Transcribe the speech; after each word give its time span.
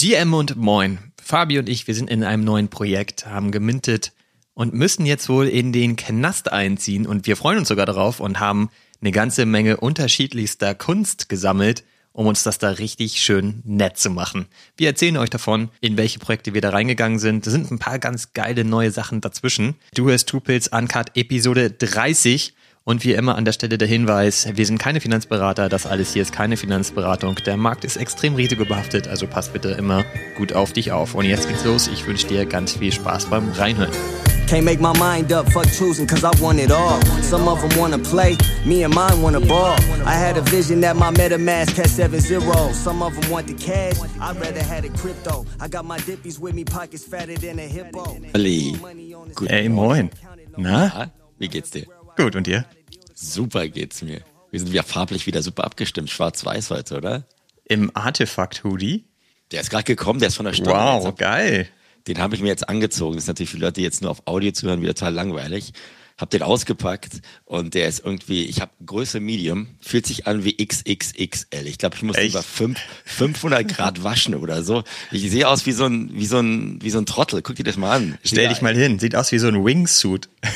GM 0.00 0.32
und 0.32 0.56
Moin. 0.56 0.98
Fabi 1.22 1.58
und 1.58 1.68
ich, 1.68 1.86
wir 1.86 1.94
sind 1.94 2.08
in 2.08 2.24
einem 2.24 2.42
neuen 2.42 2.68
Projekt, 2.68 3.26
haben 3.26 3.50
gemintet 3.50 4.14
und 4.54 4.72
müssen 4.72 5.04
jetzt 5.04 5.28
wohl 5.28 5.46
in 5.46 5.74
den 5.74 5.96
Knast 5.96 6.50
einziehen 6.50 7.06
und 7.06 7.26
wir 7.26 7.36
freuen 7.36 7.58
uns 7.58 7.68
sogar 7.68 7.84
darauf 7.84 8.18
und 8.18 8.40
haben 8.40 8.70
eine 9.02 9.10
ganze 9.10 9.44
Menge 9.44 9.76
unterschiedlichster 9.76 10.74
Kunst 10.74 11.28
gesammelt, 11.28 11.84
um 12.12 12.26
uns 12.26 12.42
das 12.44 12.56
da 12.56 12.70
richtig 12.70 13.20
schön 13.20 13.60
nett 13.66 13.98
zu 13.98 14.08
machen. 14.08 14.46
Wir 14.78 14.88
erzählen 14.88 15.18
euch 15.18 15.28
davon, 15.28 15.68
in 15.82 15.98
welche 15.98 16.18
Projekte 16.18 16.54
wir 16.54 16.62
da 16.62 16.70
reingegangen 16.70 17.18
sind. 17.18 17.46
Da 17.46 17.50
sind 17.50 17.70
ein 17.70 17.78
paar 17.78 17.98
ganz 17.98 18.32
geile 18.32 18.64
neue 18.64 18.92
Sachen 18.92 19.20
dazwischen. 19.20 19.74
Du 19.94 20.08
hörst 20.08 20.30
Tupils 20.30 20.68
Uncut 20.68 21.14
Episode 21.14 21.72
30 21.72 22.54
und 22.84 23.04
wie 23.04 23.12
immer 23.12 23.36
an 23.36 23.44
der 23.44 23.52
Stelle 23.52 23.78
der 23.78 23.88
Hinweis, 23.88 24.48
wir 24.54 24.66
sind 24.66 24.78
keine 24.78 25.00
Finanzberater, 25.00 25.68
das 25.68 25.86
alles 25.86 26.12
hier 26.12 26.22
ist 26.22 26.32
keine 26.32 26.56
Finanzberatung. 26.56 27.36
Der 27.46 27.56
Markt 27.56 27.84
ist 27.84 27.96
extrem 27.96 28.34
risikobehaftet, 28.34 29.06
also 29.08 29.26
pass 29.26 29.48
bitte 29.48 29.70
immer 29.70 30.04
gut 30.36 30.52
auf 30.52 30.72
dich 30.72 30.92
auf. 30.92 31.14
Und 31.14 31.26
jetzt 31.26 31.48
geht's 31.48 31.64
los, 31.64 31.88
ich 31.88 32.06
wünsche 32.06 32.26
dir 32.26 32.46
ganz 32.46 32.76
viel 32.76 32.92
Spaß 32.92 33.26
beim 33.26 33.50
Reinhören. 33.52 33.92
Can't 34.48 34.64
make 34.64 34.80
my 34.80 34.92
mind 34.98 35.32
up, 35.32 35.48
fuck 35.52 35.66
choosing, 35.78 36.08
cause 36.08 36.24
I 36.24 36.32
want 36.42 36.58
it 36.58 36.72
all. 36.72 37.00
Some 37.22 37.48
of 37.48 37.60
them 37.60 37.78
wanna 37.78 37.98
play, 37.98 38.36
me 38.66 38.84
and 38.84 38.92
mine 38.92 39.22
wanna 39.22 39.38
ball. 39.38 39.76
I 40.04 40.14
had 40.14 40.36
a 40.36 40.42
vision 40.42 40.80
that 40.80 40.96
my 40.96 41.12
MetaMask 41.12 41.76
had 41.76 41.88
seven 41.88 42.18
zeros. 42.20 42.74
Some 42.76 43.00
of 43.00 43.14
them 43.14 43.30
want 43.30 43.46
the 43.46 43.54
cash, 43.54 44.00
I'd 44.20 44.40
rather 44.40 44.62
had 44.64 44.84
it 44.84 44.92
crypto. 44.94 45.46
I 45.60 45.68
got 45.68 45.84
my 45.84 45.98
dippies 45.98 46.40
with 46.40 46.54
me, 46.54 46.64
pockets 46.64 47.04
fatter 47.04 47.36
than 47.36 47.60
a 47.60 47.68
hippo. 47.68 48.16
Ali. 48.34 48.74
Ey, 49.48 49.68
moin. 49.68 50.10
Na? 50.56 51.12
Wie 51.38 51.48
geht's 51.48 51.70
dir? 51.70 51.86
Gut, 52.22 52.36
und 52.36 52.46
dir? 52.46 52.66
Super 53.14 53.66
geht's 53.68 54.02
mir. 54.02 54.20
Wir 54.50 54.60
sind 54.60 54.70
ja 54.74 54.82
farblich 54.82 55.26
wieder 55.26 55.42
super 55.42 55.64
abgestimmt. 55.64 56.10
Schwarz-Weiß 56.10 56.68
heute, 56.68 56.98
oder? 56.98 57.24
Im 57.64 57.90
Artefakt-Hoodie? 57.96 59.06
Der 59.52 59.62
ist 59.62 59.70
gerade 59.70 59.84
gekommen, 59.84 60.18
der 60.18 60.28
ist 60.28 60.36
von 60.36 60.44
der 60.44 60.52
Stadt. 60.52 60.66
Wow, 60.66 61.14
geil. 61.16 61.66
Den 62.06 62.18
habe 62.18 62.34
ich 62.34 62.42
mir 62.42 62.48
jetzt 62.48 62.68
angezogen. 62.68 63.14
Das 63.14 63.24
ist 63.24 63.28
natürlich 63.28 63.48
für 63.48 63.56
Leute, 63.56 63.74
die 63.74 63.82
jetzt 63.84 64.02
nur 64.02 64.10
auf 64.10 64.26
Audio 64.26 64.52
zuhören, 64.52 64.82
wieder 64.82 64.94
total 64.94 65.14
langweilig. 65.14 65.72
Hab 66.20 66.28
den 66.30 66.42
ausgepackt 66.42 67.22
und 67.46 67.72
der 67.72 67.88
ist 67.88 68.04
irgendwie, 68.04 68.44
ich 68.44 68.60
habe 68.60 68.70
Größe 68.84 69.20
Medium, 69.20 69.68
fühlt 69.80 70.06
sich 70.06 70.26
an 70.26 70.44
wie 70.44 70.54
XXXL. 70.64 71.66
Ich 71.66 71.78
glaube, 71.78 71.96
ich 71.96 72.02
muss 72.02 72.16
Echt? 72.16 72.34
über 72.34 72.42
fünf, 72.42 72.78
500 73.06 73.66
Grad 73.66 74.04
waschen 74.04 74.34
oder 74.34 74.62
so. 74.62 74.84
Ich 75.12 75.30
sehe 75.30 75.48
aus 75.48 75.64
wie 75.64 75.72
so 75.72 75.86
ein, 75.86 76.10
wie 76.12 76.26
so 76.26 76.38
ein, 76.38 76.82
wie 76.82 76.90
so 76.90 76.98
ein 76.98 77.06
Trottel. 77.06 77.40
Guck 77.40 77.56
dir 77.56 77.62
das 77.62 77.78
mal 77.78 77.96
an. 77.96 78.18
Stell 78.22 78.48
dich 78.48 78.60
mal 78.60 78.76
hin, 78.76 78.98
sieht 78.98 79.16
aus 79.16 79.32
wie 79.32 79.38
so 79.38 79.48
ein 79.48 79.64
Wingsuit. 79.64 80.28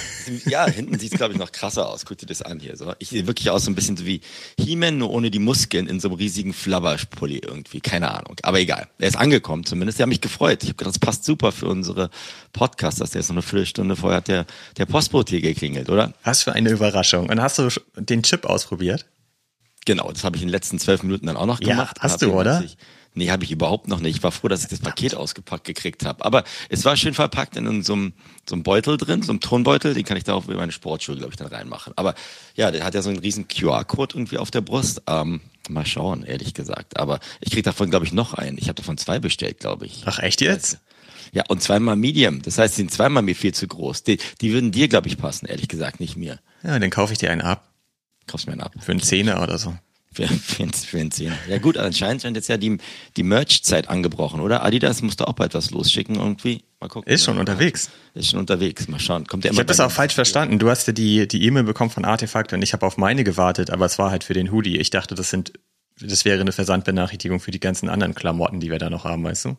Ja, 0.46 0.66
hinten 0.66 0.98
sieht 0.98 1.12
es, 1.12 1.18
glaube 1.18 1.34
ich, 1.34 1.38
noch 1.38 1.52
krasser 1.52 1.86
aus. 1.86 2.06
Guck 2.06 2.16
dir 2.16 2.24
das 2.24 2.40
an 2.40 2.58
hier. 2.58 2.78
So. 2.78 2.94
Ich 2.98 3.10
sehe 3.10 3.26
wirklich 3.26 3.50
aus 3.50 3.64
so 3.64 3.70
ein 3.70 3.74
bisschen 3.74 3.98
so 3.98 4.06
wie 4.06 4.22
He-Man, 4.58 4.96
nur 4.96 5.10
ohne 5.10 5.30
die 5.30 5.38
Muskeln 5.38 5.86
in 5.86 6.00
so 6.00 6.08
einem 6.08 6.16
riesigen 6.16 6.54
Flabberpulli 6.54 7.40
irgendwie. 7.44 7.80
Keine 7.80 8.10
Ahnung. 8.10 8.36
Aber 8.42 8.58
egal. 8.58 8.88
Er 8.98 9.08
ist 9.08 9.16
angekommen 9.16 9.64
zumindest. 9.64 9.98
Der 9.98 10.04
hat 10.04 10.08
mich 10.08 10.22
gefreut. 10.22 10.62
Ich 10.62 10.70
habe 10.70 10.76
gedacht, 10.76 10.94
das 10.94 10.98
passt 10.98 11.24
super 11.24 11.52
für 11.52 11.66
unsere 11.66 12.08
Podcasts. 12.54 13.10
Der 13.10 13.20
ist 13.20 13.28
noch 13.28 13.34
eine 13.36 13.42
Viertelstunde 13.42 13.96
vorher 13.96 14.18
hat 14.18 14.28
der, 14.28 14.46
der 14.78 14.86
Postbote 14.86 15.30
hier 15.30 15.42
geklingelt, 15.54 15.88
oder? 15.88 16.12
Was 16.24 16.42
für 16.42 16.52
eine 16.52 16.70
Überraschung. 16.70 17.28
Und 17.30 17.40
hast 17.40 17.58
du 17.58 17.68
den 17.96 18.22
Chip 18.22 18.44
ausprobiert? 18.44 19.06
Genau, 19.86 20.10
das 20.10 20.24
habe 20.24 20.36
ich 20.36 20.42
in 20.42 20.48
den 20.48 20.52
letzten 20.52 20.78
zwölf 20.78 21.02
Minuten 21.02 21.26
dann 21.26 21.36
auch 21.36 21.46
noch 21.46 21.60
Ja, 21.60 21.68
gemacht. 21.68 21.98
hast 22.00 22.12
Hab 22.14 22.20
du, 22.20 22.32
oder? 22.32 22.54
natürlich- 22.54 22.76
Nee, 23.16 23.30
habe 23.30 23.44
ich 23.44 23.52
überhaupt 23.52 23.86
noch 23.86 24.00
nicht. 24.00 24.16
Ich 24.16 24.22
war 24.24 24.32
froh, 24.32 24.48
dass 24.48 24.62
ich 24.64 24.68
das 24.70 24.80
Paket 24.80 25.14
ausgepackt 25.14 25.62
gekriegt 25.62 26.04
habe. 26.04 26.24
Aber 26.24 26.42
es 26.68 26.84
war 26.84 26.96
schön 26.96 27.14
verpackt 27.14 27.56
in 27.56 27.84
so 27.84 27.92
einem, 27.92 28.12
so 28.44 28.56
einem 28.56 28.64
Beutel 28.64 28.96
drin, 28.96 29.22
so 29.22 29.30
einem 29.30 29.38
Tonbeutel. 29.38 29.94
Den 29.94 30.04
kann 30.04 30.16
ich 30.16 30.24
da 30.24 30.34
auch 30.34 30.46
über 30.46 30.56
meine 30.56 30.72
Sportschuhe, 30.72 31.14
glaube 31.14 31.30
ich, 31.30 31.36
dann 31.36 31.46
reinmachen. 31.46 31.92
Aber 31.94 32.16
ja, 32.56 32.72
der 32.72 32.82
hat 32.84 32.92
ja 32.94 33.02
so 33.02 33.10
einen 33.10 33.20
riesen 33.20 33.46
QR-Code 33.46 34.16
irgendwie 34.16 34.36
auf 34.38 34.50
der 34.50 34.62
Brust. 34.62 35.00
Ähm, 35.06 35.42
mal 35.68 35.86
schauen, 35.86 36.24
ehrlich 36.24 36.54
gesagt. 36.54 36.98
Aber 36.98 37.20
ich 37.40 37.52
krieg 37.52 37.62
davon, 37.62 37.88
glaube 37.88 38.04
ich, 38.04 38.12
noch 38.12 38.34
einen. 38.34 38.58
Ich 38.58 38.64
habe 38.64 38.74
davon 38.74 38.98
zwei 38.98 39.20
bestellt, 39.20 39.60
glaube 39.60 39.86
ich. 39.86 40.02
Ach, 40.06 40.18
echt 40.18 40.40
jetzt? 40.40 40.78
Ja, 41.34 41.42
und 41.48 41.62
zweimal 41.62 41.96
Medium. 41.96 42.40
Das 42.42 42.56
heißt, 42.58 42.74
die 42.76 42.82
sind 42.82 42.90
zweimal 42.92 43.22
mir 43.22 43.34
viel 43.36 43.52
zu 43.52 43.66
groß. 43.66 44.04
Die, 44.04 44.18
die 44.40 44.52
würden 44.52 44.72
dir, 44.72 44.88
glaube 44.88 45.08
ich, 45.08 45.18
passen, 45.18 45.46
ehrlich 45.46 45.68
gesagt, 45.68 46.00
nicht 46.00 46.16
mir. 46.16 46.38
Ja, 46.62 46.78
dann 46.78 46.90
kaufe 46.90 47.12
ich 47.12 47.18
dir 47.18 47.30
einen 47.30 47.42
ab. 47.42 47.68
Kaufst 48.26 48.46
mir 48.46 48.52
einen 48.52 48.62
ab. 48.62 48.72
Für 48.80 48.92
einen 48.92 49.00
Zehner 49.02 49.42
oder 49.42 49.58
so. 49.58 49.74
Für, 50.12 50.28
für, 50.28 50.62
einen- 50.62 50.72
für 50.72 50.98
einen 51.00 51.10
Zehner. 51.10 51.36
Ja 51.48 51.58
gut, 51.58 51.76
anscheinend 51.76 52.22
scheint 52.22 52.36
jetzt 52.36 52.48
ja 52.48 52.56
die, 52.56 52.78
die 53.16 53.22
Merch-Zeit 53.24 53.88
angebrochen, 53.88 54.40
oder? 54.40 54.62
Adidas 54.64 55.02
musste 55.02 55.26
auch 55.26 55.32
bald 55.32 55.54
was 55.54 55.72
losschicken 55.72 56.14
irgendwie. 56.14 56.62
Mal 56.80 56.88
gucken. 56.88 57.12
Ist 57.12 57.24
schon 57.24 57.38
unterwegs. 57.38 57.90
Ist 58.14 58.30
schon 58.30 58.38
unterwegs. 58.38 58.86
Mal 58.86 59.00
schauen. 59.00 59.26
Kommt 59.26 59.42
der 59.42 59.50
Ich 59.50 59.56
immer 59.56 59.62
habe 59.62 59.66
das 59.66 59.80
auch 59.80 59.90
falsch 59.90 60.14
verstanden. 60.14 60.60
Du 60.60 60.70
hast 60.70 60.86
ja 60.86 60.92
die 60.92 61.26
die 61.26 61.42
E-Mail 61.44 61.64
bekommen 61.64 61.90
von 61.90 62.04
Artefakt 62.04 62.52
und 62.52 62.62
ich 62.62 62.72
habe 62.72 62.86
auf 62.86 62.96
meine 62.96 63.24
gewartet, 63.24 63.70
aber 63.70 63.86
es 63.86 63.98
war 63.98 64.12
halt 64.12 64.22
für 64.22 64.34
den 64.34 64.52
Hoodie. 64.52 64.78
Ich 64.78 64.90
dachte, 64.90 65.16
das 65.16 65.30
sind 65.30 65.52
das 66.00 66.24
wäre 66.24 66.40
eine 66.40 66.52
Versandbenachrichtigung 66.52 67.40
für 67.40 67.50
die 67.50 67.60
ganzen 67.60 67.88
anderen 67.88 68.14
Klamotten, 68.14 68.60
die 68.60 68.70
wir 68.70 68.78
da 68.78 68.90
noch 68.90 69.04
haben, 69.04 69.24
weißt 69.24 69.46
du? 69.46 69.56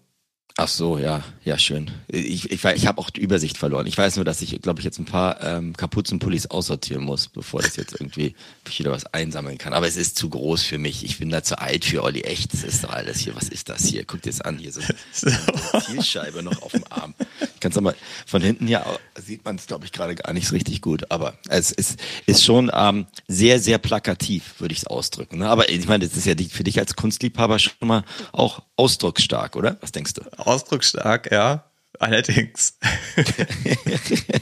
Ach 0.57 0.69
so, 0.69 0.97
ja, 0.97 1.21
ja, 1.43 1.57
schön. 1.57 1.91
Ich, 2.07 2.49
ich, 2.49 2.63
ich 2.63 2.87
habe 2.87 3.01
auch 3.01 3.09
die 3.09 3.19
Übersicht 3.19 3.57
verloren. 3.57 3.87
Ich 3.87 3.97
weiß 3.97 4.15
nur, 4.15 4.23
dass 4.23 4.41
ich, 4.41 4.61
glaube 4.61 4.79
ich, 4.79 4.85
jetzt 4.85 4.99
ein 4.99 5.05
paar 5.05 5.43
ähm, 5.43 5.75
Kapuzenpullis 5.75 6.47
aussortieren 6.47 7.03
muss, 7.03 7.27
bevor 7.27 7.61
das 7.61 7.75
jetzt 7.75 7.91
irgendwie 7.91 8.35
ich 8.65 8.79
wieder 8.79 8.91
was 8.91 9.05
einsammeln 9.07 9.57
kann. 9.57 9.73
Aber 9.73 9.85
es 9.85 9.97
ist 9.97 10.17
zu 10.17 10.29
groß 10.29 10.63
für 10.63 10.77
mich. 10.77 11.03
Ich 11.03 11.19
bin 11.19 11.29
da 11.29 11.43
zu 11.43 11.59
alt 11.59 11.83
für 11.83 12.03
Olli. 12.03 12.21
Echt, 12.21 12.53
das 12.53 12.63
ist 12.63 12.85
doch 12.85 12.91
alles 12.91 13.19
hier. 13.19 13.35
Was 13.35 13.49
ist 13.49 13.67
das 13.67 13.83
hier? 13.83 14.05
Guck 14.05 14.21
dir 14.21 14.29
das 14.29 14.39
an. 14.39 14.57
Hier 14.57 14.71
so 14.71 14.79
eine 15.23 15.83
Zielscheibe 15.83 16.41
noch 16.41 16.61
auf 16.61 16.71
dem 16.71 16.85
Arm. 16.89 17.13
Kannst 17.59 17.77
du 17.77 17.81
mal 17.81 17.95
von 18.25 18.41
hinten 18.41 18.65
hier 18.65 18.85
sieht 19.21 19.43
man 19.43 19.57
es, 19.57 19.67
glaube 19.67 19.83
ich, 19.85 19.91
gerade 19.91 20.15
gar 20.15 20.31
nicht 20.31 20.47
so 20.47 20.55
richtig 20.55 20.79
gut. 20.81 21.11
Aber 21.11 21.33
es 21.49 21.71
ist, 21.71 21.99
ist 22.27 22.45
schon 22.45 22.71
ähm, 22.73 23.07
sehr, 23.27 23.59
sehr 23.59 23.77
plakativ, 23.77 24.55
würde 24.59 24.71
ich 24.71 24.79
es 24.79 24.87
ausdrücken. 24.87 25.39
Ne? 25.39 25.49
Aber 25.49 25.67
ich 25.69 25.85
meine, 25.85 26.07
das 26.07 26.15
ist 26.15 26.25
ja 26.25 26.35
für 26.49 26.63
dich 26.63 26.79
als 26.79 26.95
Kunstliebhaber 26.95 27.59
schon 27.59 27.73
mal 27.81 28.03
auch 28.31 28.61
ausdrucksstark, 28.77 29.57
oder? 29.57 29.77
Was 29.81 29.91
denkst 29.91 30.13
du? 30.13 30.21
Ausdrucksstark, 30.37 31.31
ja. 31.31 31.65
Allerdings. 31.99 32.77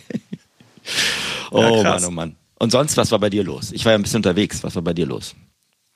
Oh 1.52 1.82
krass. 1.82 2.02
Mann, 2.02 2.06
oh 2.06 2.12
Mann. 2.12 2.36
Und 2.60 2.72
sonst, 2.72 2.98
was 2.98 3.12
war 3.12 3.20
bei 3.20 3.30
dir 3.30 3.44
los? 3.44 3.72
Ich 3.72 3.86
war 3.86 3.92
ja 3.92 3.98
ein 3.98 4.02
bisschen 4.02 4.18
unterwegs. 4.18 4.64
Was 4.64 4.76
war 4.76 4.82
bei 4.82 4.94
dir 4.94 5.06
los? 5.06 5.36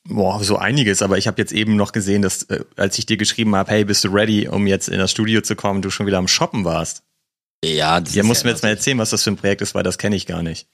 Boah, 0.07 0.41
so 0.43 0.57
einiges, 0.57 1.01
aber 1.01 1.17
ich 1.17 1.27
habe 1.27 1.41
jetzt 1.41 1.51
eben 1.51 1.75
noch 1.75 1.91
gesehen, 1.91 2.21
dass 2.21 2.43
äh, 2.43 2.63
als 2.77 2.97
ich 2.97 3.05
dir 3.05 3.17
geschrieben 3.17 3.55
habe, 3.55 3.71
hey, 3.71 3.83
bist 3.83 4.03
du 4.03 4.09
ready, 4.09 4.47
um 4.47 4.67
jetzt 4.67 4.87
in 4.87 4.99
das 4.99 5.11
Studio 5.11 5.41
zu 5.41 5.55
kommen, 5.55 5.81
du 5.81 5.89
schon 5.89 6.05
wieder 6.05 6.17
am 6.17 6.27
Shoppen 6.27 6.63
warst. 6.63 7.03
Ja, 7.65 7.99
das 7.99 8.15
Ja, 8.15 8.21
ist 8.21 8.27
musst 8.27 8.43
du 8.43 8.47
mir 8.47 8.51
jetzt 8.51 8.63
mal 8.63 8.69
erzählen, 8.69 8.97
was 8.99 9.09
das 9.09 9.23
für 9.23 9.31
ein 9.31 9.35
Projekt 9.37 9.61
ist, 9.61 9.75
weil 9.75 9.83
das 9.83 9.97
kenne 9.97 10.15
ich 10.15 10.25
gar 10.25 10.43
nicht. 10.43 10.67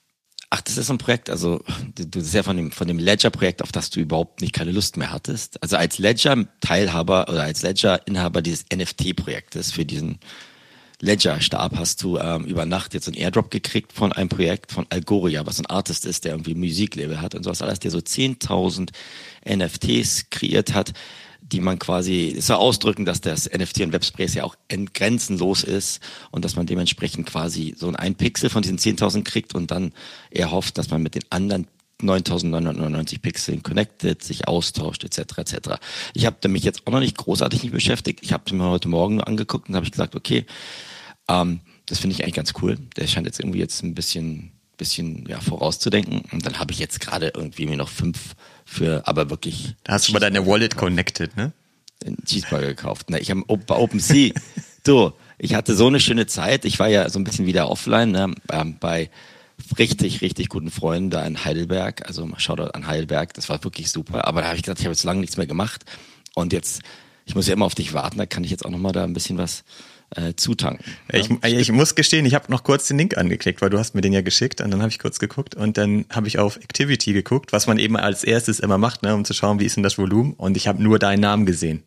Ach, 0.56 0.62
das 0.62 0.78
ist 0.78 0.91
ein 0.91 1.00
Projekt, 1.00 1.31
also 1.31 1.64
du, 1.96 2.03
du 2.03 2.19
das 2.19 2.25
ist 2.25 2.36
ja 2.36 2.44
von 2.44 2.56
dem, 2.56 2.72
von 2.72 2.88
dem 2.88 3.00
Ledger-Projekt, 3.00 3.64
auf 3.64 3.72
das 3.72 3.90
du 3.90 4.00
überhaupt 4.00 4.40
nicht 4.41 4.53
keine 4.53 4.69
Lust 4.69 4.97
mehr 4.97 5.12
hattest. 5.12 5.59
Also 5.64 5.78
als 5.78 5.97
Ledger-Teilhaber 5.97 7.28
oder 7.28 7.41
als 7.41 7.64
Ledger-Inhaber 7.64 8.44
dieses 8.44 8.66
NFT-Projektes 8.72 9.72
für 9.72 9.84
diesen 9.84 10.19
Ledger-Stab 11.02 11.75
hast 11.75 12.03
du 12.03 12.19
ähm, 12.19 12.46
über 12.46 12.68
Nacht 12.68 12.94
jetzt 12.94 13.08
einen 13.08 13.18
Airdrop 13.18 13.50
gekriegt 13.50 13.94
von 13.94 14.12
einem 14.12 14.30
Projekt 14.30 14.72
von 14.72 14.86
Algoria, 14.91 15.44
was 15.47 15.58
ein 15.58 15.66
Artist 15.66 16.06
ist, 16.06 16.24
der 16.24 16.34
irgendwie 16.34 16.53
Musiklabel 16.53 17.20
hat 17.20 17.34
und 17.34 17.41
sowas 17.41 17.64
alles, 17.64 17.80
der 17.80 17.90
so 17.90 17.97
10.000 17.97 18.91
NFTs 19.50 20.30
kreiert 20.30 20.75
hat, 20.75 20.94
die 21.52 21.59
man 21.59 21.78
quasi, 21.78 22.34
es 22.38 22.48
soll 22.48 22.58
ausdrücken, 22.58 23.06
dass 23.06 23.22
das 23.22 23.50
NFT 23.50 23.81
und 23.81 23.94
Webspace 23.94 24.34
ja 24.36 24.44
auch 24.44 24.56
grenzenlos 24.94 25.64
ist 25.64 26.02
und 26.31 26.46
dass 26.46 26.56
man 26.56 26.66
dementsprechend 26.66 27.28
quasi 27.28 27.76
so 27.78 27.92
ein 27.92 28.16
Pixel 28.16 28.50
von 28.50 28.62
diesen 28.64 28.80
10.000 28.80 29.24
kriegt 29.24 29.53
und 29.53 29.70
dann 29.70 29.92
eher 30.32 30.52
hofft, 30.52 30.78
dass 30.78 30.90
man 30.90 31.03
mit 31.03 31.16
den 31.16 31.24
anderen 31.30 31.68
9.999 32.02 33.22
Pixeln 33.22 33.64
connected, 33.64 34.24
sich 34.24 34.48
austauscht, 34.48 35.03
etc. 35.03 35.38
etc. 35.38 35.58
Ich 36.14 36.26
habe 36.26 36.48
mich 36.50 36.64
jetzt 36.64 36.86
auch 36.86 36.92
noch 36.92 37.00
nicht 37.00 37.18
großartig 37.18 37.64
nicht 37.64 37.72
beschäftigt. 37.72 38.20
Ich 38.24 38.34
habe 38.34 38.53
mir 38.56 38.70
heute 38.70 38.90
Morgen 38.90 39.16
nur 39.16 39.28
angeguckt 39.28 39.70
und 39.70 39.76
habe 39.76 39.86
ich 39.86 39.92
gesagt, 39.92 40.16
okay, 40.16 40.46
ähm, 41.28 41.62
das 41.86 42.00
finde 42.00 42.16
ich 42.16 42.24
eigentlich 42.24 42.36
ganz 42.36 42.53
cool. 42.62 42.78
Der 42.98 43.08
scheint 43.08 43.26
jetzt 43.26 43.40
irgendwie 43.40 43.59
jetzt 43.59 43.84
ein 43.84 43.94
bisschen, 43.94 44.52
bisschen 44.78 45.26
ja, 45.28 45.40
vorauszudenken. 45.40 46.24
Und 46.32 46.46
dann 46.46 46.59
habe 46.59 46.72
ich 46.72 46.80
jetzt 46.80 47.00
gerade 47.00 47.32
irgendwie 47.36 47.66
mir 47.66 47.78
noch 47.78 47.90
fünf 47.90 48.36
für, 48.66 49.07
aber 49.07 49.29
wirklich 49.29 49.75
Da 49.84 49.94
hast 49.94 50.07
du 50.07 50.13
mal 50.13 50.19
deine 50.19 50.46
Wallet 50.46 50.75
connected, 50.75 51.35
ne? 51.38 51.51
einen 52.06 52.24
Cheeseburger 52.25 52.68
gekauft. 52.68 53.07
Na, 53.09 53.19
ich 53.19 53.29
habe 53.31 53.44
bei 53.46 53.75
OpenSea. 53.75 54.34
du, 54.84 55.11
ich 55.38 55.55
hatte 55.55 55.76
so 55.76 55.88
eine 55.88 55.99
schöne 55.99 56.28
Zeit. 56.28 56.66
Ich 56.66 56.79
war 56.79 56.88
ja 56.88 57.09
so 57.09 57.20
ein 57.20 57.23
bisschen 57.23 57.46
wieder 57.46 57.70
offline 57.70 58.11
ne, 58.11 58.34
ähm, 58.52 58.78
bei 58.79 59.09
richtig, 59.78 60.22
richtig 60.22 60.49
guten 60.49 60.72
Freunden 60.72 61.09
da 61.09 61.26
in 61.26 61.43
Heidelberg. 61.46 62.05
Also 62.08 62.28
Shoutout 62.38 62.72
an 62.73 62.88
Heidelberg. 62.88 63.34
Das 63.34 63.49
war 63.49 63.64
wirklich 63.64 63.91
super. 63.91 64.28
Aber 64.28 64.41
da 64.41 64.47
habe 64.47 64.58
ich 64.58 64.64
gesagt, 64.64 64.79
ich 64.79 64.85
habe 64.85 64.93
jetzt 64.93 65.03
lange 65.03 65.22
nichts 65.22 65.38
mehr 65.38 65.47
gemacht. 65.47 65.85
Und 66.35 66.53
jetzt, 66.53 66.82
ich 67.26 67.35
muss 67.35 67.47
ja 67.47 67.53
immer 67.53 67.66
auf 67.66 67.76
dich 67.76 67.93
warten. 67.93 68.17
Da 68.17 68.26
kann 68.26 68.43
ich 68.43 68.52
jetzt 68.52 68.66
auch 68.66 68.72
noch 68.72 68.79
mal 68.79 68.91
da 68.91 69.03
ein 69.03 69.14
bisschen 69.14 69.38
was 69.38 69.64
äh, 70.16 70.34
zutanken. 70.36 70.86
Ich, 71.12 71.30
ich 71.44 71.72
muss 71.72 71.96
gestehen, 71.96 72.26
ich 72.26 72.34
habe 72.34 72.52
noch 72.52 72.64
kurz 72.64 72.88
den 72.88 72.98
Link 72.98 73.18
angeklickt, 73.18 73.62
weil 73.62 73.70
du 73.70 73.80
hast 73.80 73.96
mir 73.96 74.02
den 74.02 74.14
ja 74.14 74.22
geschickt 74.22 74.62
und 74.62 74.72
dann 74.72 74.82
habe 74.82 74.90
ich 74.90 75.00
kurz 75.00 75.20
geguckt 75.20 75.56
und 75.56 75.78
dann 75.78 76.06
habe 76.10 76.28
ich 76.28 76.40
auf 76.40 76.58
Activity 76.58 77.14
geguckt, 77.14 77.54
was 77.54 77.68
man 77.68 77.78
eben 77.78 77.98
als 77.98 78.24
erstes 78.24 78.60
immer 78.60 78.78
macht, 78.78 79.04
ne, 79.04 79.14
um 79.16 79.26
zu 79.26 79.34
schauen, 79.34 79.60
wie 79.60 79.66
ist 79.66 79.76
denn 79.76 79.84
das 79.84 79.98
Volumen 79.98 80.34
und 80.34 80.58
ich 80.58 80.68
habe 80.68 80.82
nur 80.82 81.00
deinen 81.00 81.22
Namen 81.22 81.46
gesehen. 81.46 81.84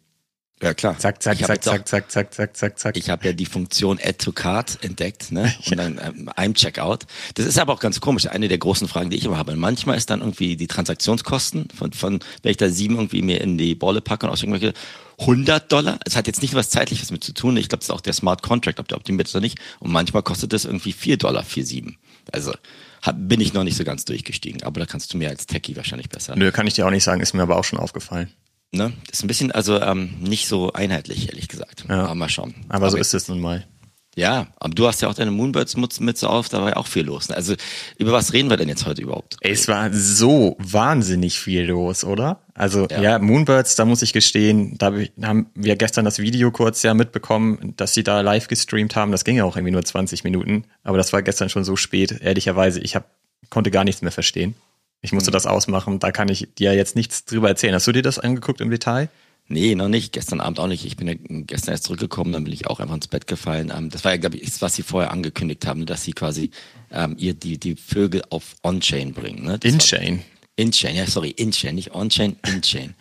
Ja, 0.62 0.72
klar. 0.72 0.98
Zack, 0.98 1.22
zack, 1.22 1.36
zack, 1.38 1.50
auch- 1.58 1.62
zack, 1.62 1.86
zack, 1.86 2.10
zack, 2.10 2.32
zack, 2.32 2.56
zack, 2.56 2.78
zack. 2.78 2.96
Ich 2.96 3.10
habe 3.10 3.26
ja 3.26 3.32
die 3.34 3.44
Funktion 3.44 3.98
Add 4.02 4.14
to 4.24 4.32
Cart 4.32 4.78
entdeckt, 4.82 5.30
ne? 5.30 5.54
Und 5.70 5.76
dann 5.76 6.00
ähm, 6.02 6.30
einem 6.34 6.54
Checkout. 6.54 7.00
Das 7.34 7.44
ist 7.44 7.58
aber 7.58 7.74
auch 7.74 7.80
ganz 7.80 8.00
komisch. 8.00 8.26
Eine 8.26 8.48
der 8.48 8.56
großen 8.56 8.88
Fragen, 8.88 9.10
die 9.10 9.18
ich 9.18 9.26
immer 9.26 9.36
habe. 9.36 9.54
Manchmal 9.54 9.98
ist 9.98 10.08
dann 10.08 10.20
irgendwie 10.20 10.56
die 10.56 10.66
Transaktionskosten 10.66 11.68
von, 11.76 11.92
von 11.92 12.20
wenn 12.42 12.50
ich 12.50 12.56
da 12.56 12.70
sieben 12.70 12.94
irgendwie 12.96 13.20
mir 13.20 13.42
in 13.42 13.58
die 13.58 13.74
Bolle 13.74 14.00
packe 14.00 14.24
und 14.26 14.32
ausschenken 14.32 14.52
möchte, 14.52 14.72
100 15.18 15.70
Dollar. 15.70 15.98
Es 16.06 16.16
hat 16.16 16.26
jetzt 16.26 16.40
nicht 16.40 16.54
was 16.54 16.70
zeitliches 16.70 17.10
mit 17.10 17.22
zu 17.22 17.34
tun. 17.34 17.56
Ich 17.58 17.68
glaube, 17.68 17.80
das 17.80 17.88
ist 17.88 17.94
auch 17.94 18.00
der 18.00 18.14
Smart 18.14 18.42
Contract, 18.42 18.80
ob 18.80 18.88
der 18.88 18.96
optimiert 18.96 19.28
ist 19.28 19.34
oder 19.34 19.42
nicht. 19.42 19.58
Und 19.78 19.92
manchmal 19.92 20.22
kostet 20.22 20.54
das 20.54 20.64
irgendwie 20.64 20.92
4 20.92 21.18
Dollar, 21.18 21.42
4,7. 21.44 21.96
Also 22.32 22.54
hab, 23.02 23.16
bin 23.18 23.42
ich 23.42 23.52
noch 23.52 23.62
nicht 23.64 23.76
so 23.76 23.84
ganz 23.84 24.06
durchgestiegen. 24.06 24.62
Aber 24.62 24.80
da 24.80 24.86
kannst 24.86 25.12
du 25.12 25.18
mir 25.18 25.28
als 25.28 25.46
Techie 25.46 25.76
wahrscheinlich 25.76 26.08
besser. 26.08 26.34
Nö, 26.34 26.50
kann 26.50 26.66
ich 26.66 26.74
dir 26.74 26.86
auch 26.86 26.90
nicht 26.90 27.04
sagen, 27.04 27.20
ist 27.20 27.34
mir 27.34 27.42
aber 27.42 27.58
auch 27.58 27.64
schon 27.64 27.78
aufgefallen. 27.78 28.30
Ne? 28.72 28.92
Das 29.06 29.18
ist 29.18 29.24
ein 29.24 29.28
bisschen, 29.28 29.52
also 29.52 29.80
ähm, 29.80 30.14
nicht 30.20 30.48
so 30.48 30.72
einheitlich, 30.72 31.28
ehrlich 31.28 31.48
gesagt. 31.48 31.84
Ja. 31.88 32.04
Aber 32.04 32.14
mal 32.14 32.28
schauen. 32.28 32.54
Aber 32.68 32.90
so 32.90 32.96
ist 32.96 33.14
es 33.14 33.28
nun 33.28 33.40
mal. 33.40 33.66
Ja, 34.18 34.46
aber 34.56 34.72
du 34.72 34.86
hast 34.86 35.02
ja 35.02 35.08
auch 35.08 35.14
deine 35.14 35.30
Moonbirds-Mütze 35.30 36.28
auf, 36.28 36.48
da 36.48 36.62
war 36.62 36.70
ja 36.70 36.76
auch 36.76 36.86
viel 36.86 37.04
los. 37.04 37.30
Also 37.30 37.54
über 37.98 38.12
was 38.12 38.32
reden 38.32 38.48
wir 38.48 38.56
denn 38.56 38.68
jetzt 38.70 38.86
heute 38.86 39.02
überhaupt? 39.02 39.36
Es 39.42 39.68
war 39.68 39.92
so 39.92 40.56
wahnsinnig 40.58 41.38
viel 41.38 41.64
los, 41.64 42.02
oder? 42.02 42.40
Also 42.54 42.86
ja, 42.90 43.02
Ja. 43.02 43.18
Moonbirds, 43.18 43.76
da 43.76 43.84
muss 43.84 44.00
ich 44.00 44.14
gestehen, 44.14 44.78
da 44.78 44.90
haben 45.22 45.50
wir 45.54 45.76
gestern 45.76 46.06
das 46.06 46.18
Video 46.18 46.50
kurz 46.50 46.82
ja 46.82 46.94
mitbekommen, 46.94 47.74
dass 47.76 47.92
sie 47.92 48.04
da 48.04 48.22
live 48.22 48.48
gestreamt 48.48 48.96
haben. 48.96 49.12
Das 49.12 49.24
ging 49.24 49.36
ja 49.36 49.44
auch 49.44 49.56
irgendwie 49.56 49.72
nur 49.72 49.84
20 49.84 50.24
Minuten, 50.24 50.64
aber 50.82 50.96
das 50.96 51.12
war 51.12 51.20
gestern 51.20 51.50
schon 51.50 51.64
so 51.64 51.76
spät. 51.76 52.18
Ehrlicherweise, 52.22 52.80
ich 52.80 52.96
hab, 52.96 53.10
konnte 53.50 53.70
gar 53.70 53.84
nichts 53.84 54.00
mehr 54.00 54.12
verstehen. 54.12 54.54
Ich 55.02 55.12
musste 55.12 55.30
das 55.30 55.46
ausmachen, 55.46 55.98
da 55.98 56.10
kann 56.10 56.28
ich 56.28 56.48
dir 56.58 56.74
jetzt 56.74 56.96
nichts 56.96 57.24
drüber 57.24 57.48
erzählen. 57.48 57.74
Hast 57.74 57.86
du 57.86 57.92
dir 57.92 58.02
das 58.02 58.18
angeguckt 58.18 58.60
im 58.60 58.70
Detail? 58.70 59.08
Nee, 59.48 59.76
noch 59.76 59.88
nicht. 59.88 60.12
Gestern 60.12 60.40
Abend 60.40 60.58
auch 60.58 60.66
nicht. 60.66 60.84
Ich 60.84 60.96
bin 60.96 61.06
ja 61.06 61.14
gestern 61.18 61.72
erst 61.72 61.84
zurückgekommen, 61.84 62.32
dann 62.32 62.44
bin 62.44 62.52
ich 62.52 62.66
auch 62.66 62.80
einfach 62.80 62.96
ins 62.96 63.06
Bett 63.06 63.26
gefallen. 63.28 63.72
Ähm, 63.76 63.90
das 63.90 64.04
war 64.04 64.12
ja, 64.12 64.16
glaube 64.18 64.36
ich, 64.36 64.60
was 64.60 64.74
sie 64.74 64.82
vorher 64.82 65.12
angekündigt 65.12 65.66
haben, 65.66 65.86
dass 65.86 66.02
sie 66.02 66.12
quasi 66.12 66.50
ähm, 66.90 67.14
ihr 67.18 67.34
die, 67.34 67.58
die 67.58 67.76
Vögel 67.76 68.22
auf 68.30 68.56
On-Chain 68.64 69.12
bringen. 69.12 69.44
Ne? 69.44 69.60
In-Chain. 69.62 70.22
In-Chain, 70.56 70.96
ja, 70.96 71.06
sorry, 71.06 71.30
In-Chain, 71.30 71.74
nicht 71.76 71.94
On-Chain, 71.94 72.36
In-Chain. 72.46 72.94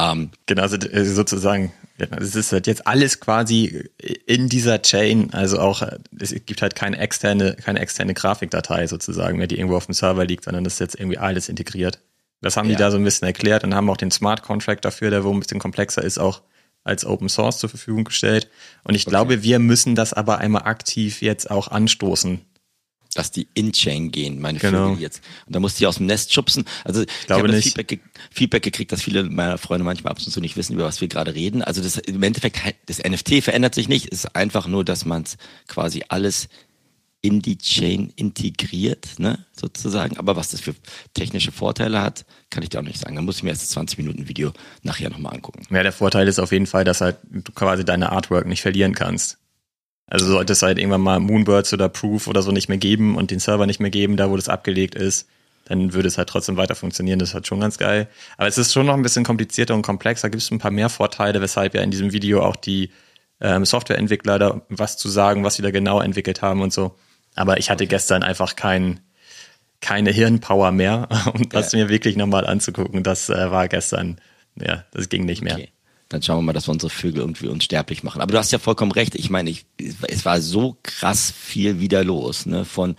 Ähm, 0.00 0.30
Genau, 0.46 0.64
äh, 0.64 1.04
sozusagen, 1.04 1.72
es 1.98 2.34
ist 2.34 2.52
halt 2.52 2.66
jetzt 2.66 2.86
alles 2.86 3.20
quasi 3.20 3.90
in 4.26 4.48
dieser 4.48 4.80
Chain, 4.82 5.32
also 5.32 5.58
auch, 5.58 5.82
äh, 5.82 5.98
es 6.18 6.34
gibt 6.46 6.62
halt 6.62 6.74
keine 6.74 6.98
externe, 6.98 7.56
keine 7.56 7.80
externe 7.80 8.14
Grafikdatei 8.14 8.86
sozusagen 8.86 9.38
mehr, 9.38 9.46
die 9.46 9.56
irgendwo 9.58 9.76
auf 9.76 9.86
dem 9.86 9.94
Server 9.94 10.24
liegt, 10.24 10.44
sondern 10.44 10.64
das 10.64 10.74
ist 10.74 10.80
jetzt 10.80 10.94
irgendwie 10.98 11.18
alles 11.18 11.48
integriert. 11.48 12.00
Das 12.40 12.56
haben 12.56 12.68
die 12.68 12.72
Ja. 12.72 12.78
da 12.78 12.90
so 12.90 12.96
ein 12.96 13.04
bisschen 13.04 13.26
erklärt 13.26 13.64
und 13.64 13.74
haben 13.74 13.90
auch 13.90 13.98
den 13.98 14.10
Smart 14.10 14.42
Contract 14.42 14.84
dafür, 14.84 15.10
der 15.10 15.24
wo 15.24 15.32
ein 15.32 15.40
bisschen 15.40 15.60
komplexer 15.60 16.02
ist, 16.02 16.18
auch 16.18 16.40
als 16.84 17.04
Open 17.04 17.28
Source 17.28 17.58
zur 17.58 17.68
Verfügung 17.68 18.04
gestellt. 18.04 18.48
Und 18.84 18.94
ich 18.94 19.04
glaube, 19.04 19.42
wir 19.42 19.58
müssen 19.58 19.94
das 19.94 20.14
aber 20.14 20.38
einmal 20.38 20.62
aktiv 20.62 21.20
jetzt 21.20 21.50
auch 21.50 21.68
anstoßen. 21.68 22.40
Dass 23.14 23.30
die 23.30 23.48
In-Chain 23.54 24.10
gehen, 24.10 24.40
meine 24.40 24.58
Genau. 24.58 24.88
Vögel 24.90 25.02
jetzt. 25.02 25.22
Und 25.46 25.54
da 25.54 25.60
musste 25.60 25.82
ich 25.82 25.86
aus 25.86 25.96
dem 25.96 26.06
Nest 26.06 26.32
schubsen. 26.32 26.64
Also 26.84 27.02
ich, 27.02 27.08
habe 27.30 27.48
das. 27.48 27.62
Feedback, 27.64 27.88
ge 27.88 27.98
Feedback 28.30 28.62
gekriegt, 28.62 28.92
dass 28.92 29.02
viele 29.02 29.24
meiner 29.24 29.58
Freunde 29.58 29.84
manchmal 29.84 30.12
ab 30.12 30.18
und 30.18 30.30
zu 30.30 30.40
nicht 30.40 30.56
wissen, 30.56 30.74
über 30.74 30.84
was 30.84 31.00
wir 31.00 31.08
gerade 31.08 31.34
reden. 31.34 31.62
Also 31.62 31.82
das 31.82 31.96
im 31.98 32.22
Endeffekt, 32.22 32.58
das 32.86 32.98
NFT 32.98 33.42
verändert 33.42 33.74
sich 33.74 33.88
nicht. 33.88 34.12
Es 34.12 34.24
ist 34.24 34.36
einfach 34.36 34.66
nur, 34.66 34.84
dass 34.84 35.04
man 35.04 35.22
es 35.22 35.36
quasi 35.66 36.04
alles 36.08 36.48
in 37.22 37.42
die 37.42 37.58
Chain 37.58 38.12
integriert, 38.16 39.18
ne, 39.18 39.44
sozusagen. 39.52 40.16
Aber 40.16 40.36
was 40.36 40.50
das 40.50 40.60
für 40.60 40.74
technische 41.12 41.52
Vorteile 41.52 42.00
hat, 42.00 42.24
kann 42.48 42.62
ich 42.62 42.70
dir 42.70 42.78
auch 42.78 42.84
nicht 42.84 42.98
sagen. 42.98 43.14
Da 43.14 43.22
muss 43.22 43.36
ich 43.36 43.42
mir 43.42 43.50
erst 43.50 43.62
das 43.62 43.70
20 43.70 43.98
Minuten 43.98 44.28
Video 44.28 44.52
nachher 44.82 45.10
nochmal 45.10 45.34
angucken. 45.34 45.66
Ja, 45.70 45.82
der 45.82 45.92
Vorteil 45.92 46.28
ist 46.28 46.38
auf 46.38 46.52
jeden 46.52 46.66
Fall, 46.66 46.84
dass 46.84 47.00
halt 47.02 47.18
du 47.30 47.52
quasi 47.52 47.84
deine 47.84 48.10
Artwork 48.10 48.46
nicht 48.46 48.62
verlieren 48.62 48.94
kannst. 48.94 49.36
Also 50.10 50.26
sollte 50.26 50.52
es 50.52 50.62
halt 50.62 50.78
irgendwann 50.78 51.00
mal 51.00 51.20
Moonbirds 51.20 51.72
oder 51.72 51.88
Proof 51.88 52.26
oder 52.26 52.42
so 52.42 52.50
nicht 52.50 52.68
mehr 52.68 52.78
geben 52.78 53.16
und 53.16 53.30
den 53.30 53.38
Server 53.38 53.66
nicht 53.66 53.80
mehr 53.80 53.90
geben, 53.90 54.16
da 54.16 54.28
wo 54.28 54.36
das 54.36 54.48
abgelegt 54.48 54.96
ist, 54.96 55.28
dann 55.66 55.92
würde 55.92 56.08
es 56.08 56.18
halt 56.18 56.28
trotzdem 56.28 56.56
weiter 56.56 56.74
funktionieren. 56.74 57.20
Das 57.20 57.30
ist 57.30 57.34
halt 57.34 57.46
schon 57.46 57.60
ganz 57.60 57.78
geil. 57.78 58.08
Aber 58.36 58.48
es 58.48 58.58
ist 58.58 58.72
schon 58.72 58.86
noch 58.86 58.94
ein 58.94 59.02
bisschen 59.02 59.24
komplizierter 59.24 59.74
und 59.74 59.82
komplexer. 59.82 60.28
Gibt 60.28 60.42
es 60.42 60.50
ein 60.50 60.58
paar 60.58 60.72
mehr 60.72 60.88
Vorteile, 60.88 61.40
weshalb 61.40 61.74
ja 61.74 61.82
in 61.82 61.92
diesem 61.92 62.12
Video 62.12 62.42
auch 62.42 62.56
die 62.56 62.90
ähm, 63.40 63.64
Softwareentwickler 63.64 64.38
da 64.40 64.62
was 64.68 64.96
zu 64.96 65.08
sagen, 65.08 65.44
was 65.44 65.54
sie 65.54 65.62
da 65.62 65.70
genau 65.70 66.00
entwickelt 66.00 66.42
haben 66.42 66.60
und 66.60 66.72
so. 66.72 66.96
Aber 67.36 67.58
ich 67.58 67.70
hatte 67.70 67.86
gestern 67.86 68.24
einfach 68.24 68.56
kein, 68.56 68.98
keine 69.80 70.10
Hirnpower 70.10 70.72
mehr, 70.72 71.08
um 71.32 71.48
das 71.48 71.72
mir 71.72 71.88
wirklich 71.88 72.16
nochmal 72.16 72.46
anzugucken. 72.46 73.04
Das 73.04 73.30
äh, 73.30 73.52
war 73.52 73.68
gestern, 73.68 74.20
ja, 74.60 74.84
das 74.90 75.08
ging 75.08 75.24
nicht 75.24 75.42
mehr. 75.42 75.56
Dann 76.10 76.22
schauen 76.22 76.38
wir 76.38 76.42
mal, 76.42 76.52
dass 76.52 76.66
wir 76.66 76.72
unsere 76.72 76.90
Vögel 76.90 77.20
irgendwie 77.20 77.46
unsterblich 77.46 78.02
machen. 78.02 78.20
Aber 78.20 78.32
du 78.32 78.38
hast 78.38 78.50
ja 78.50 78.58
vollkommen 78.58 78.90
recht. 78.90 79.14
Ich 79.14 79.30
meine, 79.30 79.48
ich, 79.48 79.64
es 79.78 80.24
war 80.24 80.40
so 80.40 80.76
krass 80.82 81.32
viel 81.34 81.78
wieder 81.78 82.04
los, 82.04 82.46
ne? 82.46 82.64
Von 82.64 82.96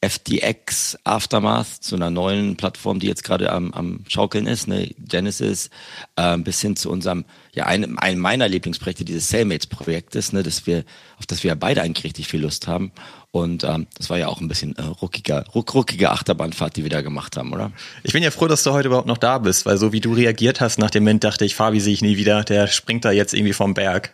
FTX 0.00 0.96
Aftermath 1.04 1.66
zu 1.66 1.96
einer 1.96 2.08
neuen 2.08 2.56
Plattform, 2.56 3.00
die 3.00 3.06
jetzt 3.08 3.22
gerade 3.22 3.52
am, 3.52 3.72
am 3.74 4.04
Schaukeln 4.08 4.46
ist, 4.46 4.66
ne? 4.66 4.94
Genesis, 4.98 5.68
ähm, 6.16 6.42
bis 6.42 6.62
hin 6.62 6.74
zu 6.74 6.90
unserem, 6.90 7.26
ja, 7.52 7.66
einem, 7.66 7.98
einem 7.98 8.20
meiner 8.20 8.48
Lieblingsprojekte, 8.48 9.04
dieses 9.04 9.28
Cellmates-Projektes, 9.28 10.32
ne, 10.32 10.42
dass 10.42 10.66
wir, 10.66 10.84
auf 11.18 11.26
das 11.26 11.42
wir 11.44 11.48
ja 11.48 11.54
beide 11.54 11.82
eigentlich 11.82 12.04
richtig 12.04 12.28
viel 12.28 12.40
Lust 12.40 12.66
haben. 12.66 12.92
Und 13.38 13.64
ähm, 13.64 13.86
das 13.96 14.10
war 14.10 14.18
ja 14.18 14.28
auch 14.28 14.40
ein 14.40 14.48
bisschen 14.48 14.76
äh, 14.76 14.82
ruckiger, 14.82 15.44
ruck, 15.54 15.74
ruckige 15.74 16.10
Achterbahnfahrt, 16.10 16.76
die 16.76 16.82
wir 16.82 16.90
da 16.90 17.00
gemacht 17.00 17.36
haben, 17.36 17.52
oder? 17.52 17.72
Ich 18.02 18.12
bin 18.12 18.22
ja 18.22 18.30
froh, 18.30 18.46
dass 18.46 18.62
du 18.62 18.72
heute 18.72 18.88
überhaupt 18.88 19.06
noch 19.06 19.18
da 19.18 19.38
bist, 19.38 19.66
weil 19.66 19.78
so 19.78 19.92
wie 19.92 20.00
du 20.00 20.12
reagiert 20.12 20.60
hast 20.60 20.78
nach 20.78 20.90
dem 20.90 21.04
Moment, 21.04 21.24
dachte 21.24 21.44
ich, 21.44 21.54
Fabi 21.54 21.80
sehe 21.80 21.92
ich 21.92 22.02
nie 22.02 22.16
wieder, 22.16 22.44
der 22.44 22.66
springt 22.66 23.04
da 23.04 23.10
jetzt 23.10 23.34
irgendwie 23.34 23.52
vom 23.52 23.74
Berg. 23.74 24.12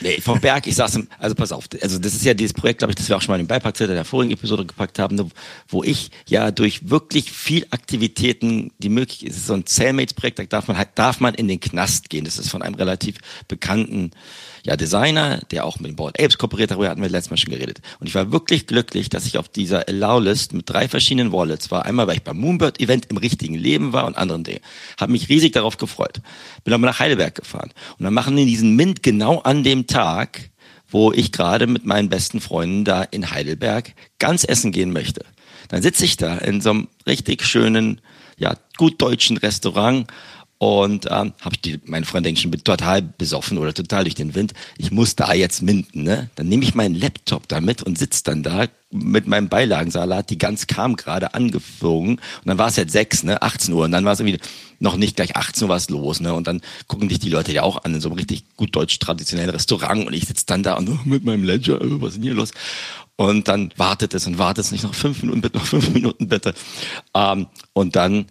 Nee, 0.00 0.20
vom 0.22 0.40
Berg, 0.40 0.66
ich 0.66 0.74
saß 0.74 0.94
im, 0.94 1.08
also 1.18 1.34
pass 1.34 1.52
auf, 1.52 1.68
also 1.82 1.98
das 1.98 2.14
ist 2.14 2.24
ja 2.24 2.32
dieses 2.32 2.54
Projekt, 2.54 2.78
glaube 2.78 2.92
ich, 2.92 2.96
das 2.96 3.10
wir 3.10 3.16
auch 3.16 3.20
schon 3.20 3.32
mal 3.32 3.36
in 3.38 3.44
den 3.44 3.48
Beipackzettel 3.48 3.94
der 3.94 4.06
vorigen 4.06 4.32
Episode 4.32 4.64
gepackt 4.64 4.98
haben, 4.98 5.30
wo 5.68 5.84
ich 5.84 6.10
ja 6.26 6.50
durch 6.50 6.88
wirklich 6.88 7.30
viel 7.30 7.66
Aktivitäten, 7.70 8.72
die 8.78 8.88
möglich 8.88 9.26
ist, 9.26 9.46
so 9.46 9.52
ein 9.52 9.66
Cellmates-Projekt, 9.66 10.38
da 10.38 10.44
darf 10.44 10.68
man 10.68 10.78
halt, 10.78 10.90
darf 10.94 11.20
man 11.20 11.34
in 11.34 11.46
den 11.46 11.60
Knast 11.60 12.08
gehen. 12.08 12.24
Das 12.24 12.38
ist 12.38 12.48
von 12.48 12.62
einem 12.62 12.74
relativ 12.74 13.16
bekannten 13.48 14.12
ja, 14.66 14.76
Designer, 14.76 15.38
der 15.52 15.64
auch 15.64 15.78
mit 15.78 15.92
den 15.92 15.96
Bored 15.96 16.20
Apes 16.20 16.38
kooperiert, 16.38 16.72
darüber 16.72 16.88
hatten 16.88 17.00
wir 17.00 17.08
letztes 17.08 17.30
Mal 17.30 17.36
schon 17.36 17.52
geredet. 17.52 17.80
Und 18.00 18.08
ich 18.08 18.16
war 18.16 18.32
wirklich 18.32 18.66
glücklich, 18.66 19.08
dass 19.08 19.24
ich 19.24 19.38
auf 19.38 19.48
dieser 19.48 19.86
Allow-List 19.86 20.54
mit 20.54 20.68
drei 20.68 20.88
verschiedenen 20.88 21.30
Wallets 21.30 21.70
war. 21.70 21.86
Einmal, 21.86 22.08
weil 22.08 22.16
ich 22.16 22.24
beim 22.24 22.36
Moonbird-Event 22.38 23.06
im 23.06 23.16
richtigen 23.16 23.54
Leben 23.54 23.92
war 23.92 24.06
und 24.06 24.16
anderen 24.16 24.42
Dingen. 24.42 24.58
Habe 24.98 25.12
mich 25.12 25.28
riesig 25.28 25.52
darauf 25.52 25.76
gefreut. 25.76 26.20
Bin 26.64 26.74
aber 26.74 26.84
nach 26.84 26.98
Heidelberg 26.98 27.36
gefahren. 27.36 27.70
Und 27.96 28.04
dann 28.04 28.12
machen 28.12 28.36
die 28.36 28.44
diesen 28.44 28.74
Mint 28.74 29.04
genau 29.04 29.38
an 29.38 29.62
dem 29.62 29.86
Tag, 29.86 30.50
wo 30.88 31.12
ich 31.12 31.30
gerade 31.30 31.68
mit 31.68 31.86
meinen 31.86 32.08
besten 32.08 32.40
Freunden 32.40 32.84
da 32.84 33.04
in 33.04 33.30
Heidelberg 33.30 33.94
ganz 34.18 34.42
essen 34.42 34.72
gehen 34.72 34.92
möchte. 34.92 35.24
Dann 35.68 35.82
sitze 35.82 36.04
ich 36.04 36.16
da 36.16 36.38
in 36.38 36.60
so 36.60 36.70
einem 36.70 36.88
richtig 37.06 37.44
schönen, 37.44 38.00
ja, 38.36 38.56
gut 38.76 39.00
deutschen 39.00 39.36
Restaurant 39.36 40.08
und 40.58 41.06
ähm, 41.10 41.34
habe 41.40 41.54
ich 41.54 41.60
die, 41.60 41.80
meine 41.84 42.06
Freunde 42.06 42.34
schon, 42.36 42.50
bin 42.50 42.64
total 42.64 43.02
besoffen 43.02 43.58
oder 43.58 43.74
total 43.74 44.04
durch 44.04 44.14
den 44.14 44.34
Wind. 44.34 44.54
Ich 44.78 44.90
muss 44.90 45.14
da 45.14 45.34
jetzt 45.34 45.60
minden, 45.60 46.04
ne? 46.04 46.30
Dann 46.34 46.48
nehme 46.48 46.62
ich 46.62 46.74
meinen 46.74 46.94
Laptop 46.94 47.46
da 47.46 47.60
mit 47.60 47.82
und 47.82 47.98
sitze 47.98 48.24
dann 48.24 48.42
da 48.42 48.66
mit 48.90 49.26
meinem 49.26 49.50
Beilagensalat. 49.50 50.30
Die 50.30 50.38
Gans 50.38 50.66
kam 50.66 50.96
gerade 50.96 51.34
angeflogen 51.34 52.16
und 52.16 52.46
dann 52.46 52.56
war 52.56 52.68
es 52.68 52.76
jetzt 52.76 52.92
sechs, 52.92 53.22
ne? 53.22 53.42
18 53.42 53.74
Uhr 53.74 53.84
und 53.84 53.92
dann 53.92 54.06
war 54.06 54.14
es 54.14 54.20
irgendwie 54.20 54.40
noch 54.78 54.96
nicht 54.96 55.16
gleich 55.16 55.36
18 55.36 55.64
Uhr 55.64 55.68
was 55.68 55.90
los, 55.90 56.20
ne? 56.20 56.32
Und 56.32 56.46
dann 56.46 56.62
gucken 56.86 57.10
dich 57.10 57.18
die 57.18 57.30
Leute 57.30 57.52
ja 57.52 57.62
auch 57.62 57.84
an 57.84 57.94
in 57.94 58.00
so 58.00 58.08
einem 58.08 58.16
richtig 58.16 58.44
gut 58.56 58.74
deutsch 58.74 58.98
traditionellen 58.98 59.50
Restaurant 59.50 60.06
und 60.06 60.14
ich 60.14 60.24
sitze 60.24 60.46
dann 60.46 60.62
da 60.62 60.74
und 60.74 60.88
oh, 60.88 60.98
mit 61.04 61.22
meinem 61.22 61.44
Ledger, 61.44 61.82
oh, 61.82 62.00
was 62.00 62.10
ist 62.10 62.16
denn 62.16 62.22
hier 62.22 62.34
los? 62.34 62.52
Und 63.16 63.48
dann 63.48 63.72
wartet 63.76 64.14
es 64.14 64.26
und 64.26 64.38
wartet 64.38 64.64
es 64.64 64.72
nicht 64.72 64.84
noch 64.84 64.94
fünf 64.94 65.22
Minuten 65.22 65.42
bitte, 65.42 65.58
noch 65.58 65.66
fünf 65.66 65.90
Minuten 65.90 66.28
bitte. 66.28 66.54
Ähm, 67.14 67.46
und 67.74 67.96
dann 67.96 68.26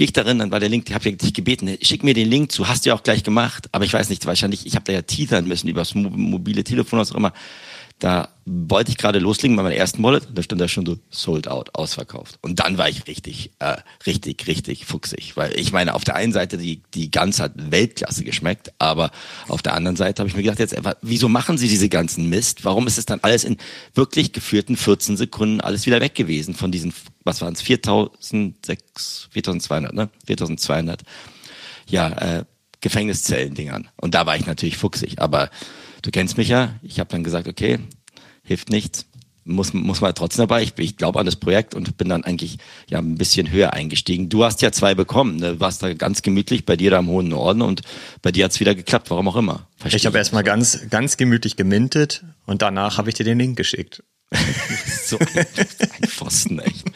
gehe 0.00 0.06
ich 0.06 0.14
darin, 0.14 0.38
dann 0.38 0.50
war 0.50 0.60
der 0.60 0.70
Link, 0.70 0.88
ich 0.88 0.94
habe 0.94 1.10
ja 1.10 1.14
dich 1.14 1.34
gebeten, 1.34 1.66
ne, 1.66 1.78
schick 1.82 2.02
mir 2.02 2.14
den 2.14 2.26
Link 2.26 2.50
zu, 2.50 2.66
hast 2.66 2.86
du 2.86 2.88
ja 2.88 2.94
auch 2.96 3.02
gleich 3.02 3.22
gemacht, 3.22 3.68
aber 3.70 3.84
ich 3.84 3.92
weiß 3.92 4.08
nicht, 4.08 4.24
wahrscheinlich, 4.24 4.64
ich 4.64 4.74
habe 4.74 4.86
da 4.86 4.94
ja 4.94 5.02
teasern 5.02 5.46
müssen 5.46 5.68
über 5.68 5.82
das 5.82 5.94
mo- 5.94 6.08
mobile 6.08 6.64
Telefon, 6.64 6.98
was 6.98 7.12
auch 7.12 7.16
immer. 7.16 7.34
Da 8.00 8.30
wollte 8.46 8.90
ich 8.90 8.96
gerade 8.96 9.18
loslegen 9.18 9.56
bei 9.56 9.62
meiner 9.62 9.76
ersten 9.76 10.02
Wallet, 10.02 10.26
da 10.34 10.42
stand 10.42 10.58
da 10.58 10.68
schon 10.68 10.86
so 10.86 10.98
sold 11.10 11.48
out, 11.48 11.74
ausverkauft. 11.74 12.38
Und 12.40 12.58
dann 12.58 12.78
war 12.78 12.88
ich 12.88 13.06
richtig, 13.06 13.52
äh, 13.58 13.76
richtig, 14.06 14.46
richtig 14.46 14.86
fuchsig, 14.86 15.36
weil 15.36 15.52
ich 15.58 15.70
meine, 15.72 15.94
auf 15.94 16.02
der 16.02 16.16
einen 16.16 16.32
Seite 16.32 16.56
die 16.56 16.80
die 16.94 17.10
Gans 17.10 17.40
hat 17.40 17.52
Weltklasse 17.56 18.24
geschmeckt, 18.24 18.72
aber 18.78 19.10
auf 19.48 19.60
der 19.60 19.74
anderen 19.74 19.96
Seite 19.96 20.20
habe 20.20 20.30
ich 20.30 20.34
mir 20.34 20.42
gedacht, 20.42 20.58
jetzt 20.58 20.74
wieso 21.02 21.28
machen 21.28 21.58
sie 21.58 21.68
diese 21.68 21.90
ganzen 21.90 22.30
Mist? 22.30 22.64
Warum 22.64 22.86
ist 22.86 22.96
es 22.96 23.04
dann 23.04 23.20
alles 23.20 23.44
in 23.44 23.58
wirklich 23.94 24.32
geführten 24.32 24.78
14 24.78 25.18
Sekunden 25.18 25.60
alles 25.60 25.84
wieder 25.84 26.00
weg 26.00 26.14
gewesen 26.14 26.54
von 26.54 26.72
diesen, 26.72 26.94
was 27.24 27.42
waren 27.42 27.52
es, 27.52 27.62
4.600, 27.62 29.28
4.200, 29.34 29.94
ne? 29.94 30.08
4.200, 30.26 31.00
ja, 31.86 32.08
äh, 32.08 32.44
Gefängniszellen-Dingern. 32.80 33.88
Und 33.96 34.14
da 34.14 34.24
war 34.24 34.36
ich 34.36 34.46
natürlich 34.46 34.78
fuchsig, 34.78 35.18
aber 35.18 35.50
du 36.02 36.10
kennst 36.10 36.36
mich 36.36 36.48
ja. 36.48 36.74
Ich 36.82 37.00
habe 37.00 37.10
dann 37.10 37.24
gesagt, 37.24 37.48
okay, 37.48 37.78
hilft 38.42 38.70
nichts. 38.70 39.06
muss, 39.44 39.72
muss 39.72 40.00
man 40.00 40.14
trotzdem 40.14 40.42
dabei. 40.42 40.62
Ich, 40.62 40.72
ich 40.78 40.96
glaube 40.96 41.18
an 41.18 41.26
das 41.26 41.36
Projekt 41.36 41.74
und 41.74 41.96
bin 41.96 42.08
dann 42.08 42.24
eigentlich 42.24 42.58
ja 42.88 42.98
ein 42.98 43.16
bisschen 43.16 43.50
höher 43.50 43.72
eingestiegen. 43.72 44.28
Du 44.28 44.44
hast 44.44 44.62
ja 44.62 44.72
zwei 44.72 44.94
bekommen. 44.94 45.36
Ne? 45.36 45.54
Du 45.54 45.60
warst 45.60 45.82
da 45.82 45.92
ganz 45.94 46.22
gemütlich 46.22 46.66
bei 46.66 46.76
dir 46.76 46.90
da 46.90 46.98
im 46.98 47.08
hohen 47.08 47.28
Norden 47.28 47.62
und 47.62 47.82
bei 48.22 48.32
dir 48.32 48.44
hat's 48.44 48.60
wieder 48.60 48.74
geklappt, 48.74 49.10
warum 49.10 49.28
auch 49.28 49.36
immer. 49.36 49.66
Verstehe 49.76 49.98
ich 49.98 50.06
habe 50.06 50.18
erstmal 50.18 50.44
ganz, 50.44 50.88
ganz 50.90 51.16
gemütlich 51.16 51.56
gemintet 51.56 52.24
und 52.46 52.62
danach 52.62 52.98
habe 52.98 53.08
ich 53.08 53.14
dir 53.14 53.24
den 53.24 53.38
Link 53.38 53.56
geschickt. 53.56 54.02
so 55.04 55.18
ein, 55.18 55.26
ein 55.36 56.08
Pfosten, 56.08 56.58
echt. 56.60 56.86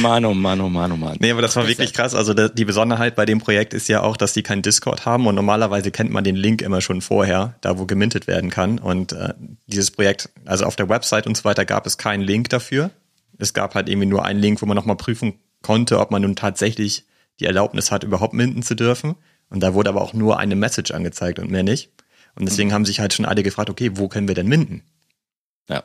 Mann, 0.00 0.24
oh 0.24 0.32
Mann, 0.32 0.60
oh 0.60 0.68
Mann, 0.68 0.92
oh 0.92 0.96
Mann. 0.96 1.16
Nee, 1.20 1.32
aber 1.32 1.42
das 1.42 1.56
war 1.56 1.66
wirklich 1.66 1.92
krass. 1.92 2.14
Also 2.14 2.34
die 2.34 2.64
Besonderheit 2.64 3.16
bei 3.16 3.26
dem 3.26 3.40
Projekt 3.40 3.74
ist 3.74 3.88
ja 3.88 4.02
auch, 4.02 4.16
dass 4.16 4.32
die 4.32 4.42
keinen 4.42 4.62
Discord 4.62 5.04
haben 5.04 5.26
und 5.26 5.34
normalerweise 5.34 5.90
kennt 5.90 6.10
man 6.10 6.24
den 6.24 6.36
Link 6.36 6.62
immer 6.62 6.80
schon 6.80 7.02
vorher, 7.02 7.56
da 7.60 7.78
wo 7.78 7.84
gemintet 7.84 8.26
werden 8.26 8.48
kann. 8.48 8.78
Und 8.78 9.12
äh, 9.12 9.34
dieses 9.66 9.90
Projekt, 9.90 10.30
also 10.44 10.64
auf 10.64 10.76
der 10.76 10.88
Website 10.88 11.26
und 11.26 11.36
so 11.36 11.44
weiter 11.44 11.64
gab 11.64 11.86
es 11.86 11.98
keinen 11.98 12.22
Link 12.22 12.48
dafür. 12.48 12.90
Es 13.38 13.54
gab 13.54 13.74
halt 13.74 13.88
irgendwie 13.88 14.06
nur 14.06 14.24
einen 14.24 14.40
Link, 14.40 14.62
wo 14.62 14.66
man 14.66 14.76
nochmal 14.76 14.96
prüfen 14.96 15.34
konnte, 15.62 15.98
ob 15.98 16.10
man 16.10 16.22
nun 16.22 16.36
tatsächlich 16.36 17.04
die 17.40 17.46
Erlaubnis 17.46 17.90
hat, 17.90 18.04
überhaupt 18.04 18.34
minten 18.34 18.62
zu 18.62 18.74
dürfen. 18.74 19.16
Und 19.50 19.60
da 19.60 19.74
wurde 19.74 19.90
aber 19.90 20.00
auch 20.00 20.12
nur 20.12 20.38
eine 20.38 20.54
Message 20.54 20.92
angezeigt 20.92 21.38
und 21.38 21.50
mehr 21.50 21.62
nicht. 21.64 21.90
Und 22.34 22.48
deswegen 22.48 22.70
mhm. 22.70 22.74
haben 22.74 22.84
sich 22.84 23.00
halt 23.00 23.12
schon 23.12 23.26
alle 23.26 23.42
gefragt, 23.42 23.68
okay, 23.68 23.90
wo 23.94 24.08
können 24.08 24.28
wir 24.28 24.34
denn 24.34 24.46
minden? 24.46 24.82
Ja. 25.68 25.82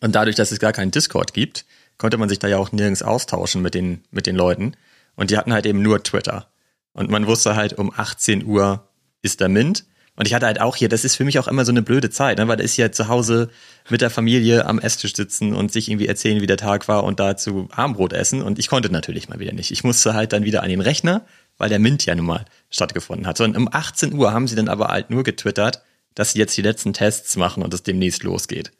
Und 0.00 0.14
dadurch, 0.14 0.36
dass 0.36 0.52
es 0.52 0.60
gar 0.60 0.72
keinen 0.72 0.90
Discord 0.90 1.34
gibt, 1.34 1.64
konnte 1.98 2.16
man 2.16 2.28
sich 2.28 2.38
da 2.38 2.48
ja 2.48 2.58
auch 2.58 2.72
nirgends 2.72 3.02
austauschen 3.02 3.60
mit 3.62 3.74
den, 3.74 4.04
mit 4.10 4.26
den 4.26 4.36
Leuten. 4.36 4.74
Und 5.16 5.30
die 5.30 5.36
hatten 5.36 5.52
halt 5.52 5.66
eben 5.66 5.82
nur 5.82 6.02
Twitter. 6.02 6.48
Und 6.92 7.10
man 7.10 7.26
wusste 7.26 7.56
halt, 7.56 7.74
um 7.74 7.92
18 7.94 8.44
Uhr 8.44 8.88
ist 9.22 9.40
der 9.40 9.48
Mint. 9.48 9.84
Und 10.16 10.26
ich 10.26 10.34
hatte 10.34 10.46
halt 10.46 10.60
auch 10.60 10.76
hier, 10.76 10.88
das 10.88 11.04
ist 11.04 11.16
für 11.16 11.24
mich 11.24 11.38
auch 11.38 11.48
immer 11.48 11.64
so 11.64 11.72
eine 11.72 11.82
blöde 11.82 12.10
Zeit, 12.10 12.38
ne? 12.38 12.48
weil 12.48 12.56
da 12.56 12.64
ist 12.64 12.76
ja 12.76 12.92
zu 12.92 13.08
Hause 13.08 13.48
mit 13.88 14.00
der 14.00 14.10
Familie 14.10 14.66
am 14.66 14.78
Esstisch 14.78 15.14
sitzen 15.14 15.54
und 15.54 15.72
sich 15.72 15.88
irgendwie 15.88 16.08
erzählen, 16.08 16.42
wie 16.42 16.46
der 16.46 16.56
Tag 16.56 16.88
war 16.88 17.04
und 17.04 17.20
dazu 17.20 17.68
Armbrot 17.70 18.12
essen. 18.12 18.42
Und 18.42 18.58
ich 18.58 18.68
konnte 18.68 18.90
natürlich 18.90 19.28
mal 19.28 19.38
wieder 19.38 19.52
nicht. 19.52 19.70
Ich 19.70 19.84
musste 19.84 20.14
halt 20.14 20.32
dann 20.32 20.44
wieder 20.44 20.62
an 20.62 20.68
den 20.68 20.80
Rechner, 20.80 21.24
weil 21.58 21.68
der 21.68 21.78
Mint 21.78 22.04
ja 22.06 22.14
nun 22.14 22.26
mal 22.26 22.44
stattgefunden 22.70 23.26
hat. 23.26 23.40
Und 23.40 23.56
um 23.56 23.68
18 23.70 24.12
Uhr 24.14 24.32
haben 24.32 24.48
sie 24.48 24.56
dann 24.56 24.68
aber 24.68 24.88
halt 24.88 25.10
nur 25.10 25.22
getwittert, 25.22 25.82
dass 26.14 26.32
sie 26.32 26.38
jetzt 26.38 26.56
die 26.56 26.62
letzten 26.62 26.92
Tests 26.92 27.36
machen 27.36 27.62
und 27.62 27.72
es 27.72 27.82
demnächst 27.82 28.22
losgeht. 28.22 28.72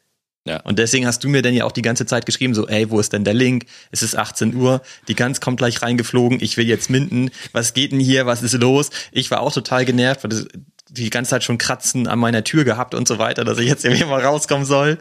Ja. 0.45 0.59
Und 0.61 0.79
deswegen 0.79 1.05
hast 1.05 1.23
du 1.23 1.29
mir 1.29 1.43
dann 1.43 1.53
ja 1.53 1.65
auch 1.65 1.71
die 1.71 1.83
ganze 1.83 2.05
Zeit 2.05 2.25
geschrieben, 2.25 2.55
so, 2.55 2.67
ey, 2.67 2.89
wo 2.89 2.99
ist 2.99 3.13
denn 3.13 3.23
der 3.23 3.35
Link? 3.35 3.65
Es 3.91 4.01
ist 4.01 4.17
18 4.17 4.55
Uhr, 4.55 4.81
die 5.07 5.15
Gans 5.15 5.39
kommt 5.39 5.57
gleich 5.57 5.81
reingeflogen, 5.81 6.41
ich 6.41 6.57
will 6.57 6.67
jetzt 6.67 6.89
minden, 6.89 7.29
was 7.51 7.73
geht 7.73 7.91
denn 7.91 7.99
hier, 7.99 8.25
was 8.25 8.41
ist 8.41 8.53
los? 8.53 8.89
Ich 9.11 9.29
war 9.29 9.41
auch 9.41 9.53
total 9.53 9.85
genervt, 9.85 10.23
weil 10.23 10.29
das 10.29 10.47
die 10.91 11.09
ganze 11.09 11.29
Zeit 11.29 11.43
schon 11.43 11.57
Kratzen 11.57 12.07
an 12.07 12.19
meiner 12.19 12.43
Tür 12.43 12.65
gehabt 12.65 12.93
und 12.93 13.07
so 13.07 13.17
weiter, 13.17 13.45
dass 13.45 13.57
ich 13.59 13.67
jetzt 13.67 13.85
irgendwie 13.85 14.03
mal 14.03 14.21
rauskommen 14.21 14.65
soll. 14.65 14.97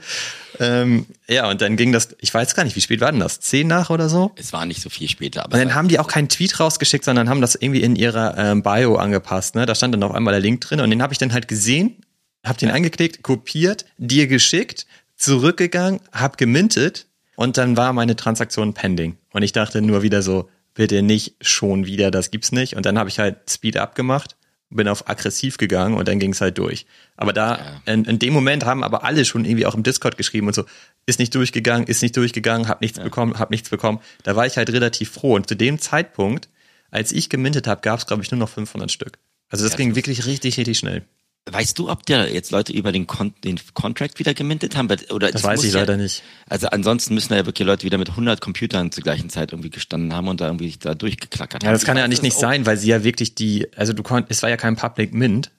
Ähm, 0.61 1.07
ja, 1.27 1.51
und 1.51 1.61
dann 1.61 1.77
ging 1.77 1.91
das, 1.91 2.17
ich 2.21 2.33
weiß 2.33 2.55
gar 2.55 2.63
nicht, 2.63 2.77
wie 2.77 2.81
spät 2.81 3.01
war 3.01 3.11
denn 3.11 3.21
das? 3.21 3.41
Zehn 3.41 3.67
nach 3.67 3.91
oder 3.91 4.09
so? 4.09 4.31
Es 4.37 4.53
war 4.53 4.67
nicht 4.67 4.83
so 4.83 4.89
viel 4.89 5.09
später. 5.09 5.45
Aber 5.45 5.55
und 5.55 5.61
dann 5.61 5.75
haben 5.75 5.89
die 5.89 5.99
auch 5.99 6.07
keinen 6.07 6.29
Tweet 6.29 6.61
rausgeschickt, 6.61 7.05
sondern 7.05 7.29
haben 7.29 7.41
das 7.41 7.57
irgendwie 7.57 7.83
in 7.83 7.97
ihrer 7.97 8.39
ähm, 8.39 8.63
Bio 8.63 8.97
angepasst. 8.97 9.57
Ne? 9.57 9.67
Da 9.67 9.75
stand 9.75 9.95
dann 9.95 10.03
auf 10.05 10.13
einmal 10.13 10.33
der 10.33 10.41
Link 10.41 10.61
drin 10.61 10.81
und 10.81 10.91
den 10.91 11.03
habe 11.03 11.13
ich 11.13 11.19
dann 11.19 11.33
halt 11.33 11.49
gesehen, 11.49 11.97
hab 12.45 12.57
den 12.59 12.69
ja. 12.69 12.75
angeklickt, 12.75 13.23
kopiert, 13.23 13.85
dir 13.99 14.29
geschickt 14.29 14.87
zurückgegangen, 15.21 16.01
hab 16.13 16.39
gemintet 16.39 17.07
und 17.37 17.59
dann 17.59 17.77
war 17.77 17.93
meine 17.93 18.17
Transaktion 18.17 18.75
pending. 18.75 19.19
Und 19.33 19.43
ich 19.43 19.53
dachte 19.53 19.83
nur 19.83 20.03
wieder 20.03 20.23
so, 20.23 20.49
bitte 20.75 21.03
nicht 21.03 21.37
schon 21.41 21.87
wieder, 21.87 22.11
das 22.11 22.31
gibt's 22.31 22.53
nicht. 22.53 22.75
Und 22.75 22.87
dann 22.87 22.99
habe 22.99 23.11
ich 23.11 23.19
halt 23.19 23.51
Speed 23.51 23.77
up 23.77 23.95
gemacht, 23.95 24.37
bin 24.71 24.89
auf 24.89 25.09
aggressiv 25.09 25.59
gegangen 25.59 25.95
und 25.95 26.09
dann 26.09 26.19
ging's 26.19 26.41
halt 26.41 26.57
durch. 26.57 26.87
Aber 27.17 27.33
da, 27.33 27.59
ja. 27.87 27.93
in, 27.93 28.05
in, 28.05 28.19
dem 28.19 28.33
Moment 28.33 28.65
haben 28.65 28.83
aber 28.83 29.05
alle 29.05 29.25
schon 29.25 29.45
irgendwie 29.45 29.67
auch 29.67 29.75
im 29.75 29.83
Discord 29.83 30.17
geschrieben 30.17 30.47
und 30.47 30.55
so, 30.55 30.65
ist 31.07 31.19
nicht 31.19 31.35
durchgegangen, 31.35 31.87
ist 31.87 32.03
nicht 32.03 32.17
durchgegangen, 32.17 32.69
hab 32.69 32.81
nichts 32.81 32.99
ja. 32.99 33.05
bekommen, 33.05 33.39
hab 33.39 33.51
nichts 33.51 33.69
bekommen. 33.69 34.01
Da 34.23 34.37
war 34.37 34.47
ich 34.47 34.57
halt 34.57 34.71
relativ 34.71 35.11
froh. 35.11 35.35
Und 35.35 35.49
zu 35.49 35.55
dem 35.55 35.79
Zeitpunkt, 35.81 36.49
als 36.91 37.13
ich 37.13 37.29
gemintet 37.29 37.67
habe, 37.67 37.83
gab's 37.83 38.07
glaube 38.07 38.23
ich 38.23 38.31
nur 38.31 38.39
noch 38.39 38.49
500 38.49 38.91
Stück. 38.91 39.19
Also 39.51 39.65
das 39.65 39.73
ja, 39.73 39.79
ging 39.79 39.97
wirklich 39.97 40.25
richtig, 40.25 40.57
richtig 40.57 40.79
schnell. 40.79 41.03
Weißt 41.47 41.79
du, 41.79 41.89
ob 41.89 42.05
der 42.07 42.33
jetzt 42.33 42.51
Leute 42.51 42.73
über 42.73 42.93
den, 42.93 43.07
Con 43.07 43.35
den 43.43 43.59
Contract 43.75 44.19
wieder 44.19 44.35
gemintet 44.35 44.77
haben? 44.77 44.89
Oder 45.11 45.33
das 45.33 45.43
weiß 45.43 45.65
ich 45.65 45.73
ja, 45.73 45.81
leider 45.81 45.97
nicht. 45.97 46.23
Also 46.49 46.69
ansonsten 46.69 47.15
müssen 47.15 47.33
ja 47.33 47.47
wirklich 47.47 47.67
Leute 47.67 47.85
wieder 47.85 47.99
mit 47.99 48.11
100 48.11 48.41
Computern 48.41 48.93
zur 48.93 49.03
gleichen 49.03 49.31
Zeit 49.31 49.53
irgendwie 49.53 49.71
gestanden 49.71 50.13
haben 50.13 50.29
und 50.29 50.41
da 50.41 50.47
irgendwie 50.47 50.77
da 50.79 50.95
durchgeklackert 50.95 51.63
haben. 51.63 51.67
Ja, 51.69 51.73
das 51.73 51.85
kann 51.85 51.97
ja 51.97 52.07
nicht 52.09 52.23
nicht 52.23 52.37
sein, 52.37 52.67
weil 52.67 52.77
sie 52.77 52.89
ja 52.89 53.03
wirklich 53.03 53.35
die, 53.35 53.69
also 53.75 53.93
du 53.93 54.03
konntest, 54.03 54.31
es 54.31 54.43
war 54.43 54.51
ja 54.51 54.57
kein 54.57 54.77
Public 54.77 55.15
Mint. 55.15 55.51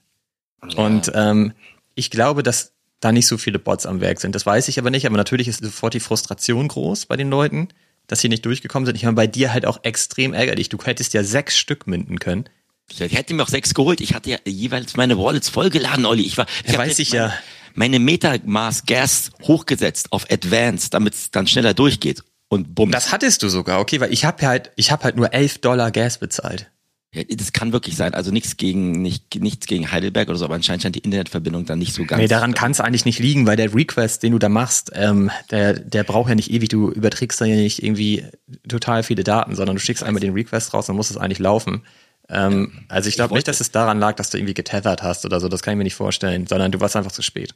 Ja. 0.70 0.86
Und 0.86 1.12
ähm, 1.16 1.54
ich 1.96 2.12
glaube, 2.12 2.44
dass 2.44 2.74
da 3.00 3.12
nicht 3.12 3.28
so 3.28 3.38
viele 3.38 3.60
Bots 3.60 3.86
am 3.86 4.00
Werk 4.00 4.22
sind. 4.22 4.36
Das 4.36 4.46
weiß 4.46 4.68
ich 4.68 4.80
aber 4.80 4.92
nicht, 4.92 5.08
aber 5.08 5.18
natürlich 5.18 5.48
ist 5.48 5.64
sofort 5.64 5.94
die 5.94 6.00
Frustration 6.00 6.68
groß 6.68 7.08
bei 7.08 7.18
den 7.18 7.30
Leuten, 7.30 7.70
dass 8.08 8.22
sie 8.22 8.30
nicht 8.30 8.46
durchgekommen 8.46 8.86
sind. 8.86 8.96
Ich 8.96 9.04
meine, 9.04 9.16
bei 9.16 9.28
dir 9.28 9.52
halt 9.52 9.66
auch 9.66 9.80
extrem 9.84 10.34
ärgerlich. 10.34 10.70
Du 10.70 10.78
hättest 10.78 11.14
ja 11.14 11.24
sechs 11.24 11.58
Stück 11.58 11.88
minden 11.88 12.20
können. 12.20 12.46
Ich 13.00 13.16
hätte 13.16 13.34
mir 13.34 13.44
auch 13.44 13.50
sechs 13.50 13.74
geholt. 13.74 14.02
Ich 14.02 14.14
hatte 14.14 14.30
ja 14.30 14.38
jeweils 14.46 14.96
meine 14.96 15.18
Wallets 15.18 15.50
vollgeladen, 15.50 16.06
Olli. 16.06 16.24
Ich 16.24 16.38
war, 16.38 16.46
ich 16.66 16.74
ja, 16.74 16.78
weiß 16.80 17.00
ich 17.00 17.12
meine, 17.12 17.24
ja. 17.24 17.34
Meine 17.74 18.00
Metamask 18.00 18.86
Gas 18.86 19.32
hochgesetzt 19.44 20.12
auf 20.12 20.30
Advanced, 20.30 20.94
damit 20.94 21.14
es 21.14 21.32
dann 21.32 21.48
schneller 21.48 21.74
durchgeht. 21.74 22.24
Und 22.50 22.76
bumm. 22.76 22.92
Das 22.92 23.14
hattest 23.14 23.44
du 23.44 23.50
sogar, 23.50 23.80
okay, 23.80 24.02
weil 24.02 24.12
ich 24.12 24.26
habe 24.26 24.46
halt, 24.46 24.72
ich 24.76 24.92
habe 24.92 25.06
halt 25.06 25.16
nur 25.16 25.34
elf 25.34 25.60
Dollar 25.60 25.90
Gas 25.92 26.18
bezahlt. 26.18 26.70
Ja, 27.14 27.24
das 27.24 27.52
kann 27.52 27.74
wirklich 27.74 27.98
sein. 27.98 28.14
Also 28.14 28.32
nichts 28.32 28.56
gegen 28.56 29.02
nicht, 29.02 29.36
nichts 29.36 29.68
gegen 29.68 29.92
Heidelberg 29.92 30.30
oder 30.30 30.38
so, 30.38 30.46
aber 30.46 30.56
anscheinend 30.56 30.84
scheint 30.84 30.96
die 30.96 31.00
Internetverbindung 31.00 31.66
dann 31.66 31.80
nicht 31.80 31.94
so 31.94 32.06
ganz. 32.06 32.22
Nee, 32.22 32.28
daran 32.28 32.54
kann 32.54 32.72
es 32.72 32.80
eigentlich 32.80 33.04
nicht 33.04 33.20
liegen, 33.20 33.46
weil 33.46 33.58
der 33.58 33.74
Request, 33.76 34.24
den 34.24 34.32
du 34.32 34.40
da 34.40 34.48
machst, 34.48 34.92
ähm, 34.96 35.30
der, 35.50 35.74
der 35.74 36.06
braucht 36.06 36.30
ja 36.30 36.36
nicht 36.36 36.52
ewig. 36.52 36.70
Du 36.70 36.90
überträgst 36.90 37.42
da 37.42 37.46
ja 37.46 37.58
nicht 37.58 37.84
irgendwie 37.84 38.26
total 38.68 39.04
viele 39.04 39.26
Daten, 39.26 39.56
sondern 39.56 39.76
du 39.76 39.82
schickst 39.82 40.04
einmal 40.04 40.22
den 40.22 40.34
Request 40.34 40.74
raus, 40.74 40.86
dann 40.86 40.96
muss 40.96 41.10
es 41.10 41.18
eigentlich 41.18 41.40
laufen. 41.40 41.84
Ähm, 42.32 42.86
also 42.88 43.10
ich 43.10 43.16
glaube 43.16 43.34
nicht, 43.34 43.48
dass 43.48 43.60
es 43.60 43.72
daran 43.72 44.00
lag, 44.00 44.16
dass 44.16 44.30
du 44.30 44.38
irgendwie 44.38 44.54
getethert 44.54 45.04
hast 45.04 45.26
oder 45.26 45.40
so, 45.40 45.50
das 45.50 45.62
kann 45.62 45.74
ich 45.74 45.78
mir 45.78 45.84
nicht 45.84 45.96
vorstellen, 45.96 46.48
sondern 46.48 46.72
du 46.72 46.80
warst 46.80 46.96
einfach 46.96 47.12
zu 47.12 47.22
spät. 47.22 47.54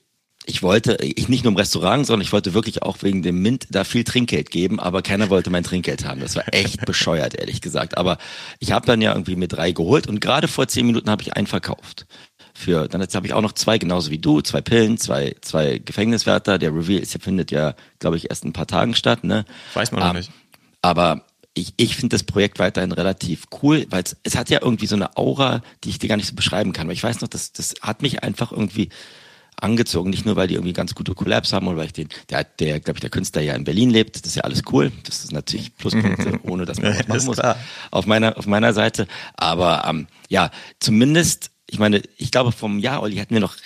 Ich 0.47 0.61
wollte, 0.61 0.97
ich 1.01 1.27
nicht 1.27 1.43
nur 1.43 1.53
im 1.53 1.57
Restaurant, 1.57 2.05
sondern 2.05 2.21
ich 2.21 2.31
wollte 2.31 2.53
wirklich 2.53 2.83
auch 2.83 2.97
wegen 3.01 3.23
dem 3.23 3.41
Mint 3.41 3.65
da 3.71 3.83
viel 3.83 4.03
Trinkgeld 4.03 4.51
geben, 4.51 4.79
aber 4.79 5.01
keiner 5.01 5.31
wollte 5.31 5.49
mein 5.49 5.63
Trinkgeld 5.63 6.05
haben. 6.05 6.19
Das 6.19 6.35
war 6.35 6.43
echt 6.53 6.85
bescheuert, 6.85 7.33
ehrlich 7.33 7.61
gesagt. 7.61 7.97
Aber 7.97 8.19
ich 8.59 8.71
habe 8.71 8.85
dann 8.85 9.01
ja 9.01 9.13
irgendwie 9.13 9.35
mir 9.35 9.47
drei 9.47 9.71
geholt 9.71 10.05
und 10.05 10.21
gerade 10.21 10.47
vor 10.47 10.67
zehn 10.67 10.85
Minuten 10.85 11.09
habe 11.09 11.23
ich 11.23 11.35
einen 11.35 11.47
verkauft. 11.47 12.05
Für, 12.53 12.87
dann 12.87 13.01
habe 13.01 13.25
ich 13.25 13.33
auch 13.33 13.41
noch 13.41 13.53
zwei, 13.53 13.79
genauso 13.79 14.11
wie 14.11 14.19
du, 14.19 14.41
zwei 14.41 14.61
Pillen, 14.61 14.97
zwei, 14.97 15.35
zwei 15.41 15.79
Gefängniswärter. 15.79 16.59
Der 16.59 16.73
Reveal 16.73 17.01
ist, 17.01 17.17
findet 17.23 17.49
ja, 17.51 17.73
glaube 17.99 18.17
ich, 18.17 18.29
erst 18.29 18.45
ein 18.45 18.53
paar 18.53 18.67
Tagen 18.67 18.93
statt. 18.93 19.23
Ne? 19.23 19.45
Weiß 19.73 19.91
man 19.91 20.01
noch 20.01 20.11
um, 20.11 20.15
nicht. 20.15 20.31
Aber 20.81 21.25
ich, 21.55 21.73
ich 21.77 21.95
finde 21.95 22.13
das 22.13 22.23
Projekt 22.23 22.59
weiterhin 22.59 22.91
relativ 22.91 23.45
cool, 23.63 23.87
weil 23.89 24.03
es 24.23 24.35
hat 24.35 24.49
ja 24.49 24.59
irgendwie 24.61 24.87
so 24.87 24.95
eine 24.95 25.17
Aura, 25.17 25.61
die 25.83 25.89
ich 25.89 25.99
dir 25.99 26.09
gar 26.09 26.17
nicht 26.17 26.27
so 26.27 26.35
beschreiben 26.35 26.73
kann. 26.73 26.87
Aber 26.87 26.93
ich 26.93 27.03
weiß 27.03 27.21
noch, 27.21 27.29
das, 27.29 27.53
das 27.53 27.75
hat 27.81 28.01
mich 28.01 28.23
einfach 28.23 28.51
irgendwie 28.51 28.89
angezogen. 29.55 30.09
Nicht 30.09 30.25
nur, 30.25 30.35
weil 30.35 30.49
die 30.49 30.55
irgendwie 30.55 30.73
ganz 30.73 30.95
gute 30.95 31.15
Collabs 31.15 31.53
haben 31.53 31.67
oder 31.67 31.77
weil 31.77 31.85
ich 31.87 31.93
den, 31.93 32.09
der, 32.29 32.43
der 32.43 32.81
glaube 32.81 32.97
ich, 32.97 33.01
der 33.01 33.09
Künstler 33.09 33.41
ja 33.41 33.55
in 33.55 33.63
Berlin 33.63 33.89
lebt. 33.89 34.17
Das 34.17 34.25
ist 34.25 34.35
ja 34.35 34.43
alles 34.43 34.63
cool. 34.71 34.91
Das 35.05 35.23
ist 35.23 35.31
natürlich 35.31 35.75
Pluspunkte, 35.77 36.39
ohne 36.43 36.65
dass 36.65 36.81
man 36.81 36.93
was 36.93 37.07
machen 37.07 37.25
muss. 37.25 37.39
Auf 37.89 38.05
meiner, 38.05 38.37
auf 38.37 38.47
meiner 38.47 38.73
Seite. 38.73 39.07
Aber 39.35 39.85
ähm, 39.87 40.07
ja, 40.27 40.51
zumindest 40.81 41.51
ich 41.75 41.79
meine, 41.79 42.01
ich 42.15 42.31
glaube, 42.31 42.53
vom 42.53 42.79
Jahr, 42.79 43.01
Olli, 43.01 43.17
hatten 43.17 43.33
wir 43.33 43.41
noch 43.41 43.57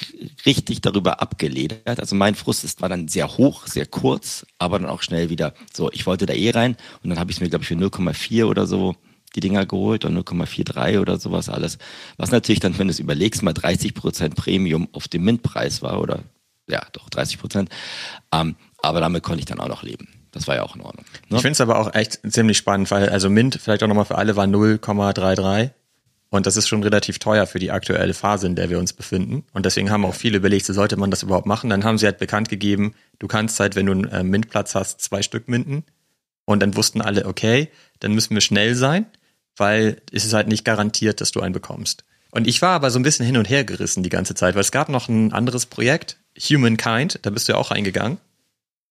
richtig 0.44 0.82
darüber 0.82 1.22
abgeledert. 1.22 2.00
Also 2.00 2.16
mein 2.16 2.34
Frust 2.34 2.64
ist, 2.64 2.82
war 2.82 2.90
dann 2.90 3.08
sehr 3.08 3.38
hoch, 3.38 3.68
sehr 3.68 3.86
kurz, 3.86 4.48
aber 4.58 4.80
dann 4.80 4.90
auch 4.90 5.04
schnell 5.04 5.30
wieder 5.30 5.54
so, 5.72 5.92
ich 5.92 6.08
wollte 6.08 6.26
da 6.26 6.34
eh 6.34 6.50
rein 6.50 6.76
und 7.04 7.12
dann 7.12 7.20
habe 7.20 7.30
ich 7.30 7.38
es 7.38 7.42
mir, 7.42 7.50
glaube 7.50 7.62
ich, 7.62 7.68
für 7.68 7.76
0,4 7.76 8.46
oder 8.46 8.66
so 8.66 8.96
die 9.36 9.42
Dinger 9.42 9.68
geholt 9.68 10.06
und 10.06 10.18
0,43 10.18 11.00
oder 11.00 11.20
sowas 11.20 11.50
alles. 11.50 11.78
Was 12.18 12.32
natürlich 12.32 12.60
dann, 12.60 12.80
wenn 12.80 12.88
du 12.88 12.92
es 12.92 13.00
überlegst, 13.00 13.44
mal 13.44 13.54
30 13.54 13.94
Prozent 13.94 14.36
Premium 14.36 14.90
auf 14.92 15.08
dem 15.08 15.24
Mintpreis 15.24 15.84
war 15.84 16.02
oder 16.02 16.24
ja, 16.68 16.82
doch 16.94 17.10
30 17.10 17.38
Prozent. 17.38 17.70
Ähm, 18.34 18.56
aber 18.82 19.02
damit 19.02 19.22
konnte 19.22 19.42
ich 19.42 19.46
dann 19.46 19.60
auch 19.60 19.68
noch 19.68 19.84
leben. 19.84 20.08
Das 20.32 20.48
war 20.48 20.56
ja 20.56 20.64
auch 20.64 20.76
in 20.76 20.82
Ordnung. 20.82 21.06
Ne? 21.30 21.38
Ich 21.38 21.44
finde 21.44 21.52
es 21.52 21.62
aber 21.62 21.78
auch 21.78 21.94
echt 21.94 22.22
ziemlich 22.28 22.58
spannend, 22.58 22.90
weil 22.90 23.08
also 23.10 23.30
Mint, 23.30 23.60
vielleicht 23.62 23.84
auch 23.84 23.88
nochmal 23.88 24.06
für 24.06 24.18
alle, 24.18 24.36
war 24.36 24.46
0,33 24.46 25.70
und 26.30 26.46
das 26.46 26.58
ist 26.58 26.68
schon 26.68 26.84
relativ 26.84 27.18
teuer 27.18 27.48
für 27.48 27.60
die 27.60 27.72
aktuelle 27.72 28.14
Phase, 28.14 28.46
in 28.46 28.56
der 28.56 28.70
wir 28.70 28.78
uns 28.78 28.94
befinden. 28.94 29.46
Und 29.52 29.66
deswegen 29.66 29.90
haben 29.90 30.06
auch 30.06 30.14
viele 30.14 30.38
überlegt, 30.38 30.66
so 30.66 30.74
sollte 30.74 30.96
man 30.96 31.10
das 31.10 31.24
überhaupt 31.24 31.48
machen. 31.48 31.72
Dann 31.72 31.84
haben 31.84 31.98
sie 31.98 32.06
halt 32.06 32.20
bekannt 32.20 32.50
gegeben, 32.50 32.94
du 33.18 33.28
kannst 33.28 33.60
halt, 33.60 33.76
wenn 33.76 33.88
du 33.88 33.94
einen 33.94 34.04
äh, 34.06 34.24
Mintplatz 34.24 34.76
hast, 34.76 35.02
zwei 35.02 35.24
Stück 35.24 35.48
minten. 35.48 35.84
Und 36.46 36.62
dann 36.62 36.76
wussten 36.76 37.02
alle, 37.02 37.26
okay, 37.26 37.70
dann 38.00 38.14
müssen 38.14 38.36
wir 38.36 38.42
schnell 38.42 38.76
sein, 38.76 39.08
weil 39.58 40.02
es 40.12 40.26
ist 40.26 40.34
halt 40.34 40.48
nicht 40.48 40.66
garantiert, 40.66 41.20
dass 41.20 41.32
du 41.32 41.42
einen 41.42 41.54
bekommst. 41.54 42.04
Und 42.32 42.48
ich 42.48 42.62
war 42.62 42.72
aber 42.72 42.92
so 42.92 43.00
ein 43.00 43.04
bisschen 43.04 43.26
hin 43.26 43.38
und 43.38 43.50
her 43.50 43.64
gerissen 43.64 44.04
die 44.04 44.10
ganze 44.10 44.36
Zeit, 44.36 44.54
weil 44.54 44.62
es 44.62 44.72
gab 44.72 44.90
noch 44.90 45.10
ein 45.10 45.34
anderes 45.34 45.66
Projekt, 45.66 46.18
Humankind, 46.38 47.20
da 47.24 47.32
bist 47.32 47.48
du 47.48 47.54
ja 47.54 47.58
auch 47.58 47.72
reingegangen. 47.72 48.20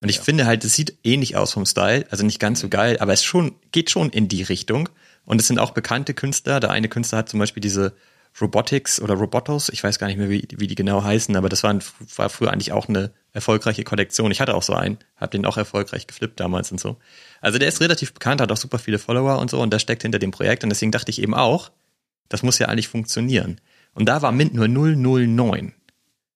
Und 0.01 0.09
ich 0.09 0.17
ja. 0.17 0.23
finde 0.23 0.45
halt, 0.45 0.63
es 0.63 0.75
sieht 0.75 0.97
ähnlich 1.03 1.35
aus 1.35 1.53
vom 1.53 1.65
Style, 1.65 2.05
also 2.09 2.25
nicht 2.25 2.39
ganz 2.39 2.59
so 2.59 2.69
geil, 2.69 2.97
aber 2.99 3.13
es 3.13 3.23
schon, 3.23 3.55
geht 3.71 3.89
schon 3.89 4.09
in 4.09 4.27
die 4.27 4.43
Richtung. 4.43 4.89
Und 5.29 5.39
es 5.39 5.45
sind 5.45 5.59
auch 5.59 5.71
bekannte 5.71 6.15
Künstler. 6.15 6.59
Der 6.59 6.71
eine 6.71 6.89
Künstler 6.89 7.19
hat 7.19 7.29
zum 7.29 7.39
Beispiel 7.39 7.61
diese 7.61 7.93
Robotics 8.41 8.99
oder 8.99 9.13
Robotos, 9.13 9.69
ich 9.69 9.83
weiß 9.83 9.99
gar 9.99 10.07
nicht 10.07 10.17
mehr, 10.17 10.27
wie, 10.27 10.47
wie 10.57 10.65
die 10.65 10.73
genau 10.73 11.03
heißen, 11.03 11.35
aber 11.35 11.49
das 11.49 11.61
waren, 11.61 11.83
war 12.15 12.29
früher 12.29 12.51
eigentlich 12.51 12.71
auch 12.71 12.89
eine 12.89 13.11
erfolgreiche 13.31 13.83
Kollektion. 13.83 14.31
Ich 14.31 14.41
hatte 14.41 14.55
auch 14.55 14.63
so 14.63 14.73
einen, 14.73 14.97
habe 15.17 15.29
den 15.29 15.45
auch 15.45 15.57
erfolgreich 15.57 16.07
geflippt 16.07 16.39
damals 16.39 16.71
und 16.71 16.79
so. 16.79 16.97
Also 17.41 17.59
der 17.59 17.67
ist 17.67 17.79
relativ 17.79 18.11
bekannt, 18.11 18.41
hat 18.41 18.51
auch 18.51 18.57
super 18.57 18.79
viele 18.79 18.97
Follower 18.97 19.37
und 19.37 19.51
so 19.51 19.61
und 19.61 19.71
der 19.71 19.77
steckt 19.77 20.01
hinter 20.01 20.17
dem 20.17 20.31
Projekt 20.31 20.63
und 20.63 20.71
deswegen 20.71 20.91
dachte 20.91 21.11
ich 21.11 21.21
eben 21.21 21.35
auch, 21.35 21.69
das 22.27 22.41
muss 22.41 22.57
ja 22.57 22.67
eigentlich 22.67 22.87
funktionieren. 22.87 23.61
Und 23.93 24.09
da 24.09 24.23
war 24.23 24.31
Mint 24.31 24.55
nur 24.55 24.67
009. 24.67 25.73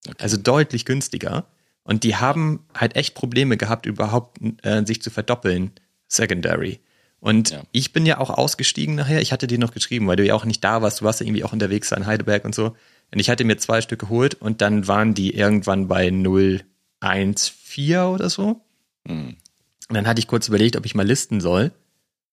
Okay. 0.08 0.16
Also 0.20 0.38
deutlich 0.38 0.86
günstiger. 0.86 1.48
Und 1.84 2.04
die 2.04 2.16
haben 2.16 2.64
halt 2.76 2.96
echt 2.96 3.16
Probleme 3.16 3.58
gehabt, 3.58 3.88
überhaupt 3.88 4.38
äh, 4.62 4.86
sich 4.86 5.02
zu 5.02 5.10
verdoppeln, 5.10 5.72
Secondary. 6.08 6.80
Und 7.24 7.52
ja. 7.52 7.64
ich 7.72 7.94
bin 7.94 8.06
ja 8.06 8.18
auch 8.18 8.30
ausgestiegen 8.30 8.96
nachher. 8.96 9.22
Ich 9.22 9.32
hatte 9.32 9.48
dir 9.48 9.58
noch 9.58 9.72
geschrieben, 9.72 10.08
weil 10.08 10.18
du 10.18 10.26
ja 10.26 10.36
auch 10.36 10.44
nicht 10.44 10.62
da 10.62 10.82
warst. 10.82 11.00
Du 11.00 11.06
warst 11.06 11.22
ja 11.22 11.26
irgendwie 11.26 11.46
auch 11.46 11.54
unterwegs 11.54 11.90
in 11.94 12.06
Heidelberg 12.06 12.44
und 12.44 12.54
so. 12.54 12.76
Und 13.14 13.20
ich 13.20 13.30
hatte 13.30 13.46
mir 13.46 13.56
zwei 13.56 13.80
Stück 13.80 14.00
geholt 14.00 14.36
und 14.36 14.60
dann 14.60 14.90
waren 14.90 15.14
die 15.14 15.34
irgendwann 15.34 15.88
bei 15.88 16.12
014 16.12 17.98
oder 18.00 18.30
so. 18.30 18.60
Mhm. 19.06 19.38
Und 19.88 19.96
dann 19.96 20.06
hatte 20.06 20.20
ich 20.20 20.28
kurz 20.28 20.50
überlegt, 20.50 20.76
ob 20.76 20.86
ich 20.86 20.96
mal 20.96 21.08
listen 21.08 21.40
soll. 21.40 21.72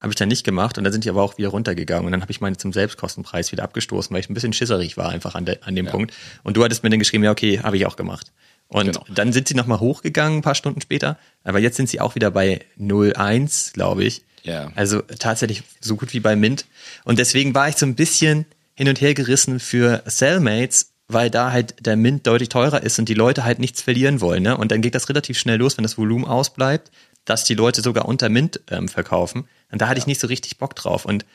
Habe 0.01 0.11
ich 0.11 0.17
dann 0.17 0.29
nicht 0.29 0.43
gemacht 0.43 0.77
und 0.77 0.83
dann 0.83 0.93
sind 0.93 1.05
die 1.05 1.11
aber 1.11 1.23
auch 1.23 1.39
wieder 1.39 1.51
runtergegangen 1.51 2.07
und 2.07 2.11
dann 2.11 2.23
habe 2.23 2.33
ich 2.33 2.41
meine 2.41 2.57
zum 2.57 2.73
Selbstkostenpreis 2.73 3.53
wieder 3.53 3.63
abgestoßen, 3.63 4.13
weil 4.13 4.21
ich 4.21 4.29
ein 4.29 4.35
bisschen 4.35 4.53
schisserig 4.53 4.97
war 4.97 5.11
einfach 5.11 5.37
an, 5.37 5.45
de, 5.45 5.59
an 5.61 5.77
dem 5.77 5.87
ja. 5.87 5.93
Punkt. 5.93 6.13
Und 6.43 6.57
du 6.57 6.65
hattest 6.65 6.83
mir 6.83 6.91
dann 6.91 6.99
geschrieben, 6.99 7.23
ja 7.23 7.31
okay, 7.31 7.61
habe 7.61 7.77
ich 7.77 7.87
auch 7.87 7.95
gemacht. 7.95 8.33
Und 8.67 8.87
genau. 8.87 9.05
dann 9.15 9.33
sind 9.33 9.47
sie 9.47 9.55
nochmal 9.55 9.79
hochgegangen, 9.79 10.39
ein 10.41 10.43
paar 10.43 10.57
Stunden 10.57 10.81
später. 10.81 11.17
Aber 11.45 11.61
jetzt 11.61 11.77
sind 11.77 11.89
sie 11.89 12.01
auch 12.01 12.17
wieder 12.17 12.33
bei 12.33 12.65
01, 12.77 13.73
glaube 13.73 14.03
ich. 14.03 14.25
Ja. 14.43 14.73
Also 14.75 15.01
tatsächlich 15.03 15.63
so 15.81 15.97
gut 15.97 16.13
wie 16.13 16.21
bei 16.21 16.37
Mint. 16.37 16.67
Und 17.05 17.19
deswegen 17.19 17.55
war 17.55 17.69
ich 17.69 17.77
so 17.77 17.87
ein 17.87 17.95
bisschen 17.95 18.47
hin 18.75 18.89
und 18.89 19.01
her 19.01 19.15
gerissen 19.15 19.61
für 19.61 20.03
Cellmates, 20.09 20.93
weil 21.09 21.31
da 21.31 21.53
halt 21.53 21.75
der 21.85 21.97
Mint 21.97 22.27
deutlich 22.27 22.49
teurer 22.49 22.83
ist 22.83 22.99
und 22.99 23.09
die 23.09 23.15
Leute 23.15 23.45
halt 23.45 23.59
nichts 23.59 23.83
verlieren 23.83 24.21
wollen. 24.21 24.43
Ne? 24.43 24.57
Und 24.57 24.71
dann 24.71 24.81
geht 24.81 24.95
das 24.95 25.09
relativ 25.09 25.39
schnell 25.39 25.59
los, 25.59 25.77
wenn 25.77 25.83
das 25.83 25.99
Volumen 25.99 26.25
ausbleibt, 26.25 26.91
dass 27.25 27.45
die 27.45 27.55
Leute 27.55 27.83
sogar 27.83 28.07
unter 28.07 28.29
Mint 28.29 28.61
ähm, 28.71 28.89
verkaufen. 28.89 29.49
Und 29.71 29.81
da 29.81 29.89
hatte 29.89 29.99
ja. 29.99 30.05
ich 30.05 30.07
nicht 30.07 30.21
so 30.21 30.29
richtig 30.29 30.59
Bock 30.59 30.75
drauf. 30.77 31.05
Und 31.05 31.27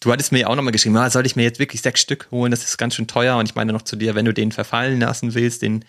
du 0.00 0.12
hattest 0.12 0.32
mir 0.32 0.40
ja 0.40 0.46
auch 0.48 0.56
nochmal 0.56 0.72
geschrieben, 0.72 0.96
ah, 0.96 1.10
soll 1.10 1.26
ich 1.26 1.36
mir 1.36 1.42
jetzt 1.42 1.58
wirklich 1.58 1.82
sechs 1.82 2.00
Stück 2.00 2.28
holen? 2.30 2.50
Das 2.50 2.64
ist 2.64 2.76
ganz 2.76 2.94
schön 2.94 3.06
teuer. 3.06 3.36
Und 3.36 3.48
ich 3.48 3.54
meine 3.54 3.72
noch 3.72 3.82
zu 3.82 3.96
dir, 3.96 4.14
wenn 4.14 4.24
du 4.24 4.34
den 4.34 4.52
verfallen 4.52 5.00
lassen 5.00 5.34
willst, 5.34 5.62
den, 5.62 5.84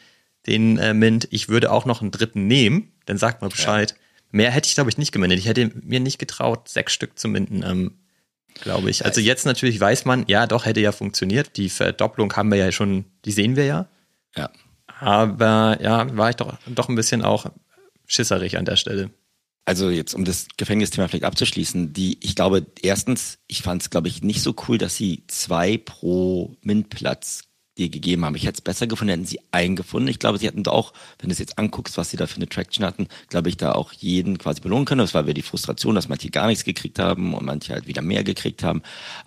den 0.48 0.78
äh, 0.78 0.94
Mint, 0.94 1.28
ich 1.32 1.50
würde 1.50 1.72
auch 1.72 1.86
noch 1.86 2.02
einen 2.02 2.12
dritten 2.12 2.48
nehmen, 2.48 2.92
dann 3.06 3.18
sag 3.18 3.42
mal 3.42 3.50
Bescheid. 3.50 3.92
Ja. 3.92 3.98
Mehr 4.32 4.52
hätte 4.52 4.68
ich, 4.68 4.76
glaube 4.76 4.90
ich, 4.90 4.98
nicht 4.98 5.12
gemintet. 5.12 5.40
Ich 5.40 5.48
hätte 5.48 5.72
mir 5.82 6.00
nicht 6.00 6.20
getraut, 6.20 6.70
sechs 6.70 6.94
Stück 6.94 7.18
zu 7.18 7.28
minden, 7.28 7.64
ähm, 7.64 8.00
glaube 8.56 8.90
ich. 8.90 9.06
Also 9.06 9.22
jetzt 9.22 9.46
natürlich 9.46 9.80
weiß 9.80 10.06
man, 10.06 10.26
ja, 10.28 10.48
doch, 10.48 10.66
hätte 10.66 10.80
ja 10.80 10.92
funktioniert. 10.92 11.58
Die 11.58 11.70
Verdopplung 11.70 12.34
haben 12.34 12.52
wir 12.52 12.58
ja 12.58 12.72
schon, 12.72 13.06
die 13.26 13.32
sehen 13.32 13.56
wir 13.56 13.66
ja. 13.66 13.88
Ja. 14.36 14.50
Aber 15.00 15.78
ja, 15.82 16.16
war 16.18 16.30
ich 16.30 16.36
doch, 16.36 16.58
doch 16.68 16.90
ein 16.90 16.96
bisschen 16.96 17.24
auch 17.24 17.48
schisserig 18.06 18.58
an 18.58 18.66
der 18.66 18.76
Stelle. 18.76 19.12
Also 19.66 19.90
jetzt, 19.90 20.14
um 20.14 20.24
das 20.24 20.48
Gefängnisthema 20.56 21.08
vielleicht 21.08 21.26
abzuschließen, 21.26 21.92
die, 21.92 22.18
ich 22.22 22.36
glaube, 22.36 22.66
erstens, 22.82 23.40
ich 23.48 23.62
fand 23.62 23.82
es, 23.82 23.90
glaube 23.90 24.08
ich, 24.08 24.24
nicht 24.24 24.42
so 24.42 24.56
cool, 24.68 24.78
dass 24.78 24.96
sie 24.96 25.26
zwei 25.28 25.78
pro 25.78 26.56
MINT-Platz 26.62 27.47
dir 27.78 27.90
gegeben 27.90 28.26
haben. 28.26 28.36
Ich 28.36 28.44
hätte 28.44 28.58
es 28.58 28.62
besser 28.62 28.88
gefunden, 28.88 29.12
hätten 29.12 29.26
sie 29.26 29.40
eingefunden. 29.52 30.10
Ich 30.10 30.20
glaube, 30.20 30.38
sie 30.38 30.48
hätten 30.48 30.64
da 30.64 30.72
auch, 30.72 30.94
wenn 31.20 31.30
du 31.30 31.34
es 31.34 31.40
jetzt 31.40 31.58
anguckst, 31.58 31.98
was 31.98 32.10
sie 32.10 32.18
da 32.18 32.28
für 32.28 32.38
eine 32.38 32.50
Traction 32.50 32.86
hatten, 32.86 33.08
glaube 33.30 33.50
ich, 33.50 33.58
da 33.58 33.74
auch 33.74 33.94
jeden 33.94 34.38
quasi 34.38 34.62
belohnen 34.62 34.86
können. 34.86 35.00
Das 35.00 35.14
war 35.14 35.26
wieder 35.26 35.34
die 35.34 35.42
Frustration, 35.42 35.96
dass 35.96 36.10
manche 36.10 36.30
gar 36.30 36.48
nichts 36.48 36.64
gekriegt 36.64 37.00
haben 37.00 37.34
und 37.34 37.46
manche 37.46 37.74
halt 37.74 37.88
wieder 37.88 38.02
mehr 38.02 38.24
gekriegt 38.24 38.64
haben. 38.64 38.82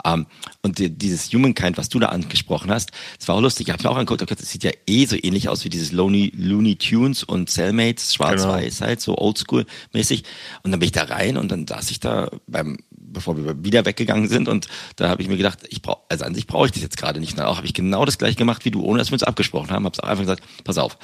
Ähm, 0.04 0.26
und 0.62 0.78
die, 0.78 0.90
dieses 0.90 1.32
Humankind, 1.32 1.78
was 1.78 1.88
du 1.88 1.98
da 1.98 2.06
angesprochen 2.06 2.70
hast, 2.70 2.90
das 3.18 3.28
war 3.28 3.36
auch 3.36 3.40
lustig. 3.40 3.68
Ich 3.68 3.72
habe 3.72 3.82
mir 3.82 3.90
auch 3.90 3.96
angeguckt, 3.96 4.22
okay, 4.22 4.34
das 4.38 4.50
sieht 4.50 4.64
ja 4.64 4.72
eh 4.86 5.06
so 5.06 5.16
ähnlich 5.20 5.48
aus 5.48 5.64
wie 5.64 5.68
dieses 5.68 5.92
Looney, 5.92 6.32
Looney 6.36 6.76
Tunes 6.76 7.22
und 7.22 7.50
Cellmates, 7.50 8.14
schwarz-weiß 8.14 8.78
genau. 8.78 8.88
halt, 8.88 9.00
so 9.00 9.16
oldschool-mäßig. 9.16 10.24
Und 10.62 10.72
dann 10.72 10.80
bin 10.80 10.86
ich 10.86 10.92
da 10.92 11.04
rein 11.04 11.36
und 11.36 11.50
dann 11.50 11.66
saß 11.66 11.90
ich 11.90 12.00
da 12.00 12.30
beim 12.46 12.78
bevor 13.12 13.36
wir 13.36 13.64
wieder 13.64 13.84
weggegangen 13.84 14.28
sind. 14.28 14.48
Und 14.48 14.68
da 14.96 15.08
habe 15.08 15.22
ich 15.22 15.28
mir 15.28 15.36
gedacht, 15.36 15.60
ich 15.68 15.82
brauche, 15.82 16.00
also 16.08 16.24
an 16.24 16.34
sich 16.34 16.46
brauche 16.46 16.66
ich 16.66 16.72
das 16.72 16.82
jetzt 16.82 16.96
gerade 16.96 17.20
nicht. 17.20 17.40
Auch 17.40 17.56
habe 17.56 17.66
ich 17.66 17.74
genau 17.74 18.04
das 18.04 18.18
gleiche 18.18 18.36
gemacht 18.36 18.64
wie 18.64 18.70
du, 18.70 18.82
ohne 18.82 18.98
dass 18.98 19.10
wir 19.10 19.14
uns 19.14 19.22
abgesprochen 19.22 19.70
haben. 19.70 19.84
Habe 19.84 19.94
es 19.94 20.00
einfach 20.00 20.22
gesagt, 20.22 20.42
pass 20.64 20.78
auf, 20.78 20.98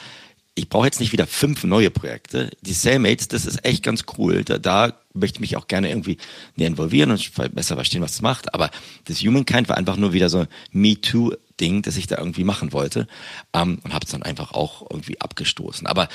ich 0.59 0.71
brauche 0.71 0.87
jetzt 0.87 1.01
nicht 1.01 1.13
wieder 1.13 1.27
fünf 1.27 1.65
neue 1.65 1.91
Projekte. 1.91 2.51
Die 2.63 2.73
Cellmates, 2.73 3.29
das 3.29 3.45
ist 3.45 3.65
echt 3.65 3.83
ganz 3.83 4.05
cool. 4.17 4.43
Da, 4.43 4.59
da 4.59 4.95
möchte 5.13 5.37
ich 5.37 5.41
mich 5.41 5.57
auch 5.57 5.69
gerne 5.69 5.91
irgendwie 5.91 6.17
näher 6.57 6.69
involvieren 6.69 7.11
und 7.11 7.31
besser 7.55 7.75
verstehen, 7.75 8.01
was 8.01 8.15
es 8.15 8.23
macht. 8.23 8.55
Aber 8.55 8.71
das 9.05 9.21
Humankind 9.21 9.69
war 9.69 9.77
einfach 9.77 9.97
nur 9.97 10.15
wieder 10.15 10.31
so 10.31 10.41
ein 10.41 10.49
Me-Too-Ding, 10.73 11.83
das 11.83 11.99
ich 11.99 12.07
da 12.07 12.17
irgendwie 12.17 12.45
machen 12.45 12.73
wollte. 12.73 13.07
Ähm, 13.53 13.81
und 13.85 13.93
habe 13.93 14.07
es 14.07 14.13
dann 14.13 14.23
einfach 14.23 14.53
auch 14.53 14.87
irgendwie 14.91 15.21
abgestoßen. 15.21 15.87
Aber 15.87 16.09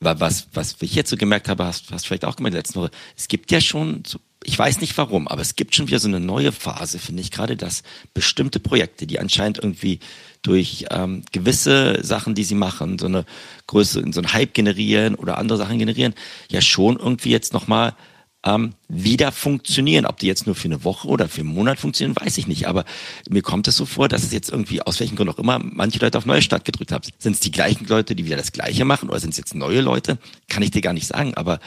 was, 0.00 0.48
was 0.54 0.76
ich 0.80 0.94
jetzt 0.94 1.10
so 1.10 1.16
gemerkt 1.16 1.48
habe, 1.48 1.64
hast, 1.64 1.90
hast 1.92 2.04
du 2.04 2.08
vielleicht 2.08 2.24
auch 2.24 2.36
gemerkt 2.36 2.56
letzte 2.56 2.80
Woche, 2.80 2.90
es 3.16 3.28
gibt 3.28 3.50
ja 3.50 3.60
schon 3.60 4.02
so 4.06 4.18
ich 4.44 4.58
weiß 4.58 4.80
nicht 4.80 4.96
warum, 4.98 5.26
aber 5.26 5.42
es 5.42 5.56
gibt 5.56 5.74
schon 5.74 5.88
wieder 5.88 5.98
so 5.98 6.08
eine 6.08 6.20
neue 6.20 6.52
Phase, 6.52 6.98
finde 6.98 7.22
ich, 7.22 7.30
gerade, 7.30 7.56
dass 7.56 7.82
bestimmte 8.12 8.60
Projekte, 8.60 9.06
die 9.06 9.18
anscheinend 9.18 9.58
irgendwie 9.58 10.00
durch 10.42 10.86
ähm, 10.90 11.22
gewisse 11.32 12.04
Sachen, 12.04 12.34
die 12.34 12.44
sie 12.44 12.54
machen, 12.54 12.98
so 12.98 13.06
eine 13.06 13.24
Größe, 13.66 14.04
so 14.12 14.20
ein 14.20 14.32
Hype 14.32 14.54
generieren 14.54 15.14
oder 15.14 15.38
andere 15.38 15.58
Sachen 15.58 15.78
generieren, 15.78 16.14
ja 16.50 16.60
schon 16.60 16.98
irgendwie 16.98 17.30
jetzt 17.30 17.52
nochmal 17.52 17.94
ähm, 18.44 18.74
wieder 18.88 19.32
funktionieren. 19.32 20.06
Ob 20.06 20.18
die 20.18 20.26
jetzt 20.26 20.46
nur 20.46 20.54
für 20.54 20.68
eine 20.68 20.84
Woche 20.84 21.08
oder 21.08 21.28
für 21.28 21.40
einen 21.40 21.54
Monat 21.54 21.78
funktionieren, 21.78 22.16
weiß 22.20 22.36
ich 22.38 22.46
nicht. 22.46 22.68
Aber 22.68 22.84
mir 23.28 23.42
kommt 23.42 23.66
es 23.68 23.76
so 23.76 23.86
vor, 23.86 24.08
dass 24.08 24.22
es 24.22 24.32
jetzt 24.32 24.50
irgendwie, 24.50 24.82
aus 24.82 25.00
welchen 25.00 25.16
Grund 25.16 25.30
auch 25.30 25.38
immer, 25.38 25.58
manche 25.58 25.98
Leute 25.98 26.18
auf 26.18 26.26
Neustart 26.26 26.64
gedrückt 26.64 26.92
haben. 26.92 27.04
Sind 27.18 27.32
es 27.32 27.40
die 27.40 27.50
gleichen 27.50 27.86
Leute, 27.86 28.14
die 28.14 28.26
wieder 28.26 28.36
das 28.36 28.52
Gleiche 28.52 28.84
machen 28.84 29.08
oder 29.08 29.20
sind 29.20 29.30
es 29.30 29.38
jetzt 29.38 29.54
neue 29.54 29.80
Leute? 29.80 30.18
Kann 30.48 30.62
ich 30.62 30.70
dir 30.70 30.82
gar 30.82 30.92
nicht 30.92 31.06
sagen. 31.06 31.34
Aber 31.34 31.58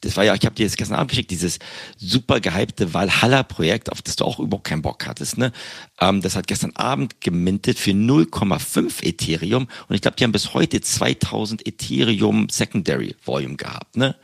das 0.00 0.16
war 0.16 0.24
ja, 0.24 0.34
ich 0.34 0.44
habe 0.46 0.54
dir 0.54 0.66
das 0.66 0.76
gestern 0.76 0.96
Abend 0.96 1.10
geschickt, 1.10 1.30
dieses 1.30 1.58
super 1.98 2.40
gehypte 2.40 2.94
Valhalla-Projekt, 2.94 3.92
auf 3.92 4.00
das 4.00 4.16
du 4.16 4.24
auch 4.24 4.38
überhaupt 4.38 4.66
keinen 4.66 4.82
Bock 4.82 5.06
hattest. 5.06 5.36
Ne? 5.36 5.52
Ähm, 6.00 6.22
das 6.22 6.36
hat 6.36 6.46
gestern 6.46 6.74
Abend 6.76 7.20
gemintet 7.20 7.78
für 7.78 7.90
0,5 7.90 9.04
Ethereum 9.04 9.68
und 9.88 9.94
ich 9.94 10.00
glaube, 10.00 10.16
die 10.16 10.24
haben 10.24 10.32
bis 10.32 10.54
heute 10.54 10.80
2000 10.80 11.66
Ethereum 11.66 12.48
Secondary 12.48 13.14
Volume 13.24 13.56
gehabt. 13.56 13.96
Ne? 13.96 14.16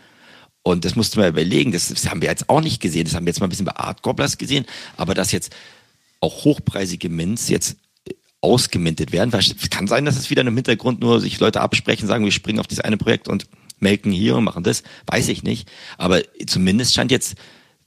Und 0.62 0.84
das 0.84 0.96
musst 0.96 1.14
du 1.14 1.20
mal 1.20 1.28
überlegen, 1.28 1.72
das, 1.72 1.88
das 1.88 2.08
haben 2.08 2.22
wir 2.22 2.28
jetzt 2.28 2.48
auch 2.48 2.60
nicht 2.60 2.80
gesehen, 2.80 3.04
das 3.04 3.14
haben 3.14 3.26
wir 3.26 3.30
jetzt 3.30 3.40
mal 3.40 3.46
ein 3.46 3.50
bisschen 3.50 3.66
bei 3.66 3.76
Art 3.76 4.02
Gobblers 4.02 4.38
gesehen, 4.38 4.64
aber 4.96 5.14
dass 5.14 5.30
jetzt 5.30 5.54
auch 6.20 6.44
hochpreisige 6.44 7.10
Mints 7.10 7.50
jetzt 7.50 7.76
äh, 8.08 8.14
ausgemintet 8.40 9.12
werden. 9.12 9.32
Es 9.34 9.70
kann 9.70 9.86
sein, 9.86 10.06
dass 10.06 10.16
es 10.16 10.30
wieder 10.30 10.40
im 10.40 10.54
Hintergrund 10.54 11.00
nur 11.00 11.20
sich 11.20 11.38
Leute 11.38 11.60
absprechen, 11.60 12.08
sagen, 12.08 12.24
wir 12.24 12.32
springen 12.32 12.60
auf 12.60 12.66
dieses 12.66 12.82
eine 12.82 12.96
Projekt 12.96 13.28
und 13.28 13.46
melken 13.78 14.12
hier 14.12 14.36
und 14.36 14.44
machen 14.44 14.62
das, 14.62 14.82
weiß 15.06 15.28
ich 15.28 15.42
nicht. 15.42 15.70
Aber 15.98 16.22
zumindest 16.46 16.94
scheint 16.94 17.10
jetzt 17.10 17.36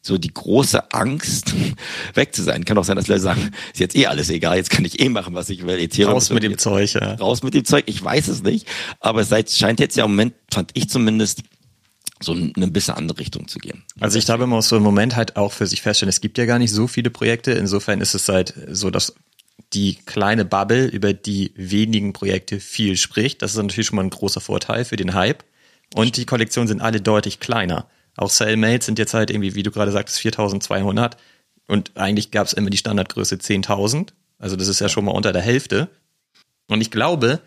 so 0.01 0.17
die 0.17 0.33
große 0.33 0.91
Angst 0.93 1.53
weg 2.13 2.33
zu 2.33 2.43
sein. 2.43 2.65
Kann 2.65 2.77
auch 2.77 2.83
sein, 2.83 2.95
dass 2.95 3.07
Leute 3.07 3.21
sagen, 3.21 3.51
ist 3.73 3.79
jetzt 3.79 3.95
eh 3.95 4.05
alles 4.07 4.29
egal, 4.29 4.57
jetzt 4.57 4.69
kann 4.69 4.85
ich 4.85 4.99
eh 4.99 5.09
machen, 5.09 5.35
was 5.35 5.49
ich 5.49 5.65
will. 5.65 5.79
Ethereum 5.79 6.13
raus 6.13 6.29
mit 6.29 6.43
dem 6.43 6.57
Zeug, 6.57 6.93
ja. 6.93 7.15
Raus 7.15 7.43
mit 7.43 7.53
dem 7.53 7.65
Zeug, 7.65 7.83
ich 7.87 8.03
weiß 8.03 8.27
es 8.29 8.43
nicht. 8.43 8.67
Aber 8.99 9.21
es 9.21 9.57
scheint 9.57 9.79
jetzt 9.79 9.97
ja 9.97 10.05
im 10.05 10.11
Moment, 10.11 10.33
fand 10.51 10.71
ich 10.73 10.89
zumindest, 10.89 11.43
so 12.21 12.33
eine 12.33 12.67
bisschen 12.67 12.95
andere 12.95 13.19
Richtung 13.19 13.47
zu 13.47 13.59
gehen. 13.59 13.83
Also 14.01 14.19
ich 14.19 14.25
glaube, 14.25 14.45
man 14.45 14.57
muss 14.57 14.67
so 14.67 14.75
im 14.75 14.83
Moment 14.83 15.15
halt 15.15 15.37
auch 15.37 15.53
für 15.53 15.65
sich 15.67 15.81
feststellen, 15.81 16.09
es 16.09 16.19
gibt 16.19 16.37
ja 16.37 16.45
gar 16.45 16.59
nicht 16.59 16.71
so 16.71 16.87
viele 16.87 17.09
Projekte. 17.09 17.51
Insofern 17.51 18.01
ist 18.01 18.13
es 18.13 18.27
halt 18.27 18.53
so, 18.67 18.89
dass 18.89 19.15
die 19.73 19.95
kleine 20.05 20.45
Bubble 20.45 20.85
über 20.87 21.13
die 21.13 21.53
wenigen 21.55 22.11
Projekte 22.11 22.59
viel 22.59 22.97
spricht. 22.97 23.41
Das 23.41 23.51
ist 23.51 23.57
natürlich 23.57 23.87
schon 23.87 23.95
mal 23.95 24.03
ein 24.03 24.09
großer 24.09 24.41
Vorteil 24.41 24.83
für 24.83 24.97
den 24.97 25.13
Hype. 25.13 25.43
Und 25.95 26.17
die 26.17 26.25
Kollektionen 26.25 26.67
sind 26.67 26.81
alle 26.81 27.01
deutlich 27.01 27.39
kleiner. 27.39 27.87
Auch 28.15 28.29
Cellmates 28.29 28.85
sind 28.85 28.99
jetzt 28.99 29.13
halt 29.13 29.29
irgendwie, 29.29 29.55
wie 29.55 29.63
du 29.63 29.71
gerade 29.71 29.91
sagtest, 29.91 30.19
4200. 30.19 31.17
Und 31.67 31.95
eigentlich 31.95 32.31
gab 32.31 32.47
es 32.47 32.53
immer 32.53 32.69
die 32.69 32.77
Standardgröße 32.77 33.35
10.000. 33.35 34.09
Also 34.37 34.55
das 34.55 34.67
ist 34.67 34.79
ja 34.79 34.89
schon 34.89 35.05
mal 35.05 35.11
unter 35.11 35.33
der 35.33 35.41
Hälfte. 35.41 35.89
Und 36.67 36.81
ich 36.81 36.91
glaube, 36.91 37.41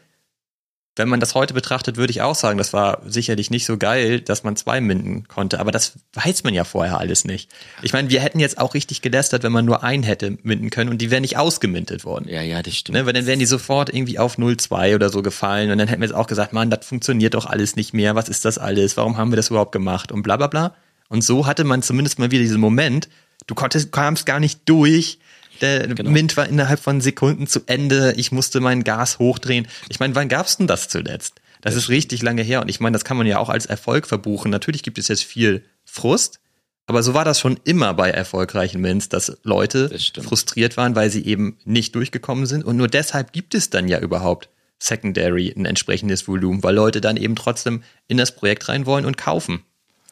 wenn 0.94 1.08
man 1.08 1.20
das 1.20 1.34
heute 1.34 1.54
betrachtet, 1.54 1.96
würde 1.96 2.10
ich 2.10 2.20
auch 2.20 2.34
sagen, 2.34 2.58
das 2.58 2.74
war 2.74 3.00
sicherlich 3.06 3.50
nicht 3.50 3.64
so 3.64 3.78
geil, 3.78 4.20
dass 4.20 4.44
man 4.44 4.56
zwei 4.56 4.82
minden 4.82 5.26
konnte. 5.26 5.58
Aber 5.58 5.70
das 5.70 5.94
weiß 6.12 6.44
man 6.44 6.52
ja 6.52 6.64
vorher 6.64 6.98
alles 6.98 7.24
nicht. 7.24 7.50
Ich 7.80 7.94
meine, 7.94 8.10
wir 8.10 8.20
hätten 8.20 8.40
jetzt 8.40 8.58
auch 8.58 8.74
richtig 8.74 9.00
gelästert, 9.00 9.42
wenn 9.42 9.52
man 9.52 9.64
nur 9.64 9.82
einen 9.82 10.02
hätte 10.02 10.36
minden 10.42 10.68
können 10.68 10.90
und 10.90 10.98
die 10.98 11.10
wären 11.10 11.22
nicht 11.22 11.38
ausgemintet 11.38 12.04
worden. 12.04 12.28
Ja, 12.28 12.42
ja, 12.42 12.62
das 12.62 12.76
stimmt. 12.76 12.98
Ne, 12.98 13.06
weil 13.06 13.14
dann 13.14 13.26
wären 13.26 13.38
die 13.38 13.46
sofort 13.46 13.92
irgendwie 13.92 14.18
auf 14.18 14.36
0,2 14.36 14.94
oder 14.94 15.08
so 15.08 15.22
gefallen 15.22 15.70
und 15.70 15.78
dann 15.78 15.88
hätten 15.88 16.02
wir 16.02 16.08
jetzt 16.08 16.16
auch 16.16 16.26
gesagt, 16.26 16.52
Mann, 16.52 16.68
das 16.68 16.84
funktioniert 16.84 17.32
doch 17.34 17.46
alles 17.46 17.74
nicht 17.74 17.94
mehr. 17.94 18.14
Was 18.14 18.28
ist 18.28 18.44
das 18.44 18.58
alles? 18.58 18.98
Warum 18.98 19.16
haben 19.16 19.32
wir 19.32 19.36
das 19.36 19.48
überhaupt 19.48 19.72
gemacht? 19.72 20.12
Und 20.12 20.22
bla, 20.22 20.36
bla, 20.36 20.48
bla. 20.48 20.74
Und 21.08 21.24
so 21.24 21.46
hatte 21.46 21.64
man 21.64 21.82
zumindest 21.82 22.18
mal 22.18 22.30
wieder 22.30 22.42
diesen 22.42 22.60
Moment. 22.60 23.08
Du 23.46 23.54
konntest, 23.54 23.92
kamst 23.92 24.26
gar 24.26 24.40
nicht 24.40 24.60
durch 24.66 25.18
der 25.60 25.86
genau. 25.88 26.10
Mint 26.10 26.36
war 26.36 26.48
innerhalb 26.48 26.80
von 26.80 27.00
Sekunden 27.00 27.46
zu 27.46 27.60
Ende. 27.66 28.14
Ich 28.16 28.32
musste 28.32 28.60
mein 28.60 28.84
Gas 28.84 29.18
hochdrehen. 29.18 29.68
Ich 29.88 30.00
meine, 30.00 30.14
wann 30.14 30.28
gab's 30.28 30.56
denn 30.56 30.66
das 30.66 30.88
zuletzt? 30.88 31.40
Das, 31.60 31.74
das 31.74 31.84
ist 31.84 31.88
richtig 31.90 32.22
lange 32.22 32.42
her. 32.42 32.60
Und 32.62 32.68
ich 32.68 32.80
meine, 32.80 32.94
das 32.94 33.04
kann 33.04 33.16
man 33.16 33.26
ja 33.26 33.38
auch 33.38 33.48
als 33.48 33.66
Erfolg 33.66 34.06
verbuchen. 34.06 34.50
Natürlich 34.50 34.82
gibt 34.82 34.98
es 34.98 35.08
jetzt 35.08 35.24
viel 35.24 35.64
Frust. 35.84 36.40
Aber 36.86 37.02
so 37.02 37.14
war 37.14 37.24
das 37.24 37.38
schon 37.38 37.60
immer 37.64 37.94
bei 37.94 38.10
erfolgreichen 38.10 38.80
Mints, 38.80 39.08
dass 39.08 39.38
Leute 39.44 39.88
das 39.88 40.24
frustriert 40.24 40.76
waren, 40.76 40.96
weil 40.96 41.10
sie 41.10 41.24
eben 41.24 41.56
nicht 41.64 41.94
durchgekommen 41.94 42.46
sind. 42.46 42.64
Und 42.64 42.76
nur 42.76 42.88
deshalb 42.88 43.32
gibt 43.32 43.54
es 43.54 43.70
dann 43.70 43.86
ja 43.86 44.00
überhaupt 44.00 44.48
Secondary 44.80 45.54
ein 45.56 45.64
entsprechendes 45.64 46.26
Volumen, 46.26 46.62
weil 46.64 46.74
Leute 46.74 47.00
dann 47.00 47.16
eben 47.16 47.36
trotzdem 47.36 47.84
in 48.08 48.16
das 48.16 48.34
Projekt 48.34 48.68
rein 48.68 48.84
wollen 48.84 49.06
und 49.06 49.16
kaufen. 49.16 49.62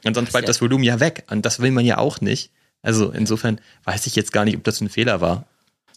Und 0.05 0.14
sonst 0.14 0.31
bleibt 0.31 0.48
das 0.48 0.61
Volumen 0.61 0.85
ja 0.85 1.00
weg. 1.00 1.24
Und 1.29 1.44
das 1.44 1.59
will 1.59 1.72
man 1.72 1.85
ja 1.85 1.98
auch 1.98 2.20
nicht. 2.20 2.53
Also 2.83 3.11
insofern 3.11 3.61
weiß 3.85 4.07
ich 4.07 4.16
jetzt 4.16 4.33
gar 4.33 4.45
nicht, 4.45 4.57
ob 4.57 4.64
das 4.64 4.81
ein 4.81 4.88
Fehler 4.88 5.21
war. 5.21 5.47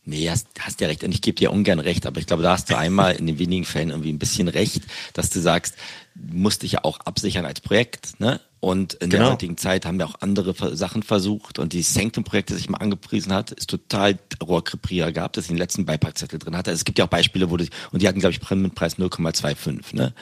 Nee, 0.05 0.29
hast, 0.29 0.47
hast 0.59 0.81
ja 0.81 0.87
recht. 0.87 1.03
Und 1.03 1.13
ich 1.13 1.21
gebe 1.21 1.35
dir 1.35 1.51
ungern 1.51 1.79
recht, 1.79 2.05
aber 2.05 2.19
ich 2.19 2.27
glaube, 2.27 2.43
da 2.43 2.51
hast 2.51 2.69
du 2.69 2.77
einmal 2.77 3.15
in 3.15 3.25
den 3.25 3.39
wenigen 3.39 3.63
Fällen 3.63 3.89
irgendwie 3.89 4.11
ein 4.11 4.19
bisschen 4.19 4.49
recht, 4.49 4.83
dass 5.13 5.29
du 5.29 5.39
sagst, 5.39 5.75
musst 6.13 6.63
dich 6.63 6.73
ja 6.73 6.83
auch 6.83 6.99
absichern 6.99 7.45
als 7.45 7.61
Projekt, 7.61 8.19
ne? 8.19 8.41
Und 8.59 8.93
in 8.95 9.09
genau. 9.09 9.23
der 9.23 9.33
heutigen 9.33 9.57
Zeit 9.57 9.85
haben 9.85 9.99
wir 9.99 10.07
auch 10.07 10.21
andere 10.21 10.75
Sachen 10.75 11.03
versucht 11.03 11.59
und 11.59 11.73
die 11.73 11.81
Sanctum-Projekt, 11.81 12.49
das 12.49 12.59
ich 12.59 12.69
mal 12.69 12.77
angepriesen 12.77 13.33
hat, 13.33 13.51
ist 13.51 13.69
total 13.69 14.17
Rohrkrepierer 14.41 15.11
gehabt, 15.11 15.35
dass 15.35 15.45
sie 15.45 15.53
den 15.53 15.57
letzten 15.57 15.85
Beipackzettel 15.85 16.39
drin 16.39 16.55
hatte. 16.55 16.71
Also 16.71 16.79
es 16.79 16.85
gibt 16.85 16.97
ja 16.97 17.05
auch 17.05 17.09
Beispiele, 17.09 17.49
wo 17.49 17.57
die, 17.57 17.69
und 17.91 18.01
die 18.01 18.07
hatten, 18.07 18.21
glaube 18.21 18.31
ich, 18.31 18.39
Preis 18.39 18.97
0,25, 18.97 19.95
ne? 19.95 20.13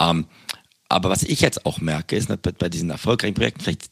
Ähm, 0.00 0.26
aber 0.88 1.10
was 1.10 1.22
ich 1.24 1.40
jetzt 1.40 1.66
auch 1.66 1.78
merke, 1.78 2.16
ist 2.16 2.30
bei 2.58 2.68
diesen 2.68 2.88
erfolgreichen 2.90 3.34
Projekten, 3.34 3.60
vielleicht 3.60 3.90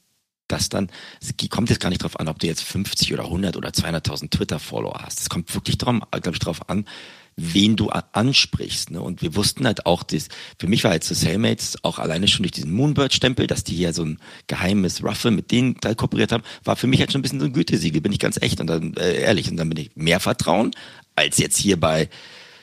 das 0.53 0.69
dann, 0.69 0.91
es 1.21 1.35
kommt 1.49 1.71
jetzt 1.71 1.81
gar 1.81 1.89
nicht 1.89 2.03
drauf 2.03 2.19
an, 2.21 2.29
ob 2.29 2.39
du 2.39 2.47
jetzt 2.47 2.63
50 2.63 3.13
oder 3.13 3.25
100 3.25 3.57
oder 3.57 3.71
200.000 3.71 4.31
Twitter-Follower 4.31 5.01
hast. 5.03 5.21
Es 5.21 5.29
kommt 5.29 5.53
wirklich 5.55 5.79
darum, 5.79 6.05
glaube 6.11 6.33
ich, 6.33 6.41
drauf 6.41 6.69
an, 6.69 6.85
wen 7.37 7.77
du 7.77 7.89
ansprichst. 7.89 8.91
Ne? 8.91 9.01
Und 9.01 9.23
wir 9.23 9.35
wussten 9.35 9.67
halt 9.67 9.87
auch, 9.87 10.03
das, 10.03 10.29
für 10.59 10.67
mich 10.67 10.85
war 10.85 10.93
jetzt 10.93 11.09
so 11.09 11.15
Cellmates 11.15 11.79
auch 11.83 11.99
alleine 11.99 12.29
schon 12.29 12.43
durch 12.43 12.53
diesen 12.53 12.73
Moonbird-Stempel, 12.73 13.47
dass 13.47 13.65
die 13.65 13.75
hier 13.75 13.93
so 13.93 14.05
ein 14.05 14.19
geheimes 14.47 15.03
Ruffle 15.03 15.31
mit 15.31 15.51
denen 15.51 15.77
da 15.81 15.95
kooperiert 15.95 16.33
haben, 16.33 16.43
war 16.65 16.77
für 16.77 16.87
mich 16.87 17.01
halt 17.01 17.13
schon 17.13 17.21
ein 17.21 17.23
bisschen 17.23 17.41
so 17.41 17.47
ein 17.47 17.53
Gütesiegel, 17.53 18.01
bin 18.01 18.13
ich 18.13 18.19
ganz 18.19 18.37
echt 18.41 18.61
und 18.61 18.67
dann 18.67 18.95
äh, 18.95 19.23
ehrlich. 19.23 19.51
Und 19.51 19.57
dann 19.57 19.69
bin 19.69 19.79
ich 19.79 19.91
mehr 19.95 20.21
Vertrauen 20.21 20.73
als 21.17 21.39
jetzt 21.39 21.59
hier 21.59 21.79
bei 21.79 22.09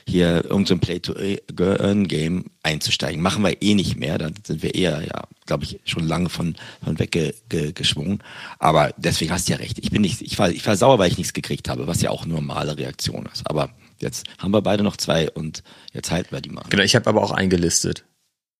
hier 0.10 0.44
irgendein 0.46 0.80
Play-to-Earn-Game 0.80 2.46
einzusteigen. 2.64 3.22
Machen 3.22 3.44
wir 3.44 3.62
eh 3.62 3.76
nicht 3.76 3.98
mehr. 3.98 4.18
Da 4.18 4.30
sind 4.46 4.64
wir 4.64 4.76
eher, 4.76 5.02
ja, 5.02 5.24
glaube 5.46 5.64
ich, 5.64 5.80
schon 5.86 6.08
lange 6.08 6.30
von, 6.30 6.56
von 6.84 7.00
weggeschwungen. 7.00 8.22
Aber 8.58 8.94
deswegen 8.98 9.32
hast 9.32 9.48
du 9.48 9.54
ja 9.54 9.60
recht. 9.60 9.80
Ich 9.80 9.92
bin 9.92 10.02
nicht, 10.02 10.22
ich 10.22 10.38
war, 10.40 10.50
ich 10.50 10.66
war 10.66 10.76
sauer, 10.76 11.00
weil 11.00 11.12
ich 11.12 11.18
nichts 11.18 11.34
gekriegt 11.34 11.70
habe, 11.70 11.88
was 11.88 12.02
ja 12.02 12.10
auch 12.10 12.26
normale 12.26 12.78
Reaktion 12.78 13.30
ist. 13.32 13.50
Aber 13.50 13.70
jetzt 14.00 14.28
haben 14.38 14.52
wir 14.52 14.62
beide 14.62 14.84
noch 14.84 14.98
zwei 14.98 15.30
und 15.30 15.64
jetzt 15.94 16.12
halten 16.12 16.32
wir 16.32 16.42
die 16.42 16.50
mal. 16.50 16.66
Genau, 16.70 16.84
ich 16.84 16.96
habe 16.96 17.08
aber 17.08 17.24
auch 17.24 17.32
eingelistet. 17.32 18.06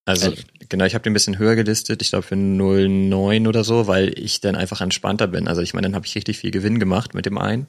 Also 0.06 0.26
Ehrlich? 0.26 0.46
genau, 0.68 0.84
ich 0.86 0.94
habe 0.94 1.02
den 1.02 1.10
ein 1.10 1.14
bisschen 1.14 1.38
höher 1.38 1.56
gelistet, 1.56 2.02
ich 2.02 2.10
glaube 2.10 2.26
für 2.26 2.34
0,9 2.34 3.46
oder 3.46 3.64
so, 3.64 3.86
weil 3.86 4.18
ich 4.18 4.40
dann 4.40 4.56
einfach 4.56 4.80
entspannter 4.80 5.28
bin. 5.28 5.46
Also 5.46 5.60
ich 5.60 5.74
meine, 5.74 5.88
dann 5.88 5.94
habe 5.94 6.06
ich 6.06 6.14
richtig 6.14 6.38
viel 6.38 6.50
Gewinn 6.50 6.78
gemacht 6.78 7.14
mit 7.14 7.26
dem 7.26 7.38
einen. 7.38 7.66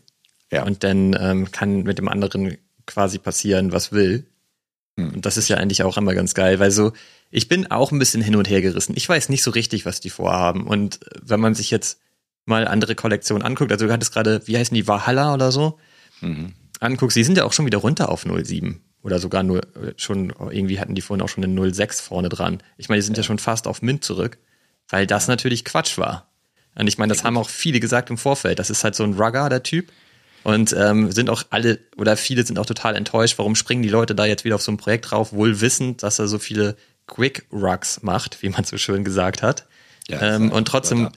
Ja. 0.51 0.63
Und 0.63 0.83
dann 0.83 1.15
ähm, 1.19 1.51
kann 1.51 1.83
mit 1.83 1.97
dem 1.97 2.09
anderen 2.09 2.57
quasi 2.91 3.17
passieren, 3.17 3.71
was 3.71 3.91
will. 3.91 4.25
Hm. 4.97 5.15
Und 5.15 5.25
das 5.25 5.37
ist 5.37 5.47
ja 5.47 5.57
eigentlich 5.57 5.83
auch 5.83 5.97
immer 5.97 6.13
ganz 6.13 6.33
geil, 6.33 6.59
weil 6.59 6.71
so, 6.71 6.93
ich 7.29 7.47
bin 7.47 7.71
auch 7.71 7.91
ein 7.91 7.99
bisschen 7.99 8.21
hin 8.21 8.35
und 8.35 8.49
her 8.49 8.61
gerissen. 8.61 8.93
Ich 8.95 9.07
weiß 9.07 9.29
nicht 9.29 9.43
so 9.43 9.51
richtig, 9.51 9.85
was 9.85 9.99
die 9.99 10.09
vorhaben. 10.09 10.67
Und 10.67 10.99
wenn 11.21 11.39
man 11.39 11.55
sich 11.55 11.71
jetzt 11.71 11.99
mal 12.45 12.67
andere 12.67 12.95
Kollektionen 12.95 13.43
anguckt, 13.43 13.71
also 13.71 13.87
du 13.87 13.93
hattest 13.93 14.13
gerade, 14.13 14.41
wie 14.45 14.57
heißen 14.57 14.75
die, 14.75 14.87
Valhalla 14.87 15.33
oder 15.33 15.51
so, 15.51 15.79
mhm. 16.19 16.53
anguckst, 16.79 17.15
die 17.15 17.23
sind 17.23 17.37
ja 17.37 17.45
auch 17.45 17.53
schon 17.53 17.65
wieder 17.65 17.77
runter 17.77 18.09
auf 18.09 18.25
0,7 18.25 18.77
oder 19.03 19.19
sogar 19.19 19.43
nur 19.43 19.61
schon, 19.97 20.33
irgendwie 20.51 20.79
hatten 20.79 20.95
die 20.95 21.01
vorhin 21.01 21.23
auch 21.23 21.29
schon 21.29 21.43
eine 21.43 21.53
0,6 21.53 22.01
vorne 22.01 22.29
dran. 22.29 22.61
Ich 22.77 22.89
meine, 22.89 22.99
die 22.99 23.05
sind 23.05 23.17
ja. 23.17 23.21
ja 23.21 23.27
schon 23.27 23.39
fast 23.39 23.67
auf 23.67 23.81
Mint 23.81 24.03
zurück, 24.03 24.37
weil 24.89 25.07
das 25.07 25.27
natürlich 25.27 25.65
Quatsch 25.65 25.97
war. 25.97 26.27
Und 26.75 26.87
ich 26.87 26.97
meine, 26.97 27.13
das 27.13 27.23
haben 27.23 27.37
auch 27.37 27.49
viele 27.49 27.79
gesagt 27.79 28.09
im 28.09 28.17
Vorfeld. 28.17 28.59
Das 28.59 28.69
ist 28.69 28.83
halt 28.83 28.95
so 28.95 29.03
ein 29.03 29.13
Rugger, 29.13 29.49
der 29.49 29.63
Typ. 29.63 29.91
Und 30.43 30.75
ähm, 30.77 31.11
sind 31.11 31.29
auch 31.29 31.43
alle 31.51 31.79
oder 31.97 32.17
viele 32.17 32.45
sind 32.45 32.57
auch 32.57 32.65
total 32.65 32.95
enttäuscht, 32.95 33.37
warum 33.37 33.55
springen 33.55 33.83
die 33.83 33.89
Leute 33.89 34.15
da 34.15 34.25
jetzt 34.25 34.43
wieder 34.43 34.55
auf 34.55 34.61
so 34.61 34.71
ein 34.71 34.77
Projekt 34.77 35.11
drauf, 35.11 35.33
wohl 35.33 35.61
wissend, 35.61 36.01
dass 36.03 36.17
er 36.17 36.27
so 36.27 36.39
viele 36.39 36.75
Quick 37.07 37.45
Rucks 37.51 38.01
macht, 38.01 38.41
wie 38.41 38.49
man 38.49 38.63
so 38.63 38.77
schön 38.77 39.03
gesagt 39.03 39.43
hat. 39.43 39.67
Ja, 40.07 40.35
ähm, 40.35 40.51
und 40.51 40.67
trotzdem 40.67 41.09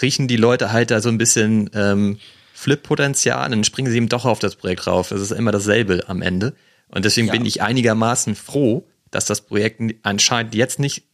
riechen 0.00 0.28
die 0.28 0.36
Leute 0.36 0.72
halt 0.72 0.90
da 0.90 1.00
so 1.00 1.08
ein 1.08 1.18
bisschen 1.18 1.68
ähm, 1.74 2.18
Flip-Potenzial 2.54 3.44
und 3.46 3.50
dann 3.52 3.64
springen 3.64 3.90
sie 3.90 3.96
eben 3.96 4.08
doch 4.08 4.24
auf 4.24 4.38
das 4.38 4.56
Projekt 4.56 4.86
drauf. 4.86 5.08
Das 5.10 5.20
ist 5.20 5.30
immer 5.30 5.52
dasselbe 5.52 6.04
am 6.08 6.22
Ende. 6.22 6.54
Und 6.88 7.04
deswegen 7.04 7.28
ja. 7.28 7.32
bin 7.32 7.46
ich 7.46 7.62
einigermaßen 7.62 8.34
froh, 8.34 8.86
dass 9.10 9.24
das 9.26 9.42
Projekt 9.42 9.80
anscheinend 10.02 10.54
jetzt 10.54 10.78
nicht, 10.78 11.04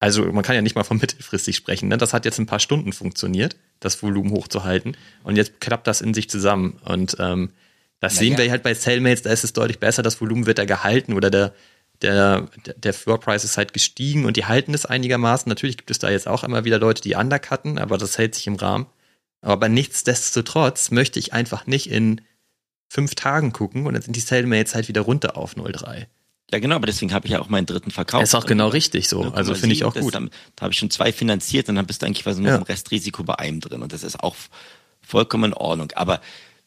also 0.00 0.24
man 0.32 0.44
kann 0.44 0.54
ja 0.54 0.62
nicht 0.62 0.76
mal 0.76 0.84
von 0.84 0.96
mittelfristig 1.00 1.56
sprechen, 1.56 1.88
ne? 1.88 1.98
das 1.98 2.12
hat 2.12 2.24
jetzt 2.24 2.38
ein 2.38 2.46
paar 2.46 2.60
Stunden 2.60 2.92
funktioniert 2.92 3.56
das 3.80 4.02
Volumen 4.02 4.32
hochzuhalten. 4.32 4.96
Und 5.22 5.36
jetzt 5.36 5.60
klappt 5.60 5.86
das 5.86 6.00
in 6.00 6.14
sich 6.14 6.28
zusammen. 6.28 6.78
Und 6.84 7.16
ähm, 7.18 7.50
das 8.00 8.14
Na 8.14 8.18
sehen 8.20 8.38
wir 8.38 8.50
halt 8.50 8.62
bei 8.62 8.74
Cellmates, 8.74 9.22
da 9.22 9.30
ist 9.30 9.44
es 9.44 9.52
deutlich 9.52 9.78
besser, 9.78 10.02
das 10.02 10.20
Volumen 10.20 10.46
wird 10.46 10.58
da 10.58 10.64
gehalten 10.64 11.14
oder 11.14 11.30
der, 11.30 11.52
der, 12.02 12.48
der 12.76 12.94
Floor 12.94 13.18
Price 13.20 13.44
ist 13.44 13.56
halt 13.56 13.72
gestiegen 13.72 14.24
und 14.24 14.36
die 14.36 14.44
halten 14.44 14.74
es 14.74 14.86
einigermaßen. 14.86 15.48
Natürlich 15.48 15.76
gibt 15.76 15.90
es 15.90 15.98
da 15.98 16.10
jetzt 16.10 16.28
auch 16.28 16.44
immer 16.44 16.64
wieder 16.64 16.78
Leute, 16.78 17.02
die 17.02 17.14
undercutten, 17.14 17.78
aber 17.78 17.98
das 17.98 18.18
hält 18.18 18.34
sich 18.34 18.46
im 18.46 18.56
Rahmen. 18.56 18.86
Aber 19.40 19.68
nichtsdestotrotz 19.68 20.90
möchte 20.90 21.18
ich 21.18 21.32
einfach 21.32 21.66
nicht 21.66 21.90
in 21.90 22.20
fünf 22.88 23.14
Tagen 23.14 23.52
gucken 23.52 23.86
und 23.86 23.94
dann 23.94 24.02
sind 24.02 24.16
die 24.16 24.24
Cellmates 24.24 24.74
halt 24.74 24.88
wieder 24.88 25.02
runter 25.02 25.36
auf 25.36 25.56
0,3. 25.56 26.06
Ja, 26.50 26.60
genau, 26.60 26.76
aber 26.76 26.86
deswegen 26.86 27.12
habe 27.12 27.26
ich 27.26 27.32
ja 27.32 27.40
auch 27.40 27.50
meinen 27.50 27.66
dritten 27.66 27.90
verkauft. 27.90 28.24
Ist 28.24 28.34
auch 28.34 28.46
genau 28.46 28.68
richtig 28.68 29.08
so. 29.08 29.22
Also 29.32 29.54
finde 29.54 29.74
ich 29.74 29.84
auch 29.84 29.94
gut. 29.94 30.14
Dann, 30.14 30.30
da 30.56 30.62
habe 30.62 30.72
ich 30.72 30.78
schon 30.78 30.90
zwei 30.90 31.12
finanziert 31.12 31.68
und 31.68 31.74
dann 31.74 31.86
bist 31.86 32.00
du 32.00 32.06
eigentlich 32.06 32.22
quasi 32.22 32.40
nur 32.40 32.50
ja. 32.52 32.56
im 32.56 32.62
Restrisiko 32.62 33.22
bei 33.22 33.38
einem 33.38 33.60
drin. 33.60 33.82
Und 33.82 33.92
das 33.92 34.02
ist 34.02 34.20
auch 34.20 34.34
vollkommen 35.02 35.52
in 35.52 35.54
Ordnung. 35.54 35.92
Aber 35.94 36.20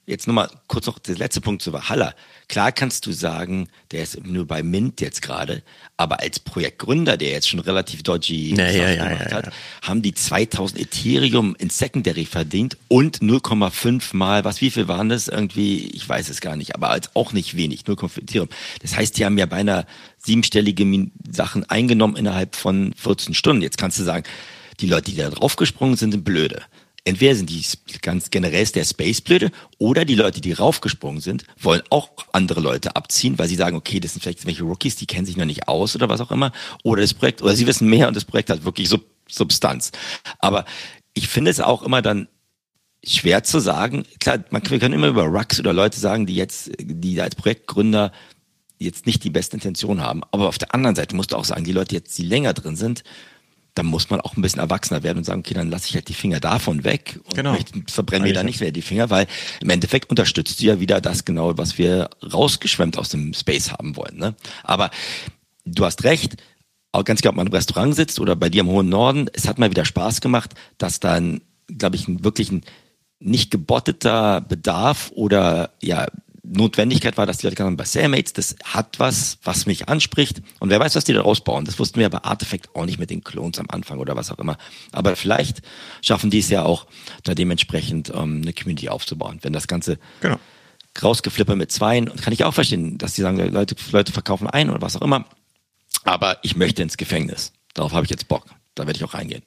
Jetzt 0.07 0.27
nochmal 0.27 0.49
kurz 0.67 0.87
noch 0.87 0.97
der 0.97 1.15
letzte 1.15 1.41
Punkt 1.41 1.61
zu 1.61 1.73
Valhalla. 1.73 2.15
Klar 2.47 2.71
kannst 2.71 3.05
du 3.05 3.11
sagen, 3.11 3.69
der 3.91 4.01
ist 4.01 4.25
nur 4.25 4.47
bei 4.47 4.63
Mint 4.63 4.99
jetzt 4.99 5.21
gerade, 5.21 5.61
aber 5.95 6.21
als 6.21 6.39
Projektgründer, 6.39 7.17
der 7.17 7.29
jetzt 7.29 7.47
schon 7.47 7.59
relativ 7.59 8.01
dodgy 8.01 8.55
ja, 8.55 8.69
ja, 8.69 8.89
ja, 8.89 9.07
gemacht 9.07 9.31
hat, 9.31 9.53
haben 9.83 10.01
die 10.01 10.13
2000 10.13 10.81
Ethereum 10.81 11.55
in 11.59 11.69
Secondary 11.69 12.25
verdient 12.25 12.77
und 12.87 13.19
0,5 13.19 14.15
mal, 14.15 14.43
was, 14.43 14.59
wie 14.59 14.71
viel 14.71 14.87
waren 14.87 15.09
das 15.09 15.27
irgendwie? 15.27 15.91
Ich 15.91 16.09
weiß 16.09 16.29
es 16.29 16.41
gar 16.41 16.55
nicht, 16.55 16.73
aber 16.73 16.89
als 16.89 17.15
auch 17.15 17.31
nicht 17.31 17.55
wenig, 17.55 17.83
0,5 17.83 18.23
Ethereum. 18.23 18.49
Das 18.81 18.97
heißt, 18.97 19.17
die 19.17 19.23
haben 19.23 19.37
ja 19.37 19.45
beinahe 19.45 19.85
siebenstellige 20.17 21.11
Sachen 21.31 21.69
eingenommen 21.69 22.15
innerhalb 22.15 22.55
von 22.55 22.93
14 22.97 23.35
Stunden. 23.35 23.61
Jetzt 23.61 23.77
kannst 23.77 23.99
du 23.99 24.03
sagen, 24.03 24.25
die 24.79 24.87
Leute, 24.87 25.11
die 25.11 25.17
da 25.17 25.29
draufgesprungen 25.29 25.95
sind, 25.95 26.11
sind 26.11 26.25
blöde 26.25 26.63
entweder 27.03 27.35
sind 27.35 27.49
die 27.49 27.63
ganz 28.01 28.29
generell 28.29 28.65
der 28.65 28.85
Space 28.85 29.21
blöde 29.21 29.51
oder 29.77 30.05
die 30.05 30.15
Leute, 30.15 30.41
die 30.41 30.53
raufgesprungen 30.53 31.21
sind, 31.21 31.45
wollen 31.59 31.81
auch 31.89 32.11
andere 32.31 32.61
Leute 32.61 32.95
abziehen, 32.95 33.39
weil 33.39 33.47
sie 33.47 33.55
sagen, 33.55 33.75
okay, 33.75 33.99
das 33.99 34.13
sind 34.13 34.21
vielleicht 34.21 34.45
welche 34.45 34.63
Rookies, 34.63 34.95
die 34.95 35.07
kennen 35.07 35.25
sich 35.25 35.37
noch 35.37 35.45
nicht 35.45 35.67
aus 35.67 35.95
oder 35.95 36.09
was 36.09 36.21
auch 36.21 36.31
immer. 36.31 36.51
Oder 36.83 37.01
das 37.01 37.13
Projekt, 37.13 37.41
oder 37.41 37.55
sie 37.55 37.67
wissen 37.67 37.89
mehr 37.89 38.07
und 38.07 38.15
das 38.15 38.25
Projekt 38.25 38.49
hat 38.49 38.65
wirklich 38.65 38.89
Sub 38.89 39.05
Substanz. 39.27 39.91
Aber 40.39 40.65
ich 41.13 41.29
finde 41.29 41.51
es 41.51 41.61
auch 41.61 41.83
immer 41.83 42.01
dann 42.01 42.27
schwer 43.01 43.43
zu 43.43 43.59
sagen. 43.59 44.05
Klar, 44.19 44.43
man, 44.49 44.61
wir 44.69 44.77
können 44.77 44.93
immer 44.93 45.07
über 45.07 45.23
Rucks 45.23 45.57
oder 45.57 45.71
Leute 45.71 45.97
sagen, 45.97 46.25
die 46.25 46.35
jetzt, 46.35 46.71
die 46.79 47.21
als 47.21 47.35
Projektgründer 47.35 48.11
jetzt 48.77 49.05
nicht 49.05 49.23
die 49.23 49.29
beste 49.29 49.55
Intention 49.55 50.01
haben. 50.01 50.21
Aber 50.31 50.49
auf 50.49 50.57
der 50.57 50.73
anderen 50.73 50.97
Seite 50.97 51.15
musst 51.15 51.31
du 51.31 51.37
auch 51.37 51.45
sagen, 51.45 51.63
die 51.63 51.71
Leute, 51.71 51.95
jetzt, 51.95 52.17
die 52.17 52.23
länger 52.23 52.53
drin 52.53 52.75
sind, 52.75 53.03
dann 53.73 53.86
muss 53.86 54.10
man 54.10 54.19
auch 54.19 54.36
ein 54.36 54.41
bisschen 54.41 54.60
erwachsener 54.60 55.03
werden 55.03 55.19
und 55.19 55.23
sagen, 55.23 55.39
okay, 55.39 55.53
dann 55.53 55.69
lasse 55.69 55.88
ich 55.88 55.95
halt 55.95 56.10
die 56.10 56.13
Finger 56.13 56.39
davon 56.39 56.84
weg 56.84 57.19
und 57.23 57.36
genau. 57.36 57.55
verbrenne 57.88 58.25
mir 58.25 58.34
da 58.34 58.43
nicht 58.43 58.60
mehr 58.60 58.71
die 58.71 58.81
Finger, 58.81 59.10
weil 59.10 59.27
im 59.62 59.69
Endeffekt 59.69 60.10
unterstützt 60.10 60.60
du 60.60 60.65
ja 60.65 60.79
wieder 60.79 60.99
das 60.99 61.23
genau, 61.23 61.57
was 61.57 61.77
wir 61.77 62.10
rausgeschwemmt 62.21 62.97
aus 62.97 63.10
dem 63.10 63.34
Space 63.34 63.71
haben 63.71 63.95
wollen. 63.95 64.17
Ne? 64.17 64.36
Aber 64.63 64.91
du 65.63 65.86
hast 65.86 66.03
recht, 66.03 66.36
auch 66.91 67.05
ganz 67.05 67.21
egal, 67.21 67.31
ob 67.31 67.38
man 67.38 67.47
im 67.47 67.53
Restaurant 67.53 67.95
sitzt 67.95 68.19
oder 68.19 68.36
bei 68.36 68.49
dir 68.49 68.62
im 68.62 68.67
hohen 68.67 68.89
Norden, 68.89 69.29
es 69.31 69.47
hat 69.47 69.57
mal 69.57 69.69
wieder 69.69 69.86
Spaß 69.86 70.19
gemacht, 70.19 70.53
dass 70.77 70.99
dann, 70.99 71.41
glaube 71.67 71.95
ich, 71.95 72.07
ein, 72.07 72.23
wirklich 72.25 72.51
ein 72.51 72.63
nicht 73.19 73.51
gebotteter 73.51 74.41
Bedarf 74.41 75.12
oder 75.15 75.71
ja 75.81 76.07
Notwendigkeit 76.53 77.17
war, 77.17 77.25
dass 77.25 77.37
die 77.37 77.47
Leute 77.47 77.55
gesagt 77.55 77.67
haben, 77.67 77.77
bei 77.77 77.85
Cellmates, 77.85 78.33
das 78.33 78.55
hat 78.63 78.99
was, 78.99 79.37
was 79.43 79.65
mich 79.65 79.87
anspricht. 79.87 80.41
Und 80.59 80.69
wer 80.69 80.79
weiß, 80.79 80.95
was 80.95 81.05
die 81.05 81.13
da 81.13 81.21
rausbauen. 81.21 81.65
Das 81.65 81.79
wussten 81.79 81.99
wir 81.99 82.09
bei 82.09 82.23
Artifact 82.23 82.75
auch 82.75 82.85
nicht 82.85 82.99
mit 82.99 83.09
den 83.09 83.23
Clones 83.23 83.57
am 83.59 83.67
Anfang 83.69 83.99
oder 83.99 84.15
was 84.15 84.31
auch 84.31 84.39
immer. 84.39 84.57
Aber 84.91 85.15
vielleicht 85.15 85.61
schaffen 86.01 86.29
die 86.29 86.39
es 86.39 86.49
ja 86.49 86.63
auch, 86.63 86.87
da 87.23 87.35
dementsprechend 87.35 88.09
ähm, 88.09 88.41
eine 88.41 88.53
Community 88.53 88.89
aufzubauen. 88.89 89.39
Wenn 89.41 89.53
das 89.53 89.67
Ganze 89.67 89.97
genau. 90.19 90.37
rausgeflippert 91.01 91.57
mit 91.57 91.71
Zweien, 91.71 92.09
und 92.09 92.21
kann 92.21 92.33
ich 92.33 92.43
auch 92.43 92.53
verstehen, 92.53 92.97
dass 92.97 93.13
die 93.13 93.21
sagen, 93.21 93.37
Leute, 93.37 93.75
Leute 93.91 94.11
verkaufen 94.11 94.47
ein 94.47 94.69
oder 94.69 94.81
was 94.81 94.97
auch 94.97 95.01
immer. 95.01 95.25
Aber 96.03 96.37
ich 96.43 96.55
möchte 96.55 96.81
ins 96.81 96.97
Gefängnis. 96.97 97.53
Darauf 97.73 97.93
habe 97.93 98.05
ich 98.05 98.09
jetzt 98.09 98.27
Bock. 98.27 98.45
Da 98.75 98.85
werde 98.87 98.97
ich 98.97 99.03
auch 99.05 99.13
reingehen. 99.13 99.43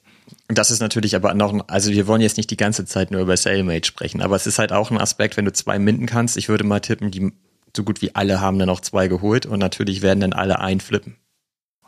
Das 0.47 0.71
ist 0.71 0.79
natürlich 0.79 1.15
aber 1.15 1.33
noch, 1.33 1.67
also 1.67 1.91
wir 1.91 2.07
wollen 2.07 2.21
jetzt 2.21 2.37
nicht 2.37 2.51
die 2.51 2.57
ganze 2.57 2.85
Zeit 2.85 3.11
nur 3.11 3.21
über 3.21 3.35
Sailmate 3.35 3.85
sprechen, 3.85 4.21
aber 4.21 4.35
es 4.35 4.45
ist 4.45 4.59
halt 4.59 4.71
auch 4.71 4.91
ein 4.91 4.99
Aspekt, 4.99 5.37
wenn 5.37 5.45
du 5.45 5.53
zwei 5.53 5.79
minden 5.79 6.05
kannst. 6.05 6.37
Ich 6.37 6.49
würde 6.49 6.63
mal 6.63 6.79
tippen, 6.79 7.11
die 7.11 7.31
so 7.75 7.83
gut 7.83 8.01
wie 8.01 8.15
alle 8.15 8.41
haben 8.41 8.59
dann 8.59 8.69
auch 8.69 8.79
zwei 8.79 9.07
geholt 9.07 9.45
und 9.45 9.59
natürlich 9.59 10.01
werden 10.01 10.19
dann 10.19 10.33
alle 10.33 10.59
einflippen, 10.59 11.17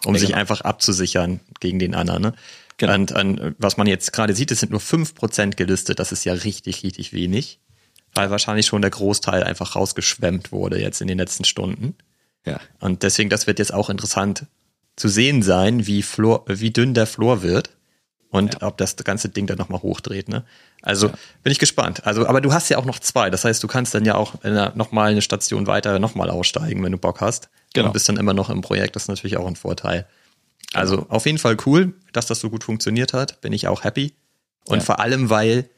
um 0.05 0.15
ja, 0.15 0.19
sich 0.19 0.29
genau. 0.29 0.39
einfach 0.39 0.61
abzusichern 0.61 1.39
gegen 1.59 1.79
den 1.79 1.95
anderen. 1.95 2.21
Ne? 2.23 2.33
Genau. 2.77 2.93
Und, 2.93 3.11
und 3.11 3.55
was 3.57 3.77
man 3.77 3.87
jetzt 3.87 4.11
gerade 4.11 4.35
sieht, 4.35 4.51
es 4.51 4.59
sind 4.59 4.71
nur 4.71 4.79
fünf 4.79 5.15
Prozent 5.15 5.57
gelistet. 5.57 5.99
Das 5.99 6.11
ist 6.11 6.25
ja 6.25 6.33
richtig, 6.33 6.83
richtig 6.83 7.13
wenig, 7.13 7.59
weil 8.13 8.29
wahrscheinlich 8.29 8.65
schon 8.65 8.81
der 8.81 8.91
Großteil 8.91 9.43
einfach 9.43 9.75
rausgeschwemmt 9.75 10.51
wurde 10.51 10.79
jetzt 10.79 11.01
in 11.01 11.07
den 11.07 11.17
letzten 11.17 11.45
Stunden. 11.45 11.95
Ja. 12.45 12.59
Und 12.79 13.03
deswegen, 13.03 13.29
das 13.29 13.47
wird 13.47 13.59
jetzt 13.59 13.73
auch 13.73 13.89
interessant 13.89 14.45
zu 14.95 15.09
sehen 15.09 15.43
sein, 15.43 15.85
wie, 15.85 16.01
Floor, 16.01 16.45
wie 16.47 16.71
dünn 16.71 16.93
der 16.93 17.07
Floor 17.07 17.43
wird 17.43 17.76
und 18.37 18.53
ja. 18.61 18.67
ob 18.67 18.77
das 18.77 18.95
ganze 18.97 19.29
Ding 19.29 19.47
dann 19.47 19.57
nochmal 19.57 19.81
hochdreht. 19.81 20.29
Ne? 20.29 20.43
Also 20.81 21.07
ja. 21.07 21.13
bin 21.43 21.51
ich 21.51 21.59
gespannt. 21.59 22.05
Also, 22.05 22.27
aber 22.27 22.41
du 22.41 22.53
hast 22.53 22.69
ja 22.69 22.77
auch 22.77 22.85
noch 22.85 22.99
zwei. 22.99 23.29
Das 23.29 23.43
heißt, 23.43 23.63
du 23.63 23.67
kannst 23.67 23.93
dann 23.93 24.05
ja 24.05 24.15
auch 24.15 24.35
nochmal 24.75 25.11
eine 25.11 25.21
Station 25.21 25.67
weiter 25.67 25.99
nochmal 25.99 26.29
aussteigen, 26.29 26.83
wenn 26.83 26.91
du 26.91 26.97
Bock 26.97 27.21
hast. 27.21 27.49
Genau. 27.73 27.87
Und 27.87 27.93
bist 27.93 28.07
dann 28.07 28.17
immer 28.17 28.33
noch 28.33 28.49
im 28.49 28.61
Projekt. 28.61 28.95
Das 28.95 29.03
ist 29.03 29.09
natürlich 29.09 29.37
auch 29.37 29.47
ein 29.47 29.55
Vorteil. 29.55 30.07
Also 30.73 31.05
auf 31.09 31.25
jeden 31.25 31.37
Fall 31.37 31.57
cool, 31.65 31.93
dass 32.13 32.25
das 32.25 32.39
so 32.39 32.49
gut 32.49 32.63
funktioniert 32.63 33.13
hat. 33.13 33.41
Bin 33.41 33.53
ich 33.53 33.67
auch 33.67 33.83
happy. 33.83 34.13
Und 34.65 34.79
ja. 34.79 34.83
vor 34.83 34.99
allem, 34.99 35.29
weil, 35.29 35.69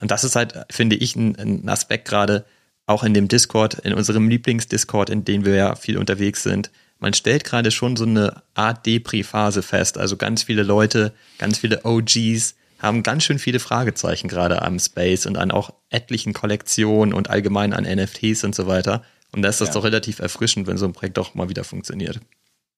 und 0.00 0.10
das 0.10 0.24
ist 0.24 0.36
halt, 0.36 0.54
finde 0.70 0.96
ich, 0.96 1.16
ein, 1.16 1.36
ein 1.36 1.68
Aspekt 1.68 2.08
gerade, 2.08 2.44
auch 2.86 3.04
in 3.04 3.14
dem 3.14 3.28
Discord, 3.28 3.74
in 3.74 3.94
unserem 3.94 4.28
Lieblings-Discord, 4.28 5.10
in 5.10 5.24
dem 5.24 5.44
wir 5.44 5.54
ja 5.54 5.76
viel 5.76 5.96
unterwegs 5.96 6.42
sind, 6.42 6.70
man 7.00 7.14
stellt 7.14 7.44
gerade 7.44 7.70
schon 7.70 7.96
so 7.96 8.04
eine 8.04 8.42
Art 8.54 8.86
Depri-Phase 8.86 9.62
fest. 9.62 9.98
Also 9.98 10.16
ganz 10.16 10.42
viele 10.42 10.62
Leute, 10.62 11.12
ganz 11.38 11.58
viele 11.58 11.84
OGs 11.84 12.54
haben 12.78 13.02
ganz 13.02 13.24
schön 13.24 13.38
viele 13.38 13.58
Fragezeichen 13.58 14.28
gerade 14.28 14.62
am 14.62 14.78
Space 14.78 15.26
und 15.26 15.36
an 15.36 15.50
auch 15.50 15.72
etlichen 15.88 16.32
Kollektionen 16.32 17.12
und 17.12 17.28
allgemein 17.28 17.72
an 17.72 17.84
NFTs 17.84 18.44
und 18.44 18.54
so 18.54 18.66
weiter. 18.66 19.02
Und 19.32 19.42
da 19.42 19.48
ist 19.48 19.60
das 19.60 19.68
ja. 19.68 19.74
doch 19.74 19.84
relativ 19.84 20.18
erfrischend, 20.18 20.66
wenn 20.66 20.76
so 20.76 20.86
ein 20.86 20.92
Projekt 20.92 21.16
doch 21.16 21.34
mal 21.34 21.48
wieder 21.48 21.64
funktioniert. 21.64 22.20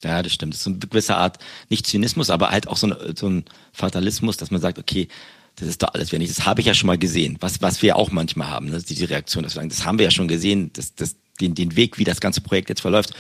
Ja, 0.05 0.23
das 0.23 0.33
stimmt. 0.33 0.55
Das 0.55 0.63
ist 0.63 0.67
eine 0.67 0.79
gewisse 0.79 1.17
Art, 1.17 1.39
nicht 1.69 1.87
Zynismus, 1.87 2.31
aber 2.31 2.51
halt 2.51 2.67
auch 2.67 2.77
so 2.77 2.89
ein, 2.89 3.17
so 3.17 3.29
ein 3.29 3.45
Fatalismus, 3.73 4.37
dass 4.37 4.51
man 4.51 4.61
sagt, 4.61 4.79
okay, 4.79 5.09
das 5.57 5.69
ist 5.69 5.83
doch 5.83 5.95
alles 5.95 6.13
wenn 6.13 6.21
ich, 6.21 6.35
Das 6.35 6.47
habe 6.47 6.61
ich 6.61 6.67
ja 6.67 6.75
schon 6.75 6.87
mal 6.87 6.99
gesehen. 6.99 7.37
Was, 7.41 7.61
was 7.63 7.83
wir 7.83 7.97
auch 7.97 8.11
manchmal 8.11 8.49
haben, 8.49 8.71
ne? 8.71 8.81
die, 8.81 8.95
die 8.95 9.05
Reaktion, 9.05 9.45
dass 9.45 9.53
wir 9.53 9.57
sagen, 9.57 9.69
das 9.69 9.85
haben 9.85 9.99
wir 9.99 10.05
ja 10.05 10.11
schon 10.11 10.29
gesehen, 10.29 10.73
das, 10.73 10.95
das, 10.95 11.17
den, 11.41 11.55
den 11.55 11.77
Weg, 11.77 11.99
wie 11.99 12.05
das 12.05 12.21
ganze 12.21 12.41
Projekt 12.41 12.69
jetzt 12.69 12.81
verläuft 12.81 13.15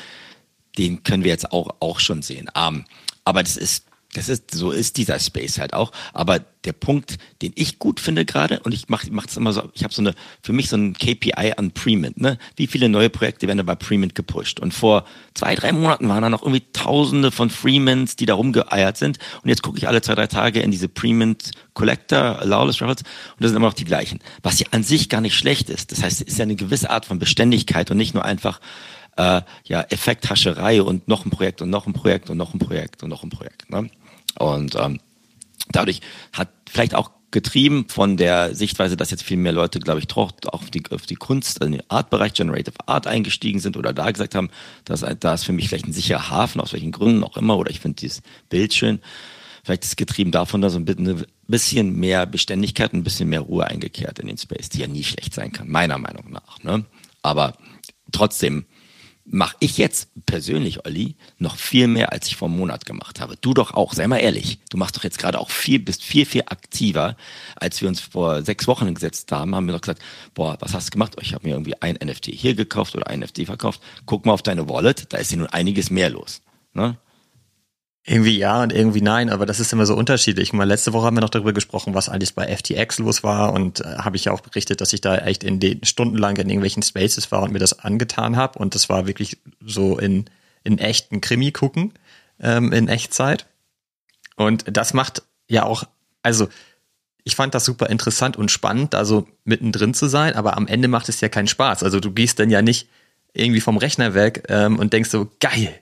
den 0.78 1.02
können 1.02 1.24
wir 1.24 1.30
jetzt 1.30 1.52
auch, 1.52 1.76
auch 1.80 2.00
schon 2.00 2.22
sehen. 2.22 2.50
Ähm, 2.56 2.84
aber 3.24 3.42
das 3.42 3.56
ist, 3.56 3.86
das 4.14 4.28
ist, 4.28 4.54
so 4.54 4.72
ist 4.72 4.98
dieser 4.98 5.18
Space 5.18 5.58
halt 5.58 5.72
auch. 5.72 5.90
Aber 6.12 6.38
der 6.64 6.74
Punkt, 6.74 7.16
den 7.40 7.52
ich 7.54 7.78
gut 7.78 7.98
finde 7.98 8.24
gerade, 8.24 8.60
und 8.60 8.72
ich 8.72 8.88
mache 8.88 9.08
es 9.26 9.36
immer 9.36 9.52
so, 9.52 9.70
ich 9.72 9.84
habe 9.84 9.94
so 9.94 10.02
eine, 10.02 10.14
für 10.42 10.52
mich 10.52 10.68
so 10.68 10.76
ein 10.76 10.92
KPI 10.92 11.54
an 11.56 11.70
Premint, 11.72 12.20
ne? 12.20 12.38
Wie 12.56 12.66
viele 12.66 12.90
neue 12.90 13.08
Projekte 13.08 13.46
werden 13.46 13.58
da 13.58 13.64
bei 13.64 13.74
Premint 13.74 14.14
gepusht? 14.14 14.60
Und 14.60 14.74
vor 14.74 15.06
zwei, 15.34 15.54
drei 15.54 15.72
Monaten 15.72 16.08
waren 16.08 16.22
da 16.22 16.28
noch 16.28 16.42
irgendwie 16.42 16.64
tausende 16.74 17.30
von 17.30 17.48
Freemans, 17.48 18.14
die 18.16 18.26
da 18.26 18.34
rumgeeiert 18.34 18.98
sind. 18.98 19.18
Und 19.42 19.48
jetzt 19.48 19.62
gucke 19.62 19.78
ich 19.78 19.88
alle 19.88 20.02
zwei, 20.02 20.14
drei 20.14 20.26
Tage 20.26 20.60
in 20.60 20.70
diese 20.70 20.88
Premint 20.88 21.52
Collector, 21.72 22.40
Lawless 22.44 22.82
Raffles, 22.82 23.00
und 23.00 23.40
das 23.40 23.50
sind 23.50 23.56
immer 23.56 23.68
noch 23.68 23.74
die 23.74 23.84
gleichen. 23.84 24.20
Was 24.42 24.60
ja 24.60 24.66
an 24.72 24.82
sich 24.82 25.08
gar 25.08 25.22
nicht 25.22 25.36
schlecht 25.36 25.70
ist. 25.70 25.90
Das 25.90 26.02
heißt, 26.02 26.20
es 26.20 26.28
ist 26.28 26.38
ja 26.38 26.42
eine 26.42 26.56
gewisse 26.56 26.90
Art 26.90 27.06
von 27.06 27.18
Beständigkeit 27.18 27.90
und 27.90 27.96
nicht 27.96 28.12
nur 28.12 28.26
einfach, 28.26 28.60
äh, 29.16 29.42
ja, 29.64 29.82
Effekthascherei 29.82 30.82
und 30.82 31.08
noch 31.08 31.24
ein 31.24 31.30
Projekt 31.30 31.62
und 31.62 31.70
noch 31.70 31.86
ein 31.86 31.92
Projekt 31.92 32.30
und 32.30 32.36
noch 32.36 32.54
ein 32.54 32.58
Projekt 32.58 33.02
und 33.02 33.10
noch 33.10 33.22
ein 33.22 33.30
Projekt. 33.30 33.70
Ne? 33.70 33.90
Und 34.38 34.74
ähm, 34.76 35.00
dadurch 35.70 36.00
hat 36.32 36.48
vielleicht 36.68 36.94
auch 36.94 37.10
getrieben 37.32 37.86
von 37.88 38.16
der 38.16 38.54
Sichtweise, 38.54 38.96
dass 38.96 39.10
jetzt 39.10 39.22
viel 39.22 39.38
mehr 39.38 39.52
Leute, 39.52 39.80
glaube 39.80 40.00
ich, 40.00 40.16
auch 40.16 40.32
auf 40.46 40.70
die, 40.70 40.82
auf 40.90 41.06
die 41.06 41.16
Kunst, 41.16 41.60
also 41.60 41.72
den 41.72 41.82
Artbereich, 41.88 42.34
Generative 42.34 42.74
Art 42.86 43.06
eingestiegen 43.06 43.58
sind 43.58 43.76
oder 43.76 43.92
da 43.92 44.10
gesagt 44.10 44.34
haben, 44.34 44.50
dass 44.84 45.04
da 45.18 45.34
ist 45.34 45.44
für 45.44 45.52
mich 45.52 45.68
vielleicht 45.68 45.86
ein 45.86 45.94
sicherer 45.94 46.30
Hafen, 46.30 46.60
aus 46.60 46.74
welchen 46.74 46.92
Gründen 46.92 47.24
auch 47.24 47.36
immer, 47.36 47.56
oder 47.56 47.70
ich 47.70 47.80
finde 47.80 47.96
dieses 47.96 48.22
Bild 48.50 48.74
schön. 48.74 49.00
Vielleicht 49.64 49.84
ist 49.84 49.96
getrieben 49.96 50.30
davon, 50.30 50.60
dass 50.60 50.74
ein 50.74 50.84
bisschen 51.46 51.96
mehr 51.96 52.26
Beständigkeit, 52.26 52.92
ein 52.92 53.04
bisschen 53.04 53.28
mehr 53.28 53.40
Ruhe 53.40 53.66
eingekehrt 53.66 54.18
in 54.18 54.26
den 54.26 54.38
Space, 54.38 54.68
die 54.68 54.80
ja 54.80 54.88
nie 54.88 55.04
schlecht 55.04 55.34
sein 55.34 55.52
kann, 55.52 55.68
meiner 55.68 55.98
Meinung 55.98 56.30
nach. 56.30 56.62
Ne? 56.62 56.84
Aber 57.22 57.54
trotzdem 58.10 58.66
mache 59.24 59.56
ich 59.60 59.78
jetzt 59.78 60.08
persönlich, 60.26 60.84
Olli, 60.84 61.16
noch 61.38 61.56
viel 61.56 61.86
mehr, 61.86 62.12
als 62.12 62.26
ich 62.26 62.36
vor 62.36 62.48
einem 62.48 62.58
Monat 62.58 62.84
gemacht 62.86 63.20
habe. 63.20 63.36
Du 63.40 63.54
doch 63.54 63.72
auch, 63.74 63.94
sei 63.94 64.06
mal 64.08 64.18
ehrlich. 64.18 64.58
Du 64.70 64.76
machst 64.76 64.96
doch 64.96 65.04
jetzt 65.04 65.18
gerade 65.18 65.38
auch 65.38 65.50
viel, 65.50 65.78
bist 65.78 66.02
viel, 66.02 66.26
viel 66.26 66.42
aktiver, 66.46 67.16
als 67.56 67.80
wir 67.80 67.88
uns 67.88 68.00
vor 68.00 68.42
sechs 68.42 68.66
Wochen 68.66 68.92
gesetzt 68.94 69.30
haben, 69.30 69.54
haben 69.54 69.66
wir 69.66 69.74
doch 69.74 69.80
gesagt, 69.80 70.02
boah, 70.34 70.56
was 70.60 70.74
hast 70.74 70.88
du 70.88 70.90
gemacht? 70.92 71.16
Ich 71.20 71.34
habe 71.34 71.46
mir 71.46 71.54
irgendwie 71.54 71.80
ein 71.80 71.98
NFT 72.02 72.26
hier 72.26 72.54
gekauft 72.54 72.96
oder 72.96 73.06
ein 73.08 73.20
NFT 73.20 73.46
verkauft. 73.46 73.80
Guck 74.06 74.26
mal 74.26 74.32
auf 74.32 74.42
deine 74.42 74.68
Wallet, 74.68 75.12
da 75.12 75.18
ist 75.18 75.30
ja 75.30 75.38
nun 75.38 75.46
einiges 75.46 75.90
mehr 75.90 76.10
los. 76.10 76.42
Ne? 76.74 76.96
Irgendwie 78.04 78.36
ja 78.36 78.62
und 78.62 78.72
irgendwie 78.72 79.00
nein, 79.00 79.30
aber 79.30 79.46
das 79.46 79.60
ist 79.60 79.72
immer 79.72 79.86
so 79.86 79.94
unterschiedlich. 79.94 80.52
Mal 80.52 80.64
letzte 80.64 80.92
Woche 80.92 81.06
haben 81.06 81.16
wir 81.16 81.20
noch 81.20 81.30
darüber 81.30 81.52
gesprochen, 81.52 81.94
was 81.94 82.08
alles 82.08 82.32
bei 82.32 82.48
FTX 82.56 82.98
los 82.98 83.22
war 83.22 83.52
und 83.52 83.80
äh, 83.80 83.98
habe 83.98 84.16
ich 84.16 84.24
ja 84.24 84.32
auch 84.32 84.40
berichtet, 84.40 84.80
dass 84.80 84.92
ich 84.92 85.00
da 85.00 85.18
echt 85.18 85.44
in 85.44 85.60
den 85.60 85.84
stundenlang 85.84 86.36
in 86.36 86.48
irgendwelchen 86.48 86.82
Spaces 86.82 87.30
war 87.30 87.42
und 87.42 87.52
mir 87.52 87.60
das 87.60 87.78
angetan 87.78 88.36
habe 88.36 88.58
und 88.58 88.74
das 88.74 88.88
war 88.88 89.06
wirklich 89.06 89.38
so 89.64 89.98
in 89.98 90.24
in 90.64 90.78
echten 90.78 91.20
Krimi 91.20 91.52
gucken 91.52 91.92
ähm, 92.40 92.72
in 92.72 92.88
Echtzeit 92.88 93.46
und 94.34 94.64
das 94.76 94.94
macht 94.94 95.22
ja 95.48 95.62
auch 95.62 95.84
also 96.22 96.48
ich 97.22 97.36
fand 97.36 97.54
das 97.54 97.64
super 97.64 97.88
interessant 97.88 98.36
und 98.36 98.50
spannend, 98.50 98.94
da 98.94 99.04
so 99.04 99.28
mittendrin 99.44 99.94
zu 99.94 100.08
sein, 100.08 100.34
aber 100.34 100.56
am 100.56 100.66
Ende 100.66 100.88
macht 100.88 101.08
es 101.08 101.20
ja 101.20 101.28
keinen 101.28 101.46
Spaß. 101.46 101.84
Also 101.84 102.00
du 102.00 102.10
gehst 102.10 102.40
dann 102.40 102.50
ja 102.50 102.62
nicht 102.62 102.88
irgendwie 103.32 103.60
vom 103.60 103.76
Rechner 103.76 104.14
weg 104.14 104.44
ähm, 104.48 104.80
und 104.80 104.92
denkst 104.92 105.10
so 105.10 105.30
geil 105.38 105.72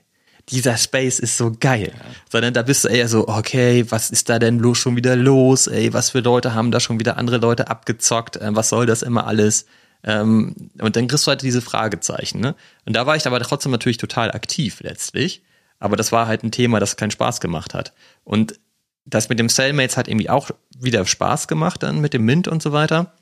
dieser 0.49 0.77
Space 0.77 1.19
ist 1.19 1.37
so 1.37 1.51
geil. 1.59 1.91
Ja. 1.93 2.05
Sondern 2.29 2.53
da 2.53 2.61
bist 2.61 2.83
du 2.83 2.89
eher 2.89 3.07
so, 3.07 3.27
okay, 3.27 3.85
was 3.89 4.09
ist 4.09 4.29
da 4.29 4.39
denn 4.39 4.59
los 4.59 4.77
schon 4.77 4.95
wieder 4.95 5.15
los? 5.15 5.67
Ey, 5.67 5.93
was 5.93 6.11
für 6.11 6.19
Leute 6.19 6.53
haben 6.53 6.71
da 6.71 6.79
schon 6.79 6.99
wieder 6.99 7.17
andere 7.17 7.37
Leute 7.37 7.69
abgezockt? 7.69 8.39
Ähm, 8.41 8.55
was 8.55 8.69
soll 8.69 8.85
das 8.85 9.01
immer 9.01 9.27
alles? 9.27 9.65
Ähm, 10.03 10.55
und 10.79 10.95
dann 10.95 11.07
kriegst 11.07 11.27
du 11.27 11.29
halt 11.29 11.41
diese 11.41 11.61
Fragezeichen. 11.61 12.39
Ne? 12.39 12.55
Und 12.85 12.95
da 12.95 13.05
war 13.05 13.15
ich 13.15 13.27
aber 13.27 13.39
trotzdem 13.39 13.71
natürlich 13.71 13.97
total 13.97 14.31
aktiv 14.31 14.79
letztlich. 14.81 15.43
Aber 15.79 15.95
das 15.95 16.11
war 16.11 16.27
halt 16.27 16.43
ein 16.43 16.51
Thema, 16.51 16.79
das 16.79 16.95
keinen 16.95 17.11
Spaß 17.11 17.39
gemacht 17.39 17.73
hat. 17.73 17.93
Und 18.23 18.59
das 19.05 19.29
mit 19.29 19.39
dem 19.39 19.49
Cellmates 19.49 19.97
hat 19.97 20.07
irgendwie 20.07 20.29
auch 20.29 20.51
wieder 20.77 21.05
Spaß 21.05 21.47
gemacht 21.47 21.81
dann 21.83 22.01
mit 22.01 22.13
dem 22.13 22.23
Mint 22.23 22.47
und 22.47 22.61
so 22.61 22.71
weiter. 22.71 23.13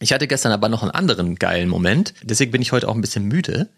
Ich 0.00 0.12
hatte 0.12 0.28
gestern 0.28 0.52
aber 0.52 0.68
noch 0.68 0.82
einen 0.82 0.92
anderen 0.92 1.34
geilen 1.36 1.68
Moment, 1.68 2.14
deswegen 2.22 2.52
bin 2.52 2.62
ich 2.62 2.70
heute 2.70 2.88
auch 2.88 2.94
ein 2.94 3.00
bisschen 3.00 3.24
müde. 3.24 3.68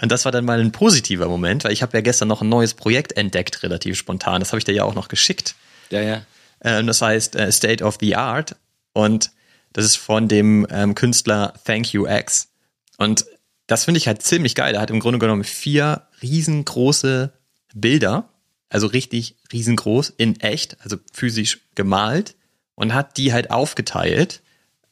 Und 0.00 0.10
das 0.10 0.24
war 0.24 0.32
dann 0.32 0.44
mal 0.44 0.60
ein 0.60 0.72
positiver 0.72 1.28
Moment, 1.28 1.64
weil 1.64 1.72
ich 1.72 1.82
habe 1.82 1.96
ja 1.96 2.00
gestern 2.00 2.28
noch 2.28 2.42
ein 2.42 2.48
neues 2.48 2.74
Projekt 2.74 3.16
entdeckt, 3.16 3.62
relativ 3.62 3.96
spontan. 3.96 4.40
Das 4.40 4.50
habe 4.50 4.58
ich 4.58 4.64
dir 4.64 4.74
ja 4.74 4.84
auch 4.84 4.94
noch 4.94 5.08
geschickt. 5.08 5.54
Ja, 5.90 6.00
ja. 6.00 6.22
Ähm, 6.62 6.86
das 6.86 7.00
heißt 7.00 7.36
äh, 7.36 7.52
State 7.52 7.84
of 7.84 7.98
the 8.00 8.16
Art 8.16 8.56
und 8.92 9.30
das 9.72 9.84
ist 9.84 9.96
von 9.96 10.26
dem 10.26 10.66
ähm, 10.70 10.94
Künstler 10.96 11.54
Thank 11.64 11.92
You 11.92 12.06
X. 12.06 12.48
Und 12.98 13.24
das 13.68 13.84
finde 13.84 13.98
ich 13.98 14.08
halt 14.08 14.22
ziemlich 14.22 14.56
geil. 14.56 14.74
Er 14.74 14.80
hat 14.80 14.90
im 14.90 14.98
Grunde 14.98 15.20
genommen 15.20 15.44
vier 15.44 16.08
riesengroße 16.22 17.32
Bilder, 17.74 18.28
also 18.68 18.88
richtig 18.88 19.36
riesengroß, 19.52 20.10
in 20.16 20.40
echt, 20.40 20.76
also 20.80 20.96
physisch 21.12 21.60
gemalt 21.76 22.34
und 22.74 22.94
hat 22.94 23.16
die 23.16 23.32
halt 23.32 23.52
aufgeteilt 23.52 24.42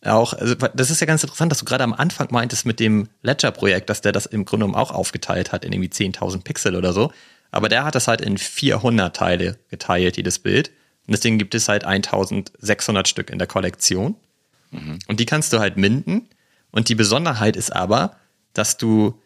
auch, 0.05 0.33
also 0.33 0.55
das 0.55 0.91
ist 0.91 1.01
ja 1.01 1.07
ganz 1.07 1.23
interessant, 1.23 1.51
dass 1.51 1.59
du 1.59 1.65
gerade 1.65 1.85
am 1.85 1.93
Anfang 1.93 2.29
meintest 2.31 2.67
mit 2.67 2.79
dem 2.79 3.09
Ledger-Projekt, 3.23 3.91
dass 3.91 4.01
der 4.01 4.13
das 4.13 4.27
im 4.27 4.45
Grunde 4.45 4.67
genommen 4.67 4.81
auch 4.81 4.93
aufgeteilt 4.93 5.51
hat 5.51 5.65
in 5.65 5.73
irgendwie 5.73 5.91
10.000 5.91 6.45
Pixel 6.45 6.77
oder 6.77 6.93
so. 6.93 7.13
Aber 7.51 7.69
der 7.69 7.85
hat 7.85 7.95
das 7.95 8.09
halt 8.09 8.21
in 8.21 8.39
400 8.39 9.15
Teile 9.15 9.59
geteilt, 9.71 10.17
jedes 10.17 10.39
Bild. 10.39 10.69
Und 11.07 11.13
deswegen 11.13 11.39
gibt 11.39 11.55
es 11.55 11.69
halt 11.69 11.85
1600 11.85 13.09
Stück 13.09 13.31
in 13.31 13.39
der 13.39 13.49
Kollektion. 13.49 14.15
Mhm. 14.71 14.99
Und 15.09 15.19
die 15.19 15.27
kannst 15.27 15.53
du 15.53 15.59
halt 15.59 15.77
minden. 15.77 16.29
Und 16.71 16.89
die 16.89 16.95
Besonderheit 16.95 17.57
ist 17.57 17.75
aber, 17.75 18.17
dass 18.53 18.77
du, 18.77 19.21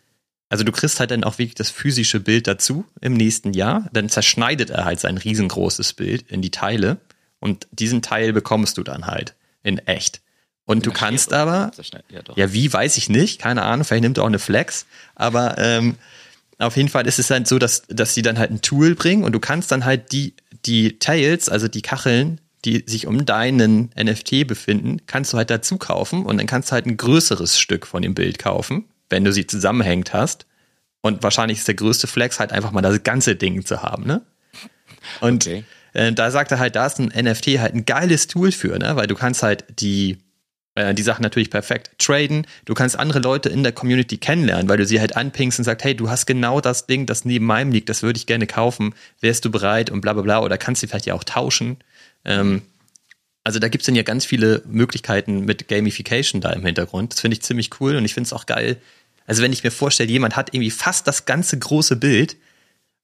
also 0.49 0.65
du 0.65 0.73
kriegst 0.73 1.01
halt 1.01 1.11
dann 1.11 1.25
auch 1.25 1.39
wirklich 1.39 1.57
das 1.57 1.71
physische 1.71 2.21
Bild 2.21 2.47
dazu 2.47 2.87
im 3.01 3.15
nächsten 3.15 3.53
Jahr. 3.53 3.89
Dann 3.93 4.09
zerschneidet 4.09 4.71
er 4.71 4.85
halt 4.85 5.01
sein 5.01 5.19
riesengroßes 5.19 5.93
Bild 5.95 6.31
in 6.31 6.41
die 6.41 6.51
Teile. 6.51 6.99
Und 7.41 7.67
diesen 7.73 8.01
Teil 8.01 8.33
bekommst 8.33 8.79
du 8.79 8.85
dann 8.85 9.07
halt 9.09 9.35
in 9.65 9.79
echt. 9.79 10.22
Und 10.65 10.87
du 10.87 10.93
kannst 10.93 11.33
aber, 11.33 11.73
ja, 12.09 12.21
ja, 12.37 12.53
wie 12.53 12.73
weiß 12.73 12.97
ich 12.97 13.09
nicht, 13.09 13.41
keine 13.41 13.63
Ahnung, 13.63 13.85
vielleicht 13.85 14.03
nimmt 14.03 14.19
er 14.19 14.25
auch 14.25 14.29
eine 14.29 14.39
Flex, 14.39 14.87
aber 15.15 15.59
ähm, 15.59 15.97
auf 16.59 16.77
jeden 16.77 16.89
Fall 16.89 17.07
ist 17.07 17.19
es 17.19 17.29
dann 17.29 17.45
so, 17.45 17.59
dass, 17.59 17.83
dass 17.89 18.15
sie 18.15 18.23
dann 18.23 18.39
halt 18.39 18.51
ein 18.51 18.63
Tool 18.63 18.95
bringen 18.95 19.25
und 19.25 19.33
du 19.33 19.41
kannst 19.41 19.73
dann 19.73 19.85
halt 19.85 20.13
die, 20.13 20.35
die 20.65 20.99
Tails, 20.99 21.49
also 21.49 21.67
die 21.67 21.83
Kacheln, 21.83 22.41
die 22.65 22.85
sich 22.87 23.09
um 23.09 23.27
deinen 23.27 23.91
NFT 24.01 24.47
befinden, 24.47 24.99
kannst 25.07 25.33
du 25.33 25.37
halt 25.37 25.51
dazu 25.51 25.79
kaufen 25.79 26.25
und 26.25 26.39
dann 26.39 26.47
kannst 26.47 26.71
du 26.71 26.75
halt 26.75 26.87
ein 26.87 26.97
größeres 26.97 27.59
Stück 27.59 27.87
von 27.87 28.03
dem 28.03 28.15
Bild 28.15 28.39
kaufen, 28.39 28.85
wenn 29.11 29.25
du 29.25 29.33
sie 29.33 29.47
zusammenhängt 29.47 30.13
hast. 30.13 30.47
Und 31.01 31.25
wahrscheinlich 31.25 31.59
ist 31.59 31.67
der 31.67 31.75
größte 31.75 32.07
Flex 32.07 32.39
halt 32.39 32.53
einfach 32.53 32.71
mal 32.71 32.81
das 32.81 33.03
ganze 33.03 33.35
Ding 33.35 33.65
zu 33.67 33.83
haben, 33.83 34.07
ne? 34.07 34.23
Und 35.21 35.47
okay. 35.47 35.65
äh, 35.95 36.13
da 36.13 36.31
sagt 36.31 36.53
er 36.53 36.61
halt, 36.61 36.77
da 36.77 36.87
ist 36.87 37.01
ein 37.01 37.07
NFT 37.07 37.59
halt 37.59 37.75
ein 37.75 37.85
geiles 37.85 38.29
Tool 38.29 38.53
für, 38.53 38.79
ne? 38.79 38.95
Weil 38.95 39.09
du 39.09 39.17
kannst 39.17 39.43
halt 39.43 39.65
die 39.81 40.19
äh, 40.75 40.95
die 40.95 41.03
Sachen 41.03 41.23
natürlich 41.23 41.51
perfekt 41.51 41.91
traden. 41.99 42.47
Du 42.65 42.75
kannst 42.75 42.99
andere 42.99 43.19
Leute 43.19 43.49
in 43.49 43.63
der 43.63 43.73
Community 43.73 44.17
kennenlernen, 44.17 44.69
weil 44.69 44.79
du 44.79 44.87
sie 44.87 45.01
halt 45.01 45.17
anpingst 45.17 45.59
und 45.59 45.65
sagst, 45.65 45.85
hey, 45.85 45.95
du 45.95 46.09
hast 46.09 46.27
genau 46.27 46.61
das 46.61 46.87
Ding, 46.87 47.07
das 47.07 47.25
neben 47.25 47.45
meinem 47.45 47.73
liegt, 47.73 47.89
das 47.89 48.03
würde 48.03 48.17
ich 48.17 48.27
gerne 48.27 48.47
kaufen. 48.47 48.95
Wärst 49.21 49.45
du 49.45 49.51
bereit 49.51 49.91
und 49.91 50.01
bla 50.01 50.15
bla 50.15 50.23
bla 50.23 50.41
oder 50.41 50.57
kannst 50.59 50.83
du 50.83 50.87
vielleicht 50.87 51.07
ja 51.07 51.15
auch 51.15 51.25
tauschen. 51.25 51.79
Ähm, 52.25 52.63
also 53.45 53.59
da 53.59 53.69
gibt's 53.69 53.87
dann 53.87 53.97
ja 53.97 54.03
ganz 54.03 54.25
viele 54.25 54.63
Möglichkeiten 54.67 55.45
mit 55.45 55.69
Gamification 55.69 56.41
da 56.41 56.51
im 56.53 56.65
Hintergrund. 56.65 57.13
Das 57.13 57.21
finde 57.21 57.37
ich 57.37 57.43
ziemlich 57.43 57.71
cool 57.81 57.97
und 57.97 58.05
ich 58.05 58.15
finde 58.15 58.29
es 58.29 58.33
auch 58.33 58.47
geil, 58.47 58.77
Also 59.27 59.43
wenn 59.43 59.53
ich 59.53 59.65
mir 59.65 59.71
vorstelle, 59.71 60.11
jemand 60.11 60.37
hat 60.37 60.55
irgendwie 60.55 60.71
fast 60.71 61.07
das 61.07 61.25
ganze 61.25 61.59
große 61.59 61.97
Bild, 61.97 62.37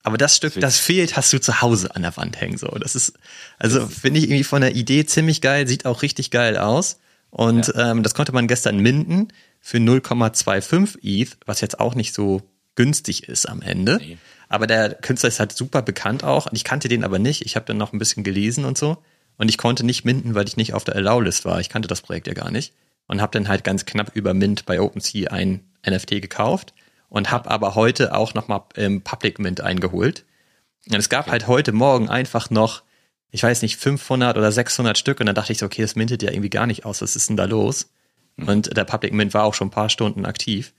aber 0.01 0.17
das 0.17 0.37
Stück, 0.37 0.59
das 0.59 0.79
fehlt, 0.79 1.17
hast 1.17 1.33
du 1.33 1.39
zu 1.39 1.61
Hause 1.61 1.93
an 1.95 2.03
der 2.03 2.15
Wand 2.15 2.39
hängen. 2.39 2.57
So, 2.57 2.67
das 2.67 2.95
ist, 2.95 3.13
also 3.57 3.85
finde 3.87 4.19
ich 4.19 4.25
irgendwie 4.25 4.45
von 4.45 4.61
der 4.61 4.75
Idee 4.75 5.05
ziemlich 5.05 5.41
geil, 5.41 5.67
sieht 5.67 5.85
auch 5.85 6.01
richtig 6.01 6.31
geil 6.31 6.57
aus. 6.57 6.99
Und 7.31 7.67
ja. 7.67 7.91
ähm, 7.91 8.03
das 8.03 8.13
konnte 8.13 8.31
man 8.31 8.47
gestern 8.47 8.79
minden 8.79 9.29
für 9.59 9.77
0,25 9.77 10.99
ETH, 11.03 11.37
was 11.45 11.61
jetzt 11.61 11.79
auch 11.79 11.95
nicht 11.95 12.13
so 12.13 12.41
günstig 12.75 13.27
ist 13.27 13.47
am 13.47 13.61
Ende. 13.61 13.97
Nee. 13.97 14.17
Aber 14.47 14.65
der 14.65 14.95
Künstler 14.95 15.29
ist 15.29 15.39
halt 15.39 15.51
super 15.51 15.81
bekannt 15.81 16.23
auch. 16.23 16.47
Und 16.47 16.55
ich 16.55 16.63
kannte 16.63 16.87
den 16.87 17.03
aber 17.03 17.19
nicht. 17.19 17.45
Ich 17.45 17.55
habe 17.55 17.65
dann 17.65 17.77
noch 17.77 17.93
ein 17.93 17.99
bisschen 17.99 18.23
gelesen 18.23 18.65
und 18.65 18.77
so. 18.77 18.97
Und 19.37 19.49
ich 19.49 19.57
konnte 19.57 19.85
nicht 19.85 20.05
minden, 20.05 20.33
weil 20.35 20.47
ich 20.47 20.57
nicht 20.57 20.73
auf 20.73 20.83
der 20.83 20.95
Allow-List 20.95 21.45
war. 21.45 21.59
Ich 21.59 21.69
kannte 21.69 21.87
das 21.87 22.01
Projekt 22.01 22.27
ja 22.27 22.33
gar 22.33 22.51
nicht. 22.51 22.73
Und 23.07 23.21
habe 23.21 23.31
dann 23.31 23.47
halt 23.47 23.63
ganz 23.63 23.85
knapp 23.85 24.15
über 24.15 24.33
Mint 24.33 24.65
bei 24.65 24.81
OpenSea 24.81 25.31
ein 25.31 25.61
NFT 25.87 26.21
gekauft 26.21 26.73
und 27.09 27.31
habe 27.31 27.49
aber 27.49 27.75
heute 27.75 28.13
auch 28.13 28.33
nochmal 28.33 28.63
im 28.75 29.01
Public 29.01 29.39
Mint 29.39 29.61
eingeholt. 29.61 30.25
Und 30.89 30.97
es 30.97 31.09
gab 31.09 31.25
okay. 31.25 31.31
halt 31.31 31.47
heute 31.47 31.71
Morgen 31.71 32.09
einfach 32.09 32.49
noch, 32.49 32.83
ich 33.31 33.43
weiß 33.43 33.61
nicht, 33.61 33.77
500 33.77 34.37
oder 34.37 34.51
600 34.51 34.97
Stück 34.97 35.19
und 35.19 35.25
dann 35.25 35.35
dachte 35.35 35.51
ich 35.51 35.59
so, 35.59 35.65
okay, 35.65 35.81
das 35.81 35.95
mintet 35.95 36.23
ja 36.23 36.31
irgendwie 36.31 36.49
gar 36.49 36.67
nicht 36.67 36.85
aus, 36.85 37.01
was 37.01 37.15
ist 37.15 37.29
denn 37.29 37.37
da 37.37 37.45
los? 37.45 37.89
Mhm. 38.37 38.47
Und 38.47 38.77
der 38.77 38.85
Public 38.85 39.13
Mint 39.13 39.33
war 39.33 39.43
auch 39.43 39.53
schon 39.53 39.67
ein 39.67 39.71
paar 39.71 39.89
Stunden 39.89 40.25
aktiv. 40.25 40.73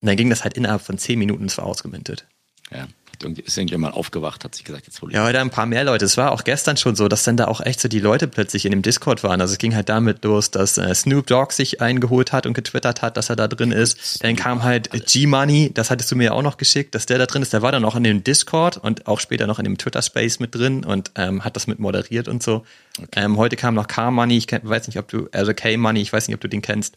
Und 0.00 0.06
dann 0.06 0.16
ging 0.16 0.30
das 0.30 0.44
halt 0.44 0.54
innerhalb 0.54 0.80
von 0.80 0.96
10 0.96 1.18
Minuten, 1.18 1.44
es 1.44 1.58
war 1.58 1.66
ausgemintet. 1.66 2.26
Ja 2.70 2.88
ist 3.22 3.56
irgendjemand 3.56 3.94
aufgewacht, 3.94 4.44
hat 4.44 4.54
sich 4.54 4.64
gesagt, 4.64 4.86
jetzt 4.86 5.00
hol 5.02 5.10
ich. 5.10 5.16
Ja, 5.16 5.24
heute 5.24 5.40
ein 5.40 5.50
paar 5.50 5.66
mehr 5.66 5.84
Leute. 5.84 6.04
Es 6.04 6.16
war 6.16 6.32
auch 6.32 6.44
gestern 6.44 6.76
schon 6.76 6.96
so, 6.96 7.08
dass 7.08 7.24
dann 7.24 7.36
da 7.36 7.46
auch 7.46 7.60
echt 7.60 7.80
so 7.80 7.88
die 7.88 8.00
Leute 8.00 8.28
plötzlich 8.28 8.64
in 8.64 8.70
dem 8.70 8.82
Discord 8.82 9.22
waren. 9.22 9.40
Also 9.40 9.52
es 9.52 9.58
ging 9.58 9.74
halt 9.74 9.88
damit 9.88 10.24
los, 10.24 10.50
dass 10.50 10.78
äh, 10.78 10.94
Snoop 10.94 11.26
Dogg 11.26 11.52
sich 11.52 11.80
eingeholt 11.80 12.32
hat 12.32 12.46
und 12.46 12.54
getwittert 12.54 13.02
hat, 13.02 13.16
dass 13.16 13.30
er 13.30 13.36
da 13.36 13.48
drin 13.48 13.72
ist. 13.72 14.22
Dann 14.24 14.36
kam 14.36 14.62
halt 14.62 14.90
G-Money, 14.90 15.72
das 15.74 15.90
hattest 15.90 16.10
du 16.10 16.16
mir 16.16 16.24
ja 16.24 16.32
auch 16.32 16.42
noch 16.42 16.56
geschickt, 16.56 16.94
dass 16.94 17.06
der 17.06 17.18
da 17.18 17.26
drin 17.26 17.42
ist. 17.42 17.52
Der 17.52 17.62
war 17.62 17.72
dann 17.72 17.84
auch 17.84 17.96
in 17.96 18.04
dem 18.04 18.24
Discord 18.24 18.76
und 18.76 19.06
auch 19.06 19.20
später 19.20 19.46
noch 19.46 19.58
in 19.58 19.64
dem 19.64 19.78
Twitter-Space 19.78 20.40
mit 20.40 20.54
drin 20.54 20.84
und 20.84 21.12
ähm, 21.16 21.44
hat 21.44 21.56
das 21.56 21.66
mit 21.66 21.78
moderiert 21.78 22.28
und 22.28 22.42
so. 22.42 22.64
Okay. 22.98 23.24
Ähm, 23.24 23.36
heute 23.36 23.56
kam 23.56 23.74
noch 23.74 23.86
K-Money, 23.86 24.38
ich 24.38 24.46
weiß 24.50 24.86
nicht, 24.86 24.98
ob 24.98 25.08
du, 25.08 25.28
also 25.32 25.54
K-Money, 25.54 26.00
ich 26.00 26.12
weiß 26.12 26.28
nicht, 26.28 26.34
ob 26.34 26.40
du 26.40 26.48
den 26.48 26.62
kennst. 26.62 26.96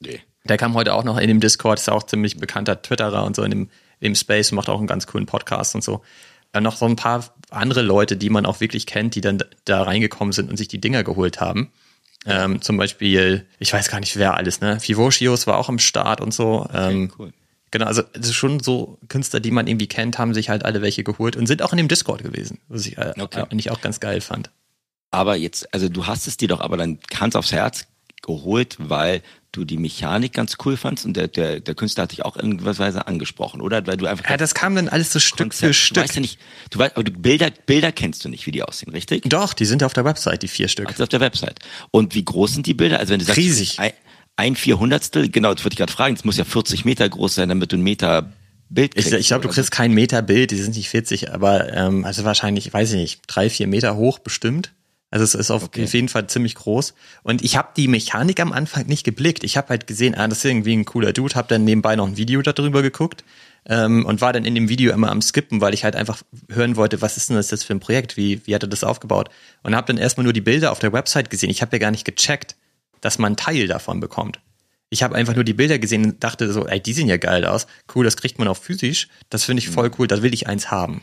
Nee. 0.00 0.20
Der 0.44 0.56
kam 0.56 0.74
heute 0.74 0.94
auch 0.94 1.04
noch 1.04 1.18
in 1.18 1.28
dem 1.28 1.40
Discord, 1.40 1.78
ist 1.78 1.90
auch 1.90 2.04
ziemlich 2.04 2.38
bekannter 2.38 2.80
Twitterer 2.80 3.24
und 3.24 3.36
so 3.36 3.42
in 3.42 3.50
dem 3.50 3.70
im 4.00 4.14
Space 4.14 4.52
und 4.52 4.56
macht 4.56 4.68
auch 4.68 4.78
einen 4.78 4.86
ganz 4.86 5.06
coolen 5.06 5.26
Podcast 5.26 5.74
und 5.74 5.82
so. 5.82 6.02
Dann 6.52 6.62
noch 6.62 6.76
so 6.76 6.86
ein 6.86 6.96
paar 6.96 7.34
andere 7.50 7.82
Leute, 7.82 8.16
die 8.16 8.30
man 8.30 8.46
auch 8.46 8.60
wirklich 8.60 8.86
kennt, 8.86 9.14
die 9.14 9.20
dann 9.20 9.42
da 9.64 9.82
reingekommen 9.82 10.32
sind 10.32 10.50
und 10.50 10.56
sich 10.56 10.68
die 10.68 10.80
Dinger 10.80 11.04
geholt 11.04 11.40
haben. 11.40 11.70
Ähm, 12.26 12.60
zum 12.62 12.76
Beispiel, 12.76 13.46
ich 13.58 13.72
weiß 13.72 13.90
gar 13.90 14.00
nicht 14.00 14.16
wer 14.16 14.34
alles, 14.34 14.60
ne? 14.60 14.80
Fivocios 14.80 15.46
war 15.46 15.58
auch 15.58 15.68
am 15.68 15.78
Start 15.78 16.20
und 16.20 16.34
so. 16.34 16.62
Okay, 16.62 16.90
ähm, 16.90 17.12
cool. 17.18 17.32
Genau, 17.70 17.86
also 17.86 18.02
es 18.14 18.28
ist 18.28 18.34
schon 18.34 18.60
so 18.60 18.98
Künstler, 19.08 19.40
die 19.40 19.50
man 19.50 19.66
irgendwie 19.66 19.88
kennt, 19.88 20.18
haben 20.18 20.32
sich 20.32 20.48
halt 20.48 20.64
alle 20.64 20.80
welche 20.80 21.04
geholt 21.04 21.36
und 21.36 21.46
sind 21.46 21.62
auch 21.62 21.72
in 21.72 21.76
dem 21.76 21.88
Discord 21.88 22.22
gewesen, 22.22 22.60
was 22.68 22.86
ich 22.86 22.96
äh, 22.96 23.12
okay. 23.18 23.42
eigentlich 23.42 23.70
auch 23.70 23.80
ganz 23.82 24.00
geil 24.00 24.20
fand. 24.20 24.50
Aber 25.10 25.36
jetzt, 25.36 25.72
also 25.72 25.88
du 25.88 26.06
hast 26.06 26.26
es 26.26 26.36
dir 26.36 26.48
doch 26.48 26.60
aber 26.60 26.76
dann 26.76 26.98
Hand 27.14 27.36
aufs 27.36 27.52
Herz 27.52 27.86
geholt, 28.22 28.76
weil 28.78 29.22
du 29.58 29.64
die 29.64 29.76
Mechanik 29.76 30.32
ganz 30.32 30.56
cool 30.64 30.76
fandst 30.76 31.04
und 31.04 31.16
der, 31.16 31.28
der, 31.28 31.60
der 31.60 31.74
Künstler 31.74 32.04
hat 32.04 32.12
dich 32.12 32.24
auch 32.24 32.36
in 32.36 32.58
gewisser 32.58 32.84
Weise 32.84 33.06
angesprochen, 33.06 33.60
oder? 33.60 33.86
Weil 33.86 33.96
du 33.96 34.06
einfach. 34.06 34.28
Ja, 34.28 34.36
das 34.36 34.54
kam 34.54 34.74
dann 34.74 34.88
alles 34.88 35.12
so 35.12 35.18
Stück 35.18 35.50
Konzept, 35.50 35.66
für 35.66 35.74
Stück. 35.74 35.94
Du 35.94 36.00
weißt 36.02 36.14
ja 36.14 36.20
nicht, 36.20 36.38
du 36.70 36.78
weißt, 36.78 36.96
aber 36.96 37.04
du 37.04 37.12
Bilder, 37.12 37.50
Bilder 37.66 37.92
kennst 37.92 38.24
du 38.24 38.28
nicht, 38.28 38.46
wie 38.46 38.52
die 38.52 38.62
aussehen, 38.62 38.92
richtig? 38.92 39.24
Doch, 39.24 39.52
die 39.52 39.64
sind 39.64 39.82
auf 39.82 39.92
der 39.92 40.04
Website, 40.04 40.42
die 40.42 40.48
vier 40.48 40.68
Stück. 40.68 40.88
Ach, 40.94 41.00
auf 41.00 41.08
der 41.08 41.20
Website. 41.20 41.58
Und 41.90 42.14
wie 42.14 42.24
groß 42.24 42.54
sind 42.54 42.66
die 42.66 42.74
Bilder? 42.74 42.98
Also 42.98 43.12
wenn 43.12 43.18
du 43.18 43.26
sagst, 43.26 43.38
riesig. 43.38 43.78
Ein, 43.78 43.92
ein 44.36 44.54
Vierhundertstel, 44.54 45.28
genau, 45.30 45.52
das 45.52 45.64
würde 45.64 45.74
ich 45.74 45.78
gerade 45.78 45.92
fragen, 45.92 46.14
das 46.14 46.24
muss 46.24 46.36
ja 46.36 46.44
40 46.44 46.84
Meter 46.84 47.08
groß 47.08 47.34
sein, 47.34 47.48
damit 47.48 47.72
du 47.72 47.76
einen 47.76 47.82
Meter 47.82 48.32
Bild 48.70 48.94
kriegst. 48.94 49.12
Ich, 49.12 49.18
ich 49.18 49.26
glaube, 49.28 49.42
du 49.42 49.52
kriegst 49.52 49.70
kein 49.70 49.92
Meter 49.92 50.22
Bild, 50.22 50.50
die 50.52 50.56
sind 50.56 50.76
nicht 50.76 50.88
40, 50.88 51.32
aber 51.32 51.72
ähm, 51.72 52.04
also 52.04 52.24
wahrscheinlich, 52.24 52.72
weiß 52.72 52.92
ich 52.92 52.96
nicht, 52.96 53.22
drei, 53.26 53.50
vier 53.50 53.66
Meter 53.66 53.96
hoch 53.96 54.18
bestimmt. 54.18 54.72
Also 55.10 55.24
es 55.24 55.34
ist 55.34 55.50
auf 55.50 55.64
okay. 55.64 55.84
jeden 55.84 56.08
Fall 56.08 56.26
ziemlich 56.26 56.54
groß. 56.54 56.94
Und 57.22 57.42
ich 57.42 57.56
habe 57.56 57.68
die 57.76 57.88
Mechanik 57.88 58.40
am 58.40 58.52
Anfang 58.52 58.86
nicht 58.86 59.04
geblickt. 59.04 59.42
Ich 59.42 59.56
habe 59.56 59.68
halt 59.70 59.86
gesehen, 59.86 60.14
ah, 60.14 60.28
das 60.28 60.38
ist 60.38 60.44
irgendwie 60.44 60.76
ein 60.76 60.84
cooler 60.84 61.12
Dude, 61.12 61.34
habe 61.34 61.48
dann 61.48 61.64
nebenbei 61.64 61.96
noch 61.96 62.06
ein 62.06 62.18
Video 62.18 62.42
darüber 62.42 62.82
geguckt 62.82 63.24
ähm, 63.66 64.04
und 64.04 64.20
war 64.20 64.34
dann 64.34 64.44
in 64.44 64.54
dem 64.54 64.68
Video 64.68 64.92
immer 64.92 65.10
am 65.10 65.22
Skippen, 65.22 65.62
weil 65.62 65.72
ich 65.72 65.84
halt 65.84 65.96
einfach 65.96 66.22
hören 66.50 66.76
wollte, 66.76 67.00
was 67.00 67.16
ist 67.16 67.30
denn 67.30 67.36
das 67.36 67.50
jetzt 67.50 67.64
für 67.64 67.72
ein 67.72 67.80
Projekt, 67.80 68.18
wie, 68.18 68.46
wie 68.46 68.54
hat 68.54 68.62
er 68.62 68.68
das 68.68 68.84
aufgebaut? 68.84 69.30
Und 69.62 69.74
habe 69.74 69.86
dann 69.86 69.96
erstmal 69.96 70.24
nur 70.24 70.34
die 70.34 70.42
Bilder 70.42 70.72
auf 70.72 70.78
der 70.78 70.92
Website 70.92 71.30
gesehen. 71.30 71.50
Ich 71.50 71.62
habe 71.62 71.76
ja 71.76 71.78
gar 71.78 71.90
nicht 71.90 72.04
gecheckt, 72.04 72.56
dass 73.00 73.18
man 73.18 73.28
einen 73.28 73.36
Teil 73.36 73.66
davon 73.66 74.00
bekommt. 74.00 74.40
Ich 74.90 75.02
habe 75.02 75.14
einfach 75.14 75.34
nur 75.34 75.44
die 75.44 75.54
Bilder 75.54 75.78
gesehen 75.78 76.04
und 76.04 76.24
dachte 76.24 76.50
so, 76.52 76.66
ey, 76.66 76.80
die 76.80 76.92
sehen 76.92 77.08
ja 77.08 77.16
geil 77.16 77.46
aus. 77.46 77.66
Cool, 77.94 78.04
das 78.04 78.16
kriegt 78.16 78.38
man 78.38 78.48
auch 78.48 78.56
physisch. 78.56 79.08
Das 79.30 79.44
finde 79.44 79.62
ich 79.62 79.68
voll 79.68 79.88
mhm. 79.88 79.94
cool, 79.98 80.06
da 80.06 80.22
will 80.22 80.34
ich 80.34 80.46
eins 80.46 80.70
haben. 80.70 81.02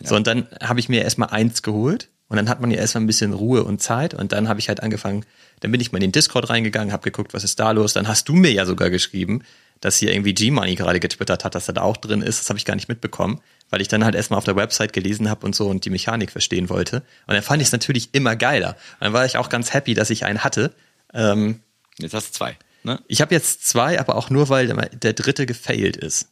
Ja. 0.00 0.08
So, 0.08 0.16
und 0.16 0.26
dann 0.26 0.46
habe 0.62 0.80
ich 0.80 0.90
mir 0.90 1.02
erstmal 1.02 1.30
eins 1.30 1.62
geholt 1.62 2.10
und 2.28 2.36
dann 2.36 2.48
hat 2.48 2.60
man 2.60 2.70
ja 2.70 2.78
erstmal 2.78 3.04
ein 3.04 3.06
bisschen 3.06 3.32
Ruhe 3.32 3.62
und 3.64 3.80
Zeit 3.80 4.14
und 4.14 4.32
dann 4.32 4.48
habe 4.48 4.58
ich 4.58 4.68
halt 4.68 4.82
angefangen, 4.82 5.24
dann 5.60 5.70
bin 5.70 5.80
ich 5.80 5.92
mal 5.92 5.98
in 5.98 6.08
den 6.08 6.12
Discord 6.12 6.50
reingegangen, 6.50 6.92
habe 6.92 7.04
geguckt, 7.04 7.34
was 7.34 7.44
ist 7.44 7.60
da 7.60 7.70
los. 7.70 7.92
Dann 7.92 8.08
hast 8.08 8.28
du 8.28 8.34
mir 8.34 8.52
ja 8.52 8.66
sogar 8.66 8.90
geschrieben, 8.90 9.42
dass 9.80 9.98
hier 9.98 10.12
irgendwie 10.12 10.34
G-Money 10.34 10.74
gerade 10.74 11.00
getwittert 11.00 11.44
hat, 11.44 11.54
dass 11.54 11.68
er 11.68 11.74
da 11.74 11.82
auch 11.82 11.96
drin 11.96 12.22
ist. 12.22 12.40
Das 12.40 12.48
habe 12.48 12.58
ich 12.58 12.64
gar 12.64 12.74
nicht 12.74 12.88
mitbekommen, 12.88 13.40
weil 13.70 13.80
ich 13.80 13.88
dann 13.88 14.04
halt 14.04 14.14
erstmal 14.14 14.38
auf 14.38 14.44
der 14.44 14.56
Website 14.56 14.92
gelesen 14.92 15.30
habe 15.30 15.46
und 15.46 15.54
so 15.54 15.68
und 15.68 15.84
die 15.84 15.90
Mechanik 15.90 16.30
verstehen 16.30 16.68
wollte. 16.68 17.02
Und 17.26 17.34
dann 17.34 17.42
fand 17.42 17.62
ich 17.62 17.68
es 17.68 17.72
natürlich 17.72 18.10
immer 18.12 18.34
geiler. 18.34 18.70
Und 18.98 19.04
dann 19.04 19.12
war 19.12 19.24
ich 19.24 19.36
auch 19.36 19.48
ganz 19.48 19.72
happy, 19.72 19.94
dass 19.94 20.10
ich 20.10 20.24
einen 20.24 20.42
hatte. 20.42 20.74
Ähm, 21.14 21.60
jetzt 21.98 22.14
hast 22.14 22.30
du 22.30 22.32
zwei. 22.32 22.56
Ne? 22.82 23.00
Ich 23.06 23.20
habe 23.20 23.34
jetzt 23.34 23.66
zwei, 23.66 24.00
aber 24.00 24.16
auch 24.16 24.30
nur, 24.30 24.48
weil 24.48 24.68
der 24.68 25.12
dritte 25.12 25.46
gefailt 25.46 25.96
ist. 25.96 26.28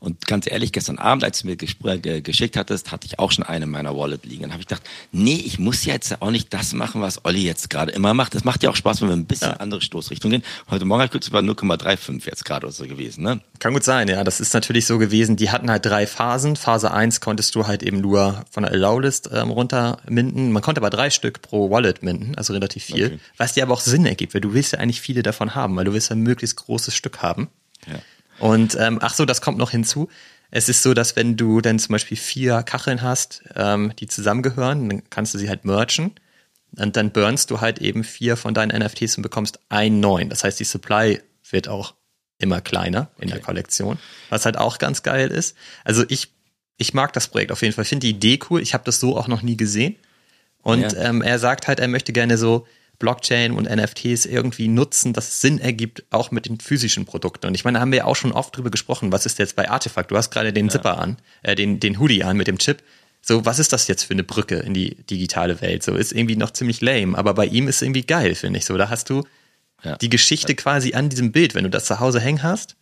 Und 0.00 0.26
ganz 0.26 0.50
ehrlich, 0.50 0.72
gestern 0.72 0.98
Abend, 0.98 1.24
als 1.24 1.40
du 1.40 1.46
mir 1.46 1.56
geschickt 1.56 2.56
hattest, 2.56 2.92
hatte 2.92 3.06
ich 3.06 3.18
auch 3.18 3.32
schon 3.32 3.44
eine 3.44 3.64
in 3.64 3.70
meiner 3.70 3.96
Wallet 3.96 4.24
liegen. 4.24 4.42
Dann 4.42 4.52
habe 4.52 4.62
ich 4.62 4.68
gedacht, 4.68 4.86
nee, 5.12 5.42
ich 5.44 5.58
muss 5.58 5.84
jetzt 5.84 6.22
auch 6.22 6.30
nicht 6.30 6.52
das 6.52 6.72
machen, 6.72 7.00
was 7.00 7.24
Olli 7.24 7.44
jetzt 7.44 7.70
gerade 7.70 7.92
immer 7.92 8.14
macht. 8.14 8.34
Das 8.34 8.44
macht 8.44 8.62
ja 8.62 8.70
auch 8.70 8.76
Spaß, 8.76 9.02
wenn 9.02 9.08
wir 9.08 9.16
ein 9.16 9.26
bisschen 9.26 9.50
ja. 9.50 9.56
andere 9.56 9.80
Stoßrichtung 9.80 10.30
gehen. 10.30 10.42
Heute 10.70 10.84
Morgen 10.84 11.02
habe 11.02 11.18
ich 11.18 11.30
bei 11.30 11.40
0,35 11.40 12.26
jetzt 12.26 12.44
gerade 12.44 12.70
so 12.70 12.86
gewesen. 12.86 13.24
Ne? 13.24 13.40
Kann 13.58 13.72
gut 13.72 13.84
sein, 13.84 14.08
ja. 14.08 14.24
Das 14.24 14.40
ist 14.40 14.54
natürlich 14.54 14.86
so 14.86 14.98
gewesen. 14.98 15.36
Die 15.36 15.50
hatten 15.50 15.70
halt 15.70 15.84
drei 15.84 16.06
Phasen. 16.06 16.56
Phase 16.56 16.92
1 16.92 17.20
konntest 17.20 17.54
du 17.54 17.66
halt 17.66 17.82
eben 17.82 18.00
nur 18.00 18.44
von 18.50 18.62
der 18.62 18.72
Allow-List 18.72 19.30
ähm, 19.32 19.50
runter 19.50 19.98
minden. 20.08 20.52
Man 20.52 20.62
konnte 20.62 20.80
aber 20.80 20.90
drei 20.90 21.10
Stück 21.10 21.42
pro 21.42 21.70
Wallet 21.70 22.02
minden, 22.02 22.34
also 22.36 22.52
relativ 22.52 22.84
viel. 22.84 23.06
Okay. 23.06 23.18
Was 23.36 23.54
dir 23.54 23.62
aber 23.62 23.74
auch 23.74 23.80
Sinn 23.80 24.06
ergibt, 24.06 24.34
weil 24.34 24.40
du 24.40 24.54
willst 24.54 24.72
ja 24.72 24.78
eigentlich 24.78 25.00
viele 25.00 25.22
davon 25.22 25.54
haben, 25.54 25.76
weil 25.76 25.84
du 25.84 25.92
willst 25.92 26.10
ja 26.10 26.16
ein 26.16 26.22
möglichst 26.22 26.56
großes 26.56 26.94
Stück 26.94 27.22
haben. 27.22 27.48
Ja. 27.86 27.98
Und 28.38 28.76
ähm, 28.78 28.98
ach 29.00 29.14
so, 29.14 29.24
das 29.24 29.40
kommt 29.40 29.58
noch 29.58 29.70
hinzu. 29.70 30.08
Es 30.50 30.68
ist 30.68 30.82
so, 30.82 30.94
dass 30.94 31.16
wenn 31.16 31.36
du 31.36 31.60
dann 31.60 31.78
zum 31.78 31.92
Beispiel 31.92 32.16
vier 32.16 32.62
Kacheln 32.62 33.02
hast, 33.02 33.42
ähm, 33.54 33.92
die 33.98 34.06
zusammengehören, 34.06 34.88
dann 34.88 35.02
kannst 35.10 35.34
du 35.34 35.38
sie 35.38 35.48
halt 35.48 35.64
merchen. 35.64 36.12
Und 36.78 36.96
dann 36.96 37.10
burnst 37.10 37.50
du 37.50 37.60
halt 37.60 37.78
eben 37.78 38.04
vier 38.04 38.36
von 38.36 38.54
deinen 38.54 38.76
NFTs 38.78 39.16
und 39.16 39.22
bekommst 39.22 39.60
einen 39.68 40.00
neuen. 40.00 40.28
Das 40.28 40.44
heißt, 40.44 40.60
die 40.60 40.64
Supply 40.64 41.20
wird 41.50 41.68
auch 41.68 41.94
immer 42.38 42.60
kleiner 42.60 43.10
in 43.18 43.28
okay. 43.28 43.34
der 43.34 43.40
Kollektion, 43.40 43.98
was 44.28 44.44
halt 44.44 44.58
auch 44.58 44.78
ganz 44.78 45.02
geil 45.02 45.30
ist. 45.30 45.56
Also 45.84 46.04
ich, 46.08 46.32
ich 46.76 46.92
mag 46.92 47.12
das 47.12 47.28
Projekt 47.28 47.50
auf 47.50 47.62
jeden 47.62 47.74
Fall. 47.74 47.82
Ich 47.82 47.88
finde 47.88 48.06
die 48.06 48.12
Idee 48.12 48.38
cool. 48.50 48.60
Ich 48.60 48.74
habe 48.74 48.84
das 48.84 49.00
so 49.00 49.16
auch 49.16 49.28
noch 49.28 49.42
nie 49.42 49.56
gesehen. 49.56 49.96
Und 50.62 50.92
ja. 50.92 51.08
ähm, 51.08 51.22
er 51.22 51.38
sagt 51.38 51.68
halt, 51.68 51.80
er 51.80 51.88
möchte 51.88 52.12
gerne 52.12 52.36
so 52.36 52.66
Blockchain 52.98 53.52
und 53.52 53.68
NFTs 53.68 54.26
irgendwie 54.26 54.68
nutzen, 54.68 55.12
dass 55.12 55.28
es 55.28 55.40
Sinn 55.40 55.58
ergibt, 55.58 56.04
auch 56.10 56.30
mit 56.30 56.46
den 56.46 56.60
physischen 56.60 57.04
Produkten. 57.04 57.46
Und 57.46 57.54
ich 57.54 57.64
meine, 57.64 57.76
da 57.76 57.80
haben 57.80 57.92
wir 57.92 57.98
ja 57.98 58.04
auch 58.04 58.16
schon 58.16 58.32
oft 58.32 58.56
drüber 58.56 58.70
gesprochen, 58.70 59.12
was 59.12 59.26
ist 59.26 59.38
jetzt 59.38 59.56
bei 59.56 59.68
Artefakt? 59.68 60.10
Du 60.10 60.16
hast 60.16 60.30
gerade 60.30 60.52
den 60.52 60.66
ja. 60.66 60.72
Zipper 60.72 60.98
an, 60.98 61.16
äh, 61.42 61.54
den, 61.54 61.80
den 61.80 61.98
Hoodie 61.98 62.24
an 62.24 62.36
mit 62.36 62.46
dem 62.46 62.58
Chip. 62.58 62.82
So, 63.22 63.44
was 63.44 63.58
ist 63.58 63.72
das 63.72 63.88
jetzt 63.88 64.04
für 64.04 64.14
eine 64.14 64.24
Brücke 64.24 64.56
in 64.56 64.72
die 64.72 64.94
digitale 65.10 65.60
Welt? 65.60 65.82
So, 65.82 65.94
ist 65.94 66.12
irgendwie 66.12 66.36
noch 66.36 66.52
ziemlich 66.52 66.80
lame, 66.80 67.18
aber 67.18 67.34
bei 67.34 67.46
ihm 67.46 67.68
ist 67.68 67.76
es 67.76 67.82
irgendwie 67.82 68.02
geil, 68.02 68.34
finde 68.34 68.58
ich 68.58 68.64
so. 68.64 68.76
Da 68.76 68.88
hast 68.88 69.10
du 69.10 69.24
ja. 69.82 69.96
die 69.96 70.08
Geschichte 70.08 70.54
quasi 70.54 70.94
an 70.94 71.08
diesem 71.08 71.32
Bild. 71.32 71.54
Wenn 71.54 71.64
du 71.64 71.70
das 71.70 71.86
zu 71.86 71.98
Hause 72.00 72.20
hängen 72.20 72.42
hast, 72.42 72.76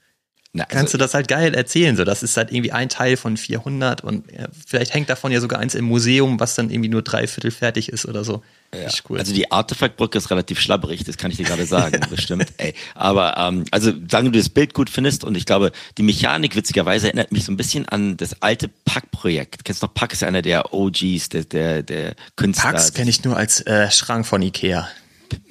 na, 0.57 0.65
also 0.65 0.77
kannst 0.77 0.95
du 0.95 0.99
das 0.99 1.15
halt 1.15 1.27
geil 1.27 1.53
erzählen. 1.53 1.97
So, 1.97 2.05
das 2.05 2.23
ist 2.23 2.37
halt 2.37 2.53
irgendwie 2.53 2.71
ein 2.71 2.89
Teil 2.89 3.17
von 3.17 3.37
400 3.37 4.05
und 4.05 4.31
ja, 4.31 4.47
vielleicht 4.67 4.95
hängt 4.95 5.11
davon 5.11 5.33
ja 5.33 5.41
sogar 5.41 5.59
eins 5.59 5.75
im 5.75 5.85
Museum, 5.85 6.39
was 6.39 6.55
dann 6.55 6.71
irgendwie 6.71 6.89
nur 6.89 7.03
dreiviertel 7.03 7.51
fertig 7.51 7.89
ist 7.89 8.07
oder 8.07 8.23
so. 8.23 8.43
Ja. 8.83 8.91
Cool. 9.09 9.19
Also 9.19 9.33
die 9.33 9.51
Artefaktbrücke 9.51 10.19
ist 10.19 10.31
relativ 10.31 10.61
schlabberig, 10.61 11.05
das 11.05 11.17
kann 11.17 11.31
ich 11.31 11.37
dir 11.37 11.45
gerade 11.45 11.67
sagen, 11.67 12.01
bestimmt. 12.11 12.47
Ey, 12.57 12.75
aber 12.95 13.37
ähm, 13.37 13.65
also 13.71 13.93
sagen 14.11 14.33
du 14.33 14.39
das 14.39 14.49
Bild 14.49 14.75
gut 14.75 14.91
findest 14.91 15.25
und 15.25 15.37
ich 15.37 15.47
glaube, 15.47 15.73
die 15.99 16.03
Mechanik 16.03 16.57
witzigerweise 16.57 17.09
erinnert 17.09 17.33
mich 17.33 17.45
so 17.45 17.53
ein 17.53 17.57
bisschen 17.57 17.89
an 17.89 18.17
das 18.17 18.43
alte 18.43 18.69
Pack-Projekt. 18.85 19.65
Kennst 19.65 19.83
du 19.83 19.87
noch 19.87 19.95
Pack 19.95 20.13
ist 20.13 20.23
einer 20.23 20.43
der 20.43 20.73
OGs, 20.75 21.29
der 21.31 21.45
der, 21.45 21.83
der 21.83 22.15
Künstler. 22.37 22.73
Packs 22.73 22.93
kenne 22.93 23.11
ich 23.11 23.25
nur 23.25 23.37
als 23.37 23.61
äh, 23.67 23.91
Schrank 23.91 24.27
von 24.27 24.43
Ikea. 24.43 24.89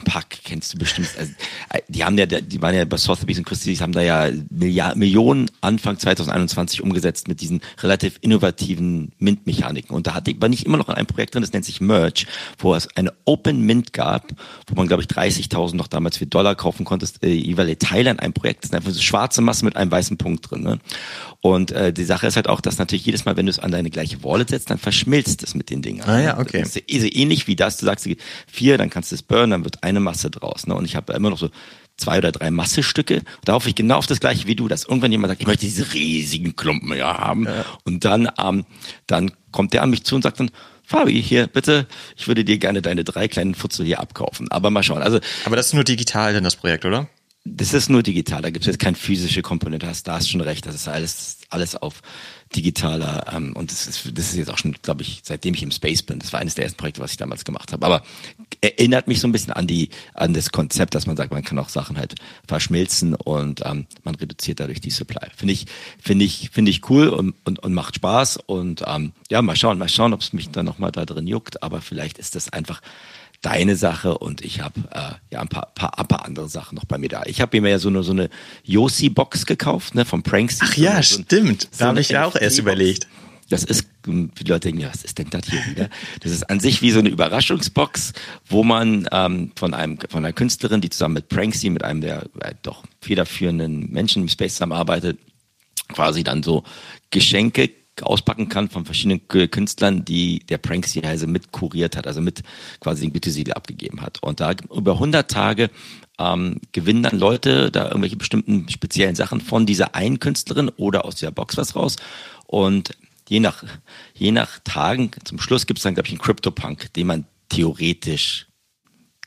Pack 0.04 0.40
kennst 0.44 0.74
du 0.74 0.78
bestimmt. 0.78 1.10
Also, 1.18 1.32
äh, 1.70 1.82
die 1.88 2.04
haben 2.04 2.18
ja, 2.18 2.26
die 2.26 2.62
waren 2.62 2.76
ja 2.76 2.86
bei 2.86 2.98
Sotheby's 2.98 3.38
und 3.38 3.46
Christie's 3.46 3.82
haben 3.82 3.94
da 3.94 4.02
ja 4.02 4.30
Milliard, 4.50 4.96
Millionen 4.96 5.50
Anfang 5.62 5.98
2021 5.98 6.82
umgesetzt 6.82 7.28
mit 7.28 7.42
diesen 7.42 7.62
relativ 7.82 8.18
innovativen 8.22 9.12
Mint-Mechaniken. 9.20 9.96
Und 9.96 10.08
da 10.08 10.14
hatte 10.14 10.32
ich, 10.32 10.42
war 10.42 10.50
nicht 10.50 10.66
immer 10.66 10.78
noch 10.78 10.90
ein 10.90 11.06
Projekt 11.06 11.36
drin, 11.36 11.42
das 11.42 11.54
nennt 11.54 11.66
sich 11.66 11.82
Merge, 11.82 12.26
wo 12.58 12.76
es 12.76 12.88
eine 12.96 13.14
Open 13.26 13.62
Mint 13.62 13.94
gab, 13.94 14.32
wo 14.68 14.76
man, 14.76 14.88
glaube 14.88 15.04
ich, 15.04 15.10
30.000 15.10 15.76
noch 15.76 15.88
damals 15.88 16.18
für 16.18 16.26
Dollar 16.26 16.56
kaufen 16.56 16.86
konnte, 16.86 17.08
äh, 17.22 17.30
jeweilige 17.30 17.80
Teile 17.80 18.12
an 18.12 18.20
einem 18.20 18.34
Projekt. 18.34 18.64
Das 18.64 18.72
ist 18.72 18.76
einfach 18.76 18.92
so 18.92 19.02
schwarze 19.02 19.42
Masse 19.42 19.66
mit 19.66 19.76
einem 19.76 19.92
weißen 19.92 20.18
Punkt 20.18 20.50
drin. 20.50 20.64
Ne? 20.64 20.80
Und 21.42 21.72
äh, 21.72 21.92
die 21.92 22.06
Sache 22.06 22.26
ist 22.28 22.38
halt 22.38 22.48
auch, 22.48 22.62
dass 22.62 22.78
natürlich 22.78 23.06
jedes 23.06 23.26
Mal, 23.26 23.36
wenn 23.36 23.48
du 23.48 23.50
es 23.50 23.60
an 23.60 23.72
deine 23.72 23.90
gleiche 23.90 24.24
Wallet 24.24 24.50
setzt, 24.50 24.70
dann 24.70 24.78
verschmilzt 24.78 25.44
es 25.44 25.56
mit 25.56 25.70
den 25.70 25.82
Dingen. 25.82 26.02
Ah 26.04 26.22
ja, 26.22 26.40
okay. 26.40 26.62
Das 26.62 26.78
ist 26.78 27.02
so 27.02 27.08
ähnlich 27.12 27.48
wie 27.48 27.58
das, 27.58 27.76
du 27.78 27.86
sagst 27.86 28.08
vier, 28.48 28.78
dann 28.78 28.90
kannst 28.90 29.12
du 29.12 29.16
es 29.16 29.24
burnen, 29.24 29.52
dann 29.52 29.64
wird 29.66 29.84
eine 29.94 30.00
Masse 30.00 30.30
draus. 30.30 30.68
Ne? 30.68 30.76
Und 30.76 30.86
ich 30.86 30.96
habe 30.96 31.14
immer 31.14 31.30
noch 31.30 31.38
so 31.38 31.50
zwei 31.98 32.18
oder 32.18 32.32
drei 32.32 32.52
Massestücke. 32.52 33.22
Da 33.46 33.54
hoffe 33.54 33.70
ich 33.70 33.76
genau 33.76 33.98
auf 33.98 34.08
das 34.08 34.20
gleiche 34.20 34.48
wie 34.48 34.56
du, 34.56 34.68
dass 34.68 34.86
irgendwann 34.86 35.12
jemand 35.12 35.32
sagt, 35.32 35.42
ich 35.42 35.48
möchte 35.48 35.66
diese 35.66 35.94
riesigen 35.94 36.56
Klumpen 36.56 36.96
ja 36.98 37.18
haben. 37.18 37.46
Ja. 37.46 37.66
Und 37.84 38.06
dann, 38.06 38.30
ähm, 38.40 38.66
dann 39.08 39.32
kommt 39.52 39.74
der 39.74 39.84
an 39.84 39.90
mich 39.90 40.04
zu 40.04 40.16
und 40.16 40.24
sagt 40.24 40.40
dann, 40.40 40.52
Fabi, 40.86 41.22
hier, 41.22 41.48
bitte, 41.48 41.88
ich 42.18 42.28
würde 42.28 42.44
dir 42.44 42.58
gerne 42.58 42.82
deine 42.82 43.04
drei 43.04 43.28
kleinen 43.28 43.56
Futzel 43.56 43.86
hier 43.86 44.00
abkaufen. 44.00 44.52
Aber 44.52 44.70
mal 44.70 44.84
schauen. 44.84 45.02
Also, 45.02 45.20
Aber 45.46 45.56
das 45.56 45.68
ist 45.68 45.74
nur 45.74 45.84
digital 45.84 46.34
denn 46.34 46.44
das 46.44 46.56
Projekt, 46.56 46.86
oder? 46.86 47.08
Das 47.46 47.74
ist 47.74 47.90
nur 47.90 48.04
digital, 48.04 48.42
da 48.42 48.52
gibt 48.52 48.64
es 48.64 48.68
jetzt 48.68 48.80
keine 48.80 48.96
physische 48.96 49.42
Komponente, 49.42 49.86
hast, 49.86 50.08
da 50.08 50.14
hast 50.14 50.30
schon 50.30 50.40
recht, 50.40 50.66
das 50.66 50.76
ist 50.76 50.88
alles, 50.88 51.40
alles 51.50 51.76
auf 51.76 52.02
digitaler 52.56 53.34
ähm, 53.34 53.54
und 53.56 53.72
das 53.72 53.88
ist, 53.88 54.18
das 54.18 54.30
ist 54.30 54.36
jetzt 54.36 54.50
auch 54.50 54.58
schon, 54.58 54.74
glaube 54.82 55.02
ich, 55.02 55.22
seitdem 55.24 55.54
ich 55.54 55.64
im 55.64 55.72
Space 55.72 56.04
bin, 56.04 56.20
das 56.20 56.34
war 56.34 56.40
eines 56.40 56.56
der 56.56 56.66
ersten 56.66 56.78
Projekte, 56.78 57.02
was 57.02 57.12
ich 57.12 57.18
damals 57.18 57.46
gemacht 57.46 57.74
habe, 57.74 57.86
aber 57.86 58.04
erinnert 58.62 59.08
mich 59.08 59.20
so 59.20 59.28
ein 59.28 59.32
bisschen 59.32 59.54
an 59.54 59.68
die, 59.68 59.90
an 60.14 60.34
das 60.34 60.52
Konzept, 60.52 60.96
dass 60.96 61.08
man 61.08 61.18
sagt, 61.18 61.32
man 61.32 61.44
kann 61.44 61.60
auch 61.60 61.70
Sachen 61.70 61.98
halt 61.98 62.16
verschmilzen 62.48 63.16
und 63.16 63.62
ähm, 63.66 63.88
man 64.04 64.16
reduziert 64.16 64.60
dadurch 64.60 64.82
die 64.82 64.92
Supply. 64.92 65.28
Finde 65.36 65.54
ich, 65.54 65.66
finde 66.02 66.26
ich, 66.26 66.50
finde 66.52 66.72
ich 66.72 66.90
cool 66.90 67.10
und, 67.10 67.36
und, 67.44 67.60
und 67.60 67.74
macht 67.74 67.96
Spaß 67.96 68.38
und 68.38 68.84
ähm, 68.88 69.14
ja, 69.30 69.42
mal 69.42 69.56
schauen, 69.56 69.78
mal 69.78 69.90
schauen, 69.90 70.14
ob 70.14 70.22
es 70.22 70.34
mich 70.34 70.50
dann 70.50 70.66
nochmal 70.66 70.92
da 70.92 71.06
drin 71.06 71.28
juckt, 71.28 71.64
aber 71.64 71.82
vielleicht 71.82 72.18
ist 72.18 72.36
das 72.36 72.52
einfach 72.52 72.82
deine 73.44 73.76
Sache 73.76 74.18
und 74.18 74.42
ich 74.42 74.62
habe 74.62 74.80
äh, 74.92 75.12
ja 75.32 75.42
ein 75.42 75.50
paar, 75.50 75.68
paar, 75.76 76.00
ein 76.00 76.08
paar 76.08 76.26
andere 76.26 76.50
Sachen 76.50 76.76
noch 76.76 76.86
bei 76.86 76.98
mir 76.98 77.10
da. 77.10 77.24
Ich 77.26 77.42
habe 77.42 77.62
mir 77.62 77.70
ja 77.70 77.78
so 77.78 77.90
eine, 77.90 78.02
so 78.02 78.12
eine 78.12 78.30
Yossi-Box 78.64 79.46
gekauft, 79.46 79.94
ne, 79.94 80.06
vom 80.06 80.24
Pranks. 80.24 80.60
Ach 80.62 80.76
ja, 80.76 81.04
so 81.04 81.22
stimmt. 81.22 81.64
So 81.64 81.80
da 81.80 81.88
habe 81.88 82.00
ich 82.00 82.10
ja 82.10 82.26
auch 82.26 82.36
erst 82.36 82.58
überlegt. 82.58 83.08
Das 83.50 83.64
ist, 83.64 83.88
die 84.08 84.44
Leute 84.46 84.68
denken, 84.68 84.82
ja, 84.82 84.90
was 84.90 85.04
ist 85.04 85.20
denn 85.20 85.30
das 85.30 85.46
hier 85.48 85.64
wieder? 85.68 85.90
Das 86.22 86.32
ist 86.32 86.50
an 86.50 86.60
sich 86.60 86.82
wie 86.82 86.92
so 86.92 87.00
eine 87.00 87.10
Überraschungsbox, 87.10 88.14
wo 88.48 88.64
man 88.64 89.08
ähm, 89.12 89.52
von 89.56 89.74
einem 89.74 90.00
von 90.10 90.24
einer 90.24 90.34
Künstlerin, 90.34 90.82
die 90.82 90.90
zusammen 90.90 91.16
mit 91.16 91.30
Pranksy, 91.30 91.70
mit 91.70 91.84
einem 91.84 92.02
der 92.02 92.24
äh, 92.40 92.56
doch 92.64 92.84
federführenden 93.02 93.92
Menschen 93.92 94.24
im 94.24 94.30
Space 94.30 94.54
zusammenarbeitet, 94.54 95.20
quasi 95.90 96.24
dann 96.24 96.42
so 96.42 96.64
Geschenke 97.12 97.70
auspacken 98.02 98.50
kann 98.50 98.70
von 98.70 98.86
verschiedenen 98.86 99.28
Künstlern, 99.28 100.04
die 100.04 100.40
der 100.40 100.58
Pranksy-Heise 100.58 101.28
mit 101.28 101.52
kuriert 101.52 101.96
hat, 101.96 102.08
also 102.08 102.22
mit 102.22 102.42
quasi 102.80 103.02
den 103.02 103.14
Gütesiegel 103.14 103.54
abgegeben 103.54 104.02
hat. 104.02 104.22
Und 104.24 104.40
da 104.40 104.54
über 104.74 104.94
100 104.94 105.30
Tage 105.30 105.70
ähm, 106.20 106.60
gewinnen 106.72 107.04
dann 107.04 107.20
Leute 107.20 107.72
da 107.72 107.88
irgendwelche 107.88 108.16
bestimmten 108.16 108.68
speziellen 108.70 109.16
Sachen 109.16 109.42
von 109.42 109.66
dieser 109.66 109.96
einen 109.96 110.20
Künstlerin 110.20 110.70
oder 110.70 111.06
aus 111.06 111.16
dieser 111.16 111.32
Box 111.32 111.58
was 111.58 111.76
raus. 111.76 111.98
Und 112.48 112.98
je 113.30 113.40
nach, 113.40 113.64
je 114.14 114.32
nach 114.32 114.60
Tagen, 114.64 115.12
zum 115.24 115.40
Schluss 115.40 115.68
gibt 115.68 115.80
es 115.80 115.84
dann, 115.84 115.94
glaube 115.94 116.08
ich, 116.08 116.14
einen 116.14 116.22
Crypto-Punk, 116.22 116.94
den 116.94 117.08
man 117.08 117.26
theoretisch 117.50 118.48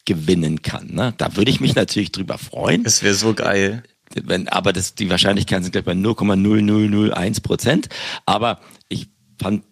gewinnen 0.04 0.62
kann. 0.62 0.92
Ne? 0.92 1.14
Da 1.18 1.36
würde 1.36 1.50
ich 1.50 1.60
mich 1.60 1.74
natürlich 1.76 2.12
drüber 2.12 2.38
freuen. 2.38 2.84
Das 2.84 3.02
wäre 3.02 3.14
so 3.14 3.34
geil 3.34 3.84
wenn, 4.14 4.48
aber 4.48 4.72
das, 4.72 4.94
die 4.94 5.10
Wahrscheinlichkeiten 5.10 5.64
sind 5.64 5.72
gleich 5.72 5.84
bei 5.84 5.92
0,0001 5.92 7.42
Prozent. 7.42 7.88
Aber 8.24 8.60
ich 8.88 9.08
fand, 9.40 9.64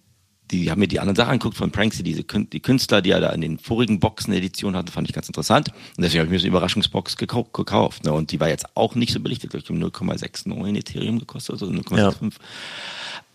die 0.50 0.70
haben 0.70 0.78
mir 0.78 0.88
die 0.88 1.00
anderen 1.00 1.16
Sachen 1.16 1.30
angeguckt 1.30 1.56
von 1.56 1.70
Pranksy, 1.70 2.02
diese 2.02 2.22
die 2.22 2.60
Künstler, 2.60 3.00
die 3.00 3.10
er 3.10 3.20
da 3.20 3.30
in 3.30 3.40
den 3.40 3.58
vorigen 3.58 3.98
Boxen-Editionen 4.00 4.76
hatten, 4.76 4.90
fand 4.90 5.08
ich 5.08 5.14
ganz 5.14 5.28
interessant. 5.28 5.70
Und 5.96 6.02
deswegen 6.02 6.20
habe 6.20 6.26
ich 6.26 6.32
mir 6.32 6.38
so 6.38 6.44
eine 6.44 6.50
Überraschungsbox 6.50 7.16
gekau 7.16 7.44
gekauft. 7.44 8.04
Ne? 8.04 8.12
Und 8.12 8.30
die 8.30 8.40
war 8.40 8.48
jetzt 8.48 8.76
auch 8.76 8.94
nicht 8.94 9.12
so 9.12 9.20
billig, 9.20 9.40
glaube 9.40 9.58
ich 9.58 9.64
0,69 9.64 10.76
Ethereum 10.76 11.18
gekostet, 11.18 11.54
also 11.54 11.66
0,65. 11.66 12.32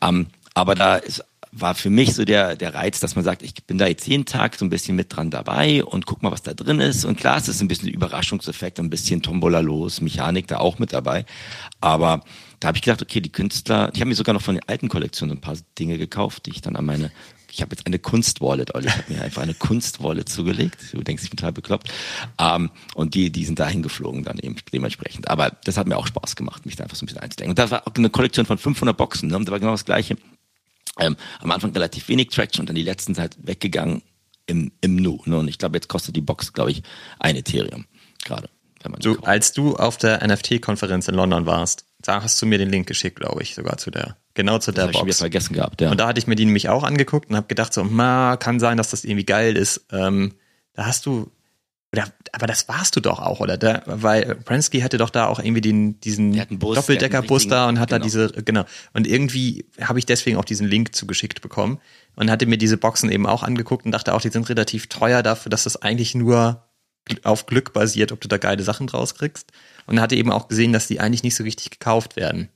Ja. 0.02 0.08
Um, 0.08 0.28
aber 0.54 0.76
da 0.76 0.96
ist 0.96 1.24
war 1.52 1.76
für 1.76 1.90
mich 1.90 2.14
so 2.14 2.26
der, 2.26 2.56
der 2.56 2.74
Reiz, 2.74 3.00
dass 3.00 3.16
man 3.16 3.26
sagt, 3.26 3.42
ich 3.42 3.54
bin 3.66 3.78
da 3.78 3.88
jetzt 3.88 4.08
jeden 4.08 4.26
Tag 4.26 4.56
so 4.56 4.66
ein 4.66 4.70
bisschen 4.70 4.96
mit 4.96 5.16
dran 5.16 5.32
dabei 5.32 5.84
und 5.84 6.06
guck 6.06 6.22
mal, 6.22 6.32
was 6.32 6.44
da 6.44 6.54
drin 6.54 6.80
ist. 6.80 7.06
Und 7.06 7.18
klar, 7.18 7.38
es 7.38 7.48
ist 7.48 7.62
ein 7.62 7.68
bisschen 7.68 7.90
Überraschungseffekt, 7.90 8.80
ein 8.80 8.90
bisschen 8.90 9.22
Tombola 9.22 9.60
los, 9.60 10.02
Mechanik 10.02 10.48
da 10.48 10.58
auch 10.58 10.80
mit 10.80 10.94
dabei. 10.94 11.26
Aber 11.82 12.24
da 12.60 12.68
habe 12.68 12.78
ich 12.78 12.84
gedacht, 12.84 13.02
okay, 13.02 13.22
die 13.22 13.32
Künstler, 13.32 13.90
ich 13.94 14.00
habe 14.00 14.10
mir 14.10 14.16
sogar 14.16 14.34
noch 14.34 14.42
von 14.42 14.56
den 14.56 14.68
alten 14.68 14.90
Kollektionen 14.90 15.38
ein 15.38 15.42
paar 15.42 15.58
Dinge 15.78 15.98
gekauft, 15.98 16.46
die 16.46 16.52
ich 16.52 16.62
dann 16.62 16.76
an 16.76 16.86
meine, 16.86 17.12
ich 17.52 17.62
habe 17.62 17.72
jetzt 17.76 17.88
eine 17.88 17.98
Kunstwallet, 17.98 18.76
Olli, 18.76 18.88
ich 18.88 18.98
habe 18.98 19.14
mir 19.14 19.22
einfach 19.24 19.42
eine 19.42 19.56
Kunstwallet 19.56 20.30
zugelegt. 20.30 20.78
Du 20.92 21.02
denkst, 21.02 21.24
ich 21.24 21.32
bin 21.32 21.38
total 21.38 21.54
bekloppt. 21.54 21.92
Ähm, 22.40 22.70
und 22.94 23.16
die, 23.16 23.32
die 23.32 23.44
sind 23.44 23.58
dahin 23.58 23.82
geflogen 23.82 24.24
dann 24.24 24.38
eben 24.38 24.56
dementsprechend. 24.72 25.30
Aber 25.30 25.50
das 25.64 25.78
hat 25.78 25.88
mir 25.88 25.98
auch 25.98 26.06
Spaß 26.06 26.36
gemacht, 26.36 26.68
mich 26.68 26.76
da 26.76 26.84
einfach 26.84 26.96
so 26.96 27.06
ein 27.06 27.08
bisschen 27.08 27.22
einzudenken. 27.22 27.52
Und 27.52 27.60
da 27.60 27.72
war 27.72 27.88
auch 27.88 27.96
eine 27.96 28.12
Kollektion 28.12 28.46
von 28.46 28.60
500 28.60 28.96
Boxen, 28.96 29.30
ne? 29.30 29.38
und 29.38 29.48
da 29.48 29.52
war 29.52 29.60
genau 29.60 29.72
das 29.72 29.86
Gleiche 29.86 30.16
ähm, 31.00 31.16
am 31.40 31.52
Anfang 31.52 31.72
relativ 31.72 32.08
wenig 32.10 32.30
Traction 32.30 32.62
und 32.62 32.70
dann 32.70 32.76
die 32.76 32.84
letzten 32.84 33.16
Zeit 33.16 33.38
weggegangen 33.42 34.02
im, 34.46 34.72
im 34.82 34.96
Nu. 34.96 35.22
Ne? 35.26 35.38
Und 35.38 35.48
ich 35.48 35.58
glaube, 35.58 35.78
jetzt 35.78 35.88
kostet 35.88 36.16
die 36.16 36.22
Box, 36.22 36.54
glaube 36.54 36.72
ich, 36.72 36.84
ein 37.20 37.36
Ethereum 37.36 37.86
gerade. 38.24 38.50
Du, 39.00 39.20
als 39.20 39.52
du 39.52 39.76
auf 39.76 39.98
der 39.98 40.26
NFT-Konferenz 40.26 41.10
in 41.10 41.16
London 41.16 41.46
warst, 41.46 41.86
da 42.00 42.24
hast 42.24 42.42
du 42.42 42.46
mir 42.46 42.58
den 42.58 42.70
Link 42.70 42.88
geschickt, 42.88 43.20
glaube 43.20 43.42
ich, 43.44 43.54
sogar 43.54 43.78
zu 43.78 43.92
der, 43.92 44.16
genau 44.36 44.58
zu 44.60 44.72
der 44.72 44.88
das 44.88 44.94
Box. 44.94 45.10
Ich 45.10 45.18
vergessen 45.18 45.54
gehabt, 45.54 45.82
ja. 45.82 45.92
Und 45.92 46.00
da 46.00 46.08
hatte 46.08 46.20
ich 46.20 46.28
mir 46.28 46.36
die 46.36 46.46
nämlich 46.46 46.70
auch 46.70 46.84
angeguckt 46.84 47.30
und 47.30 47.36
habe 47.36 47.48
gedacht 47.48 47.74
so, 47.74 47.84
ma, 47.84 48.38
kann 48.38 48.60
sein, 48.60 48.78
dass 48.78 48.92
das 48.92 49.04
irgendwie 49.04 49.26
geil 49.26 49.58
ist. 49.58 49.86
Ähm, 49.92 50.34
da 50.74 50.86
hast 50.86 51.06
du 51.06 51.30
oder, 51.92 52.08
aber 52.34 52.46
das 52.46 52.68
warst 52.68 52.96
du 52.96 53.00
doch 53.00 53.20
auch, 53.20 53.40
oder? 53.40 53.58
Da, 53.58 53.82
weil 53.86 54.36
Prensky 54.36 54.82
hatte 54.82 54.98
doch 54.98 55.10
da 55.10 55.26
auch 55.26 55.40
irgendwie 55.40 55.62
den, 55.62 56.00
diesen 56.02 56.34
Doppeldeckerbus 56.60 57.48
da 57.48 57.68
und 57.68 57.80
hat 57.80 57.90
genau. 57.90 58.00
da 58.00 58.04
diese, 58.04 58.32
genau. 58.44 58.66
Und 58.94 59.08
irgendwie 59.08 59.66
habe 59.82 59.98
ich 59.98 60.06
deswegen 60.06 60.38
auch 60.38 60.46
diesen 60.46 60.68
Link 60.68 60.94
zugeschickt 60.94 61.42
bekommen 61.42 61.80
und 62.16 62.30
hatte 62.30 62.46
mir 62.46 62.58
diese 62.58 62.78
Boxen 62.78 63.12
eben 63.12 63.26
auch 63.26 63.42
angeguckt 63.42 63.86
und 63.86 63.92
dachte 63.92 64.14
auch, 64.14 64.22
die 64.22 64.30
sind 64.30 64.48
relativ 64.50 64.88
teuer 64.88 65.24
dafür, 65.24 65.50
dass 65.50 65.64
das 65.64 65.82
eigentlich 65.82 66.14
nur 66.14 66.64
auf 67.24 67.48
Glück 67.48 67.74
basiert, 67.74 68.12
ob 68.12 68.22
du 68.22 68.28
da 68.28 68.38
geile 68.38 68.62
Sachen 68.62 68.86
draus 68.86 69.16
kriegst. 69.16 69.52
Und 69.88 70.00
hatte 70.00 70.16
eben 70.16 70.32
auch 70.32 70.48
gesehen, 70.48 70.74
dass 70.74 70.86
die 70.86 71.00
eigentlich 71.00 71.24
nicht 71.24 71.36
so 71.36 71.44
richtig 71.44 71.72
gekauft 71.72 72.16
werden. 72.16 72.50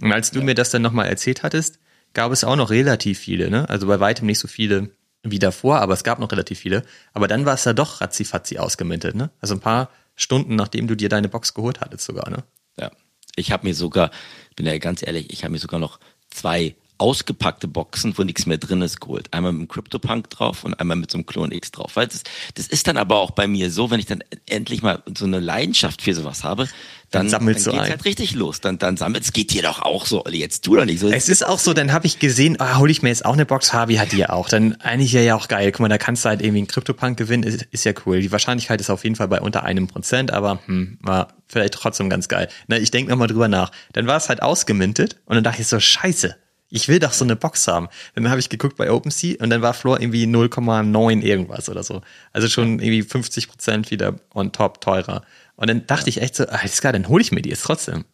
Und 0.00 0.12
als 0.12 0.30
du 0.30 0.38
ja. 0.38 0.44
mir 0.44 0.54
das 0.54 0.70
dann 0.70 0.82
nochmal 0.82 1.08
erzählt 1.08 1.42
hattest, 1.42 1.80
gab 2.12 2.30
es 2.30 2.44
auch 2.44 2.54
noch 2.54 2.70
relativ 2.70 3.18
viele, 3.18 3.50
ne? 3.50 3.68
Also 3.68 3.88
bei 3.88 3.98
weitem 3.98 4.26
nicht 4.26 4.38
so 4.38 4.46
viele 4.46 4.90
wie 5.22 5.38
davor, 5.38 5.80
aber 5.80 5.94
es 5.94 6.04
gab 6.04 6.18
noch 6.18 6.32
relativ 6.32 6.58
viele. 6.58 6.82
Aber 7.12 7.28
dann 7.28 7.46
war 7.46 7.54
es 7.54 7.64
ja 7.64 7.72
doch 7.72 8.00
ratzifatzi 8.00 8.58
ausgemintet, 8.58 9.14
ne? 9.14 9.30
Also 9.40 9.54
ein 9.54 9.60
paar 9.60 9.90
Stunden, 10.16 10.56
nachdem 10.56 10.88
du 10.88 10.96
dir 10.96 11.08
deine 11.08 11.28
Box 11.28 11.54
geholt 11.54 11.80
hattest 11.80 12.04
sogar, 12.04 12.28
ne? 12.30 12.44
Ja. 12.76 12.90
Ich 13.36 13.52
habe 13.52 13.66
mir 13.66 13.74
sogar, 13.74 14.10
bin 14.56 14.66
ja 14.66 14.76
ganz 14.78 15.02
ehrlich, 15.02 15.32
ich 15.32 15.44
habe 15.44 15.52
mir 15.52 15.58
sogar 15.58 15.80
noch 15.80 16.00
zwei 16.30 16.74
ausgepackte 16.98 17.68
Boxen, 17.68 18.16
wo 18.16 18.22
nichts 18.22 18.46
mehr 18.46 18.58
drin 18.58 18.82
ist, 18.82 19.00
geholt. 19.00 19.32
Einmal 19.32 19.52
mit 19.52 19.60
einem 19.60 19.68
CryptoPunk 19.68 20.30
drauf 20.30 20.64
und 20.64 20.74
einmal 20.74 20.96
mit 20.96 21.10
so 21.10 21.18
einem 21.18 21.26
Clone 21.26 21.54
X 21.54 21.72
drauf. 21.72 21.96
Weil 21.96 22.06
das, 22.06 22.22
das 22.54 22.68
ist 22.68 22.86
dann 22.86 22.96
aber 22.96 23.18
auch 23.18 23.32
bei 23.32 23.46
mir 23.46 23.70
so, 23.70 23.90
wenn 23.90 23.98
ich 23.98 24.06
dann 24.06 24.22
endlich 24.46 24.82
mal 24.82 25.02
so 25.16 25.24
eine 25.24 25.40
Leidenschaft 25.40 26.02
für 26.02 26.14
sowas 26.14 26.44
habe, 26.44 26.68
dann, 27.12 27.28
dann 27.28 27.44
dann 27.44 27.54
geht's 27.54 27.68
ein. 27.68 27.78
halt 27.78 28.04
richtig 28.04 28.34
los. 28.34 28.60
Dann, 28.60 28.78
dann 28.78 28.96
sammelst, 28.96 29.34
geht 29.34 29.52
dir 29.52 29.62
doch 29.62 29.82
auch 29.82 30.06
so, 30.06 30.24
jetzt 30.30 30.64
tu 30.64 30.76
doch 30.76 30.84
nicht 30.84 31.00
so. 31.00 31.10
Es 31.10 31.28
ist 31.28 31.46
auch 31.46 31.58
so, 31.58 31.74
dann 31.74 31.92
habe 31.92 32.06
ich 32.06 32.18
gesehen, 32.18 32.58
ah, 32.58 32.78
hole 32.78 32.90
ich 32.90 33.02
mir 33.02 33.10
jetzt 33.10 33.24
auch 33.24 33.34
eine 33.34 33.44
Box, 33.44 33.70
Fabi 33.70 33.96
hat 33.96 34.12
die 34.12 34.18
ja 34.18 34.30
auch. 34.30 34.48
Dann 34.48 34.80
eigentlich 34.80 35.12
ja 35.12 35.34
auch 35.34 35.48
geil. 35.48 35.72
Guck 35.72 35.80
mal, 35.80 35.88
da 35.88 35.98
kannst 35.98 36.24
du 36.24 36.30
halt 36.30 36.40
irgendwie 36.40 36.58
einen 36.58 36.68
CryptoPunk 36.68 37.18
gewinnen, 37.18 37.42
ist, 37.42 37.62
ist 37.70 37.84
ja 37.84 37.92
cool. 38.06 38.20
Die 38.20 38.32
Wahrscheinlichkeit 38.32 38.80
ist 38.80 38.90
auf 38.90 39.04
jeden 39.04 39.16
Fall 39.16 39.28
bei 39.28 39.40
unter 39.40 39.62
einem 39.64 39.88
Prozent, 39.88 40.32
aber 40.32 40.60
hm, 40.66 40.98
war 41.02 41.34
vielleicht 41.48 41.74
trotzdem 41.74 42.08
ganz 42.08 42.28
geil. 42.28 42.48
Na, 42.66 42.78
ich 42.78 42.90
denke 42.90 43.10
nochmal 43.10 43.28
drüber 43.28 43.48
nach. 43.48 43.72
Dann 43.92 44.06
war 44.06 44.16
es 44.16 44.28
halt 44.28 44.42
ausgemintet 44.42 45.16
und 45.26 45.34
dann 45.34 45.44
dachte 45.44 45.60
ich 45.60 45.68
so, 45.68 45.78
scheiße, 45.78 46.36
ich 46.72 46.88
will 46.88 46.98
doch 46.98 47.12
so 47.12 47.24
eine 47.24 47.36
Box 47.36 47.68
haben. 47.68 47.88
Dann 48.14 48.30
habe 48.30 48.40
ich 48.40 48.48
geguckt 48.48 48.76
bei 48.78 48.90
OpenSea 48.90 49.36
und 49.40 49.50
dann 49.50 49.60
war 49.60 49.74
Floor 49.74 50.00
irgendwie 50.00 50.24
0,9 50.24 51.20
irgendwas 51.20 51.68
oder 51.68 51.82
so. 51.82 52.00
Also 52.32 52.48
schon 52.48 52.78
irgendwie 52.78 53.02
50 53.02 53.48
Prozent 53.48 53.90
wieder 53.90 54.14
on 54.34 54.52
top 54.52 54.80
teurer. 54.80 55.22
Und 55.56 55.68
dann 55.68 55.86
dachte 55.86 56.08
ich 56.08 56.22
echt 56.22 56.34
so, 56.34 56.46
alles 56.46 56.80
klar, 56.80 56.94
dann 56.94 57.08
hole 57.08 57.22
ich 57.22 57.30
mir 57.30 57.42
die 57.42 57.50
jetzt 57.50 57.64
trotzdem. 57.64 58.04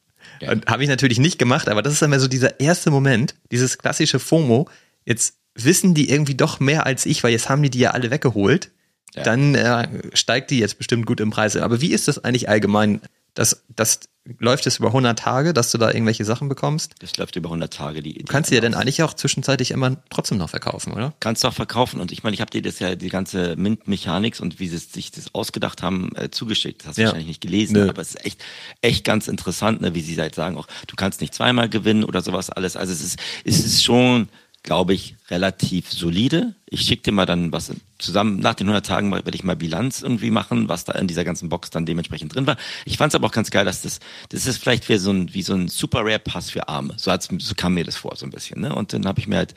Ja. 0.41 0.51
Und 0.51 0.67
habe 0.67 0.83
ich 0.83 0.89
natürlich 0.89 1.21
nicht 1.21 1.39
gemacht, 1.39 1.69
aber 1.69 1.83
das 1.83 1.93
ist 1.93 2.03
immer 2.03 2.19
so 2.19 2.27
dieser 2.27 2.59
erste 2.59 2.91
Moment, 2.91 3.37
dieses 3.53 3.79
klassische 3.79 4.19
FOMO. 4.19 4.69
Jetzt 5.05 5.37
wissen 5.55 5.95
die 5.95 6.11
irgendwie 6.11 6.35
doch 6.35 6.59
mehr 6.59 6.85
als 6.85 7.07
ich, 7.07 7.23
weil 7.23 7.31
jetzt 7.31 7.49
haben 7.49 7.63
die 7.63 7.71
die 7.71 7.79
ja 7.79 7.93
alle 7.93 8.11
weggeholt. 8.11 8.73
Ja. 9.15 9.23
Dann 9.23 9.55
äh, 9.55 9.89
steigt 10.15 10.51
die 10.51 10.59
jetzt 10.59 10.79
bestimmt 10.79 11.07
gut 11.07 11.21
im 11.21 11.31
Preis. 11.31 11.57
Aber 11.57 11.81
wie 11.81 11.93
ist 11.93 12.09
das 12.09 12.23
eigentlich 12.23 12.49
allgemein? 12.49 13.01
Das, 13.35 13.63
das 13.69 14.01
läuft 14.39 14.67
es 14.67 14.79
über 14.79 14.89
100 14.89 15.19
Tage, 15.19 15.55
dass 15.55 15.71
du 15.71 15.79
da 15.79 15.91
irgendwelche 15.91 16.25
Sachen 16.25 16.49
bekommst? 16.49 16.95
Das 17.01 17.17
läuft 17.17 17.37
über 17.37 17.49
100 17.49 17.73
Tage. 17.73 18.03
Die, 18.03 18.15
die 18.15 18.25
du 18.25 18.33
kannst 18.33 18.51
sie 18.51 18.55
ja 18.55 18.61
dann 18.61 18.75
eigentlich 18.75 19.03
auch 19.03 19.15
zwischenzeitlich 19.15 19.71
immer 19.71 19.97
trotzdem 20.11 20.39
noch 20.39 20.51
verkaufen, 20.51 20.93
oder? 20.93 21.15
Kannst 21.21 21.45
du 21.45 21.49
auch 21.49 21.55
verkaufen. 21.55 22.01
Und 22.01 22.13
ich 22.13 22.23
meine, 22.23 22.35
ich 22.35 22.41
habe 22.41 22.51
dir 22.51 22.63
das 22.63 22.79
ja, 22.79 22.95
die 22.95 23.09
ganze 23.09 23.57
Mint-Mechanik 23.57 24.41
und 24.41 24.61
wie 24.61 24.69
sie 24.69 24.79
sich 24.79 25.11
das 25.11 25.35
ausgedacht 25.35 25.83
haben, 25.83 26.13
äh, 26.17 26.31
zugeschickt. 26.31 26.83
Das 26.83 26.89
hast 26.89 26.99
du 26.99 27.03
ja. 27.03 27.07
wahrscheinlich 27.09 27.29
nicht 27.29 27.41
gelesen, 27.41 27.75
Nö. 27.75 27.89
aber 27.89 28.03
es 28.03 28.11
ist 28.11 28.25
echt, 28.25 28.45
echt 28.83 29.05
ganz 29.05 29.29
interessant, 29.29 29.81
ne, 29.81 29.95
wie 29.95 30.01
sie 30.01 30.19
halt 30.19 30.35
sagen, 30.35 30.57
auch 30.57 30.67
du 30.87 30.97
kannst 30.97 31.21
nicht 31.21 31.35
zweimal 31.35 31.69
gewinnen 31.69 32.05
oder 32.05 32.21
sowas 32.21 32.51
alles. 32.51 32.77
Also 32.77 32.93
es 32.93 33.03
ist, 33.03 33.19
es 33.45 33.65
ist 33.65 33.85
schon 33.85 34.29
glaube 34.69 34.93
ich, 34.93 35.17
relativ 35.31 35.91
solide. 35.91 36.55
Ich 36.69 36.83
schicke 36.83 37.05
dir 37.05 37.13
mal 37.13 37.25
dann 37.25 37.53
was 37.53 37.73
zusammen. 37.99 38.39
Nach 38.39 38.53
den 38.53 38.67
100 38.67 38.85
Tagen 38.85 39.11
werde 39.11 39.35
ich 39.35 39.43
mal 39.43 39.57
Bilanz 39.57 40.03
irgendwie 40.03 40.31
machen, 40.31 40.69
was 40.69 40.85
da 40.85 40.93
in 40.93 41.07
dieser 41.07 41.25
ganzen 41.25 41.49
Box 41.49 41.71
dann 41.71 41.87
dementsprechend 41.87 42.35
drin 42.35 42.47
war. 42.47 42.59
Ich 42.85 42.99
fand 42.99 43.11
es 43.11 43.15
aber 43.15 43.29
auch 43.29 43.33
ganz 43.33 43.51
geil, 43.51 43.65
dass 43.65 43.81
das, 43.81 43.99
das 44.29 44.47
ist 44.47 44.59
vielleicht 44.59 44.87
wie 44.91 44.99
so 44.99 45.11
ein, 45.11 45.33
wie 45.33 45.41
so 45.41 45.55
ein 45.55 45.69
Super 45.69 46.01
Rare 46.01 46.19
Pass 46.19 46.51
für 46.51 46.69
Arme. 46.69 46.93
So, 46.99 47.11
so 47.19 47.55
kam 47.55 47.73
mir 47.73 47.85
das 47.85 47.97
vor, 47.97 48.15
so 48.15 48.27
ein 48.27 48.31
bisschen. 48.31 48.61
Ne? 48.61 48.75
Und 48.75 48.93
dann 48.93 49.07
habe 49.07 49.21
ich 49.21 49.27
mir 49.27 49.39
halt 49.39 49.55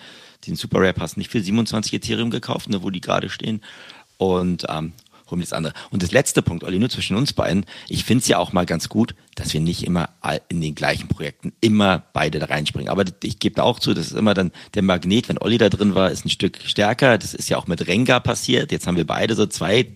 den 0.48 0.56
Super 0.56 0.80
Rare 0.80 0.94
Pass 0.94 1.18
nicht 1.18 1.30
für 1.30 1.42
27 1.42 1.92
Ethereum 1.92 2.30
gekauft, 2.30 2.70
ne, 2.70 2.82
wo 2.82 2.90
die 2.90 3.02
gerade 3.02 3.28
stehen. 3.28 3.62
Und 4.16 4.66
ähm, 4.70 4.94
mir 5.38 5.44
das 5.44 5.54
andere. 5.54 5.74
Und 5.90 6.04
das 6.04 6.12
letzte 6.12 6.42
Punkt, 6.42 6.64
Olli, 6.64 6.80
nur 6.80 6.90
zwischen 6.90 7.16
uns 7.16 7.34
beiden. 7.34 7.66
Ich 7.88 8.04
finde 8.04 8.22
es 8.22 8.28
ja 8.28 8.38
auch 8.38 8.54
mal 8.54 8.66
ganz 8.66 8.90
gut, 8.90 9.16
dass 9.36 9.54
wir 9.54 9.62
nicht 9.62 9.84
immer 9.84 10.10
in 10.50 10.62
den 10.62 10.76
gleichen 10.76 11.08
Projekten 11.08 11.54
immer 11.62 12.04
beide 12.14 12.40
da 12.40 12.46
reinspringen. 12.48 12.90
Aber 12.90 13.06
ich 13.24 13.40
gebe 13.40 13.56
da 13.56 13.64
auch 13.64 13.80
zu, 13.80 13.94
das 13.94 14.08
ist 14.08 14.18
immer 14.18 14.34
dann 14.34 14.52
der 14.74 14.84
Magnet, 14.84 15.30
wenn 15.30 15.38
Olli 15.38 15.58
da 15.58 15.70
drin 15.70 15.96
war, 15.96 16.12
ist 16.12 16.26
ein 16.26 16.30
Stück 16.30 16.60
stärker. 16.64 17.18
Das 17.18 17.34
ist 17.34 17.50
ja 17.50 17.58
auch 17.58 17.68
mit 17.68 17.88
Renga 17.88 18.20
passiert. 18.20 18.72
Jetzt 18.72 18.88
haben 18.88 18.98
wir 18.98 19.08
beide 19.08 19.36
so 19.36 19.46
zwei 19.46 19.88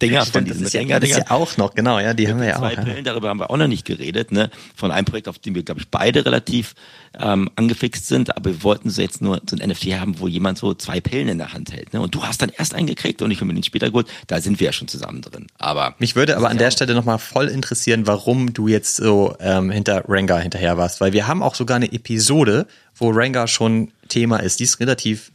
Dinger 0.00 0.22
Stimmt, 0.22 0.32
von 0.32 0.44
diesen 0.44 0.62
das 0.64 0.74
ist, 0.74 0.88
ja, 0.88 1.00
das 1.00 1.10
ist 1.10 1.16
ja 1.18 1.30
auch 1.30 1.56
noch, 1.56 1.74
genau, 1.74 1.98
ja, 1.98 2.14
die 2.14 2.28
haben 2.28 2.40
wir 2.40 2.48
ja 2.48 2.58
zwei 2.58 2.78
auch. 2.78 2.84
Pillen, 2.84 3.04
darüber 3.04 3.28
haben 3.28 3.40
wir 3.40 3.50
auch 3.50 3.56
noch 3.56 3.68
nicht 3.68 3.84
geredet, 3.84 4.32
ne? 4.32 4.50
Von 4.74 4.90
einem 4.90 5.04
Projekt, 5.04 5.28
auf 5.28 5.38
dem 5.38 5.54
wir, 5.54 5.62
glaube 5.62 5.80
ich, 5.80 5.88
beide 5.88 6.24
relativ 6.24 6.74
ähm, 7.18 7.50
angefixt 7.56 8.06
sind, 8.06 8.36
aber 8.36 8.50
wir 8.50 8.62
wollten 8.62 8.90
so 8.90 9.02
jetzt 9.02 9.20
nur 9.20 9.40
so 9.48 9.56
ein 9.56 9.68
NFT 9.68 9.86
haben, 9.98 10.18
wo 10.20 10.28
jemand 10.28 10.58
so 10.58 10.74
zwei 10.74 11.00
Pillen 11.00 11.28
in 11.28 11.38
der 11.38 11.52
Hand 11.52 11.72
hält. 11.72 11.92
Ne? 11.92 12.00
Und 12.00 12.14
du 12.14 12.22
hast 12.22 12.40
dann 12.40 12.50
erst 12.56 12.74
einen 12.74 12.86
gekriegt 12.86 13.20
und 13.22 13.30
ich 13.30 13.38
habe 13.38 13.46
mir 13.46 13.54
den 13.54 13.62
später 13.62 13.88
geholt. 13.88 14.06
Da 14.26 14.40
sind 14.40 14.60
wir 14.60 14.66
ja 14.66 14.72
schon 14.72 14.88
zusammen 14.88 15.22
drin. 15.22 15.46
Aber 15.58 15.94
mich 15.98 16.16
würde 16.16 16.36
aber 16.36 16.48
an 16.48 16.58
der 16.58 16.70
Stelle 16.70 16.94
nochmal 16.94 17.18
voll 17.18 17.48
interessieren, 17.48 18.06
warum 18.06 18.52
du 18.52 18.68
jetzt 18.68 18.96
so 18.96 19.34
ähm, 19.40 19.70
hinter 19.70 20.04
Rengar 20.08 20.40
hinterher 20.40 20.78
warst, 20.78 21.00
weil 21.00 21.12
wir 21.12 21.26
haben 21.26 21.42
auch 21.42 21.54
sogar 21.54 21.76
eine 21.76 21.92
Episode, 21.92 22.66
wo 22.94 23.10
Rengar 23.10 23.48
schon 23.48 23.90
Thema 24.08 24.38
ist. 24.38 24.60
Die 24.60 24.64
ist 24.64 24.80
relativ 24.80 25.32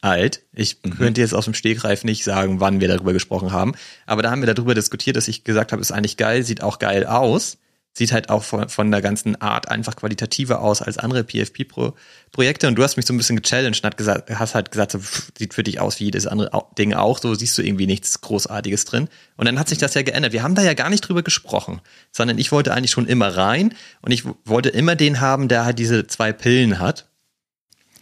alt. 0.00 0.42
Ich 0.52 0.78
mhm. 0.82 0.96
könnte 0.96 1.20
jetzt 1.20 1.34
aus 1.34 1.44
dem 1.44 1.54
Stegreif 1.54 2.04
nicht 2.04 2.24
sagen, 2.24 2.60
wann 2.60 2.80
wir 2.80 2.88
darüber 2.88 3.12
gesprochen 3.12 3.52
haben. 3.52 3.74
Aber 4.06 4.22
da 4.22 4.30
haben 4.30 4.42
wir 4.42 4.52
darüber 4.52 4.74
diskutiert, 4.74 5.16
dass 5.16 5.28
ich 5.28 5.44
gesagt 5.44 5.72
habe, 5.72 5.82
ist 5.82 5.92
eigentlich 5.92 6.16
geil, 6.16 6.42
sieht 6.42 6.62
auch 6.62 6.78
geil 6.78 7.06
aus. 7.06 7.58
Sieht 7.92 8.12
halt 8.12 8.30
auch 8.30 8.44
von, 8.44 8.68
von 8.68 8.92
der 8.92 9.02
ganzen 9.02 9.40
Art 9.42 9.68
einfach 9.68 9.96
qualitativer 9.96 10.60
aus 10.60 10.80
als 10.80 10.96
andere 10.96 11.24
PFP-Projekte. 11.24 12.68
Und 12.68 12.76
du 12.76 12.84
hast 12.84 12.96
mich 12.96 13.04
so 13.04 13.12
ein 13.12 13.16
bisschen 13.16 13.42
gechallenged 13.42 13.82
und 13.82 13.90
hast, 13.90 13.96
gesagt, 13.96 14.30
hast 14.30 14.54
halt 14.54 14.70
gesagt, 14.70 14.92
so, 14.92 15.00
pff, 15.00 15.32
sieht 15.36 15.54
für 15.54 15.64
dich 15.64 15.80
aus 15.80 15.98
wie 15.98 16.04
jedes 16.04 16.28
andere 16.28 16.66
Ding 16.78 16.94
auch. 16.94 17.18
So 17.18 17.34
siehst 17.34 17.58
du 17.58 17.62
irgendwie 17.62 17.88
nichts 17.88 18.20
Großartiges 18.20 18.84
drin. 18.84 19.08
Und 19.36 19.46
dann 19.46 19.58
hat 19.58 19.68
sich 19.68 19.78
das 19.78 19.94
ja 19.94 20.02
geändert. 20.02 20.32
Wir 20.32 20.44
haben 20.44 20.54
da 20.54 20.62
ja 20.62 20.74
gar 20.74 20.88
nicht 20.88 21.00
drüber 21.00 21.24
gesprochen, 21.24 21.80
sondern 22.12 22.38
ich 22.38 22.52
wollte 22.52 22.72
eigentlich 22.72 22.92
schon 22.92 23.08
immer 23.08 23.36
rein 23.36 23.74
und 24.02 24.12
ich 24.12 24.22
wollte 24.44 24.68
immer 24.68 24.94
den 24.94 25.20
haben, 25.20 25.48
der 25.48 25.64
halt 25.64 25.80
diese 25.80 26.06
zwei 26.06 26.32
Pillen 26.32 26.78
hat 26.78 27.09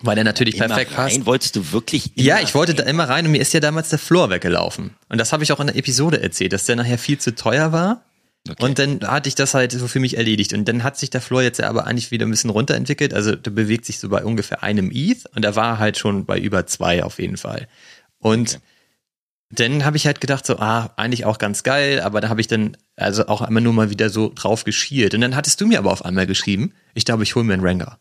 weil 0.03 0.17
er 0.19 0.25
natürlich 0.25 0.57
immer 0.57 0.69
perfekt 0.69 0.93
rein, 0.93 1.13
passt. 1.13 1.27
Wolltest 1.27 1.57
du 1.57 1.73
wirklich? 1.73 2.13
Ja, 2.15 2.41
ich 2.41 2.55
wollte 2.55 2.73
rein? 2.73 2.85
da 2.85 2.85
immer 2.85 3.09
rein 3.09 3.27
und 3.27 3.33
mir 3.33 3.41
ist 3.41 3.53
ja 3.53 3.61
damals 3.61 3.89
der 3.89 3.99
Floor 3.99 4.31
weggelaufen. 4.31 4.95
Und 5.09 5.19
das 5.19 5.33
habe 5.33 5.43
ich 5.43 5.53
auch 5.53 5.61
in 5.61 5.67
der 5.67 5.77
Episode 5.77 6.23
erzählt, 6.23 6.53
dass 6.53 6.65
der 6.65 6.77
nachher 6.77 6.99
viel 6.99 7.19
zu 7.19 7.35
teuer 7.35 7.73
war. 7.73 8.05
Okay. 8.49 8.65
Und 8.65 8.79
dann 8.79 9.01
hatte 9.03 9.29
ich 9.29 9.35
das 9.35 9.55
halt 9.55 9.73
so 9.73 9.89
für 9.89 10.01
mich 10.01 10.17
erledigt. 10.17 10.53
Und 10.53 10.67
dann 10.67 10.83
hat 10.83 10.97
sich 10.97 11.11
der 11.11 11.21
Floor 11.21 11.43
jetzt 11.43 11.59
ja 11.59 11.69
aber 11.69 11.87
eigentlich 11.87 12.11
wieder 12.11 12.27
ein 12.27 12.31
bisschen 12.31 12.51
runterentwickelt. 12.51 13.13
Also 13.13 13.35
der 13.35 13.51
bewegt 13.51 13.85
sich 13.85 13.99
so 13.99 14.09
bei 14.09 14.25
ungefähr 14.25 14.63
einem 14.63 14.91
ETH 14.93 15.27
und 15.35 15.45
er 15.45 15.57
war 15.57 15.79
halt 15.79 15.99
schon 15.99 16.25
bei 16.25 16.39
über 16.39 16.67
zwei 16.67 17.03
auf 17.03 17.19
jeden 17.19 17.37
Fall. 17.37 17.69
Und 18.19 18.55
okay. 18.55 18.63
dann 19.51 19.85
habe 19.85 19.97
ich 19.97 20.07
halt 20.07 20.21
gedacht, 20.21 20.47
so, 20.47 20.59
ah, 20.59 20.93
eigentlich 20.97 21.25
auch 21.25 21.39
ganz 21.39 21.63
geil, 21.63 22.01
aber 22.01 22.21
da 22.21 22.29
habe 22.29 22.41
ich 22.41 22.47
dann 22.47 22.77
also 22.97 23.27
auch 23.27 23.43
einmal 23.43 23.63
nur 23.63 23.73
mal 23.73 23.91
wieder 23.91 24.09
so 24.11 24.33
drauf 24.35 24.65
geschielt. 24.65 25.15
Und 25.15 25.21
dann 25.21 25.37
hattest 25.37 25.61
du 25.61 25.67
mir 25.67 25.79
aber 25.79 25.93
auf 25.93 26.05
einmal 26.05 26.27
geschrieben, 26.27 26.73
ich 26.95 27.05
glaube, 27.05 27.25
ich 27.25 27.35
hole 27.35 27.45
mir 27.45 27.55
einen 27.55 27.67
Ranger. 27.67 27.99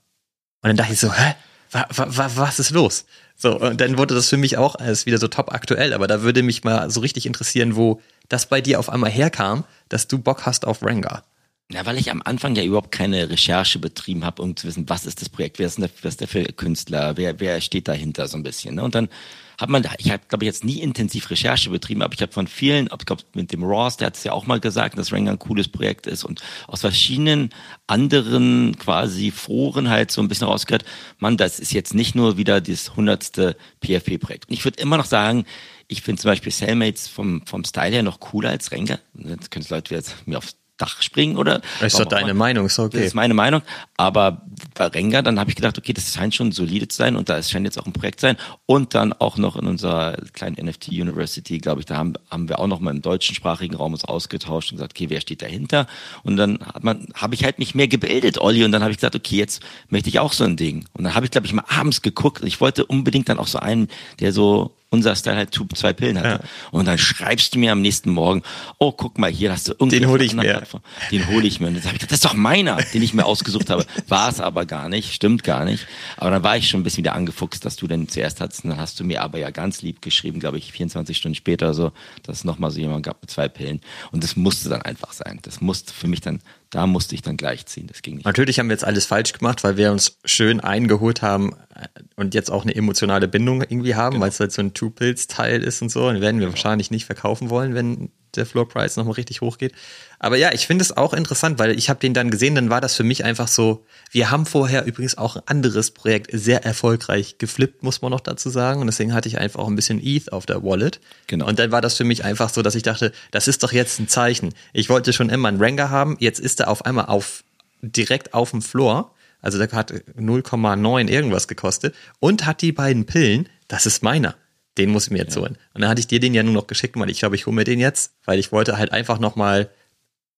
Und 0.61 0.69
dann 0.69 0.77
dachte 0.77 0.93
ich 0.93 0.99
so, 0.99 1.11
hä? 1.13 1.33
Wa, 1.71 1.87
wa, 1.89 2.31
was 2.35 2.59
ist 2.59 2.71
los? 2.71 3.05
So, 3.35 3.59
und 3.59 3.79
dann 3.79 3.97
wurde 3.97 4.15
das 4.15 4.29
für 4.29 4.37
mich 4.37 4.57
auch 4.57 4.75
alles 4.75 5.05
wieder 5.05 5.19
so 5.19 5.27
top 5.27 5.53
aktuell, 5.53 5.93
aber 5.93 6.07
da 6.07 6.23
würde 6.23 6.41
mich 6.41 6.63
mal 6.63 6.89
so 6.89 7.01
richtig 7.01 7.25
interessieren, 7.25 7.75
wo 7.75 8.01
das 8.29 8.47
bei 8.47 8.61
dir 8.61 8.79
auf 8.79 8.89
einmal 8.89 9.11
herkam, 9.11 9.63
dass 9.89 10.07
du 10.07 10.17
Bock 10.17 10.45
hast 10.45 10.65
auf 10.65 10.83
Rengar. 10.83 11.23
Ja, 11.71 11.85
weil 11.85 11.97
ich 11.97 12.09
am 12.09 12.21
Anfang 12.23 12.55
ja 12.55 12.63
überhaupt 12.63 12.91
keine 12.91 13.29
Recherche 13.29 13.77
betrieben 13.77 14.23
habe, 14.23 14.41
um 14.41 14.55
zu 14.55 14.67
wissen, 14.67 14.87
was 14.87 15.05
ist 15.05 15.21
das 15.21 15.29
Projekt, 15.29 15.59
wer 15.59 15.67
ist, 15.67 15.77
der, 15.77 15.89
wer 16.01 16.09
ist 16.09 16.21
der 16.21 16.27
für 16.27 16.43
Künstler, 16.45 17.17
wer, 17.17 17.39
wer 17.39 17.59
steht 17.59 17.89
dahinter 17.89 18.27
so 18.27 18.37
ein 18.37 18.43
bisschen. 18.43 18.75
Ne? 18.75 18.83
Und 18.83 18.95
dann 18.95 19.09
hat 19.57 19.69
man, 19.69 19.87
ich 19.97 20.11
habe 20.11 20.23
glaube 20.27 20.45
ich 20.45 20.47
jetzt 20.47 20.63
nie 20.63 20.81
intensiv 20.81 21.29
Recherche 21.29 21.69
betrieben, 21.69 22.01
aber 22.01 22.13
ich 22.13 22.21
habe 22.21 22.31
von 22.31 22.47
vielen, 22.47 22.85
ich 22.87 23.05
glaube 23.05 23.23
mit 23.33 23.51
dem 23.51 23.63
Ross, 23.63 23.97
der 23.97 24.07
hat 24.07 24.15
es 24.15 24.23
ja 24.23 24.31
auch 24.31 24.45
mal 24.45 24.59
gesagt, 24.59 24.97
dass 24.97 25.11
Rengar 25.11 25.33
ein 25.33 25.39
cooles 25.39 25.67
Projekt 25.67 26.07
ist 26.07 26.23
und 26.23 26.41
aus 26.67 26.81
verschiedenen 26.81 27.49
anderen 27.87 28.77
quasi 28.77 29.31
Foren 29.31 29.89
halt 29.89 30.11
so 30.11 30.21
ein 30.21 30.27
bisschen 30.27 30.47
rausgehört, 30.47 30.85
man, 31.19 31.37
das 31.37 31.59
ist 31.59 31.73
jetzt 31.73 31.93
nicht 31.93 32.15
nur 32.15 32.37
wieder 32.37 32.61
das 32.61 32.95
hundertste 32.95 33.57
PFP-Projekt. 33.81 34.49
Und 34.49 34.53
ich 34.53 34.63
würde 34.63 34.79
immer 34.79 34.97
noch 34.97 35.05
sagen, 35.05 35.45
ich 35.87 36.01
finde 36.01 36.21
zum 36.21 36.29
Beispiel 36.29 36.51
Cellmates 36.51 37.07
vom, 37.07 37.45
vom 37.45 37.63
Style 37.63 37.91
her 37.91 38.03
noch 38.03 38.19
cooler 38.19 38.49
als 38.49 38.71
Rengar. 38.71 38.99
Jetzt 39.15 39.51
können 39.51 39.65
Leute 39.69 39.95
jetzt 39.95 40.27
mir 40.27 40.37
aufs 40.37 40.55
Dach 40.77 41.01
springen 41.01 41.37
oder. 41.37 41.61
Das 41.79 41.93
ist 41.93 41.99
doch 41.99 42.05
deine 42.05 42.33
Meinung, 42.33 42.67
ist 42.67 42.77
okay. 42.77 42.97
Das 42.97 43.07
ist 43.07 43.15
meine 43.15 43.33
Meinung. 43.33 43.61
Aber 43.97 44.43
bei 44.75 44.85
Renga, 44.87 45.21
dann 45.21 45.39
habe 45.39 45.49
ich 45.49 45.55
gedacht, 45.55 45.77
okay, 45.77 45.91
das 45.91 46.13
scheint 46.13 46.35
schon 46.35 46.51
solide 46.51 46.87
zu 46.87 46.97
sein 46.97 47.15
und 47.15 47.29
da 47.29 47.41
scheint 47.41 47.65
jetzt 47.65 47.79
auch 47.79 47.85
ein 47.85 47.93
Projekt 47.93 48.19
sein. 48.19 48.37
Und 48.65 48.93
dann 48.93 49.13
auch 49.13 49.37
noch 49.37 49.55
in 49.55 49.65
unserer 49.65 50.17
kleinen 50.33 50.63
NFT 50.63 50.89
University, 50.89 51.57
glaube 51.57 51.81
ich, 51.81 51.87
da 51.87 51.97
haben, 51.97 52.13
haben 52.29 52.47
wir 52.47 52.59
auch 52.59 52.67
noch 52.67 52.79
mal 52.79 52.91
im 52.91 53.01
deutschsprachigen 53.01 53.75
Raum 53.75 53.93
uns 53.93 54.05
ausgetauscht 54.05 54.71
und 54.71 54.77
gesagt, 54.77 54.93
okay, 54.93 55.09
wer 55.09 55.19
steht 55.19 55.41
dahinter? 55.41 55.87
Und 56.23 56.37
dann 56.37 56.59
hat 56.59 56.83
man, 56.83 57.07
habe 57.15 57.33
ich 57.33 57.43
halt 57.43 57.59
mich 57.59 57.73
mehr 57.73 57.87
gebildet, 57.87 58.39
Olli, 58.39 58.63
und 58.63 58.71
dann 58.71 58.83
habe 58.83 58.91
ich 58.91 58.97
gesagt, 58.97 59.15
okay, 59.15 59.37
jetzt 59.37 59.63
möchte 59.89 60.09
ich 60.09 60.19
auch 60.19 60.33
so 60.33 60.43
ein 60.43 60.57
Ding. 60.57 60.85
Und 60.93 61.03
dann 61.03 61.15
habe 61.15 61.25
ich, 61.25 61.31
glaube 61.31 61.47
ich, 61.47 61.53
mal 61.53 61.65
abends 61.67 62.01
geguckt. 62.01 62.43
Ich 62.43 62.61
wollte 62.61 62.85
unbedingt 62.85 63.29
dann 63.29 63.39
auch 63.39 63.47
so 63.47 63.57
einen, 63.57 63.87
der 64.19 64.31
so 64.31 64.76
unser 64.89 65.15
Style 65.15 65.35
halt 65.35 65.59
zwei 65.75 65.93
Pillen 65.93 66.17
hatte. 66.17 66.43
Ja. 66.43 66.49
Und 66.71 66.85
dann 66.87 66.97
schreibst 66.97 67.53
du 67.53 67.59
mir 67.59 67.71
am 67.73 67.81
nächsten 67.81 68.09
Morgen, 68.09 68.41
oh, 68.77 68.91
guck 68.91 69.17
mal, 69.17 69.29
hier 69.29 69.51
hast 69.51 69.67
du 69.67 69.73
irgendwie. 69.73 69.99
Den 69.99 70.09
hole 70.09 70.23
ich 70.23 70.33
mir. 70.33 70.63
Den 71.11 71.27
hole 71.27 71.45
ich 71.45 71.59
mir. 71.59 71.67
Und 71.67 71.73
dann 71.75 71.83
sag 71.83 71.93
ich, 71.93 71.99
das 71.99 72.11
ist 72.13 72.25
doch 72.25 72.33
meiner, 72.33 72.77
den 72.77 73.01
ich 73.01 73.13
mir 73.13 73.25
ausgesucht 73.25 73.69
habe. 73.69 73.85
War 74.07 74.29
es 74.29 74.39
aber 74.39 74.65
gar 74.65 74.87
nicht, 74.87 75.13
stimmt 75.13 75.43
gar 75.43 75.65
nicht. 75.65 75.87
Aber 76.15 76.31
dann 76.31 76.43
war 76.43 76.55
ich 76.55 76.69
schon 76.69 76.79
ein 76.79 76.83
bisschen 76.83 76.99
wieder 76.99 77.13
angefuchst, 77.13 77.65
dass 77.65 77.75
du 77.75 77.87
denn 77.87 78.07
zuerst 78.07 78.39
hattest. 78.39 78.63
Und 78.63 78.71
dann 78.71 78.79
hast 78.79 78.99
du 78.99 79.03
mir 79.03 79.21
aber 79.21 79.39
ja 79.39 79.49
ganz 79.49 79.81
lieb 79.81 80.01
geschrieben, 80.01 80.39
glaube 80.39 80.57
ich, 80.57 80.71
24 80.71 81.17
Stunden 81.17 81.35
später 81.35 81.73
so, 81.73 81.91
dass 82.23 82.39
es 82.39 82.43
nochmal 82.43 82.71
so 82.71 82.79
jemand 82.79 83.05
gab 83.05 83.21
mit 83.21 83.29
zwei 83.29 83.49
Pillen. 83.49 83.81
Und 84.11 84.23
das 84.23 84.35
musste 84.35 84.69
dann 84.69 84.81
einfach 84.81 85.11
sein. 85.11 85.39
Das 85.41 85.59
musste 85.59 85.93
für 85.93 86.07
mich 86.07 86.21
dann 86.21 86.39
da 86.69 86.87
musste 86.87 87.15
ich 87.15 87.21
dann 87.21 87.37
gleich 87.37 87.65
ziehen. 87.65 87.87
Das 87.87 88.01
ging 88.01 88.15
nicht. 88.15 88.25
Natürlich 88.25 88.59
haben 88.59 88.67
wir 88.67 88.73
jetzt 88.73 88.83
alles 88.83 89.05
falsch 89.05 89.33
gemacht, 89.33 89.63
weil 89.63 89.77
wir 89.77 89.91
uns 89.91 90.17
schön 90.25 90.59
eingeholt 90.59 91.21
haben 91.21 91.53
äh, 91.73 91.87
und 92.15 92.33
jetzt 92.33 92.51
auch 92.51 92.63
eine 92.63 92.75
emotionale 92.75 93.27
Bindung 93.27 93.61
irgendwie 93.61 93.95
haben, 93.95 94.15
genau. 94.15 94.23
weil 94.23 94.29
es 94.29 94.39
halt 94.39 94.51
so 94.51 94.61
ein 94.61 94.73
Two-Pills-Teil 94.73 95.63
ist 95.63 95.81
und 95.81 95.89
so. 95.89 96.07
Und 96.07 96.21
werden 96.21 96.39
wir 96.39 96.49
wahrscheinlich 96.49 96.91
nicht 96.91 97.05
verkaufen 97.05 97.49
wollen, 97.49 97.73
wenn 97.73 98.11
der 98.37 98.45
Floor 98.45 98.67
Price 98.67 98.95
nochmal 98.95 99.15
richtig 99.15 99.41
hochgeht. 99.41 99.73
Aber 100.19 100.37
ja, 100.37 100.51
ich 100.53 100.65
finde 100.65 100.83
es 100.83 100.95
auch 100.95 101.13
interessant, 101.13 101.59
weil 101.59 101.77
ich 101.77 101.89
habe 101.89 101.99
den 101.99 102.13
dann 102.13 102.31
gesehen, 102.31 102.55
dann 102.55 102.69
war 102.69 102.81
das 102.81 102.95
für 102.95 103.03
mich 103.03 103.23
einfach 103.23 103.47
so, 103.47 103.85
wir 104.11 104.31
haben 104.31 104.45
vorher 104.45 104.85
übrigens 104.85 105.17
auch 105.17 105.35
ein 105.35 105.43
anderes 105.45 105.91
Projekt 105.91 106.29
sehr 106.33 106.65
erfolgreich 106.65 107.37
geflippt, 107.37 107.83
muss 107.83 108.01
man 108.01 108.11
noch 108.11 108.21
dazu 108.21 108.49
sagen. 108.49 108.81
Und 108.81 108.87
deswegen 108.87 109.13
hatte 109.13 109.27
ich 109.27 109.37
einfach 109.37 109.59
auch 109.59 109.67
ein 109.67 109.75
bisschen 109.75 110.01
ETH 110.01 110.31
auf 110.31 110.45
der 110.45 110.63
Wallet. 110.63 110.99
Genau. 111.27 111.47
Und 111.47 111.59
dann 111.59 111.71
war 111.71 111.81
das 111.81 111.95
für 111.95 112.03
mich 112.03 112.23
einfach 112.23 112.49
so, 112.49 112.61
dass 112.61 112.75
ich 112.75 112.83
dachte, 112.83 113.11
das 113.31 113.47
ist 113.47 113.63
doch 113.63 113.71
jetzt 113.71 113.99
ein 113.99 114.07
Zeichen. 114.07 114.53
Ich 114.73 114.89
wollte 114.89 115.13
schon 115.13 115.29
immer 115.29 115.49
einen 115.49 115.61
Ranger 115.61 115.89
haben, 115.89 116.17
jetzt 116.19 116.39
ist 116.39 116.59
er 116.59 116.69
auf 116.69 116.85
einmal 116.85 117.05
auf, 117.05 117.43
direkt 117.81 118.33
auf 118.33 118.51
dem 118.51 118.61
Floor. 118.61 119.11
Also 119.41 119.59
der 119.59 119.71
hat 119.71 119.91
0,9 119.91 121.07
irgendwas 121.07 121.47
gekostet 121.47 121.93
und 122.19 122.45
hat 122.45 122.61
die 122.61 122.71
beiden 122.71 123.05
Pillen, 123.05 123.47
das 123.67 123.85
ist 123.85 124.01
meiner 124.01 124.35
den 124.77 124.89
muss 124.91 125.05
ich 125.05 125.11
mir 125.11 125.19
jetzt 125.19 125.35
ja. 125.35 125.41
holen. 125.41 125.57
Und 125.73 125.81
dann 125.81 125.89
hatte 125.89 125.99
ich 125.99 126.07
dir 126.07 126.19
den 126.19 126.33
ja 126.33 126.43
nur 126.43 126.53
noch 126.53 126.67
geschickt, 126.67 126.97
weil 126.97 127.09
ich 127.09 127.19
glaube, 127.19 127.35
ich 127.35 127.45
hole 127.45 127.55
mir 127.55 127.63
den 127.63 127.79
jetzt, 127.79 128.13
weil 128.25 128.39
ich 128.39 128.51
wollte 128.51 128.77
halt 128.77 128.91
einfach 128.91 129.19
nochmal 129.19 129.69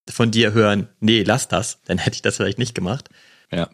von 0.09 0.31
dir 0.31 0.53
hören, 0.53 0.89
nee, 0.99 1.23
lass 1.23 1.47
das, 1.47 1.79
dann 1.85 1.97
hätte 1.97 2.15
ich 2.15 2.21
das 2.21 2.37
vielleicht 2.37 2.57
nicht 2.57 2.75
gemacht. 2.75 3.09
Ja. 3.51 3.69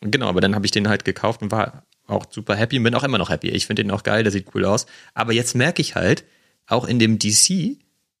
Genau, 0.00 0.28
aber 0.28 0.40
dann 0.40 0.54
habe 0.54 0.66
ich 0.66 0.72
den 0.72 0.88
halt 0.88 1.04
gekauft 1.04 1.42
und 1.42 1.50
war 1.50 1.84
auch 2.06 2.26
super 2.30 2.54
happy 2.54 2.78
und 2.78 2.84
bin 2.84 2.94
auch 2.94 3.04
immer 3.04 3.18
noch 3.18 3.30
happy. 3.30 3.48
Ich 3.48 3.66
finde 3.66 3.82
den 3.82 3.90
auch 3.90 4.02
geil, 4.02 4.22
der 4.22 4.32
sieht 4.32 4.54
cool 4.54 4.64
aus. 4.64 4.86
Aber 5.14 5.32
jetzt 5.32 5.54
merke 5.54 5.80
ich 5.80 5.94
halt, 5.94 6.24
auch 6.66 6.84
in 6.84 6.98
dem 6.98 7.18
DC, 7.18 7.78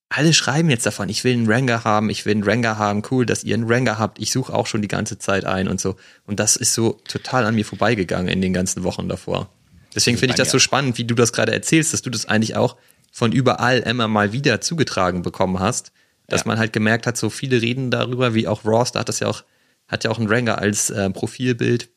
alle 0.08 0.32
schreiben 0.32 0.70
jetzt 0.70 0.86
davon, 0.86 1.08
ich 1.08 1.24
will 1.24 1.32
einen 1.32 1.50
Ranger 1.50 1.84
haben, 1.84 2.10
ich 2.10 2.24
will 2.24 2.32
einen 2.32 2.44
Ranger 2.44 2.78
haben, 2.78 3.02
cool, 3.10 3.26
dass 3.26 3.44
ihr 3.44 3.54
einen 3.54 3.70
Ranger 3.70 3.98
habt, 3.98 4.20
ich 4.20 4.30
suche 4.30 4.52
auch 4.52 4.66
schon 4.66 4.82
die 4.82 4.88
ganze 4.88 5.18
Zeit 5.18 5.44
ein 5.44 5.68
und 5.68 5.80
so. 5.80 5.96
Und 6.26 6.40
das 6.40 6.56
ist 6.56 6.74
so 6.74 7.00
total 7.08 7.46
an 7.46 7.54
mir 7.54 7.64
vorbeigegangen 7.64 8.28
in 8.28 8.40
den 8.40 8.52
ganzen 8.52 8.84
Wochen 8.84 9.08
davor. 9.08 9.50
Deswegen 9.94 10.18
finde 10.18 10.32
ich 10.32 10.36
das 10.38 10.50
so 10.50 10.58
spannend, 10.58 10.98
wie 10.98 11.04
du 11.04 11.14
das 11.14 11.32
gerade 11.32 11.52
erzählst, 11.52 11.92
dass 11.92 12.02
du 12.02 12.10
das 12.10 12.26
eigentlich 12.26 12.56
auch 12.56 12.76
von 13.12 13.32
überall 13.32 13.78
immer 13.80 14.08
mal 14.08 14.32
wieder 14.32 14.60
zugetragen 14.60 15.22
bekommen 15.22 15.60
hast. 15.60 15.92
dass 16.26 16.40
Ja. 16.40 16.48
man 16.48 16.58
halt 16.58 16.72
gemerkt 16.72 17.06
hat, 17.06 17.18
so 17.18 17.28
viele 17.28 17.60
reden 17.60 17.90
darüber, 17.90 18.32
wie 18.34 18.48
auch 18.48 18.64
Ross, 18.64 18.92
da 18.92 19.00
hat 19.00 19.10
das 19.10 19.20
ja 19.20 19.28
auch, 19.28 19.44
hat 19.88 20.04
ja 20.04 20.10
auch 20.10 20.18
ein 20.18 20.26
Ranger 20.26 20.56
als 20.56 20.88
äh, 20.88 21.10
Profilbild, 21.10 21.90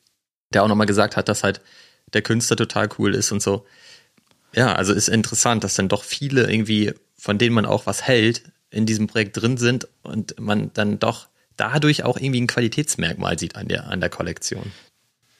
der 0.53 0.63
auch 0.63 0.67
nochmal 0.67 0.85
gesagt 0.85 1.15
hat, 1.15 1.29
dass 1.29 1.43
halt 1.43 1.61
der 2.13 2.21
Künstler 2.21 2.57
total 2.57 2.89
cool 2.99 3.15
ist 3.15 3.31
und 3.31 3.41
so. 3.41 3.65
Ja, 4.53 4.73
also 4.73 4.91
ist 4.93 5.07
interessant, 5.07 5.63
dass 5.63 5.75
dann 5.75 5.87
doch 5.87 6.03
viele 6.03 6.51
irgendwie, 6.51 6.93
von 7.17 7.37
denen 7.37 7.55
man 7.55 7.65
auch 7.65 7.85
was 7.85 8.01
hält, 8.03 8.43
in 8.69 8.85
diesem 8.85 9.07
Projekt 9.07 9.37
drin 9.37 9.55
sind 9.55 9.87
und 10.03 10.37
man 10.39 10.71
dann 10.73 10.99
doch 10.99 11.29
dadurch 11.55 12.03
auch 12.03 12.17
irgendwie 12.17 12.41
ein 12.41 12.47
Qualitätsmerkmal 12.47 13.39
sieht 13.39 13.55
an 13.55 13.69
der, 13.69 13.87
an 13.87 14.01
der 14.01 14.09
Kollektion. 14.09 14.71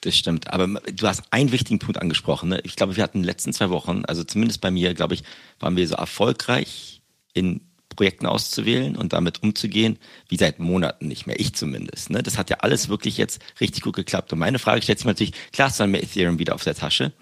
Das 0.02 0.16
stimmt. 0.16 0.52
Aber 0.52 0.80
du 0.80 1.06
hast 1.08 1.24
einen 1.30 1.50
wichtigen 1.50 1.80
Punkt 1.80 2.00
angesprochen. 2.00 2.50
Ne? 2.50 2.60
Ich 2.62 2.76
glaube, 2.76 2.96
wir 2.96 3.02
hatten 3.02 3.18
in 3.18 3.22
den 3.22 3.28
letzten 3.28 3.52
zwei 3.52 3.70
Wochen, 3.70 4.04
also 4.04 4.22
zumindest 4.22 4.60
bei 4.60 4.70
mir, 4.70 4.94
glaube 4.94 5.14
ich, 5.14 5.24
waren 5.58 5.76
wir 5.76 5.88
so 5.88 5.96
erfolgreich 5.96 7.02
in 7.34 7.60
Projekten 7.88 8.26
auszuwählen 8.26 8.94
und 8.94 9.12
damit 9.12 9.42
umzugehen, 9.42 9.98
wie 10.28 10.36
seit 10.36 10.60
Monaten 10.60 11.08
nicht 11.08 11.26
mehr. 11.26 11.40
Ich 11.40 11.54
zumindest. 11.54 12.10
Ne? 12.10 12.22
Das 12.22 12.38
hat 12.38 12.48
ja 12.48 12.58
alles 12.60 12.88
wirklich 12.88 13.16
jetzt 13.16 13.42
richtig 13.60 13.82
gut 13.82 13.96
geklappt. 13.96 14.32
Und 14.32 14.38
meine 14.38 14.60
Frage 14.60 14.82
stellt 14.82 15.00
sich 15.00 15.06
natürlich, 15.06 15.32
klar 15.52 15.68
du 15.68 15.78
dann 15.78 15.90
mehr 15.90 16.02
Ethereum 16.02 16.38
wieder 16.38 16.54
auf 16.54 16.62
der 16.62 16.76
Tasche. 16.76 17.12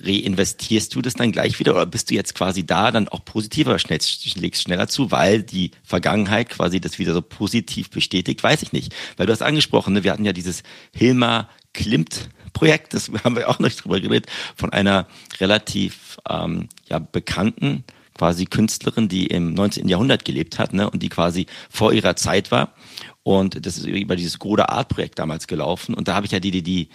Reinvestierst 0.00 0.94
du 0.94 1.02
das 1.02 1.14
dann 1.14 1.32
gleich 1.32 1.58
wieder 1.58 1.74
oder 1.74 1.86
bist 1.86 2.10
du 2.10 2.14
jetzt 2.14 2.34
quasi 2.34 2.64
da 2.64 2.92
dann 2.92 3.08
auch 3.08 3.24
positiver, 3.24 3.78
schnell, 3.78 3.98
legst 4.36 4.62
schneller 4.62 4.88
zu, 4.88 5.10
weil 5.10 5.42
die 5.42 5.72
Vergangenheit 5.82 6.50
quasi 6.50 6.80
das 6.80 6.98
wieder 6.98 7.14
so 7.14 7.22
positiv 7.22 7.90
bestätigt? 7.90 8.42
Weiß 8.42 8.62
ich 8.62 8.72
nicht. 8.72 8.94
Weil 9.16 9.26
du 9.26 9.32
hast 9.32 9.42
angesprochen, 9.42 9.94
ne? 9.94 10.04
wir 10.04 10.12
hatten 10.12 10.24
ja 10.24 10.32
dieses 10.32 10.62
Hilmar 10.94 11.48
Klimt 11.74 12.30
Projekt, 12.52 12.94
das 12.94 13.10
haben 13.24 13.36
wir 13.36 13.48
auch 13.48 13.58
noch 13.58 13.68
nicht 13.68 13.84
drüber 13.84 14.00
geredet, 14.00 14.26
von 14.56 14.72
einer 14.72 15.06
relativ 15.40 16.18
ähm, 16.28 16.68
ja, 16.88 16.98
bekannten 16.98 17.84
quasi 18.14 18.46
Künstlerin, 18.46 19.08
die 19.08 19.28
im 19.28 19.54
19. 19.54 19.88
Jahrhundert 19.88 20.24
gelebt 20.24 20.58
hat 20.58 20.72
ne, 20.72 20.90
und 20.90 21.02
die 21.02 21.08
quasi 21.08 21.46
vor 21.70 21.92
ihrer 21.92 22.16
Zeit 22.16 22.50
war. 22.50 22.74
Und 23.22 23.64
das 23.64 23.78
ist 23.78 23.86
über 23.86 24.16
dieses 24.16 24.38
Groda 24.38 24.66
Art 24.66 24.88
Projekt 24.88 25.18
damals 25.18 25.46
gelaufen. 25.46 25.94
Und 25.94 26.08
da 26.08 26.14
habe 26.14 26.26
ich 26.26 26.32
ja 26.32 26.40
die, 26.40 26.50
die, 26.50 26.62
die, 26.62 26.88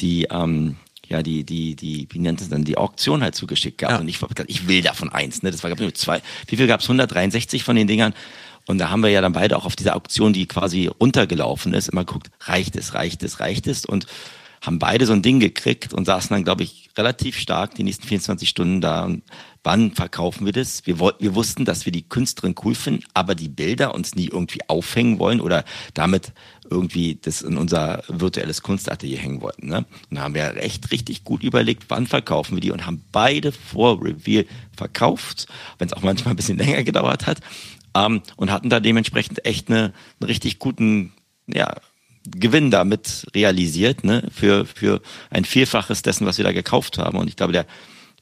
die, 0.00 0.24
ähm, 0.30 0.76
ja, 1.08 1.22
die, 1.22 1.44
die, 1.44 1.76
die, 1.76 2.08
wie 2.10 2.18
nennt 2.18 2.40
es 2.40 2.48
dann, 2.48 2.64
die 2.64 2.76
Auktion 2.76 3.22
halt 3.22 3.34
zugeschickt 3.34 3.78
gehabt. 3.78 3.94
Ja. 3.94 4.00
Und 4.00 4.08
ich, 4.08 4.18
ich 4.46 4.68
will 4.68 4.82
davon 4.82 5.10
eins, 5.10 5.42
ne? 5.42 5.50
Das 5.50 5.62
war, 5.62 5.70
glaube 5.70 5.84
ich, 5.84 5.94
zwei, 5.94 6.22
wie 6.48 6.56
viel 6.56 6.66
gab 6.66 6.80
es? 6.80 6.86
163 6.86 7.62
von 7.64 7.76
den 7.76 7.86
Dingern. 7.86 8.14
Und 8.66 8.78
da 8.78 8.90
haben 8.90 9.02
wir 9.02 9.10
ja 9.10 9.20
dann 9.20 9.32
beide 9.32 9.56
auch 9.56 9.66
auf 9.66 9.76
dieser 9.76 9.94
Auktion, 9.94 10.32
die 10.32 10.46
quasi 10.46 10.86
runtergelaufen 10.86 11.74
ist, 11.74 11.88
immer 11.88 12.04
geguckt, 12.04 12.30
reicht 12.40 12.76
es, 12.76 12.94
reicht 12.94 13.22
es, 13.22 13.40
reicht 13.40 13.66
es. 13.66 13.84
Und 13.84 14.06
haben 14.64 14.78
beide 14.78 15.06
so 15.06 15.12
ein 15.12 15.22
Ding 15.22 15.40
gekriegt 15.40 15.92
und 15.92 16.06
saßen 16.06 16.34
dann, 16.34 16.44
glaube 16.44 16.62
ich, 16.62 16.90
relativ 16.96 17.38
stark 17.38 17.74
die 17.74 17.82
nächsten 17.82 18.06
24 18.06 18.48
Stunden 18.48 18.80
da. 18.80 19.04
Und 19.04 19.22
wann 19.62 19.92
verkaufen 19.92 20.46
wir 20.46 20.52
das? 20.52 20.86
Wir, 20.86 20.98
wollten, 20.98 21.22
wir 21.22 21.34
wussten, 21.34 21.64
dass 21.64 21.84
wir 21.84 21.92
die 21.92 22.08
Künstlerin 22.08 22.54
cool 22.64 22.74
finden, 22.74 23.04
aber 23.12 23.34
die 23.34 23.48
Bilder 23.48 23.94
uns 23.94 24.14
nie 24.14 24.28
irgendwie 24.28 24.60
aufhängen 24.68 25.18
wollen 25.18 25.40
oder 25.40 25.64
damit 25.92 26.32
irgendwie 26.70 27.18
das 27.20 27.42
in 27.42 27.56
unser 27.56 28.02
virtuelles 28.08 28.62
Kunstatelier 28.62 29.18
hängen 29.18 29.40
wollten. 29.40 29.68
Ne? 29.68 29.78
Und 30.10 30.16
da 30.16 30.22
haben 30.22 30.34
wir 30.34 30.56
echt 30.56 30.90
richtig 30.90 31.24
gut 31.24 31.42
überlegt, 31.42 31.84
wann 31.88 32.06
verkaufen 32.06 32.56
wir 32.56 32.60
die 32.60 32.70
und 32.70 32.86
haben 32.86 33.04
beide 33.12 33.52
vor 33.52 34.02
Reveal 34.02 34.46
verkauft, 34.76 35.46
wenn 35.78 35.86
es 35.86 35.92
auch 35.92 36.02
manchmal 36.02 36.34
ein 36.34 36.36
bisschen 36.36 36.58
länger 36.58 36.84
gedauert 36.84 37.26
hat. 37.26 37.40
Ähm, 37.94 38.22
und 38.36 38.50
hatten 38.50 38.70
da 38.70 38.80
dementsprechend 38.80 39.44
echt 39.44 39.68
eine, 39.68 39.92
einen 40.20 40.26
richtig 40.26 40.58
guten, 40.58 41.12
ja, 41.46 41.74
Gewinn 42.26 42.70
damit 42.70 43.26
realisiert, 43.34 44.02
ne, 44.02 44.26
für, 44.34 44.64
für 44.64 45.02
ein 45.28 45.44
Vielfaches 45.44 46.00
dessen, 46.00 46.26
was 46.26 46.38
wir 46.38 46.44
da 46.44 46.52
gekauft 46.52 46.96
haben. 46.96 47.18
Und 47.18 47.28
ich 47.28 47.36
glaube, 47.36 47.52
der, 47.52 47.66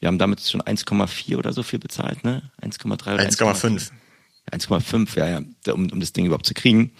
wir 0.00 0.08
haben 0.08 0.18
damit 0.18 0.40
schon 0.40 0.60
1,4 0.60 1.36
oder 1.36 1.52
so 1.52 1.62
viel 1.62 1.78
bezahlt, 1.78 2.24
ne? 2.24 2.50
1,3 2.60 3.14
oder 3.14 3.22
1,5. 3.22 3.92
1,5, 4.50 5.16
ja, 5.16 5.28
ja, 5.28 5.72
um, 5.72 5.88
um 5.90 6.00
das 6.00 6.12
Ding 6.12 6.26
überhaupt 6.26 6.46
zu 6.46 6.54
kriegen, 6.54 6.90